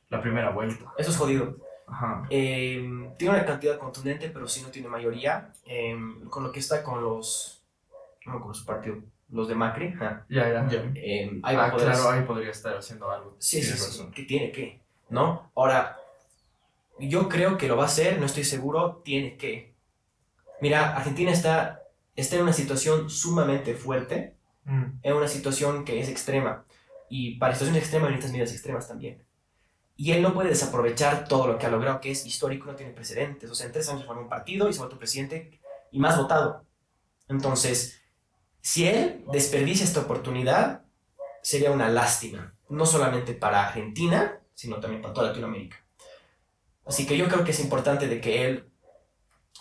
la 0.08 0.22
primera 0.22 0.50
vuelta. 0.50 0.92
Eso 0.96 1.10
es 1.10 1.16
jodido. 1.16 1.56
Ajá. 1.86 2.26
Eh, 2.30 3.10
tiene 3.18 3.34
una 3.34 3.44
cantidad 3.44 3.78
contundente, 3.78 4.28
pero 4.30 4.46
sí 4.46 4.62
no 4.62 4.68
tiene 4.68 4.88
mayoría. 4.88 5.52
Eh, 5.66 5.96
con 6.30 6.44
lo 6.44 6.52
que 6.52 6.60
está 6.60 6.82
con 6.82 7.02
los. 7.02 7.62
No 8.26 8.34
acuerdo 8.34 8.54
su 8.54 8.64
partido. 8.66 8.96
Los 9.30 9.48
de 9.48 9.54
Macri. 9.54 9.94
Ya, 9.98 10.24
ya. 10.28 10.66
Ya. 10.68 10.92
Eh, 10.94 11.40
ahí 11.42 11.56
va 11.56 11.64
Ah, 11.64 11.68
a 11.68 11.70
poder 11.72 11.88
claro, 11.92 12.10
ahí 12.10 12.22
podría 12.22 12.50
estar 12.50 12.76
haciendo 12.76 13.10
algo. 13.10 13.36
Sí, 13.38 13.62
sí, 13.62 13.76
sí. 13.76 14.06
Que 14.14 14.22
tiene 14.24 14.52
que. 14.52 14.80
¿No? 15.10 15.50
Ahora, 15.54 15.98
yo 16.98 17.28
creo 17.28 17.56
que 17.58 17.68
lo 17.68 17.76
va 17.76 17.84
a 17.84 17.86
hacer, 17.86 18.18
no 18.18 18.26
estoy 18.26 18.44
seguro. 18.44 19.02
Tiene 19.04 19.36
que. 19.36 19.74
Mira, 20.60 20.94
Argentina 20.96 21.30
está, 21.30 21.82
está 22.20 22.36
en 22.36 22.42
una 22.42 22.52
situación 22.52 23.08
sumamente 23.10 23.74
fuerte. 23.74 24.36
Mm, 24.64 24.98
en 25.02 25.14
una 25.14 25.28
situación 25.28 25.84
que 25.84 26.00
es 26.00 26.08
extrema. 26.08 26.64
Y 27.08 27.38
para 27.38 27.54
situaciones 27.54 27.82
extremas 27.82 28.10
necesitas 28.10 28.32
medidas 28.32 28.52
extremas 28.52 28.88
también. 28.88 29.24
Y 29.96 30.12
él 30.12 30.22
no 30.22 30.34
puede 30.34 30.50
desaprovechar 30.50 31.26
todo 31.26 31.48
lo 31.48 31.58
que 31.58 31.66
ha 31.66 31.70
logrado, 31.70 32.00
que 32.00 32.10
es 32.10 32.26
histórico, 32.26 32.66
no 32.66 32.76
tiene 32.76 32.92
precedentes. 32.92 33.50
O 33.50 33.54
sea, 33.54 33.66
en 33.66 33.72
tres 33.72 33.88
años 33.88 34.04
formó 34.04 34.22
un 34.22 34.28
partido 34.28 34.68
y 34.68 34.72
se 34.72 34.78
vuelto 34.78 34.98
presidente 34.98 35.58
y 35.90 35.98
más 35.98 36.16
votado. 36.16 36.66
Entonces, 37.28 38.00
si 38.60 38.86
él 38.86 39.24
desperdicia 39.32 39.84
esta 39.84 40.00
oportunidad, 40.00 40.84
sería 41.42 41.70
una 41.70 41.88
lástima. 41.88 42.54
No 42.68 42.84
solamente 42.84 43.32
para 43.32 43.66
Argentina, 43.66 44.38
sino 44.54 44.78
también 44.80 45.00
para 45.00 45.14
toda 45.14 45.28
Latinoamérica. 45.28 45.78
Así 46.84 47.06
que 47.06 47.16
yo 47.16 47.26
creo 47.28 47.44
que 47.44 47.52
es 47.52 47.60
importante 47.60 48.06
de 48.06 48.20
que 48.20 48.46
él 48.46 48.70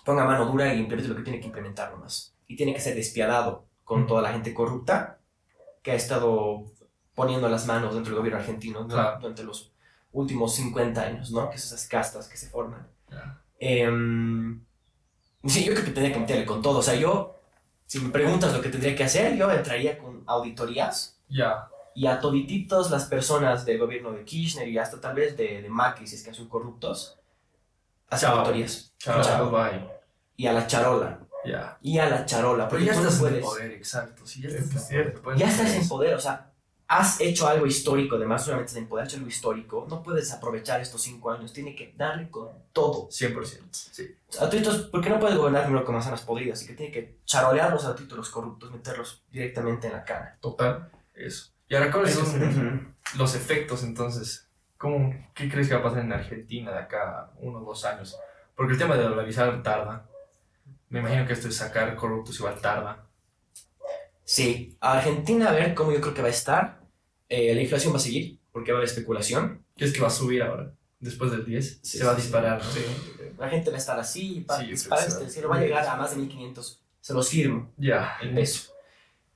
ponga 0.05 0.25
mano 0.25 0.45
dura 0.45 0.73
y 0.73 0.79
implemente 0.79 1.09
lo 1.09 1.15
que 1.15 1.23
tiene 1.23 1.39
que 1.39 1.47
implementar 1.47 1.91
nomás. 1.91 2.36
Y 2.47 2.55
tiene 2.55 2.73
que 2.73 2.81
ser 2.81 2.95
despiadado 2.95 3.65
con 3.83 4.07
toda 4.07 4.21
la 4.21 4.31
gente 4.33 4.53
corrupta 4.53 5.19
que 5.81 5.91
ha 5.91 5.95
estado 5.95 6.65
poniendo 7.15 7.47
las 7.49 7.65
manos 7.65 7.93
dentro 7.93 8.11
del 8.11 8.19
gobierno 8.19 8.39
argentino 8.39 8.81
¿no? 8.81 8.87
Claro. 8.87 9.19
durante 9.19 9.43
los 9.43 9.71
últimos 10.11 10.55
50 10.55 11.01
años, 11.01 11.31
¿no? 11.31 11.49
Que 11.49 11.57
son 11.57 11.75
esas 11.75 11.87
castas 11.87 12.27
que 12.27 12.37
se 12.37 12.49
forman. 12.49 12.87
ya. 13.09 13.41
Em, 13.59 14.63
sí, 15.45 15.63
yo 15.65 15.73
creo 15.73 15.83
que 15.85 15.91
tendría 15.91 16.13
que 16.13 16.19
meterle 16.19 16.45
con 16.45 16.61
todo. 16.61 16.79
O 16.79 16.83
sea, 16.83 16.95
yo, 16.95 17.39
si 17.85 17.99
me 17.99 18.09
preguntas 18.09 18.53
lo 18.53 18.61
que 18.61 18.69
tendría 18.69 18.95
que 18.95 19.03
hacer, 19.03 19.35
yo 19.35 19.49
entraría 19.51 19.97
con 19.97 20.23
auditorías 20.27 21.19
Ya. 21.27 21.67
y 21.95 22.05
a 22.07 22.19
todititos 22.19 22.91
las 22.91 23.05
personas 23.05 23.65
del 23.65 23.79
gobierno 23.79 24.11
de 24.11 24.23
Kirchner 24.25 24.67
y 24.67 24.77
hasta 24.77 24.99
tal 25.01 25.15
vez 25.15 25.35
de, 25.37 25.61
de 25.63 25.69
Macri, 25.69 26.05
si 26.07 26.15
es 26.15 26.23
que 26.23 26.33
son 26.33 26.47
corruptos, 26.47 27.17
hacer 28.09 28.29
Chao. 28.29 28.37
auditorías. 28.39 28.93
Chao, 28.99 29.21
Chao. 29.23 29.49
bye. 29.51 29.87
Y 30.35 30.45
a 30.45 30.53
la 30.53 30.67
charola. 30.67 31.19
Ya. 31.47 31.77
Y 31.81 31.97
a 31.97 32.09
la 32.09 32.25
charola. 32.25 32.67
Pero 32.67 32.79
Porque 32.79 32.85
ya 32.85 32.93
tú 32.93 32.99
no 33.01 33.03
estás 33.09 33.15
en 33.15 33.19
puedes- 33.29 33.43
poder, 33.45 33.71
exacto. 33.71 34.25
Sí, 34.27 34.41
ya 34.41 34.49
estás 34.49 34.91
en 34.91 34.99
es 35.07 35.19
poder, 35.19 35.37
Ya 35.39 35.47
estás 35.49 35.73
en 35.73 35.87
poder, 35.87 36.15
o 36.15 36.19
sea, 36.19 36.51
has 36.89 37.19
hecho 37.19 37.47
algo 37.47 37.65
histórico, 37.65 38.15
además, 38.15 38.45
solamente 38.45 38.77
en 38.79 38.87
poder, 38.87 39.03
has 39.03 39.09
hecho 39.09 39.17
algo 39.17 39.29
histórico, 39.29 39.85
no 39.89 40.01
puedes 40.03 40.31
aprovechar 40.31 40.79
estos 40.79 41.01
cinco 41.01 41.31
años, 41.31 41.51
tiene 41.51 41.75
que 41.75 41.93
darle 41.97 42.29
con 42.29 42.49
todo. 42.71 43.09
100%. 43.09 43.67
Sí. 43.71 44.15
O 44.29 44.31
sea, 44.31 44.47
a 44.47 44.49
toditos, 44.49 44.77
¿por 44.83 45.01
qué 45.01 45.09
no 45.09 45.19
puedes 45.19 45.37
gobernar 45.37 45.63
primero 45.63 45.83
con 45.85 45.95
manzanas 45.95 46.21
podridas? 46.21 46.59
Así 46.59 46.67
que 46.67 46.73
tiene 46.75 46.91
que 46.93 47.17
charolearlos 47.25 47.83
a 47.85 47.93
todos 47.95 48.11
los 48.13 48.29
corruptos, 48.29 48.71
meterlos 48.71 49.23
directamente 49.31 49.87
en 49.87 49.93
la 49.93 50.03
cara. 50.05 50.37
Total. 50.39 50.89
Eso. 51.13 51.51
Y 51.67 51.75
ahora, 51.75 51.91
¿cuáles 51.91 52.13
son 52.13 52.95
los 53.17 53.35
efectos 53.35 53.83
entonces? 53.83 54.47
¿Cómo, 54.77 55.13
¿Qué 55.33 55.49
crees 55.49 55.67
que 55.67 55.73
va 55.73 55.79
a 55.81 55.83
pasar 55.83 55.99
en 56.03 56.13
Argentina 56.13 56.71
de 56.71 56.77
acá 56.79 57.19
a 57.19 57.31
uno 57.39 57.59
o 57.59 57.65
dos 57.65 57.83
años? 57.83 58.17
Porque 58.55 58.73
el 58.73 58.79
tema 58.79 58.95
de 58.95 59.03
dolarizar 59.03 59.61
tarda. 59.63 60.07
Me 60.89 60.99
imagino 60.99 61.25
que 61.27 61.33
esto 61.33 61.47
de 61.47 61.53
sacar 61.53 61.95
corruptos 61.95 62.37
igual 62.39 62.59
tarda. 62.61 63.05
Sí, 64.23 64.75
Argentina, 64.81 65.49
a 65.49 65.53
ver 65.53 65.73
cómo 65.73 65.91
yo 65.91 66.01
creo 66.01 66.13
que 66.13 66.21
va 66.21 66.27
a 66.27 66.31
estar. 66.31 66.81
Eh, 67.29 67.53
la 67.53 67.61
inflación 67.61 67.93
va 67.93 67.97
a 67.97 68.01
seguir, 68.01 68.39
porque 68.51 68.71
va 68.71 68.77
a 68.77 68.79
haber 68.79 68.89
especulación. 68.89 69.63
¿Qué 69.75 69.85
es 69.85 69.93
que 69.93 70.01
va 70.01 70.07
a 70.07 70.11
subir 70.11 70.41
ahora? 70.43 70.73
Después 70.99 71.31
del 71.31 71.45
10. 71.45 71.79
Sí, 71.83 71.97
se 71.97 72.03
va 72.03 72.11
a 72.11 72.15
sí, 72.15 72.21
sí. 72.21 72.27
disparar. 72.27 72.61
¿no? 72.61 73.35
La 73.37 73.49
gente 73.49 73.69
va 73.69 73.75
a 73.75 73.79
estar 73.79 73.99
así, 73.99 74.45
va 74.49 74.57
Sí, 74.59 74.65
a 74.65 74.67
disparar 74.67 75.11
sí. 75.11 75.23
el 75.23 75.29
cielo, 75.29 75.49
va 75.49 75.57
a 75.57 75.61
llegar 75.61 75.85
a 75.87 75.95
más 75.95 76.11
de 76.11 76.17
1500. 76.17 76.81
Se 77.01 77.13
los 77.13 77.29
firmo. 77.29 77.71
Ya. 77.77 78.17
el 78.21 78.33
peso. 78.33 78.71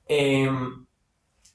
Eh, 0.08 0.50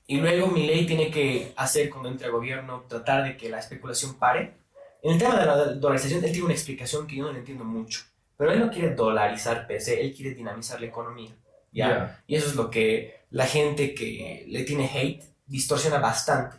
y 0.08 0.18
luego 0.22 0.48
mi 0.48 0.66
ley 0.66 0.86
tiene 0.86 1.12
que 1.12 1.54
hacer 1.58 1.90
cuando 1.90 2.10
entre 2.10 2.28
al 2.28 2.32
gobierno, 2.32 2.86
tratar 2.88 3.24
de 3.24 3.36
que 3.38 3.50
la 3.50 3.60
especulación 3.60 4.16
pare. 4.18 4.56
En 5.04 5.14
el 5.14 5.20
tema 5.20 5.38
de 5.38 5.46
la 5.46 5.56
dolarización, 5.74 6.24
él 6.24 6.32
tiene 6.32 6.46
una 6.46 6.54
explicación 6.54 7.06
que 7.06 7.18
yo 7.18 7.26
no 7.26 7.34
le 7.34 7.40
entiendo 7.40 7.66
mucho. 7.66 8.02
Pero 8.38 8.52
él 8.52 8.60
no 8.60 8.70
quiere 8.70 8.94
dolarizar 8.94 9.68
PC, 9.68 10.00
él 10.00 10.14
quiere 10.14 10.36
dinamizar 10.36 10.80
la 10.80 10.88
economía. 10.88 11.32
¿ya? 11.72 12.22
Y 12.28 12.36
eso 12.36 12.48
es 12.48 12.56
lo 12.56 12.70
que 12.70 13.26
la 13.32 13.46
gente 13.46 13.94
que 13.94 14.46
le 14.48 14.64
tiene 14.64 14.90
hate 14.94 15.24
distorsiona 15.46 16.00
bastante. 16.00 16.58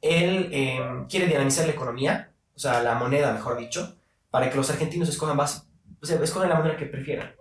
Él 0.00 0.48
eh, 0.52 1.04
quiere 1.08 1.26
dinamizar 1.26 1.66
la 1.66 1.72
economía, 1.72 2.32
o 2.54 2.58
sea, 2.58 2.82
la 2.82 2.94
moneda, 2.94 3.32
mejor 3.32 3.56
dicho, 3.56 3.96
para 4.30 4.50
que 4.50 4.56
los 4.56 4.70
argentinos 4.70 5.08
escojan 5.08 5.36
más, 5.36 5.68
o 6.00 6.06
sea, 6.06 6.20
escojan 6.22 6.48
la 6.48 6.56
moneda 6.56 6.76
que 6.76 6.86
prefieran, 6.86 7.32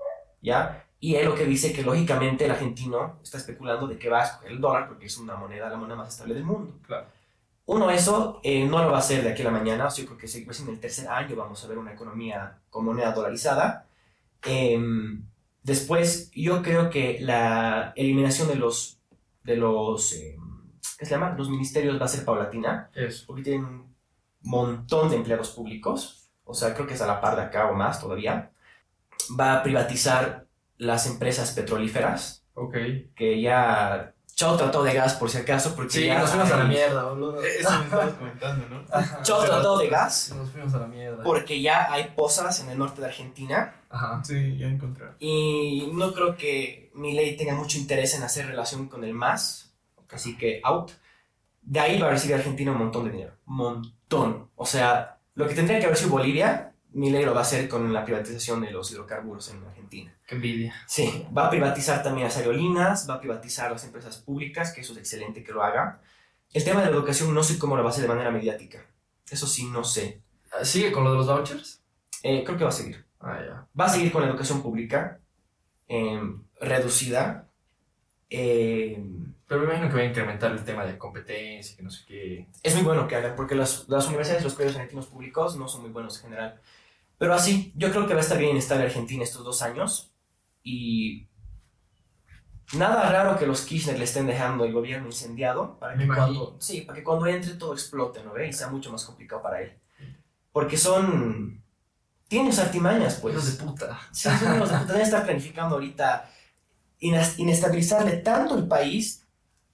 ¿ya? 0.42 0.86
Y 1.00 1.16
él 1.16 1.26
lo 1.26 1.36
que 1.36 1.46
dice 1.46 1.74
que 1.74 1.82
lógicamente 1.82 2.46
el 2.46 2.52
argentino 2.52 3.20
está 3.24 3.38
especulando 3.38 3.88
de 3.88 3.98
que 3.98 4.10
va 4.10 4.22
a 4.22 4.26
escoger 4.26 4.52
el 4.52 4.62
dólar 4.62 4.88
porque 4.88 5.06
es 5.06 5.18
una 5.18 5.36
moneda, 5.36 5.70
la 5.70 5.78
moneda 5.78 5.96
más 5.96 6.10
estable 6.10 6.34
del 6.34 6.44
mundo. 6.44 6.74
Claro. 6.86 7.08
Uno, 7.72 7.92
eso 7.92 8.40
eh, 8.42 8.66
no 8.66 8.82
lo 8.84 8.90
va 8.90 8.96
a 8.96 9.00
hacer 9.00 9.22
de 9.24 9.30
aquí 9.30 9.44
a 9.44 9.46
la 9.46 9.52
mañana, 9.52 9.86
o 9.86 9.92
sea, 9.92 10.02
yo 10.04 10.08
creo 10.10 10.18
que 10.18 10.28
sí, 10.28 10.42
pues, 10.42 10.60
en 10.62 10.70
el 10.70 10.80
tercer 10.80 11.08
año 11.08 11.36
vamos 11.36 11.64
a 11.64 11.68
ver 11.68 11.78
una 11.78 11.94
economía 11.94 12.58
con 12.72 12.84
moneda 12.84 13.12
dolarizada. 13.12 13.86
Em, 14.44 15.24
después, 15.62 16.32
yo 16.34 16.64
creo 16.64 16.90
que 16.90 17.20
la 17.22 17.94
eliminación 17.96 18.48
de 18.48 18.56
los, 18.56 19.00
de 19.44 19.56
los, 19.56 20.16
¿qué 20.98 21.06
se 21.06 21.12
llama? 21.12 21.36
Los 21.38 21.48
ministerios 21.50 22.02
va 22.02 22.06
a 22.06 22.08
ser 22.08 22.26
paulatina 22.26 22.90
Eso. 22.96 23.26
porque 23.28 23.44
tienen 23.44 23.66
un 23.66 23.96
montón 24.42 25.12
de 25.12 25.18
empleados 25.18 25.52
públicos, 25.52 26.28
o 26.46 26.56
sea, 26.56 26.74
creo 26.74 26.88
que 26.88 26.96
es 26.96 27.02
a 27.04 27.08
la 27.08 27.22
par 27.22 27.36
de 27.36 27.44
acá 27.44 27.70
o 27.70 27.76
más 27.76 28.02
todavía. 28.02 28.50
Va 29.40 29.54
a 29.58 29.62
privatizar 29.62 30.48
las 30.78 31.06
empresas 31.06 31.52
petrolíferas, 31.52 32.44
Ok. 32.56 32.76
que 33.16 33.40
ya... 33.40 34.16
Chao 34.40 34.56
tratado 34.56 34.86
de 34.86 34.94
gas, 34.94 35.16
por 35.16 35.30
si 35.30 35.38
acaso, 35.38 35.76
porque 35.76 35.92
Sí, 35.92 36.06
ya 36.06 36.18
nos 36.18 36.30
fuimos 36.30 36.50
a 36.50 36.60
la 36.60 36.64
mierda, 36.64 37.04
boludo. 37.04 37.44
Eso 37.60 37.78
me 37.78 37.84
estabas 37.84 38.14
comentando, 38.14 38.70
¿no? 38.70 38.86
Chao 39.22 39.42
tratado 39.44 39.78
de 39.78 39.90
gas, 39.90 40.34
Nos 40.34 40.50
fuimos 40.50 40.74
a 40.76 40.80
la 40.80 40.88
mierda. 40.88 41.24
porque 41.26 41.62
ya 41.62 41.92
hay 41.92 42.14
pozas 42.16 42.62
en 42.62 42.70
el 42.70 42.78
norte 42.78 43.02
de 43.02 43.08
Argentina, 43.08 43.76
Ajá. 43.90 44.24
Sí, 44.24 44.58
ya 44.58 44.68
encontré. 44.68 45.08
y 45.20 45.90
no 45.94 46.14
creo 46.14 46.38
que 46.38 46.90
mi 46.94 47.12
ley 47.12 47.36
tenga 47.36 47.54
mucho 47.54 47.78
interés 47.78 48.16
en 48.16 48.24
hacer 48.24 48.48
relación 48.48 48.88
con 48.88 49.04
el 49.04 49.14
MAS, 49.14 49.74
así 50.10 50.38
que 50.38 50.62
out. 50.64 50.92
De 51.62 51.82
ahí 51.82 52.00
va 52.00 52.08
a 52.08 52.12
recibir 52.12 52.38
Argentina 52.38 52.72
un 52.72 52.78
montón 52.78 53.04
de 53.04 53.12
dinero, 53.12 53.34
montón. 53.44 54.50
O 54.56 54.66
sea, 54.66 55.18
lo 55.36 55.50
que 55.50 55.54
tendría 55.54 55.80
que 55.80 55.86
haber 55.88 55.98
sido 55.98 56.12
Bolivia, 56.12 56.69
mi 56.92 57.10
ley 57.12 57.24
lo 57.26 57.34
va 57.34 57.40
a 57.40 57.44
hacer 57.44 57.68
con 57.70 57.92
la 57.94 58.04
privatización 58.04 58.62
de 58.62 58.72
los 58.72 58.92
hidrocarburos 58.92 59.50
en 59.50 59.64
Argentina. 59.64 60.16
Qué 60.26 60.36
envidia. 60.36 60.74
Sí, 60.88 61.26
va 61.36 61.48
a 61.48 61.50
privatizar 61.50 62.02
también 62.02 62.28
las 62.28 62.38
aerolíneas, 62.38 63.08
va 63.10 63.16
a 63.16 63.20
privatizar 63.20 63.72
las 63.72 63.84
empresas 63.84 64.18
públicas, 64.18 64.74
que 64.74 64.82
eso 64.82 64.94
es 64.94 65.00
excelente 65.00 65.44
que 65.44 65.52
lo 65.52 65.64
haga. 65.64 66.02
El 66.52 66.64
tema 66.64 66.80
de 66.82 66.88
la 66.88 66.96
educación 66.96 67.34
no 67.34 67.44
sé 67.44 67.60
cómo 67.60 67.76
lo 67.78 67.84
va 67.84 67.90
a 67.90 67.92
hacer 67.92 68.02
de 68.04 68.08
manera 68.08 68.32
mediática. 68.32 68.86
Eso 69.30 69.46
sí, 69.46 69.66
no 69.66 69.84
sé. 69.84 70.22
¿Sigue 70.64 70.92
con 70.92 71.04
lo 71.04 71.12
de 71.12 71.18
los 71.18 71.28
vouchers? 71.28 71.84
Eh, 72.24 72.44
creo 72.44 72.58
que 72.58 72.64
va 72.64 72.70
a 72.72 72.74
seguir. 72.74 73.06
Ah, 73.20 73.40
ya. 73.46 73.68
Va 73.80 73.86
a 73.86 73.90
seguir 73.90 74.12
con 74.12 74.22
la 74.24 74.28
educación 74.30 74.62
pública 74.64 75.20
em, 75.88 76.42
reducida. 76.60 77.48
em, 78.30 79.34
Pero 79.48 79.62
me 79.62 79.68
imagino 79.68 79.90
que 79.90 79.96
va 79.96 80.02
a 80.02 80.06
incrementar 80.06 80.52
el 80.52 80.64
tema 80.64 80.86
de 80.86 80.98
competencia, 80.98 81.76
que 81.76 81.84
no 81.84 81.90
sé 81.90 82.06
qué. 82.08 82.48
es 82.64 82.76
muy 82.76 82.84
bueno 82.84 83.08
que 83.08 83.16
hagan, 83.16 83.36
porque 83.36 83.56
las, 83.56 83.88
las 83.90 84.08
universidades 84.08 84.44
los 84.44 84.54
colegios 84.54 84.76
argentinos 84.76 85.08
públicos 85.08 85.56
no 85.58 85.68
son 85.68 85.82
muy 85.82 85.90
buenos 85.92 86.18
en 86.18 86.24
general. 86.24 86.62
Pero 87.20 87.34
así, 87.36 87.72
yo 87.76 87.92
creo 87.92 88.08
que 88.08 88.14
va 88.14 88.22
a 88.22 88.24
estar 88.24 88.40
bien 88.40 88.58
estar 88.58 88.80
en 88.80 88.88
Argentina 88.88 89.24
estos 89.24 89.44
dos 89.44 89.62
años. 89.62 90.12
Y 90.64 91.28
nada 92.74 93.12
raro 93.12 93.38
que 93.38 93.46
los 93.46 93.62
Kirchner 93.62 94.00
le 94.00 94.06
estén 94.06 94.26
dejando 94.26 94.64
el 94.64 94.74
gobierno 94.74 95.08
incendiado 95.08 95.78
para 95.80 95.98
que, 95.98 96.08
cuando, 96.08 96.56
sí, 96.60 96.82
para 96.82 96.98
que 96.98 97.04
cuando 97.04 97.28
entre 97.28 97.56
todo 97.56 97.74
explote, 97.74 98.24
¿no 98.24 98.34
ve? 98.34 98.48
Y 98.48 98.54
sea 98.54 98.70
mucho 98.70 98.92
más 98.92 99.04
complicado 99.04 99.44
para 99.44 99.62
él. 99.62 99.78
Porque 100.52 100.78
son... 100.78 101.62
Tienen 102.30 102.54
sus 102.54 102.64
artimañas, 102.64 103.16
pues. 103.16 103.36
Hijos 103.36 103.58
de 103.58 103.64
puta. 103.64 104.00
Sí, 104.12 104.30
son 104.30 104.56
hijos 104.56 104.72
de 104.72 104.78
puta. 104.78 104.94
Deben 104.94 105.02
estar 105.02 105.26
planificando 105.26 105.76
ahorita 105.76 106.32
inestabilizarle 107.00 108.18
tanto 108.18 108.58
el 108.58 108.68
país 108.68 109.28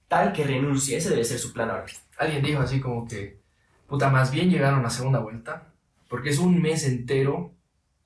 tal 0.08 0.32
que 0.32 0.42
renuncie. 0.42 0.96
Ese 0.96 1.10
debe 1.10 1.24
ser 1.24 1.38
su 1.38 1.52
plan 1.52 1.70
ahora. 1.70 1.86
Alguien 2.18 2.42
dijo 2.42 2.60
así 2.60 2.80
como 2.80 3.06
que, 3.06 3.40
puta, 3.86 4.08
más 4.08 4.32
bien 4.32 4.50
llegaron 4.50 4.84
a 4.84 4.90
segunda 4.90 5.18
vuelta, 5.18 5.72
porque 6.08 6.30
es 6.30 6.38
un 6.38 6.60
mes 6.60 6.86
entero 6.86 7.54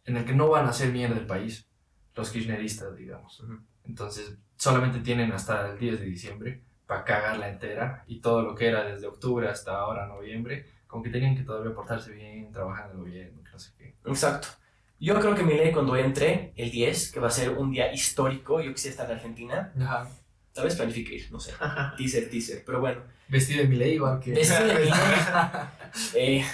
en 0.05 0.17
el 0.17 0.25
que 0.25 0.35
no 0.35 0.49
van 0.49 0.67
a 0.67 0.71
hacer 0.71 0.91
mierda 0.91 1.17
el 1.17 1.27
país, 1.27 1.67
los 2.15 2.31
kirchneristas, 2.31 2.97
digamos. 2.97 3.43
Entonces, 3.85 4.37
solamente 4.57 5.01
tienen 5.01 5.33
hasta 5.33 5.71
el 5.71 5.79
10 5.79 6.01
de 6.01 6.07
diciembre 6.07 6.63
para 6.87 7.05
cagarla 7.05 7.49
entera 7.49 8.05
y 8.07 8.21
todo 8.21 8.43
lo 8.43 8.55
que 8.55 8.67
era 8.67 8.85
desde 8.85 9.07
octubre 9.07 9.49
hasta 9.49 9.77
ahora, 9.79 10.07
noviembre, 10.07 10.67
como 10.87 11.03
que 11.03 11.11
tenían 11.11 11.37
que 11.37 11.43
todavía 11.43 11.75
portarse 11.75 12.13
bien, 12.13 12.51
trabajar 12.53 12.87
en 12.87 12.93
el 12.93 12.97
gobierno, 12.99 13.43
no 13.51 13.59
sé 13.59 13.71
qué. 13.79 13.95
Exacto. 14.05 14.49
Yo 14.99 15.19
creo 15.19 15.35
que 15.35 15.45
mi 15.45 15.55
ley 15.55 15.73
cuando 15.73 15.97
entre, 15.97 16.53
el 16.57 16.71
10, 16.71 17.13
que 17.13 17.21
va 17.21 17.29
a 17.29 17.31
ser 17.31 17.51
un 17.51 17.71
día 17.71 17.93
histórico, 17.93 18.61
yo 18.61 18.73
quisiera 18.75 18.93
estar 18.93 19.11
en 19.11 19.17
Argentina, 19.17 19.73
Ajá. 19.81 20.09
tal 20.53 20.65
vez 20.65 20.77
planifique 20.77 21.15
ir, 21.15 21.33
no 21.33 21.41
sé, 21.41 21.55
teaser, 21.97 22.29
teaser, 22.29 22.63
pero 22.67 22.81
bueno. 22.81 23.03
Vestido 23.29 23.63
de 23.63 23.69
Milei 23.69 23.95
igual 23.95 24.21
que... 24.21 24.33
Vestido 24.33 24.67
de 24.67 24.75
Milei. 24.75 24.93
Eh, 26.15 26.45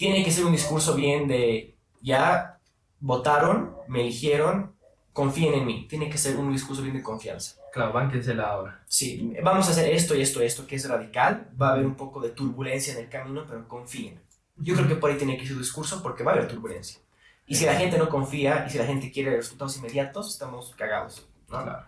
tiene 0.00 0.24
que 0.24 0.30
ser 0.30 0.46
un 0.46 0.52
discurso 0.52 0.94
bien 0.94 1.28
de, 1.28 1.76
ya 2.00 2.58
votaron, 3.00 3.76
me 3.86 4.00
eligieron, 4.00 4.74
confíen 5.12 5.52
en 5.52 5.66
mí. 5.66 5.86
Tiene 5.90 6.08
que 6.08 6.16
ser 6.16 6.38
un 6.38 6.50
discurso 6.50 6.80
bien 6.80 6.96
de 6.96 7.02
confianza. 7.02 7.56
Claro, 7.70 7.92
bánquensela 7.92 8.48
ahora. 8.48 8.82
Sí, 8.86 9.34
vamos 9.44 9.68
a 9.68 9.72
hacer 9.72 9.92
esto 9.92 10.14
y 10.14 10.22
esto 10.22 10.42
y 10.42 10.46
esto, 10.46 10.66
que 10.66 10.76
es 10.76 10.88
radical. 10.88 11.50
Va 11.60 11.68
a 11.68 11.72
haber 11.74 11.84
un 11.84 11.96
poco 11.96 12.18
de 12.22 12.30
turbulencia 12.30 12.94
en 12.94 13.00
el 13.00 13.10
camino, 13.10 13.44
pero 13.46 13.68
confíen. 13.68 14.18
Yo 14.56 14.74
creo 14.74 14.88
que 14.88 14.94
por 14.94 15.10
ahí 15.10 15.18
tiene 15.18 15.36
que 15.36 15.42
ir 15.42 15.50
su 15.50 15.58
discurso 15.58 16.02
porque 16.02 16.24
va 16.24 16.32
a 16.32 16.34
haber 16.36 16.48
turbulencia. 16.48 16.98
Y 17.46 17.56
si 17.56 17.66
la 17.66 17.74
gente 17.74 17.98
no 17.98 18.08
confía 18.08 18.64
y 18.66 18.70
si 18.70 18.78
la 18.78 18.86
gente 18.86 19.12
quiere 19.12 19.36
resultados 19.36 19.76
inmediatos, 19.76 20.32
estamos 20.32 20.74
cagados. 20.78 21.28
¿no? 21.50 21.62
Claro. 21.62 21.86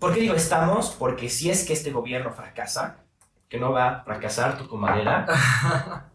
¿Por 0.00 0.12
qué 0.12 0.22
digo 0.22 0.34
estamos? 0.34 0.90
Porque 0.98 1.28
si 1.28 1.50
es 1.50 1.64
que 1.64 1.72
este 1.72 1.92
gobierno 1.92 2.32
fracasa, 2.32 3.04
que 3.52 3.58
no 3.58 3.70
va 3.70 3.88
a 3.90 4.02
fracasar 4.02 4.56
tu 4.56 4.66
comadera, 4.66 5.26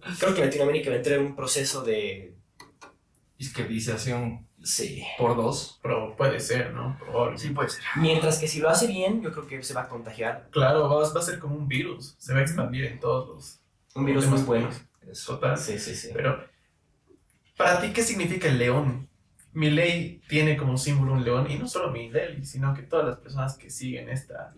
creo 0.20 0.34
que 0.34 0.44
Latinoamérica 0.44 0.90
va 0.90 0.96
a 0.96 0.98
entrar 0.98 1.20
en 1.20 1.28
un 1.28 1.36
proceso 1.36 1.84
de... 1.84 2.34
Izquierdiciación 3.38 4.48
Sí. 4.64 5.04
por 5.20 5.36
dos. 5.36 5.80
Pero 5.84 6.16
puede 6.18 6.40
ser, 6.40 6.74
¿no? 6.74 6.98
Probable. 6.98 7.38
Sí, 7.38 7.50
puede 7.52 7.70
ser. 7.70 7.84
Mientras 7.98 8.40
que 8.40 8.48
si 8.48 8.60
lo 8.60 8.70
hace 8.70 8.88
bien, 8.88 9.22
yo 9.22 9.32
creo 9.32 9.46
que 9.46 9.62
se 9.62 9.76
va 9.76 9.84
a 9.84 9.88
contagiar. 9.88 10.50
Claro, 10.50 10.90
va, 10.90 11.08
va 11.08 11.20
a 11.20 11.24
ser 11.24 11.38
como 11.38 11.56
un 11.56 11.68
virus. 11.68 12.16
Se 12.18 12.34
va 12.34 12.40
a 12.40 12.42
expandir 12.42 12.86
en 12.86 13.00
todos 13.00 13.30
los. 13.30 13.60
Un 13.94 14.06
virus 14.06 14.26
muy 14.26 14.42
bueno. 14.42 14.70
Eso. 15.08 15.36
Total. 15.36 15.60
Sí, 15.60 15.78
sí, 15.78 15.94
sí. 15.96 16.10
Pero, 16.12 16.44
¿para 17.56 17.80
ti 17.80 17.94
qué 17.94 18.02
significa 18.02 18.48
el 18.48 18.58
león? 18.58 19.08
Mi 19.54 19.70
ley 19.70 20.22
tiene 20.28 20.58
como 20.58 20.76
símbolo 20.76 21.14
un 21.14 21.24
león, 21.24 21.52
y 21.52 21.60
no 21.60 21.68
solo 21.68 21.92
mi 21.92 22.10
ley, 22.10 22.44
sino 22.44 22.74
que 22.74 22.82
todas 22.82 23.06
las 23.06 23.20
personas 23.20 23.56
que 23.58 23.70
siguen 23.70 24.10
esta, 24.10 24.56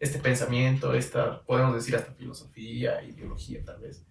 este 0.00 0.18
pensamiento, 0.18 0.94
esta, 0.94 1.42
podemos 1.42 1.74
decir 1.74 1.96
hasta 1.96 2.12
filosofía, 2.12 3.02
ideología 3.02 3.64
tal 3.64 3.80
vez. 3.80 4.04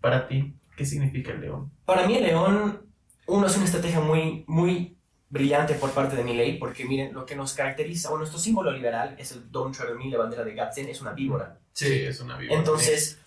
Para 0.00 0.28
ti, 0.28 0.54
¿qué 0.76 0.84
significa 0.84 1.32
el 1.32 1.40
león? 1.40 1.72
Para 1.84 2.06
mí 2.06 2.16
el 2.16 2.24
león, 2.24 2.86
uno 3.26 3.46
es 3.46 3.56
una 3.56 3.64
estrategia 3.64 4.00
muy, 4.00 4.44
muy 4.46 4.96
brillante 5.28 5.74
por 5.74 5.90
parte 5.90 6.14
de 6.14 6.22
mi 6.22 6.34
ley, 6.34 6.58
porque 6.58 6.84
miren, 6.84 7.12
lo 7.12 7.26
que 7.26 7.34
nos 7.34 7.54
caracteriza, 7.54 8.12
o 8.12 8.18
nuestro 8.18 8.38
símbolo 8.38 8.70
liberal 8.70 9.16
es 9.18 9.32
el 9.32 9.50
Don't 9.50 9.76
Tread 9.76 9.96
la 9.98 10.18
bandera 10.18 10.44
de 10.44 10.54
Gadsden, 10.54 10.88
es 10.88 11.00
una 11.00 11.12
víbora. 11.12 11.58
Sí, 11.72 11.92
es 11.92 12.20
una 12.20 12.36
víbora. 12.36 12.58
Entonces, 12.58 13.18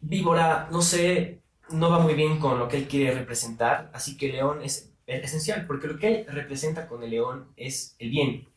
víbora, 0.00 0.68
no 0.70 0.82
sé, 0.82 1.40
no 1.70 1.90
va 1.90 1.98
muy 1.98 2.14
bien 2.14 2.38
con 2.38 2.58
lo 2.58 2.68
que 2.68 2.76
él 2.76 2.88
quiere 2.88 3.14
representar, 3.14 3.90
así 3.94 4.16
que 4.18 4.32
león 4.32 4.60
es 4.62 4.92
esencial, 5.06 5.66
porque 5.66 5.86
lo 5.86 5.98
que 5.98 6.08
él 6.08 6.26
representa 6.28 6.86
con 6.86 7.02
el 7.02 7.10
león 7.10 7.48
es 7.56 7.96
el 7.98 8.10
bien. 8.10 8.48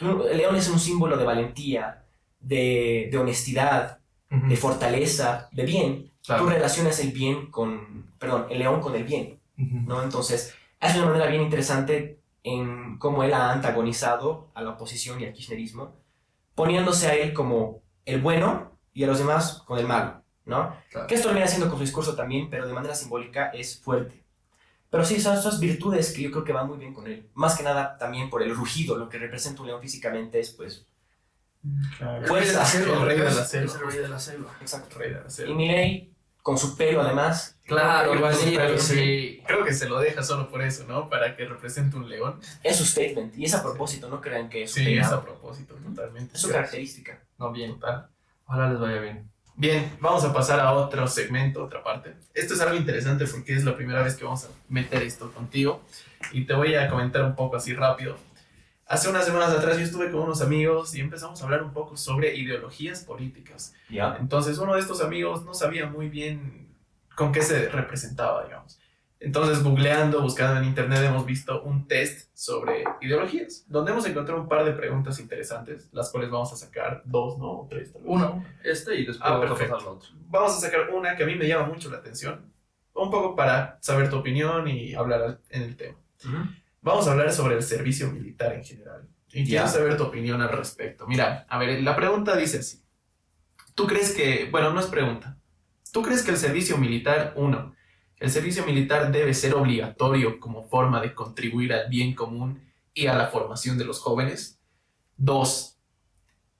El 0.00 0.36
león 0.38 0.56
es 0.56 0.68
un 0.68 0.78
símbolo 0.78 1.16
de 1.16 1.24
valentía, 1.24 2.04
de, 2.40 3.08
de 3.10 3.18
honestidad, 3.18 3.98
Ujú. 4.30 4.48
de 4.48 4.56
fortaleza, 4.56 5.48
de 5.52 5.64
bien. 5.64 6.12
Claro. 6.24 6.44
Tú 6.44 6.50
relacionas 6.50 6.98
el 7.00 7.10
bien 7.12 7.50
con, 7.50 8.12
perdón, 8.18 8.46
el 8.50 8.58
león 8.60 8.80
con 8.80 8.94
el 8.94 9.04
bien, 9.04 9.40
Ujú. 9.58 9.80
¿no? 9.86 10.02
Entonces, 10.02 10.54
es 10.80 10.96
una 10.96 11.06
manera 11.06 11.26
bien 11.26 11.42
interesante 11.42 12.20
en 12.44 12.96
cómo 12.98 13.24
él 13.24 13.34
ha 13.34 13.52
antagonizado 13.52 14.48
a 14.54 14.62
la 14.62 14.70
oposición 14.70 15.20
y 15.20 15.24
al 15.24 15.32
kirchnerismo, 15.32 15.94
poniéndose 16.54 17.08
a 17.08 17.14
él 17.14 17.32
como 17.32 17.82
el 18.06 18.20
bueno 18.20 18.72
y 18.94 19.04
a 19.04 19.06
los 19.06 19.18
demás 19.18 19.62
con 19.66 19.78
el 19.78 19.86
malo, 19.86 20.22
¿no? 20.46 20.74
Claro. 20.90 21.06
Que 21.06 21.14
esto 21.14 21.28
lo 21.28 21.34
viene 21.34 21.46
haciendo 21.46 21.68
con 21.68 21.78
su 21.78 21.84
discurso 21.84 22.14
también, 22.14 22.48
pero 22.48 22.66
de 22.66 22.72
manera 22.72 22.94
simbólica 22.94 23.48
es 23.50 23.80
fuerte. 23.80 24.22
Pero 24.90 25.04
sí, 25.04 25.20
son 25.20 25.38
esas 25.38 25.60
virtudes 25.60 26.12
que 26.12 26.22
yo 26.22 26.30
creo 26.30 26.44
que 26.44 26.52
van 26.52 26.66
muy 26.66 26.78
bien 26.78 26.92
con 26.92 27.06
él. 27.06 27.28
Más 27.34 27.56
que 27.56 27.62
nada 27.62 27.96
también 27.96 28.28
por 28.28 28.42
el 28.42 28.54
rugido, 28.54 28.96
lo 28.96 29.08
que 29.08 29.18
representa 29.18 29.62
un 29.62 29.68
león 29.68 29.80
físicamente 29.80 30.40
es 30.40 30.50
pues... 30.50 30.86
Claro. 31.98 32.26
Pues, 32.26 32.48
el 32.74 33.02
rey 33.02 33.18
de 33.18 33.24
la 33.24 33.44
selva. 33.44 33.74
El 33.74 33.86
rey 33.86 33.98
de 33.98 34.08
la 34.08 34.18
selva. 34.18 34.56
Exacto. 34.60 34.98
Rey 34.98 35.10
de 35.10 35.20
la 35.20 35.50
Y. 35.50 35.54
Milei, 35.54 36.14
con 36.42 36.56
su 36.56 36.76
pelo 36.76 37.02
además, 37.02 37.60
Claro, 37.70 38.10
Creo 38.10 38.28
que 38.28 38.34
sí, 38.34 38.48
igualito, 38.48 38.66
pero 38.66 38.78
sí. 38.80 39.42
Creo 39.46 39.64
que 39.64 39.72
se 39.72 39.88
lo 39.88 40.00
deja 40.00 40.22
solo 40.24 40.50
por 40.50 40.60
eso, 40.60 40.84
¿no? 40.88 41.08
Para 41.08 41.36
que 41.36 41.44
represente 41.44 41.96
un 41.96 42.08
león. 42.08 42.40
es 42.64 42.76
su 42.76 42.84
statement. 42.84 43.38
Y 43.38 43.44
es 43.44 43.54
a 43.54 43.62
propósito, 43.62 44.08
no 44.08 44.20
crean 44.20 44.48
que 44.48 44.64
es, 44.64 44.72
Sí, 44.72 44.98
es 44.98 45.06
a 45.06 45.22
propósito, 45.22 45.74
totalmente. 45.76 46.34
es 46.34 46.40
su 46.40 46.50
característica. 46.50 47.22
No, 47.38 47.52
bien. 47.52 47.74
Total. 47.74 48.08
Ojalá 48.46 48.70
les 48.70 48.80
vaya 48.80 49.00
bien. 49.00 49.29
Bien, 49.60 49.92
vamos 50.00 50.24
a 50.24 50.32
pasar 50.32 50.58
a 50.58 50.72
otro 50.72 51.06
segmento, 51.06 51.62
otra 51.62 51.82
parte. 51.82 52.14
Esto 52.32 52.54
es 52.54 52.62
algo 52.62 52.76
interesante 52.76 53.26
porque 53.26 53.52
es 53.52 53.62
la 53.62 53.76
primera 53.76 54.02
vez 54.02 54.16
que 54.16 54.24
vamos 54.24 54.46
a 54.46 54.48
meter 54.70 55.02
esto 55.02 55.30
contigo 55.32 55.82
y 56.32 56.46
te 56.46 56.54
voy 56.54 56.74
a 56.76 56.88
comentar 56.88 57.22
un 57.22 57.36
poco 57.36 57.56
así 57.56 57.74
rápido. 57.74 58.16
Hace 58.86 59.10
unas 59.10 59.26
semanas 59.26 59.50
atrás 59.50 59.76
yo 59.76 59.84
estuve 59.84 60.10
con 60.10 60.22
unos 60.22 60.40
amigos 60.40 60.94
y 60.94 61.00
empezamos 61.02 61.42
a 61.42 61.44
hablar 61.44 61.62
un 61.62 61.74
poco 61.74 61.98
sobre 61.98 62.34
ideologías 62.34 63.04
políticas. 63.04 63.74
¿Ya? 63.90 64.16
Entonces 64.18 64.56
uno 64.56 64.72
de 64.76 64.80
estos 64.80 65.02
amigos 65.02 65.44
no 65.44 65.52
sabía 65.52 65.84
muy 65.84 66.08
bien 66.08 66.74
con 67.14 67.30
qué 67.30 67.42
se 67.42 67.68
representaba, 67.68 68.44
digamos. 68.44 68.79
Entonces 69.22 69.62
googleando, 69.62 70.22
buscando 70.22 70.58
en 70.60 70.64
internet 70.66 71.02
hemos 71.04 71.26
visto 71.26 71.62
un 71.62 71.86
test 71.86 72.30
sobre 72.34 72.84
ideologías, 73.02 73.66
donde 73.68 73.92
hemos 73.92 74.06
encontrado 74.06 74.40
un 74.40 74.48
par 74.48 74.64
de 74.64 74.72
preguntas 74.72 75.18
interesantes, 75.20 75.90
las 75.92 76.10
cuales 76.10 76.30
vamos 76.30 76.50
a 76.54 76.56
sacar 76.56 77.02
dos, 77.04 77.38
¿no? 77.38 77.50
O 77.60 77.66
tres, 77.68 77.92
tal 77.92 78.00
vez. 78.02 78.10
Uno, 78.10 78.44
este 78.64 78.94
y 78.94 79.04
después 79.04 79.18
Ah, 79.30 79.36
vamos 79.36 79.60
a 79.60 79.76
otro. 79.90 80.08
vamos 80.28 80.56
a 80.56 80.60
sacar 80.60 80.88
una 80.90 81.16
que 81.16 81.24
a 81.24 81.26
mí 81.26 81.34
me 81.34 81.46
llama 81.46 81.66
mucho 81.66 81.90
la 81.90 81.98
atención, 81.98 82.50
un 82.94 83.10
poco 83.10 83.36
para 83.36 83.76
saber 83.82 84.08
tu 84.08 84.16
opinión 84.16 84.66
y 84.68 84.94
hablar 84.94 85.38
en 85.50 85.62
el 85.62 85.76
tema. 85.76 85.98
Vamos 86.80 87.06
a 87.06 87.12
hablar 87.12 87.30
sobre 87.32 87.56
el 87.56 87.62
servicio 87.62 88.10
militar 88.10 88.54
en 88.54 88.64
general. 88.64 89.06
Y 89.32 89.44
quiero 89.44 89.66
Ya. 89.66 89.68
saber 89.68 89.96
tu 89.98 90.04
opinión 90.04 90.40
al 90.40 90.48
respecto. 90.48 91.06
Mira, 91.06 91.44
a 91.48 91.58
ver, 91.58 91.82
la 91.82 91.94
pregunta 91.94 92.36
dice 92.36 92.58
así. 92.60 92.82
¿Tú 93.74 93.86
crees 93.86 94.12
que, 94.14 94.48
bueno, 94.50 94.72
no 94.72 94.80
es 94.80 94.86
pregunta. 94.86 95.36
¿Tú 95.92 96.02
crees 96.02 96.22
que 96.22 96.30
el 96.30 96.36
servicio 96.38 96.78
militar, 96.78 97.34
uno, 97.36 97.74
el 98.20 98.30
servicio 98.30 98.66
militar 98.66 99.10
debe 99.10 99.32
ser 99.32 99.54
obligatorio 99.54 100.38
como 100.38 100.62
forma 100.62 101.00
de 101.00 101.14
contribuir 101.14 101.72
al 101.72 101.88
bien 101.88 102.14
común 102.14 102.62
y 102.92 103.06
a 103.06 103.16
la 103.16 103.28
formación 103.28 103.78
de 103.78 103.86
los 103.86 103.98
jóvenes? 103.98 104.60
Dos, 105.16 105.78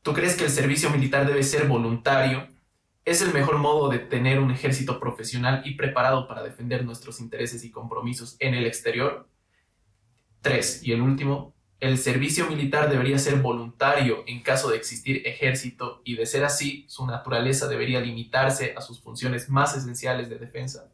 ¿tú 0.01 0.15
crees 0.15 0.37
que 0.37 0.45
el 0.45 0.51
servicio 0.51 0.89
militar 0.89 1.27
debe 1.27 1.43
ser 1.43 1.69
voluntario? 1.69 2.49
¿Es 3.05 3.21
el 3.21 3.35
mejor 3.35 3.59
modo 3.59 3.91
de 3.91 3.99
tener 3.99 4.41
un 4.41 4.51
ejército 4.51 4.99
profesional 4.99 5.61
y 5.67 5.75
preparado 5.75 6.27
para 6.27 6.43
defender 6.43 6.83
nuestros 6.83 7.21
intereses 7.21 7.63
y 7.63 7.71
compromisos 7.71 8.37
en 8.39 8.55
el 8.55 8.67
exterior? 8.67 9.29
Tres, 10.41 10.83
y 10.83 10.93
el 10.93 11.03
último, 11.03 11.55
el 11.79 11.99
servicio 11.99 12.47
militar 12.47 12.89
debería 12.89 13.19
ser 13.19 13.37
voluntario 13.37 14.25
en 14.27 14.43
caso 14.43 14.71
de 14.71 14.79
existir 14.79 15.27
ejército 15.27 16.01
y 16.05 16.17
de 16.17 16.25
ser 16.25 16.43
así, 16.45 16.87
su 16.89 17.07
naturaleza 17.07 17.69
debería 17.69 18.01
limitarse 18.01 18.73
a 18.79 18.81
sus 18.81 19.03
funciones 19.03 19.51
más 19.51 19.77
esenciales 19.77 20.31
de 20.31 20.39
defensa. 20.39 20.91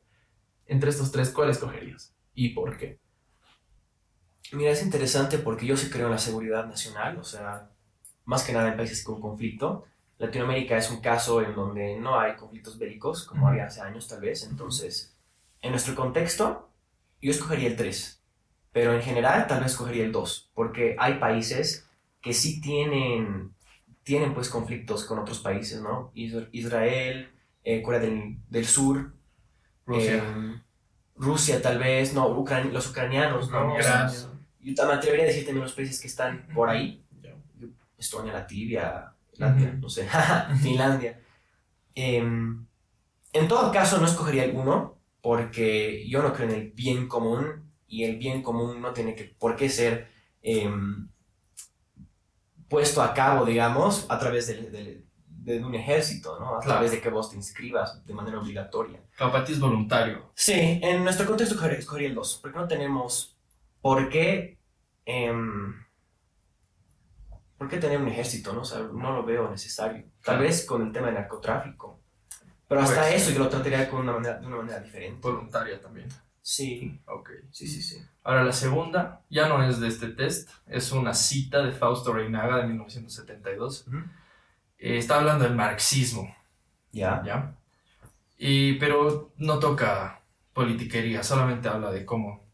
Entre 0.69 0.91
estos 0.91 1.11
tres, 1.13 1.31
¿cuál 1.31 1.51
escogerías? 1.51 2.15
¿Y 2.35 2.51
por 2.51 2.77
qué? 2.77 3.01
Mira, 4.53 4.71
es 4.71 4.83
interesante 4.83 5.39
porque 5.39 5.67
yo 5.67 5.77
sí 5.77 5.91
creo 5.91 6.07
en 6.07 6.13
la 6.13 6.19
seguridad 6.19 6.67
nacional, 6.67 7.19
o 7.19 7.25
sea, 7.25 7.71
más 8.25 8.45
que 8.45 8.53
nada 8.53 8.69
en 8.71 8.77
países 8.77 9.03
con 9.03 9.21
conflicto. 9.21 9.85
Latinoamérica 10.19 10.77
es 10.77 10.91
un 10.91 11.01
caso 11.01 11.43
en 11.43 11.55
donde 11.55 11.97
no 11.99 12.19
hay 12.19 12.37
conflictos 12.37 12.79
bélicos, 12.79 13.25
como 13.27 13.49
había 13.49 13.67
hace 13.67 13.81
años 13.81 14.09
tal 14.09 14.21
vez. 14.21 14.45
Entonces, 14.45 15.15
en 15.63 15.73
nuestro 15.73 15.95
contexto, 15.97 16.71
yo 17.21 17.31
escogería 17.33 17.69
el 17.69 17.77
3, 17.77 18.23
pero 18.73 18.95
en 18.95 19.03
general 19.03 19.47
tal 19.49 19.63
vez 19.63 19.73
escogería 19.73 20.05
el 20.05 20.13
2, 20.13 20.51
porque 20.55 20.97
hay 20.99 21.15
países 21.19 21.89
que 22.23 22.33
sí 22.33 22.61
tienen, 22.61 23.55
tienen 24.05 24.33
pues 24.35 24.49
conflictos 24.49 25.05
con 25.05 25.19
otros 25.19 25.41
países, 25.41 25.83
¿no? 25.83 26.13
Is- 26.15 26.35
Israel, 26.53 27.31
eh, 27.65 27.83
Corea 27.83 28.01
del, 28.01 28.39
del 28.49 28.67
Sur, 28.67 29.13
Rusia. 29.87 30.15
em, 30.17 30.61
Rusia 31.17 31.63
tal 31.63 31.79
vez, 31.79 32.13
no, 32.13 32.29
Ucran- 32.29 32.71
los 32.73 32.89
ucranianos, 32.91 33.51
¿no? 33.51 33.75
O 33.75 33.83
sea, 33.83 34.07
Ucrania. 34.07 34.41
yo 34.61 34.87
me 34.87 34.93
atrevería 34.93 35.25
a 35.25 35.29
decir 35.29 35.45
también 35.47 35.65
los 35.65 35.73
países 35.73 36.01
que 36.01 36.09
están 36.09 36.47
por 36.55 36.69
ahí. 36.69 37.03
Estonia, 37.99 38.33
Latvia, 38.35 39.13
no 39.81 39.89
sé, 39.89 40.07
Finlandia. 40.63 41.19
Em, 41.95 42.67
en 43.33 43.49
todo 43.49 43.73
caso, 43.73 43.99
no 43.99 44.05
escogería 44.07 44.43
alguno 44.43 44.99
porque 45.23 46.07
yo 46.09 46.23
no 46.23 46.33
creo 46.35 46.49
en 46.51 46.55
el 46.55 46.71
bien 46.73 47.09
común 47.09 47.73
y 47.89 48.05
el 48.05 48.17
bien 48.19 48.43
común 48.43 48.81
no 48.83 48.93
tiene 48.93 49.15
que, 49.15 49.25
por 49.25 49.57
qué 49.57 49.69
ser 49.71 50.09
em, 50.43 51.09
puesto 52.69 53.03
a 53.03 53.15
cabo, 53.15 53.45
digamos, 53.47 54.07
a 54.11 54.19
través 54.19 54.47
del- 54.49 54.71
del- 54.71 55.06
de, 55.47 55.65
un 55.65 55.75
ejército, 55.75 56.39
¿no? 56.41 56.57
A 56.57 56.61
Claro. 56.61 56.65
través 56.81 56.91
de 56.91 57.01
que 57.01 57.09
vos 57.09 57.31
te 57.31 57.37
inscribas 57.37 58.05
de 58.05 58.13
manera 58.13 58.39
obligatoria. 58.41 59.01
Claro, 59.17 59.33
para 59.33 59.45
ti 59.45 59.53
es 59.53 59.61
voluntario. 59.61 60.31
Sí, 60.35 60.81
en 60.83 61.05
nuestro 61.05 61.25
contexto 61.27 61.55
escogería 61.55 62.09
el 62.09 62.15
2, 62.15 62.39
porque 62.43 62.59
no 62.59 62.67
tenemos 62.69 63.37
por 63.81 64.09
qué, 64.09 64.59
em, 65.05 65.75
por 67.59 67.69
qué 67.69 67.79
tener 67.79 68.01
un 68.01 68.09
ejército, 68.09 68.53
¿no? 68.53 68.63
O 68.63 68.65
sea, 68.65 68.81
no 68.81 69.13
lo 69.13 69.25
veo 69.25 69.49
necesario. 69.51 70.03
Tal 70.03 70.11
Claro. 70.23 70.41
vez 70.43 70.65
con 70.67 70.83
el 70.83 70.93
tema 70.93 71.07
del 71.07 71.15
narcotráfico, 71.17 72.01
pero 72.69 72.81
hasta 72.83 73.03
Pues, 73.03 73.15
eso 73.23 73.31
yo 73.31 73.39
lo 73.39 73.49
trataría 73.49 73.89
con 73.89 74.01
una 74.01 74.13
manera, 74.13 74.39
de 74.39 74.47
una 74.47 74.57
manera 74.57 74.81
diferente. 74.81 75.21
Voluntaria 75.23 75.81
también. 75.81 76.09
Sí, 76.43 77.01
Ok. 77.07 77.31
sí, 77.51 77.67
sí, 77.67 77.83
sí. 77.83 77.97
Ahora 78.23 78.45
la 78.45 78.53
segunda 78.53 79.23
ya 79.31 79.49
no 79.49 79.63
es 79.63 79.81
de 79.81 79.89
este 79.89 80.09
test, 80.09 80.51
es 80.67 80.93
una 80.93 81.15
cita 81.15 81.63
de 81.63 81.73
Fausto 81.73 82.13
Reinaga 82.13 82.59
de 82.59 82.67
1972. 82.69 83.87
Ujú. 83.89 83.99
Eh, 84.79 84.99
está 84.99 85.17
hablando 85.19 85.45
del 85.45 85.55
marxismo, 85.55 86.35
Ya. 86.93 87.23
¿ya? 87.25 87.55
Y, 88.39 88.75
pero 88.75 89.33
no 89.39 89.59
toca 89.59 90.23
politiquería, 90.53 91.23
solamente 91.23 91.69
habla 91.69 91.91
de 91.91 92.05
cómo 92.05 92.45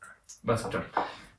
va 0.48 0.54
a 0.54 0.56
escuchar. 0.56 0.86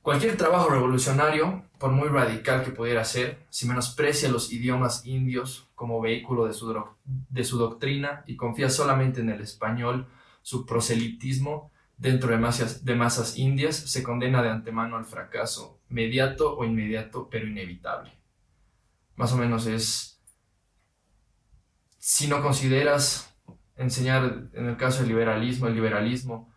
Cualquier 0.02 0.36
trabajo 0.36 0.68
revolucionario, 0.68 1.64
por 1.78 1.90
muy 1.90 2.08
radical 2.08 2.62
que 2.62 2.70
pudiera 2.70 3.04
ser, 3.04 3.46
si 3.48 3.66
menosprecia 3.66 4.28
los 4.28 4.52
idiomas 4.52 5.06
indios 5.06 5.70
como 5.74 6.00
vehículo 6.02 6.44
de 6.46 6.52
su, 6.52 6.74
de 7.04 7.44
su 7.44 7.58
doctrina 7.58 8.22
y 8.26 8.36
confía 8.36 8.68
solamente 8.68 9.22
en 9.22 9.30
el 9.30 9.40
español, 9.40 10.06
su 10.42 10.66
proselitismo 10.66 11.70
dentro 11.96 12.30
de 12.30 12.36
masas, 12.36 12.84
de 12.84 12.94
masas 12.94 13.38
indias, 13.38 13.76
se 13.76 14.02
condena 14.02 14.42
de 14.42 14.50
antemano 14.50 14.96
al 14.98 15.06
fracaso, 15.06 15.80
mediato 15.88 16.54
o 16.54 16.64
inmediato, 16.66 17.28
pero 17.30 17.46
inevitable. 17.46 18.12
Más 19.16 19.32
o 19.32 19.36
menos 19.38 19.66
es, 19.66 20.13
si 22.06 22.28
no 22.28 22.42
consideras 22.42 23.34
enseñar, 23.76 24.48
en 24.52 24.66
el 24.66 24.76
caso 24.76 24.98
del 24.98 25.08
liberalismo, 25.08 25.68
el 25.68 25.74
liberalismo 25.74 26.52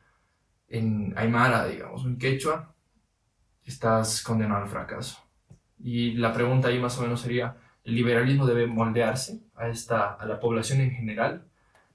en 0.67 1.13
Aymara, 1.17 1.65
digamos, 1.67 2.03
en 2.03 2.17
Quechua, 2.17 2.75
estás 3.63 4.21
condenado 4.23 4.63
al 4.63 4.69
fracaso. 4.69 5.23
Y 5.79 6.15
la 6.15 6.33
pregunta 6.33 6.67
ahí 6.67 6.79
más 6.79 6.97
o 6.97 7.03
menos 7.03 7.21
sería, 7.21 7.55
¿el 7.85 7.95
liberalismo 7.95 8.45
debe 8.45 8.67
moldearse 8.67 9.39
a, 9.55 9.69
esta, 9.69 10.15
a 10.15 10.25
la 10.25 10.37
población 10.37 10.81
en 10.81 10.91
general, 10.91 11.47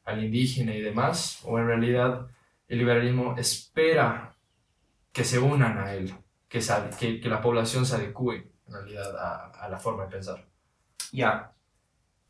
al 0.06 0.24
indígena 0.24 0.74
y 0.74 0.80
demás? 0.80 1.40
¿O 1.44 1.58
en 1.58 1.66
realidad 1.66 2.28
el 2.68 2.78
liberalismo 2.78 3.36
espera 3.36 4.34
que 5.12 5.24
se 5.24 5.38
unan 5.38 5.76
a 5.76 5.92
él, 5.92 6.14
que, 6.48 6.60
que, 6.98 7.20
que 7.20 7.28
la 7.28 7.42
población 7.42 7.84
se 7.84 7.96
adecue 7.96 8.50
en 8.66 8.72
realidad 8.72 9.14
a 9.60 9.68
la 9.68 9.78
forma 9.78 10.04
de 10.04 10.10
pensar? 10.10 10.42
Ya. 11.12 11.52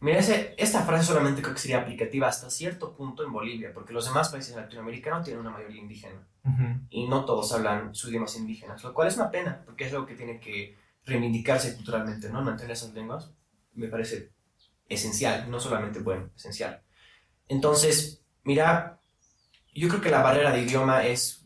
Mira, 0.02 0.18
ese- 0.18 0.54
esta 0.58 0.82
frase 0.82 1.04
solamente 1.06 1.40
creo 1.42 1.54
que 1.54 1.60
sería 1.60 1.78
aplicativa 1.80 2.26
hasta 2.28 2.50
cierto 2.50 2.94
punto 2.94 3.24
en 3.24 3.32
Bolivia, 3.32 3.72
porque 3.72 3.92
los 3.92 4.04
demás 4.04 4.28
países 4.30 4.54
no 4.56 4.66
tienen 4.68 5.38
una 5.40 5.50
mayoría 5.50 5.80
indígena 5.80 6.26
y 6.90 7.06
no 7.06 7.24
todos 7.24 7.52
hablan 7.52 7.94
sus 7.94 8.10
idiomas 8.10 8.36
indígenas, 8.36 8.82
lo 8.82 8.92
cual 8.92 9.06
es 9.08 9.16
una 9.16 9.30
pena, 9.30 9.62
porque 9.64 9.84
es 9.84 9.92
algo 9.92 10.04
que 10.06 10.16
tiene 10.16 10.40
que 10.40 10.76
reivindicarse 11.04 11.74
culturalmente, 11.76 12.28
¿no? 12.30 12.42
Mantener 12.42 12.72
esas 12.72 12.92
lenguas 12.94 13.30
me 13.74 13.86
parece 13.88 14.32
esencial, 14.88 15.48
no 15.50 15.60
solamente 15.60 16.00
bueno, 16.00 16.30
esencial. 16.36 16.82
Entonces, 17.48 18.24
mira, 18.44 18.98
yo 19.74 19.88
creo 19.88 20.00
que 20.00 20.10
la 20.10 20.22
barrera 20.22 20.50
de 20.52 20.62
idioma 20.62 21.06
es... 21.06 21.38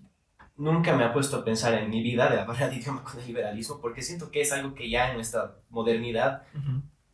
Nunca 0.57 0.97
me 0.97 1.05
ha 1.05 1.12
puesto 1.12 1.37
a 1.37 1.45
pensar 1.45 1.74
en 1.74 1.91
mi 1.91 2.03
vida 2.03 2.31
de 2.31 2.37
la 2.37 2.45
barrera 2.47 2.69
de 2.70 2.77
idioma 2.77 3.05
con 3.05 3.20
el 3.20 3.27
liberalismo, 3.27 3.78
porque 3.81 4.01
siento 4.01 4.31
que 4.31 4.41
es 4.41 4.51
algo 4.53 4.74
que 4.74 4.89
ya 4.89 5.11
en 5.11 5.16
nuestra 5.16 5.57
modernidad 5.69 6.45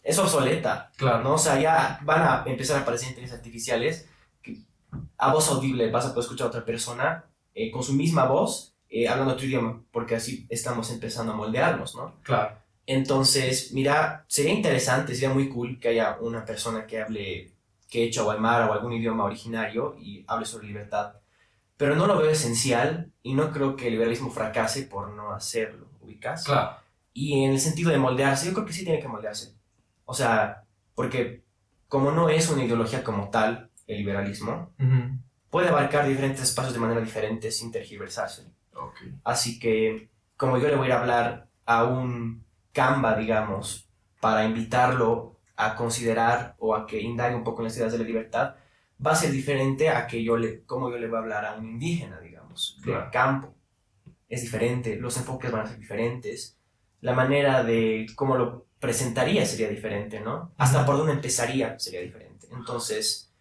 es 0.02 0.18
obsoleta. 0.18 0.90
Claro. 0.96 1.22
¿no? 1.22 1.34
O 1.34 1.38
sea, 1.38 1.60
ya 1.60 2.00
van 2.02 2.22
a 2.22 2.44
empezar 2.46 2.78
a 2.78 2.80
aparecer 2.80 3.08
inteligencias 3.08 3.38
artificiales 3.38 4.08
que 4.42 4.58
a 5.18 5.32
voz 5.32 5.48
audible 5.50 5.90
vas 5.90 6.06
a 6.06 6.10
poder 6.10 6.24
escuchar 6.24 6.46
a 6.46 6.50
otra 6.50 6.64
persona 6.64 7.24
eh, 7.54 7.70
con 7.70 7.82
su 7.82 7.92
misma 7.92 8.24
voz 8.24 8.72
eh, 8.94 9.08
hablando 9.08 9.36
tu 9.36 9.46
idioma, 9.46 9.82
porque 9.90 10.16
así 10.16 10.46
estamos 10.50 10.90
empezando 10.90 11.32
a 11.32 11.36
moldearnos, 11.36 11.94
¿no? 11.94 12.14
Claro. 12.22 12.58
Entonces, 12.84 13.72
mira, 13.72 14.26
sería 14.28 14.52
interesante, 14.52 15.14
sería 15.14 15.32
muy 15.32 15.48
cool 15.48 15.80
que 15.80 15.88
haya 15.88 16.18
una 16.20 16.44
persona 16.44 16.86
que 16.86 17.00
hable 17.00 17.52
quechua 17.88 18.24
o 18.24 18.30
aymara 18.30 18.68
o 18.68 18.74
algún 18.74 18.92
idioma 18.92 19.24
originario 19.24 19.96
y 19.98 20.24
hable 20.26 20.44
sobre 20.44 20.66
libertad, 20.66 21.14
pero 21.78 21.96
no 21.96 22.06
lo 22.06 22.18
veo 22.18 22.28
esencial 22.28 23.10
y 23.22 23.32
no 23.32 23.50
creo 23.50 23.76
que 23.76 23.86
el 23.86 23.94
liberalismo 23.94 24.30
fracase 24.30 24.82
por 24.82 25.08
no 25.08 25.32
hacerlo, 25.32 25.86
ubicas. 26.02 26.44
Claro. 26.44 26.76
Y 27.14 27.44
en 27.44 27.52
el 27.52 27.60
sentido 27.60 27.90
de 27.90 27.98
moldearse, 27.98 28.46
yo 28.46 28.52
creo 28.52 28.66
que 28.66 28.74
sí 28.74 28.84
tiene 28.84 29.00
que 29.00 29.08
moldearse. 29.08 29.54
O 30.12 30.14
sea, 30.14 30.64
porque 30.94 31.42
como 31.88 32.12
no 32.12 32.28
es 32.28 32.50
una 32.50 32.62
ideología 32.64 33.02
como 33.02 33.30
tal, 33.30 33.70
el 33.86 33.96
liberalismo, 33.96 34.70
puede 35.48 35.70
abarcar 35.70 36.06
diferentes 36.06 36.42
espacios 36.42 36.74
de 36.74 36.80
manera 36.80 37.00
diferente 37.00 37.50
sin 37.50 37.72
tergiversarse. 37.72 38.42
Así 39.24 39.58
que, 39.58 40.10
como 40.36 40.58
yo 40.58 40.68
le 40.68 40.76
voy 40.76 40.84
a 40.84 40.88
ir 40.88 40.92
a 40.92 41.00
hablar 41.00 41.46
a 41.64 41.84
un 41.84 42.44
Canva, 42.72 43.16
digamos, 43.16 43.88
para 44.20 44.44
invitarlo 44.44 45.38
a 45.56 45.74
considerar 45.76 46.56
o 46.58 46.74
a 46.74 46.86
que 46.86 47.00
indague 47.00 47.34
un 47.34 47.42
poco 47.44 47.62
en 47.62 47.68
las 47.68 47.76
ideas 47.78 47.92
de 47.92 47.98
la 47.98 48.04
libertad, 48.04 48.56
va 49.04 49.12
a 49.12 49.16
ser 49.16 49.30
diferente 49.32 49.88
a 49.88 50.06
que 50.06 50.22
yo 50.22 50.36
le, 50.36 50.62
como 50.64 50.90
yo 50.90 50.98
le 50.98 51.06
voy 51.08 51.16
a 51.16 51.20
hablar 51.20 51.44
a 51.46 51.54
un 51.56 51.70
indígena, 51.70 52.20
digamos, 52.20 52.76
del 52.84 52.94
Claro. 52.96 53.10
campo. 53.10 53.54
Es 54.28 54.42
diferente, 54.42 54.96
los 54.96 55.16
enfoques 55.16 55.50
van 55.50 55.62
a 55.62 55.68
ser 55.68 55.78
diferentes, 55.78 56.58
la 57.00 57.14
manera 57.14 57.62
de 57.64 58.06
cómo 58.14 58.36
lo 58.36 58.66
presentaría 58.82 59.46
sería 59.46 59.68
diferente, 59.68 60.18
¿no? 60.18 60.52
Hasta 60.58 60.84
por 60.84 60.96
dónde 60.96 61.12
empezaría 61.12 61.78
sería 61.78 62.00
diferente. 62.00 62.48
Entonces, 62.50 63.32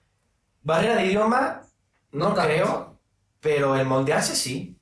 barrera 0.61 0.97
de 0.97 1.07
idioma, 1.07 1.63
no 2.11 2.35
creo, 2.35 2.99
pero 3.39 3.75
el 3.75 3.87
moldearse 3.87 4.35
sí, 4.35 4.77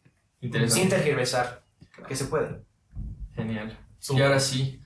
sin 0.68 0.90
tergiversar, 0.90 1.64
que 2.06 2.14
se 2.14 2.26
puede. 2.26 2.61
Genial. 3.34 3.80
Y 4.10 4.22
ahora 4.22 4.41
sí, 4.41 4.81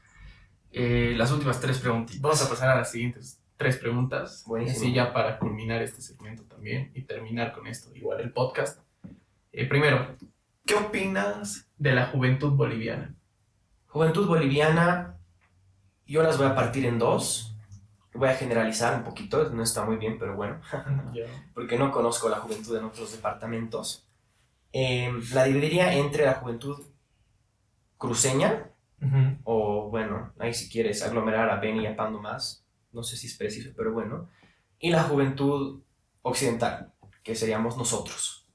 eh, 0.71 1.15
las 1.17 1.31
últimas 1.31 1.59
tres 1.59 1.79
preguntitas. 1.79 2.21
Vamos 2.21 2.41
a 2.43 2.49
pasar 2.49 2.69
a 2.69 2.75
las 2.75 2.91
siguientes 2.91 3.41
tres 3.57 3.77
preguntas. 3.77 4.43
Buenísimo. 4.45 4.77
Así 4.77 4.93
ya 4.93 5.11
para 5.11 5.39
culminar 5.39 5.81
este 5.81 6.03
segmento 6.03 6.43
también 6.43 6.91
y 6.93 7.01
terminar 7.01 7.51
con 7.51 7.65
esto, 7.65 7.89
igual 7.95 8.21
el 8.21 8.31
podcast. 8.31 8.79
Eh, 9.51 9.67
primero, 9.67 10.15
¿qué 10.67 10.75
opinas 10.75 11.67
de 11.79 11.93
la 11.93 12.05
juventud 12.05 12.51
boliviana? 12.51 13.15
Juventud 13.87 14.27
boliviana, 14.27 15.17
yo 16.13 16.21
las 16.21 16.37
voy 16.37 16.45
a 16.45 16.53
partir 16.53 16.85
en 16.85 16.99
dos. 16.99 17.55
Voy 18.13 18.29
a 18.29 18.35
generalizar 18.35 18.95
un 18.95 19.03
poquito, 19.03 19.49
no 19.49 19.63
está 19.63 19.83
muy 19.83 19.97
bien, 19.97 20.19
pero 20.19 20.35
bueno, 20.35 20.61
porque 21.55 21.79
no 21.79 21.91
conozco 21.91 22.29
la 22.29 22.37
juventud 22.37 22.77
en 22.77 22.83
otros 22.83 23.11
departamentos. 23.11 24.07
Eh, 24.71 25.11
la 25.33 25.45
dividiría 25.45 25.91
entre 25.93 26.25
la 26.25 26.35
juventud 26.35 26.79
cruceña, 27.97 28.69
Ujú. 29.01 29.37
o 29.45 29.89
bueno, 29.89 30.33
ahí 30.37 30.53
si 30.53 30.69
quieres 30.69 31.01
aglomerar 31.01 31.49
a 31.49 31.59
Beni 31.59 31.81
y 31.81 31.87
a 31.87 31.95
Pando 31.95 32.21
más, 32.21 32.63
no 32.91 33.01
sé 33.01 33.17
si 33.17 33.25
es 33.25 33.35
preciso, 33.35 33.71
pero 33.75 33.91
bueno, 33.91 34.29
y 34.77 34.91
la 34.91 35.01
juventud 35.01 35.81
occidental, 36.21 36.93
que 37.23 37.33
seríamos 37.33 37.75
nosotros. 37.77 38.47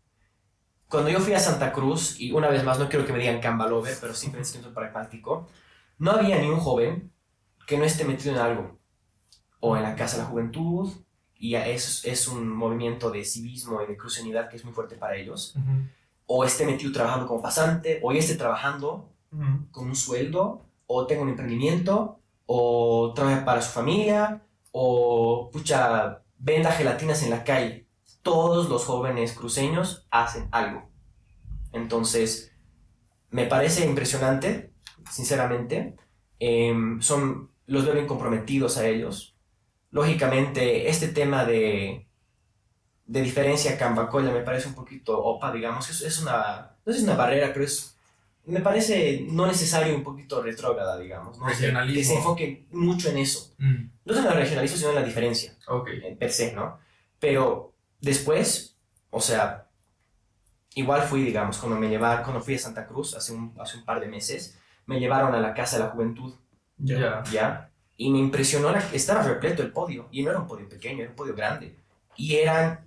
Cuando 0.88 1.10
yo 1.10 1.18
fui 1.18 1.34
a 1.34 1.40
Santa 1.40 1.72
Cruz, 1.72 2.20
y 2.20 2.30
una 2.30 2.48
vez 2.48 2.62
más 2.62 2.78
no 2.78 2.88
quiero 2.88 3.04
que 3.04 3.12
me 3.12 3.18
digan 3.18 3.40
Cambalover, 3.40 3.96
pero 4.00 4.14
simplemente 4.14 4.50
siento 4.52 4.72
pragmático, 4.72 5.48
no 5.98 6.12
había 6.12 6.38
ni 6.38 6.48
un 6.48 6.60
joven 6.60 7.12
que 7.68 7.76
no 7.78 7.84
esté 7.84 8.04
metido 8.04 8.34
en 8.34 8.40
algo, 8.40 8.78
o 9.60 9.76
en 9.76 9.82
la 9.82 9.94
Casa 9.94 10.16
de 10.16 10.22
la 10.22 10.28
Juventud, 10.30 10.90
y 11.36 11.54
es, 11.54 12.04
es 12.04 12.26
un 12.26 12.48
movimiento 12.48 13.10
de 13.10 13.24
civismo 13.24 13.82
y 13.82 13.86
de 13.86 13.96
crucenidad 13.96 14.48
que 14.48 14.56
es 14.56 14.64
muy 14.64 14.72
fuerte 14.72 14.96
para 14.96 15.16
ellos, 15.16 15.54
Ujú. 15.54 15.82
o 16.26 16.44
esté 16.44 16.64
metido 16.64 16.90
trabajando 16.92 17.26
como 17.26 17.42
pasante, 17.42 18.00
o 18.02 18.10
ya 18.12 18.18
esté 18.20 18.34
trabajando 18.36 19.10
con 19.70 19.88
un 19.88 19.94
sueldo, 19.94 20.64
o 20.86 21.06
tenga 21.06 21.22
un 21.22 21.28
emprendimiento, 21.28 22.18
o 22.46 23.12
trabaja 23.14 23.44
para 23.44 23.60
su 23.60 23.70
familia, 23.70 24.42
o 24.72 25.50
pucha, 25.52 26.22
venda 26.38 26.72
gelatinas 26.72 27.22
en 27.22 27.30
la 27.30 27.44
calle. 27.44 27.86
Todos 28.22 28.70
los 28.70 28.84
jóvenes 28.86 29.34
cruceños 29.34 30.06
hacen 30.10 30.48
algo. 30.50 30.88
Entonces, 31.72 32.52
me 33.30 33.44
parece 33.46 33.84
impresionante, 33.84 34.72
sinceramente. 35.10 35.96
Em, 36.38 37.00
son, 37.02 37.50
los 37.68 37.90
bien 37.92 38.06
comprometidos 38.06 38.76
a 38.78 38.86
ellos. 38.86 39.36
Lógicamente, 39.90 40.88
este 40.88 41.08
tema 41.08 41.44
de, 41.44 42.06
de 43.06 43.22
diferencia 43.22 43.78
Cambacoya 43.78 44.30
me 44.32 44.40
parece 44.40 44.68
un 44.68 44.74
poquito 44.74 45.18
opa, 45.22 45.52
digamos. 45.52 45.88
Es, 45.88 46.02
es 46.02 46.20
una, 46.20 46.76
no 46.84 46.92
es 46.92 47.02
una 47.02 47.14
barrera, 47.14 47.52
pero 47.52 47.64
es, 47.64 47.96
me 48.44 48.60
parece 48.60 49.26
no 49.30 49.46
necesario 49.46 49.94
un 49.94 50.02
poquito 50.02 50.42
retrógrada, 50.42 50.98
digamos. 50.98 51.38
¿no? 51.38 51.46
Regionalismo. 51.46 52.00
Que 52.00 52.04
se 52.04 52.14
enfoque 52.16 52.66
mucho 52.72 53.10
en 53.10 53.18
eso. 53.18 53.54
Mm. 53.58 53.84
No 54.04 54.12
es 54.12 54.18
en 54.18 54.26
el 54.26 54.32
regionalismo, 54.34 54.76
sino 54.76 54.88
en 54.90 54.96
la 54.96 55.02
diferencia 55.04 55.56
Ok. 55.68 55.88
eh, 55.88 56.16
per 56.18 56.32
se, 56.32 56.52
¿no? 56.54 56.78
Pero 57.20 57.72
después, 58.00 58.76
o 59.10 59.20
sea, 59.20 59.68
igual 60.74 61.02
fui, 61.02 61.22
digamos, 61.22 61.58
cuando 61.58 61.78
me 61.78 61.88
llevaron, 61.88 62.22
cuando 62.24 62.42
fui 62.42 62.54
a 62.54 62.58
Santa 62.58 62.86
Cruz 62.86 63.14
hace 63.14 63.32
un, 63.32 63.54
hace 63.58 63.76
un 63.78 63.84
par 63.84 64.00
de 64.00 64.06
meses, 64.08 64.58
me 64.86 64.98
llevaron 65.00 65.34
a 65.34 65.40
la 65.40 65.52
Casa 65.52 65.76
de 65.78 65.84
la 65.84 65.90
Juventud, 65.90 66.34
Ya. 66.78 67.22
¿ya? 67.32 67.70
Y 67.96 68.10
me 68.10 68.18
impresionó, 68.18 68.70
la, 68.70 68.78
estaba 68.92 69.22
repleto 69.22 69.62
el 69.62 69.72
podio, 69.72 70.08
y 70.10 70.22
no 70.22 70.30
era 70.30 70.40
un 70.40 70.46
podio 70.46 70.68
pequeño, 70.68 71.00
era 71.02 71.10
un 71.10 71.16
podio 71.16 71.34
grande. 71.34 71.76
Y 72.16 72.36
eran, 72.36 72.84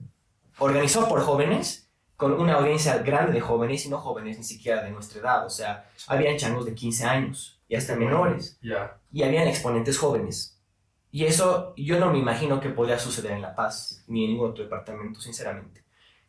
organizado 0.57 1.07
por 1.07 1.21
jóvenes, 1.21 1.89
con 2.15 2.33
una 2.33 2.53
audiencia 2.53 2.99
grande 2.99 3.33
de 3.33 3.41
jóvenes 3.41 3.85
y 3.85 3.89
no 3.89 3.97
jóvenes 3.97 4.37
ni 4.37 4.43
siquiera 4.43 4.83
de 4.83 4.91
nuestra 4.91 5.19
edad, 5.21 5.45
o 5.45 5.49
sea, 5.49 5.89
habían 6.07 6.37
changos 6.37 6.65
de 6.65 6.75
15 6.75 7.05
años 7.05 7.59
y 7.67 7.75
hasta 7.75 7.95
menores 7.95 8.59
Ya. 8.61 8.99
y 9.11 9.23
habían 9.23 9.47
exponentes 9.47 9.97
jóvenes. 9.97 10.61
Y 11.09 11.25
eso 11.25 11.73
yo 11.75 11.99
no 11.99 12.11
me 12.11 12.19
imagino 12.19 12.59
que 12.61 12.69
podría 12.69 12.99
suceder 12.99 13.31
en 13.31 13.41
La 13.41 13.55
Paz 13.55 14.03
ni 14.07 14.23
en 14.25 14.31
ningún 14.31 14.51
otro 14.51 14.63
departamento, 14.63 15.19
sinceramente. 15.19 15.83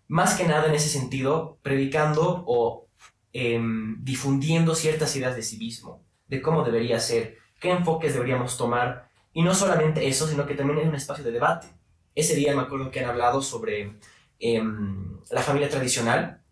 más 0.09 0.35
que 0.35 0.47
nada 0.47 0.67
en 0.67 0.75
ese 0.75 0.89
sentido, 0.89 1.59
predicando 1.63 2.43
o 2.47 2.89
em, 3.33 4.03
difundiendo 4.05 4.75
ciertas 4.75 5.15
ideas 5.17 5.37
de 5.37 5.43
civismo, 5.43 6.03
de 6.27 6.43
cómo 6.43 6.65
debería 6.65 6.99
ser, 7.01 7.39
qué 7.63 7.71
enfoques 7.71 8.13
deberíamos 8.13 8.59
tomar, 8.59 9.09
y 9.33 9.43
no 9.43 9.55
solamente 9.55 10.07
eso, 10.07 10.27
sino 10.27 10.45
que 10.45 10.55
también 10.55 10.81
es 10.81 10.87
un 10.89 10.95
espacio 10.97 11.25
de 11.25 11.31
debate. 11.33 11.69
Ese 12.15 12.35
día 12.35 12.55
me 12.55 12.63
acuerdo 12.63 12.91
que 12.91 13.01
han 13.01 13.09
hablado 13.09 13.41
sobre 13.41 13.99
em, 14.41 15.19
la 15.31 15.41
familia 15.41 15.71
tradicional, 15.71 16.43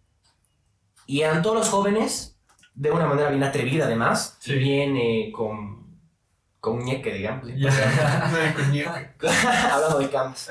y 1.06 1.20
eran 1.22 1.42
todos 1.42 1.56
los 1.56 1.68
jóvenes, 1.68 2.38
de 2.74 2.90
una 2.92 3.06
manera 3.06 3.28
bien 3.30 3.42
atrevida 3.42 3.84
además, 3.86 4.38
Sí. 4.40 4.52
y 4.52 4.58
bien 4.58 4.96
eh, 4.96 5.32
con, 5.34 6.00
con 6.60 6.78
ñeque, 6.78 7.12
digamos. 7.12 7.44
Coño. 8.56 8.84
hablando 9.72 9.98
de 9.98 10.08
camas, 10.10 10.48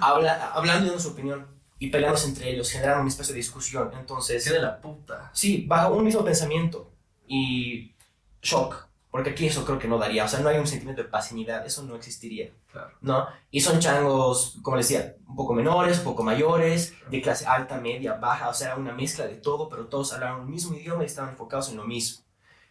habla, 0.00 0.52
hablando 0.54 0.92
de 0.92 1.00
su 1.00 1.08
opinión 1.08 1.46
y 1.80 1.88
peleándose 1.90 2.28
entre 2.28 2.50
ellos, 2.50 2.70
generando 2.70 3.02
un 3.02 3.08
espacio 3.08 3.32
de 3.34 3.38
discusión. 3.38 3.90
Entonces, 3.98 4.44
Qué 4.44 4.52
de 4.52 4.60
la 4.62 4.80
puta. 4.80 5.30
sí, 5.34 5.64
bajo 5.66 5.94
un 5.94 6.04
mismo 6.04 6.24
pensamiento 6.24 6.92
y 7.26 7.94
shock, 8.40 8.86
porque 9.12 9.30
aquí 9.30 9.46
eso 9.46 9.64
creo 9.64 9.78
que 9.78 9.86
no 9.86 9.98
daría, 9.98 10.24
o 10.24 10.28
sea, 10.28 10.40
no 10.40 10.48
hay 10.48 10.58
un 10.58 10.66
sentimiento 10.66 11.02
de 11.02 11.08
pasividad, 11.08 11.64
eso 11.64 11.84
no 11.84 11.94
existiría, 11.94 12.50
Claro. 12.72 12.90
¿no? 13.02 13.26
Y 13.52 13.60
son 13.60 13.78
changos, 13.78 14.58
como 14.62 14.76
les 14.78 14.88
decía, 14.88 15.14
un 15.28 15.36
poco 15.36 15.52
menores, 15.54 15.98
un 15.98 16.04
poco 16.04 16.24
mayores, 16.24 16.94
de 17.10 17.22
clase 17.22 17.46
alta, 17.46 17.78
media, 17.78 18.14
baja, 18.14 18.48
o 18.48 18.54
sea, 18.54 18.74
una 18.76 18.92
mezcla 18.92 19.26
de 19.28 19.36
todo, 19.36 19.68
pero 19.68 19.86
todos 19.86 20.12
hablaban 20.14 20.40
el 20.40 20.48
mismo 20.48 20.74
idioma 20.74 21.02
y 21.04 21.06
estaban 21.06 21.30
enfocados 21.30 21.68
en 21.70 21.76
lo 21.76 21.84
mismo. 21.84 22.24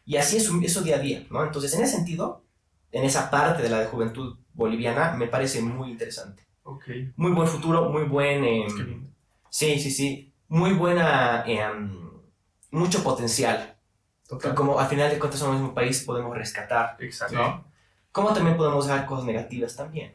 Y 0.05 0.18
así 0.18 0.35
es 0.38 0.49
eso 0.63 0.81
día 0.81 0.95
a 0.97 0.99
día, 0.99 1.26
¿no? 1.30 1.43
Entonces, 1.43 1.73
en 1.76 1.84
ese 1.84 1.95
sentido, 1.95 2.43
en 2.91 3.03
esa 3.05 3.30
parte 3.30 3.61
de 3.63 3.69
la 3.69 3.85
juventud 3.85 4.35
boliviana, 4.53 5.13
me 5.13 5.27
parece 5.27 5.61
muy 5.61 5.91
interesante 5.91 6.43
Ok. 6.63 6.85
muy 7.15 7.31
buen 7.31 7.47
futuro, 7.47 7.89
muy 7.89 8.03
buen... 8.03 8.43
em, 8.43 8.76
Qué 8.76 8.84
lindo. 8.84 9.09
sí, 9.49 9.80
sí, 9.80 9.91
sí. 9.91 10.34
Muy 10.49 10.73
buena... 10.73 11.43
em, 11.45 12.09
mucho 12.72 13.03
potencial. 13.03 13.77
Total. 14.32 14.56
Como 14.56 14.80
al 14.80 14.88
final 14.88 15.10
de 15.12 15.20
cuentas 15.20 15.40
somos 15.40 15.56
el 15.56 15.62
mismo 15.62 15.76
país, 15.76 16.03
podemos 16.03 16.36
rescatar. 16.38 16.95
Exacto. 16.99 17.36
¿no? 17.36 17.66
Como 18.12 18.34
también 18.34 18.56
podemos 18.58 18.88
dejar 18.88 19.06
cosas 19.06 19.26
negativas 19.26 19.76
también. 19.76 20.14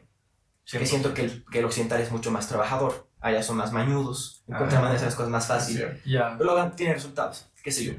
Que 0.65 0.71
Siempre. 0.71 0.87
siento 0.89 1.13
que 1.13 1.21
el, 1.21 1.45
que 1.51 1.59
el 1.59 1.65
occidental 1.65 2.01
es 2.01 2.11
mucho 2.11 2.31
más 2.31 2.47
trabajador. 2.47 3.07
Allá 3.19 3.41
son 3.43 3.57
más 3.57 3.71
mañudos. 3.71 4.43
Encuentran 4.47 4.79
Ah. 4.79 4.85
maneras 4.85 5.01
de 5.01 5.07
hacer 5.07 5.19
las 5.19 5.29
cosas 5.29 5.49
más 5.51 5.65
cierto. 5.67 6.01
Ya. 6.05 6.35
Pero 6.37 6.51
luego 6.53 6.71
tiene 6.71 6.93
resultados. 6.95 7.49
Qué 7.63 7.71
sé 7.71 7.85
yo. 7.85 7.93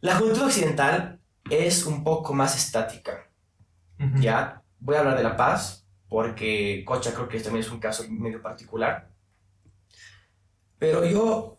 La 0.00 0.16
juventud 0.16 0.42
occidental 0.42 1.20
es 1.50 1.84
un 1.84 2.02
poco 2.04 2.32
más 2.34 2.56
estática. 2.56 3.28
Ujú. 4.00 4.18
¿ya? 4.20 4.62
Voy 4.80 4.96
a 4.96 5.00
hablar 5.00 5.16
de 5.16 5.24
La 5.24 5.36
Paz, 5.36 5.86
porque 6.08 6.84
Cocha 6.86 7.12
creo 7.12 7.28
que 7.28 7.38
también 7.40 7.64
es 7.64 7.70
un 7.70 7.80
caso 7.80 8.04
medio 8.08 8.40
particular. 8.40 9.10
Pero 10.78 11.04
yo, 11.04 11.57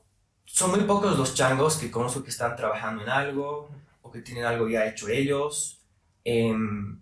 son 0.51 0.71
muy 0.71 0.81
pocos 0.81 1.17
los 1.17 1.35
changos 1.35 1.77
que 1.77 1.89
conozco 1.91 2.23
que 2.23 2.29
están 2.31 2.55
trabajando 2.55 3.03
en 3.03 3.09
algo, 3.09 3.69
o 4.01 4.11
que 4.11 4.21
tienen 4.21 4.45
algo 4.45 4.67
ya 4.67 4.85
hecho 4.87 5.07
ellos, 5.07 5.79
em, 6.23 6.99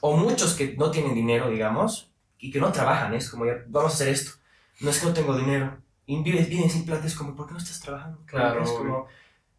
o 0.00 0.16
muchos 0.16 0.54
que 0.54 0.74
no 0.76 0.90
tienen 0.90 1.14
dinero, 1.14 1.48
digamos, 1.50 2.10
y 2.38 2.50
que 2.50 2.60
no 2.60 2.70
trabajan, 2.72 3.14
es 3.14 3.28
como, 3.30 3.44
ya, 3.46 3.54
vamos 3.68 3.92
a 3.92 3.94
hacer 3.94 4.08
esto. 4.08 4.32
No 4.80 4.90
es 4.90 4.98
que 5.00 5.06
no 5.06 5.12
tengo 5.14 5.36
dinero, 5.36 5.76
y 6.06 6.22
vives 6.22 6.48
bien 6.48 6.70
sin 6.70 6.84
plata, 6.86 7.06
es 7.06 7.14
como, 7.14 7.34
¿por 7.34 7.46
qué 7.46 7.52
no 7.54 7.58
estás 7.58 7.80
trabajando? 7.80 8.20
Claro, 8.26 8.62
Es 8.62 8.70
como, 8.70 9.06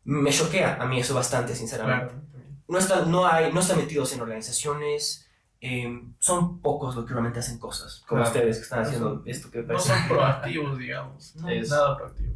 me 0.05 0.31
choquea 0.31 0.77
a 0.81 0.85
mí 0.85 0.99
eso 0.99 1.13
bastante, 1.13 1.53
sinceramente 1.55 2.13
Claro. 2.13 2.21
no 2.67 2.77
están, 2.77 3.11
no 3.11 3.25
hay, 3.27 3.51
no 3.51 3.59
están 3.59 3.77
metidos 3.77 4.13
en 4.13 4.21
organizaciones. 4.21 5.23
eh, 5.59 6.03
son 6.19 6.61
pocos 6.61 6.95
los 6.95 7.03
que 7.05 7.13
realmente 7.13 7.39
hacen 7.39 7.57
cosas, 7.57 8.03
como 8.07 8.21
Claro. 8.21 8.31
ustedes 8.37 8.57
que 8.57 8.63
están 8.63 8.81
No 8.81 8.85
haciendo 8.85 9.09
son- 9.15 9.23
esto 9.25 9.49
que 9.49 9.57
me 9.57 9.63
No 9.63 9.67
parece. 9.69 9.87
son 9.89 10.07
proactivos, 10.07 10.77
digamos. 10.77 11.35
No. 11.41 11.49
Es- 11.49 11.69
Nada 11.71 11.97
proactivo. 11.97 12.33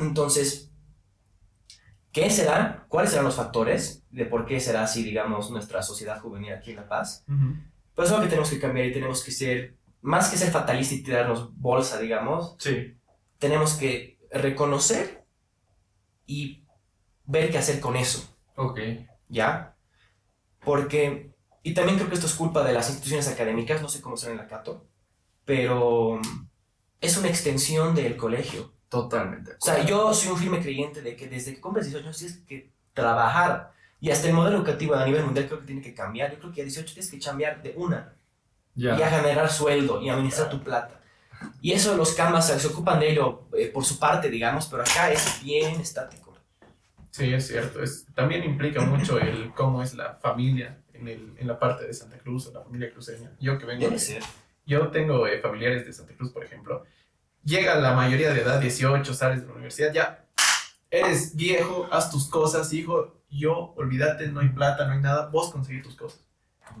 Entonces, 0.00 0.72
¿qué 2.12 2.30
será? 2.30 2.86
¿Cuáles 2.88 3.10
serán 3.10 3.26
los 3.26 3.36
factores 3.36 4.04
de 4.10 4.24
por 4.26 4.46
qué 4.46 4.58
será 4.60 4.82
así, 4.82 5.02
digamos, 5.02 5.50
nuestra 5.50 5.82
sociedad 5.82 6.20
juvenil 6.20 6.52
aquí 6.52 6.70
en 6.70 6.76
La 6.76 6.88
Paz? 6.88 7.24
Pues 7.94 8.08
es 8.08 8.12
algo 8.12 8.24
que 8.24 8.30
tenemos 8.30 8.50
que 8.50 8.58
cambiar 8.60 8.86
y 8.86 8.92
tenemos 8.92 9.22
que 9.22 9.30
ser, 9.30 9.76
más 10.00 10.28
que 10.30 10.36
ser 10.36 10.50
fatalista 10.50 10.94
y 10.94 11.02
tirarnos 11.02 11.54
bolsa, 11.56 11.98
digamos, 12.00 12.56
Sí. 12.58 12.94
tenemos 13.38 13.74
que 13.74 14.18
reconocer 14.30 15.24
y 16.26 16.64
ver 17.26 17.50
qué 17.50 17.58
hacer 17.58 17.80
con 17.80 17.96
eso. 17.96 18.36
Ok. 18.56 18.80
¿ya? 19.28 19.76
Porque, 20.64 21.32
y 21.62 21.74
también 21.74 21.96
creo 21.98 22.08
que 22.08 22.14
esto 22.14 22.26
es 22.26 22.34
culpa 22.34 22.64
de 22.64 22.72
las 22.72 22.88
instituciones 22.88 23.28
académicas, 23.28 23.80
no 23.80 23.88
sé 23.88 24.00
cómo 24.00 24.16
será 24.16 24.32
en 24.32 24.38
la 24.38 24.46
Cato, 24.48 24.88
pero 25.44 26.20
es 27.00 27.16
una 27.16 27.28
extensión 27.28 27.94
del 27.94 28.16
colegio. 28.16 28.74
Totalmente. 28.90 29.52
O 29.52 29.64
sea, 29.64 29.82
yo 29.86 30.12
soy 30.12 30.32
un 30.32 30.36
firme 30.38 30.60
creyente 30.60 31.00
de 31.00 31.16
que 31.16 31.26
desde 31.28 31.54
que 31.54 31.60
cumples 31.60 31.86
18 31.86 32.04
años 32.06 32.18
tienes 32.18 32.36
que 32.46 32.70
trabajar. 32.92 33.72
Y 34.00 34.10
hasta 34.10 34.28
el 34.28 34.34
modelo 34.34 34.56
educativo 34.58 34.94
a 34.94 35.04
nivel 35.06 35.24
mundial 35.24 35.46
creo 35.46 35.60
que 35.60 35.66
tiene 35.66 35.80
que 35.80 35.94
cambiar. 35.94 36.32
Yo 36.32 36.38
creo 36.40 36.52
que 36.52 36.60
a 36.60 36.64
18 36.64 36.92
tienes 36.94 37.10
que 37.10 37.18
cambiar 37.18 37.62
de 37.62 37.72
una 37.76 38.14
Ya. 38.74 38.98
y 38.98 39.02
a 39.02 39.08
generar 39.10 39.48
sueldo 39.50 40.02
y 40.02 40.08
administrar 40.08 40.50
tu 40.50 40.62
plata. 40.62 41.00
Y 41.62 41.72
eso 41.72 41.96
los 41.96 42.12
camas 42.12 42.48
se 42.48 42.66
ocupan 42.66 42.98
de 43.00 43.12
ello 43.12 43.46
eh, 43.56 43.68
por 43.72 43.84
su 43.84 43.98
parte, 43.98 44.28
digamos, 44.28 44.66
pero 44.66 44.82
acá 44.82 45.10
es 45.12 45.40
bien 45.42 45.80
estático. 45.80 46.34
Sí, 47.10 47.32
es 47.32 47.46
cierto. 47.46 47.82
Es, 47.82 48.06
también 48.14 48.42
implica 48.44 48.80
mucho 48.82 49.18
el 49.18 49.52
cómo 49.54 49.82
es 49.82 49.94
la 49.94 50.14
familia 50.14 50.78
en, 50.92 51.08
el, 51.08 51.34
en 51.38 51.46
la 51.46 51.58
parte 51.58 51.86
de 51.86 51.92
Santa 51.94 52.18
Cruz, 52.18 52.46
o 52.48 52.52
la 52.52 52.62
familia 52.62 52.90
cruceña. 52.92 53.30
Yo 53.40 53.58
que 53.58 53.66
vengo 53.66 53.80
Debe 53.82 53.92
de- 53.94 53.98
ser. 53.98 54.22
Yo 54.66 54.88
tengo 54.90 55.26
eh, 55.26 55.40
familiares 55.40 55.84
de 55.86 55.92
Santa 55.92 56.14
Cruz, 56.14 56.30
por 56.32 56.44
ejemplo. 56.44 56.84
Llega 57.44 57.74
la 57.76 57.94
mayoría 57.94 58.32
de 58.32 58.42
edad, 58.42 58.60
18, 58.60 59.14
sales 59.14 59.40
de 59.42 59.46
la 59.46 59.52
universidad, 59.54 59.92
ya 59.92 60.24
eres 60.90 61.34
viejo, 61.36 61.88
haz 61.90 62.10
tus 62.10 62.28
cosas, 62.28 62.72
hijo. 62.72 63.16
Yo, 63.30 63.72
olvídate, 63.76 64.26
no 64.28 64.40
hay 64.40 64.48
plata, 64.48 64.86
no 64.86 64.92
hay 64.92 65.00
nada, 65.00 65.26
vos 65.26 65.50
conseguí 65.52 65.82
tus 65.82 65.94
cosas. 65.94 66.20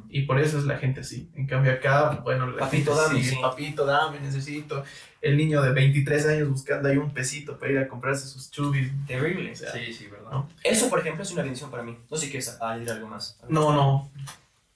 Y 0.08 0.22
por 0.22 0.38
eso 0.38 0.58
es 0.58 0.64
la 0.64 0.76
gente 0.78 1.00
así. 1.00 1.30
En 1.34 1.46
cambio 1.46 1.72
acá, 1.72 2.20
bueno, 2.22 2.46
la 2.46 2.58
Papito, 2.58 2.92
gente 2.94 3.08
dame, 3.08 3.20
sigue, 3.22 3.36
sí. 3.36 3.42
papito, 3.42 3.84
dame, 3.84 4.20
necesito. 4.20 4.84
El 5.20 5.36
niño 5.36 5.62
de 5.62 5.72
23 5.72 6.26
años 6.26 6.48
buscando 6.48 6.88
ahí 6.88 6.96
un 6.96 7.12
pesito 7.12 7.58
para 7.58 7.72
ir 7.72 7.78
a 7.78 7.88
comprarse 7.88 8.26
sus 8.28 8.50
chubis. 8.50 8.88
Terrible. 9.06 9.50
O 9.52 9.56
sea, 9.56 9.72
Sí, 9.72 9.92
sí, 9.92 10.06
¿verdad? 10.06 10.30
¿no? 10.30 10.48
Eso, 10.62 10.88
por 10.88 11.00
ejemplo, 11.00 11.22
es 11.24 11.30
una 11.32 11.42
bendición 11.42 11.70
para 11.70 11.82
mí. 11.82 11.98
No 12.08 12.16
sé 12.16 12.26
si 12.26 12.30
quieres 12.30 12.56
añadir 12.60 12.90
algo 12.90 13.08
más. 13.08 13.40
No, 13.48 13.72
no. 13.72 14.10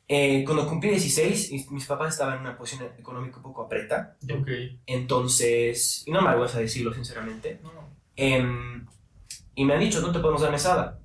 Eh, 0.07 0.45
cuando 0.45 0.69
cumplí 0.69 0.91
16, 0.91 1.71
mis, 1.71 1.87
papás 1.87 2.13
estaban 2.13 2.35
en 2.35 2.41
una 2.43 2.59
posición 2.59 2.91
económica 2.99 3.39
un 3.39 3.43
poco 3.43 3.63
apreta. 3.63 4.17
Ok. 4.31 4.49
Entonces, 4.87 6.03
y 6.07 6.11
no 6.11 6.21
me 6.21 6.29
avergüenza 6.29 6.59
decirlo, 6.61 6.93
sinceramente. 6.93 7.61
No. 7.63 7.71
em, 8.17 8.87
y 9.55 9.65
me 9.65 9.75
han 9.75 9.81
dicho, 9.81 10.01
no 10.01 10.13
te 10.13 10.19
podemos 10.19 10.43
dar 10.43 10.51
mesada. 10.51 11.01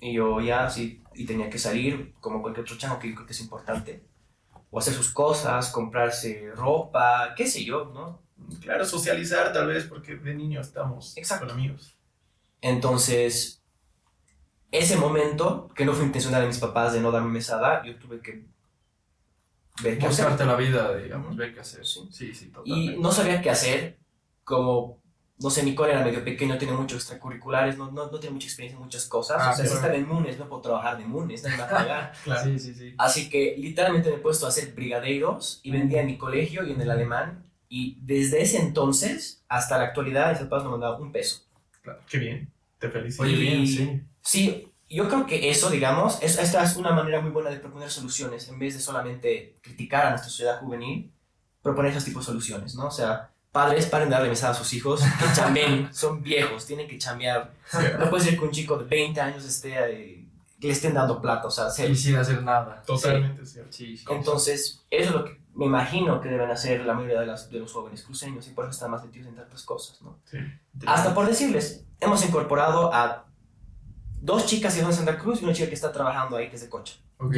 Y 0.00 0.12
yo 0.14 0.40
ya, 0.40 0.68
sí, 0.68 1.02
y 1.14 1.24
tenía 1.24 1.48
que 1.48 1.58
salir, 1.58 2.14
como 2.20 2.42
cualquier 2.42 2.64
otro 2.64 2.76
chango 2.76 2.98
que 2.98 3.14
creo 3.14 3.26
que 3.26 3.32
es 3.32 3.40
importante. 3.40 4.02
O 4.70 4.78
hacer 4.78 4.92
sus 4.92 5.12
cosas, 5.12 5.70
comprarse 5.70 6.50
ropa, 6.54 7.34
qué 7.34 7.46
sé 7.46 7.64
yo, 7.64 7.86
¿no? 7.94 8.20
Claro, 8.60 8.84
socializar 8.84 9.52
tal 9.52 9.68
vez 9.68 9.84
porque 9.84 10.16
de 10.16 10.34
niño 10.34 10.60
estamos 10.60 11.16
Exacto. 11.16 11.46
con 11.46 11.56
amigos. 11.56 11.96
Entonces, 12.60 13.55
ese 14.70 14.96
momento, 14.96 15.68
que 15.74 15.84
no 15.84 15.92
fue 15.92 16.04
intencional 16.06 16.42
de 16.42 16.48
mis 16.48 16.58
papás 16.58 16.92
de 16.92 17.00
no 17.00 17.10
darme 17.10 17.30
mesada, 17.30 17.84
yo 17.84 17.96
tuve 17.96 18.20
que 18.20 18.44
ver 19.82 19.98
qué 19.98 20.06
hacer. 20.06 20.24
Buscarte 20.24 20.44
la 20.46 20.56
vida, 20.56 20.96
digamos, 20.96 21.36
ver 21.36 21.54
qué 21.54 21.60
hacer. 21.60 21.84
Sí. 21.84 22.08
Sí, 22.10 22.34
sí, 22.34 22.46
Y 22.46 22.52
totalmente. 22.52 23.00
no 23.00 23.12
sabía 23.12 23.42
qué 23.42 23.50
hacer, 23.50 23.98
como, 24.44 25.02
no 25.38 25.50
sé, 25.50 25.62
mi 25.62 25.74
cole 25.74 25.92
era 25.92 26.04
medio 26.04 26.24
pequeño, 26.24 26.56
tiene 26.58 26.74
muchos 26.74 26.98
extracurriculares, 27.02 27.76
no, 27.76 27.90
no, 27.90 28.10
no 28.10 28.18
tiene 28.18 28.34
mucha 28.34 28.46
experiencia 28.46 28.76
en 28.76 28.82
muchas 28.84 29.06
cosas. 29.06 29.36
Ah, 29.40 29.50
o 29.52 29.56
sea, 29.56 29.66
si 29.66 29.74
estaba 29.74 29.94
en 29.94 30.08
MUNES, 30.08 30.38
no 30.38 30.48
puedo 30.48 30.62
trabajar 30.62 30.96
de 30.98 31.04
MUNES, 31.04 31.42
no 31.44 31.50
me 31.50 31.56
va 31.58 31.64
a 31.64 31.68
pagar. 31.70 32.12
Claro. 32.24 32.42
Sí, 32.44 32.58
sí, 32.58 32.74
sí. 32.74 32.94
Así 32.98 33.28
que 33.30 33.54
literalmente 33.58 34.08
me 34.10 34.16
he 34.16 34.20
puesto 34.20 34.46
a 34.46 34.48
hacer 34.48 34.72
brigadeiros 34.74 35.60
y 35.62 35.70
vendía 35.70 36.00
en 36.00 36.06
mi 36.06 36.16
colegio 36.18 36.64
y 36.66 36.72
en 36.72 36.80
el 36.80 36.90
alemán. 36.90 37.44
Y 37.68 37.98
desde 38.00 38.40
ese 38.42 38.58
entonces 38.60 39.44
hasta 39.48 39.76
la 39.76 39.84
actualidad, 39.86 40.30
mis 40.30 40.38
papás 40.38 40.62
no 40.62 40.70
me 40.70 40.74
han 40.76 40.80
dado 40.82 41.02
un 41.02 41.12
peso. 41.12 41.42
Claro. 41.82 42.00
Qué 42.08 42.18
bien. 42.18 42.50
Te 42.78 42.88
felicito. 42.88 43.22
Oye, 43.24 43.32
Y- 43.32 43.40
bien, 43.40 43.66
sí. 43.66 44.02
Sí, 44.26 44.72
yo 44.88 45.08
creo 45.08 45.24
que 45.26 45.50
eso, 45.50 45.70
digamos, 45.70 46.18
es, 46.22 46.38
esta 46.38 46.62
es 46.64 46.76
una 46.76 46.90
manera 46.92 47.20
muy 47.20 47.30
buena 47.30 47.50
de 47.50 47.56
proponer 47.58 47.90
soluciones, 47.90 48.48
en 48.48 48.58
vez 48.58 48.74
de 48.74 48.80
solamente 48.80 49.56
criticar 49.62 50.06
a 50.06 50.10
nuestra 50.10 50.28
sociedad 50.30 50.60
juvenil, 50.60 51.12
proponer 51.62 51.92
esos 51.92 52.04
tipos 52.04 52.24
de 52.24 52.32
soluciones, 52.32 52.74
¿no? 52.74 52.86
O 52.86 52.90
sea, 52.90 53.30
padres, 53.52 53.86
paren 53.86 54.08
de 54.08 54.14
darle 54.14 54.28
mesada 54.28 54.52
a 54.52 54.56
sus 54.56 54.72
hijos, 54.72 55.00
que 55.00 55.32
chamben, 55.34 55.88
son 55.94 56.22
viejos, 56.22 56.66
tienen 56.66 56.86
que 56.88 56.98
chambear. 56.98 57.52
Cierto. 57.68 58.04
No 58.04 58.10
puede 58.10 58.24
ser 58.24 58.38
que 58.38 58.44
un 58.44 58.50
chico 58.50 58.76
de 58.76 58.84
20 58.84 59.20
años 59.20 59.44
esté, 59.44 59.74
eh, 59.78 60.28
le 60.60 60.70
estén 60.70 60.94
dando 60.94 61.20
plata, 61.20 61.46
o 61.48 61.50
sea, 61.50 61.70
se- 61.70 61.88
Y 61.88 61.94
sin 61.96 62.16
hacer 62.16 62.42
nada. 62.42 62.82
Totalmente 62.86 63.44
cierto. 63.46 63.72
Sí, 63.72 63.96
sí. 63.96 64.04
Entonces, 64.10 64.84
eso 64.90 65.08
es 65.08 65.14
lo 65.14 65.24
que 65.24 65.40
me 65.54 65.66
imagino 65.66 66.20
que 66.20 66.28
deben 66.28 66.50
hacer 66.50 66.84
la 66.84 66.94
mayoría 66.94 67.20
de, 67.20 67.26
las, 67.26 67.50
de 67.50 67.58
los 67.60 67.72
jóvenes 67.72 68.02
cruceños 68.02 68.46
y 68.46 68.50
por 68.50 68.64
eso 68.64 68.72
están 68.72 68.90
más 68.90 69.04
metidos 69.04 69.28
en 69.28 69.36
tantas 69.36 69.62
cosas, 69.62 70.00
¿no? 70.02 70.18
Sí. 70.24 70.38
Hasta 70.86 71.14
por 71.14 71.26
decirles, 71.26 71.84
hemos 72.00 72.22
incorporado 72.26 72.92
a 72.92 73.24
dos 74.26 74.46
chicas 74.46 74.74
que 74.74 74.80
son 74.80 74.90
de 74.90 74.96
Santa 74.96 75.16
Cruz 75.18 75.40
y 75.40 75.44
una 75.44 75.54
chica 75.54 75.68
que 75.68 75.74
está 75.74 75.92
trabajando 75.92 76.36
ahí 76.36 76.48
que 76.48 76.56
es 76.56 76.62
de 76.62 76.68
Cocha. 76.68 76.94
Ok. 77.18 77.36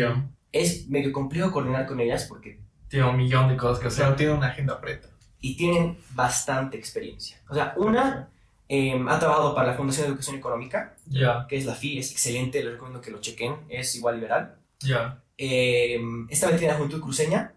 Es 0.52 0.88
medio 0.88 1.12
complejo 1.12 1.52
coordinar 1.52 1.86
con 1.86 2.00
ellas 2.00 2.24
porque, 2.28 2.58
Tiene 2.88 3.06
un 3.08 3.16
millón 3.16 3.48
de 3.48 3.56
cosas 3.56 3.78
que 3.80 3.88
hacer. 3.88 4.16
tiene 4.16 4.32
una 4.32 4.48
agenda 4.48 4.80
preta. 4.80 5.08
y 5.40 5.56
tienen 5.56 5.96
bastante 6.14 6.76
experiencia. 6.78 7.36
O 7.48 7.54
sea, 7.54 7.74
una 7.76 8.28
eh, 8.68 9.00
ha 9.08 9.18
trabajado 9.18 9.54
para 9.54 9.68
la 9.68 9.74
Fundación 9.74 10.04
de 10.04 10.08
Educación 10.10 10.36
Económica, 10.36 10.96
Ya, 11.06 11.46
que 11.48 11.56
es 11.56 11.64
la 11.64 11.74
FI, 11.74 11.98
es 12.00 12.10
excelente, 12.12 12.62
les 12.64 12.72
recomiendo 12.72 13.00
que 13.00 13.10
lo 13.12 13.20
chequen, 13.20 13.54
es 13.68 13.94
igual 13.94 14.16
liberal. 14.16 14.56
ya. 14.80 15.22
Eh, 15.40 16.00
está 16.30 16.46
metida 16.48 16.66
en 16.66 16.72
la 16.72 16.76
Juventud 16.78 17.00
Cruceña, 17.00 17.52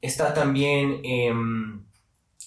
está 0.00 0.32
también 0.32 1.00
em, 1.04 1.84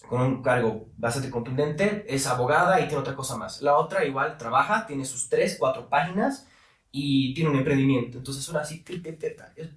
con 0.07 0.21
un 0.21 0.41
cargo 0.41 0.89
bastante 0.97 1.29
contundente, 1.29 2.05
es 2.07 2.25
abogada 2.27 2.79
y 2.79 2.83
tiene 2.87 2.97
otra 3.01 3.15
cosa 3.15 3.35
más. 3.37 3.61
La 3.61 3.75
otra 3.77 4.05
igual 4.05 4.37
trabaja, 4.37 4.85
tiene 4.87 5.05
sus 5.05 5.29
tres, 5.29 5.57
cuatro 5.59 5.89
páginas 5.89 6.47
y 6.91 7.33
tiene 7.33 7.49
un 7.49 7.57
emprendimiento. 7.57 8.17
Entonces, 8.17 8.47
ahora 8.49 8.63
sí, 8.65 8.81
te- 8.81 8.99
te- 8.99 9.13
te- 9.13 9.35
es 9.55 9.69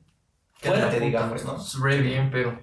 fuerte, 0.53 1.01
digamos, 1.01 1.45
¿no? 1.45 1.57
Es 1.61 1.79
re 1.81 2.01
bien, 2.01 2.31
pero. 2.31 2.61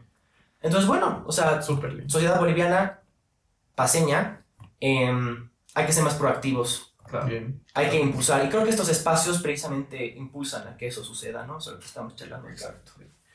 Entonces, 0.61 0.87
bueno, 0.87 1.23
o 1.27 1.31
sea, 1.31 1.61
Súper 1.61 1.93
lindo. 1.93 2.09
sociedad 2.09 2.39
boliviana, 2.39 2.99
paseña, 3.75 4.45
em, 4.79 5.49
hay 5.73 5.85
que 5.85 5.91
ser 5.93 6.03
más 6.03 6.15
proactivos, 6.15 6.95
Claro. 7.07 7.27
Bien. 7.27 7.61
hay 7.73 7.89
que 7.89 7.99
impulsar. 7.99 8.45
Y 8.45 8.49
creo 8.49 8.63
que 8.63 8.69
estos 8.69 8.87
espacios 8.89 9.41
precisamente 9.41 10.05
impulsan 10.15 10.67
a 10.67 10.77
que 10.77 10.87
eso 10.87 11.03
suceda, 11.03 11.45
¿no? 11.45 11.59
Sobre 11.59 11.75
lo 11.75 11.79
que 11.81 11.87
estamos 11.87 12.15
charlando. 12.15 12.47
Exacto. 12.49 12.93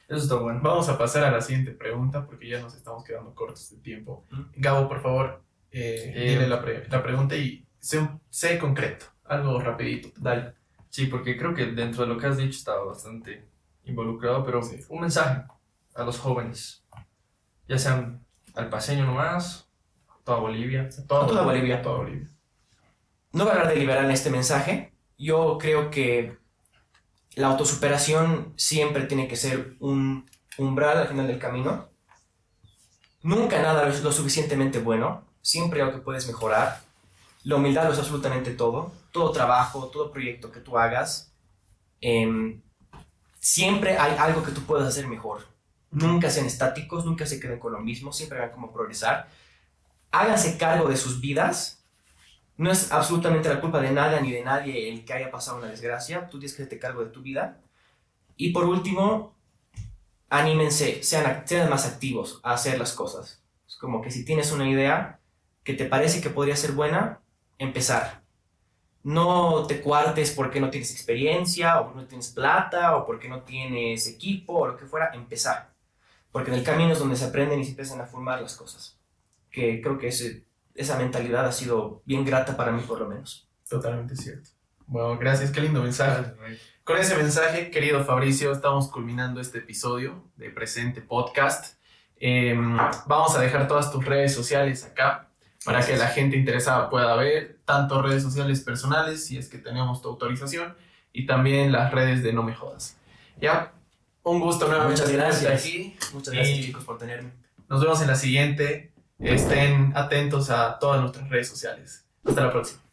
Eso 0.08 0.22
está 0.22 0.34
bueno. 0.36 0.60
Vamos 0.62 0.88
a 0.88 0.96
pasar 0.96 1.24
a 1.24 1.30
la 1.32 1.40
siguiente 1.40 1.72
pregunta 1.72 2.24
porque 2.26 2.48
ya 2.48 2.60
nos 2.60 2.74
estamos 2.74 3.02
quedando 3.04 3.34
cortos 3.34 3.70
de 3.70 3.78
tiempo. 3.78 4.24
Mm. 4.30 4.42
Gabo, 4.56 4.88
por 4.88 5.00
favor, 5.02 5.42
eh, 5.72 6.12
Eh, 6.14 6.28
dile 6.30 6.46
la, 6.48 6.62
pre- 6.62 6.86
la 6.88 7.02
pregunta 7.02 7.34
y 7.36 7.66
sé, 7.78 8.08
sé 8.30 8.58
concreto, 8.58 9.06
algo 9.24 9.60
rapidito. 9.60 10.08
Dale. 10.16 10.54
Sí, 10.90 11.06
porque 11.06 11.36
creo 11.36 11.52
que 11.54 11.66
dentro 11.66 12.02
de 12.02 12.08
lo 12.14 12.18
que 12.18 12.26
has 12.26 12.36
dicho 12.36 12.56
estaba 12.58 12.84
bastante 12.84 13.44
involucrado, 13.84 14.44
pero 14.44 14.62
Sí. 14.62 14.80
un 14.88 15.00
mensaje 15.00 15.42
a 15.94 16.04
los 16.04 16.18
jóvenes, 16.18 16.84
ya 17.68 17.78
sean 17.78 18.24
al 18.54 18.68
paseño 18.70 19.04
nomás, 19.06 19.68
a 20.08 20.18
toda 20.24 20.38
Bolivia. 20.38 20.88
Toda, 21.08 21.26
Toda 21.26 21.42
Bolivia. 21.42 21.82
Toda 21.82 21.98
Bolivia. 21.98 22.30
No 23.32 23.44
voy 23.44 23.50
a 23.52 23.56
hablar 23.56 23.68
de 23.74 23.80
liberal 23.80 24.04
en 24.06 24.10
este 24.12 24.30
mensaje. 24.30 24.94
Yo 25.18 25.58
creo 25.60 25.90
que 25.90 26.38
la 27.36 27.48
autosuperación 27.48 28.54
siempre 28.56 29.04
tiene 29.04 29.28
que 29.28 29.36
ser 29.36 29.76
un 29.78 30.28
umbral 30.56 30.96
al 30.96 31.08
final 31.08 31.26
del 31.26 31.38
camino. 31.38 31.90
Nunca 33.22 33.60
nada 33.60 33.86
es 33.88 34.02
lo 34.02 34.10
suficientemente 34.10 34.78
bueno. 34.78 35.22
Siempre 35.42 35.82
algo 35.82 35.94
que 35.94 36.02
puedes 36.02 36.26
mejorar. 36.26 36.80
La 37.44 37.56
humildad 37.56 37.84
lo 37.84 37.92
es 37.92 37.98
absolutamente 37.98 38.52
todo. 38.52 38.90
Todo 39.12 39.32
trabajo, 39.32 39.88
todo 39.88 40.10
proyecto 40.10 40.50
que 40.50 40.60
tú 40.60 40.78
hagas, 40.78 41.32
em, 42.00 42.62
siempre 43.38 43.98
hay 43.98 44.16
algo 44.18 44.42
que 44.42 44.52
tú 44.52 44.62
puedes 44.62 44.86
hacer 44.86 45.06
mejor. 45.06 45.46
Nunca 45.90 46.30
sean 46.30 46.46
estáticos, 46.46 47.04
nunca 47.04 47.26
se 47.26 47.38
queden 47.38 47.58
con 47.58 47.72
lo 47.72 47.80
mismo, 47.80 48.12
siempre 48.12 48.38
hagan 48.38 48.52
como 48.52 48.72
progresar. 48.72 49.28
Háganse 50.10 50.56
cargo 50.56 50.88
de 50.88 50.96
sus 50.96 51.20
vidas. 51.20 51.84
No 52.56 52.70
es 52.70 52.90
absolutamente 52.90 53.48
la 53.48 53.60
culpa 53.60 53.80
de 53.80 53.90
nada 53.90 54.20
ni 54.20 54.32
de 54.32 54.42
nadie 54.42 54.88
el 54.88 55.04
que 55.04 55.12
haya 55.12 55.30
pasado 55.30 55.58
una 55.58 55.68
desgracia. 55.68 56.28
Tú 56.28 56.38
tienes 56.38 56.56
que 56.56 56.62
hacerte 56.62 56.78
cargo 56.78 57.04
de 57.04 57.10
tu 57.10 57.22
vida. 57.22 57.60
Y 58.36 58.50
por 58.50 58.64
último, 58.64 59.34
anímense, 60.30 61.02
sean, 61.02 61.46
sean 61.46 61.68
más 61.68 61.86
activos 61.86 62.40
a 62.42 62.54
hacer 62.54 62.78
las 62.78 62.92
cosas. 62.92 63.42
Es 63.68 63.76
como 63.76 64.00
que 64.00 64.10
si 64.10 64.24
tienes 64.24 64.52
una 64.52 64.68
idea 64.68 65.20
que 65.64 65.74
te 65.74 65.84
parece 65.84 66.20
que 66.20 66.30
podría 66.30 66.56
ser 66.56 66.72
buena, 66.72 67.20
empezar. 67.58 68.22
No 69.02 69.66
te 69.66 69.80
cuartes 69.80 70.30
porque 70.32 70.60
no 70.60 70.70
tienes 70.70 70.92
experiencia, 70.92 71.80
o 71.80 71.94
no 71.94 72.06
tienes 72.06 72.28
plata, 72.28 72.96
o 72.96 73.06
porque 73.06 73.28
no 73.28 73.42
tienes 73.42 74.06
equipo, 74.06 74.54
o 74.54 74.68
lo 74.68 74.76
que 74.76 74.86
fuera, 74.86 75.10
empezar. 75.12 75.70
Porque 76.32 76.50
en 76.50 76.58
el 76.58 76.64
camino 76.64 76.92
es 76.92 76.98
donde 76.98 77.16
se 77.16 77.26
aprenden 77.26 77.60
y 77.60 77.64
se 77.64 77.70
empiezan 77.70 78.00
a 78.00 78.06
formar 78.06 78.40
las 78.40 78.56
cosas. 78.56 78.98
Que 79.50 79.80
creo 79.80 79.98
que 79.98 80.08
ese, 80.08 80.45
esa 80.76 80.98
mentalidad 80.98 81.46
ha 81.46 81.52
sido 81.52 82.02
bien 82.04 82.24
grata 82.24 82.56
para 82.56 82.72
mí, 82.72 82.82
por 82.86 83.00
lo 83.00 83.08
menos. 83.08 83.48
Totalmente 83.68 84.16
cierto. 84.16 84.50
Bueno, 84.86 85.18
gracias, 85.18 85.50
qué 85.50 85.60
lindo 85.60 85.82
mensaje. 85.82 86.32
Con 86.84 86.96
ese 86.98 87.16
mensaje, 87.16 87.70
querido 87.70 88.04
Fabricio, 88.04 88.52
estamos 88.52 88.88
culminando 88.88 89.40
este 89.40 89.58
episodio 89.58 90.24
de 90.36 90.50
Presente 90.50 91.00
Podcast. 91.00 91.74
Eh, 92.18 92.54
vamos 93.06 93.34
a 93.34 93.40
dejar 93.40 93.66
todas 93.66 93.90
tus 93.90 94.04
redes 94.04 94.32
sociales 94.32 94.84
acá 94.84 95.28
para 95.64 95.84
que 95.84 95.96
la 95.96 96.06
gente 96.06 96.36
interesada 96.36 96.88
pueda 96.88 97.16
ver 97.16 97.58
tanto 97.64 98.00
redes 98.00 98.22
sociales 98.22 98.60
personales, 98.60 99.26
si 99.26 99.36
es 99.36 99.48
que 99.48 99.58
tenemos 99.58 100.00
tu 100.00 100.08
autorización, 100.10 100.76
y 101.12 101.26
también 101.26 101.72
las 101.72 101.90
redes 101.92 102.22
de 102.22 102.32
No 102.32 102.44
Me 102.44 102.54
Jodas. 102.54 102.96
Ya, 103.40 103.72
un 104.22 104.38
gusto 104.40 104.68
nuevamente 104.68 105.02
Muchas 105.02 105.12
gracias. 105.16 105.60
aquí. 105.64 105.96
Muchas 106.12 106.32
gracias, 106.34 106.58
Y- 106.58 106.62
chicos, 106.66 106.84
por 106.84 106.98
tenerme. 106.98 107.32
Nos 107.68 107.80
vemos 107.80 108.00
en 108.00 108.06
la 108.06 108.14
siguiente. 108.14 108.92
Estén 109.18 109.92
atentos 109.96 110.50
a 110.50 110.78
todas 110.78 111.00
nuestras 111.00 111.28
redes 111.30 111.48
sociales. 111.48 112.06
Hasta 112.24 112.42
la 112.42 112.52
próxima. 112.52 112.85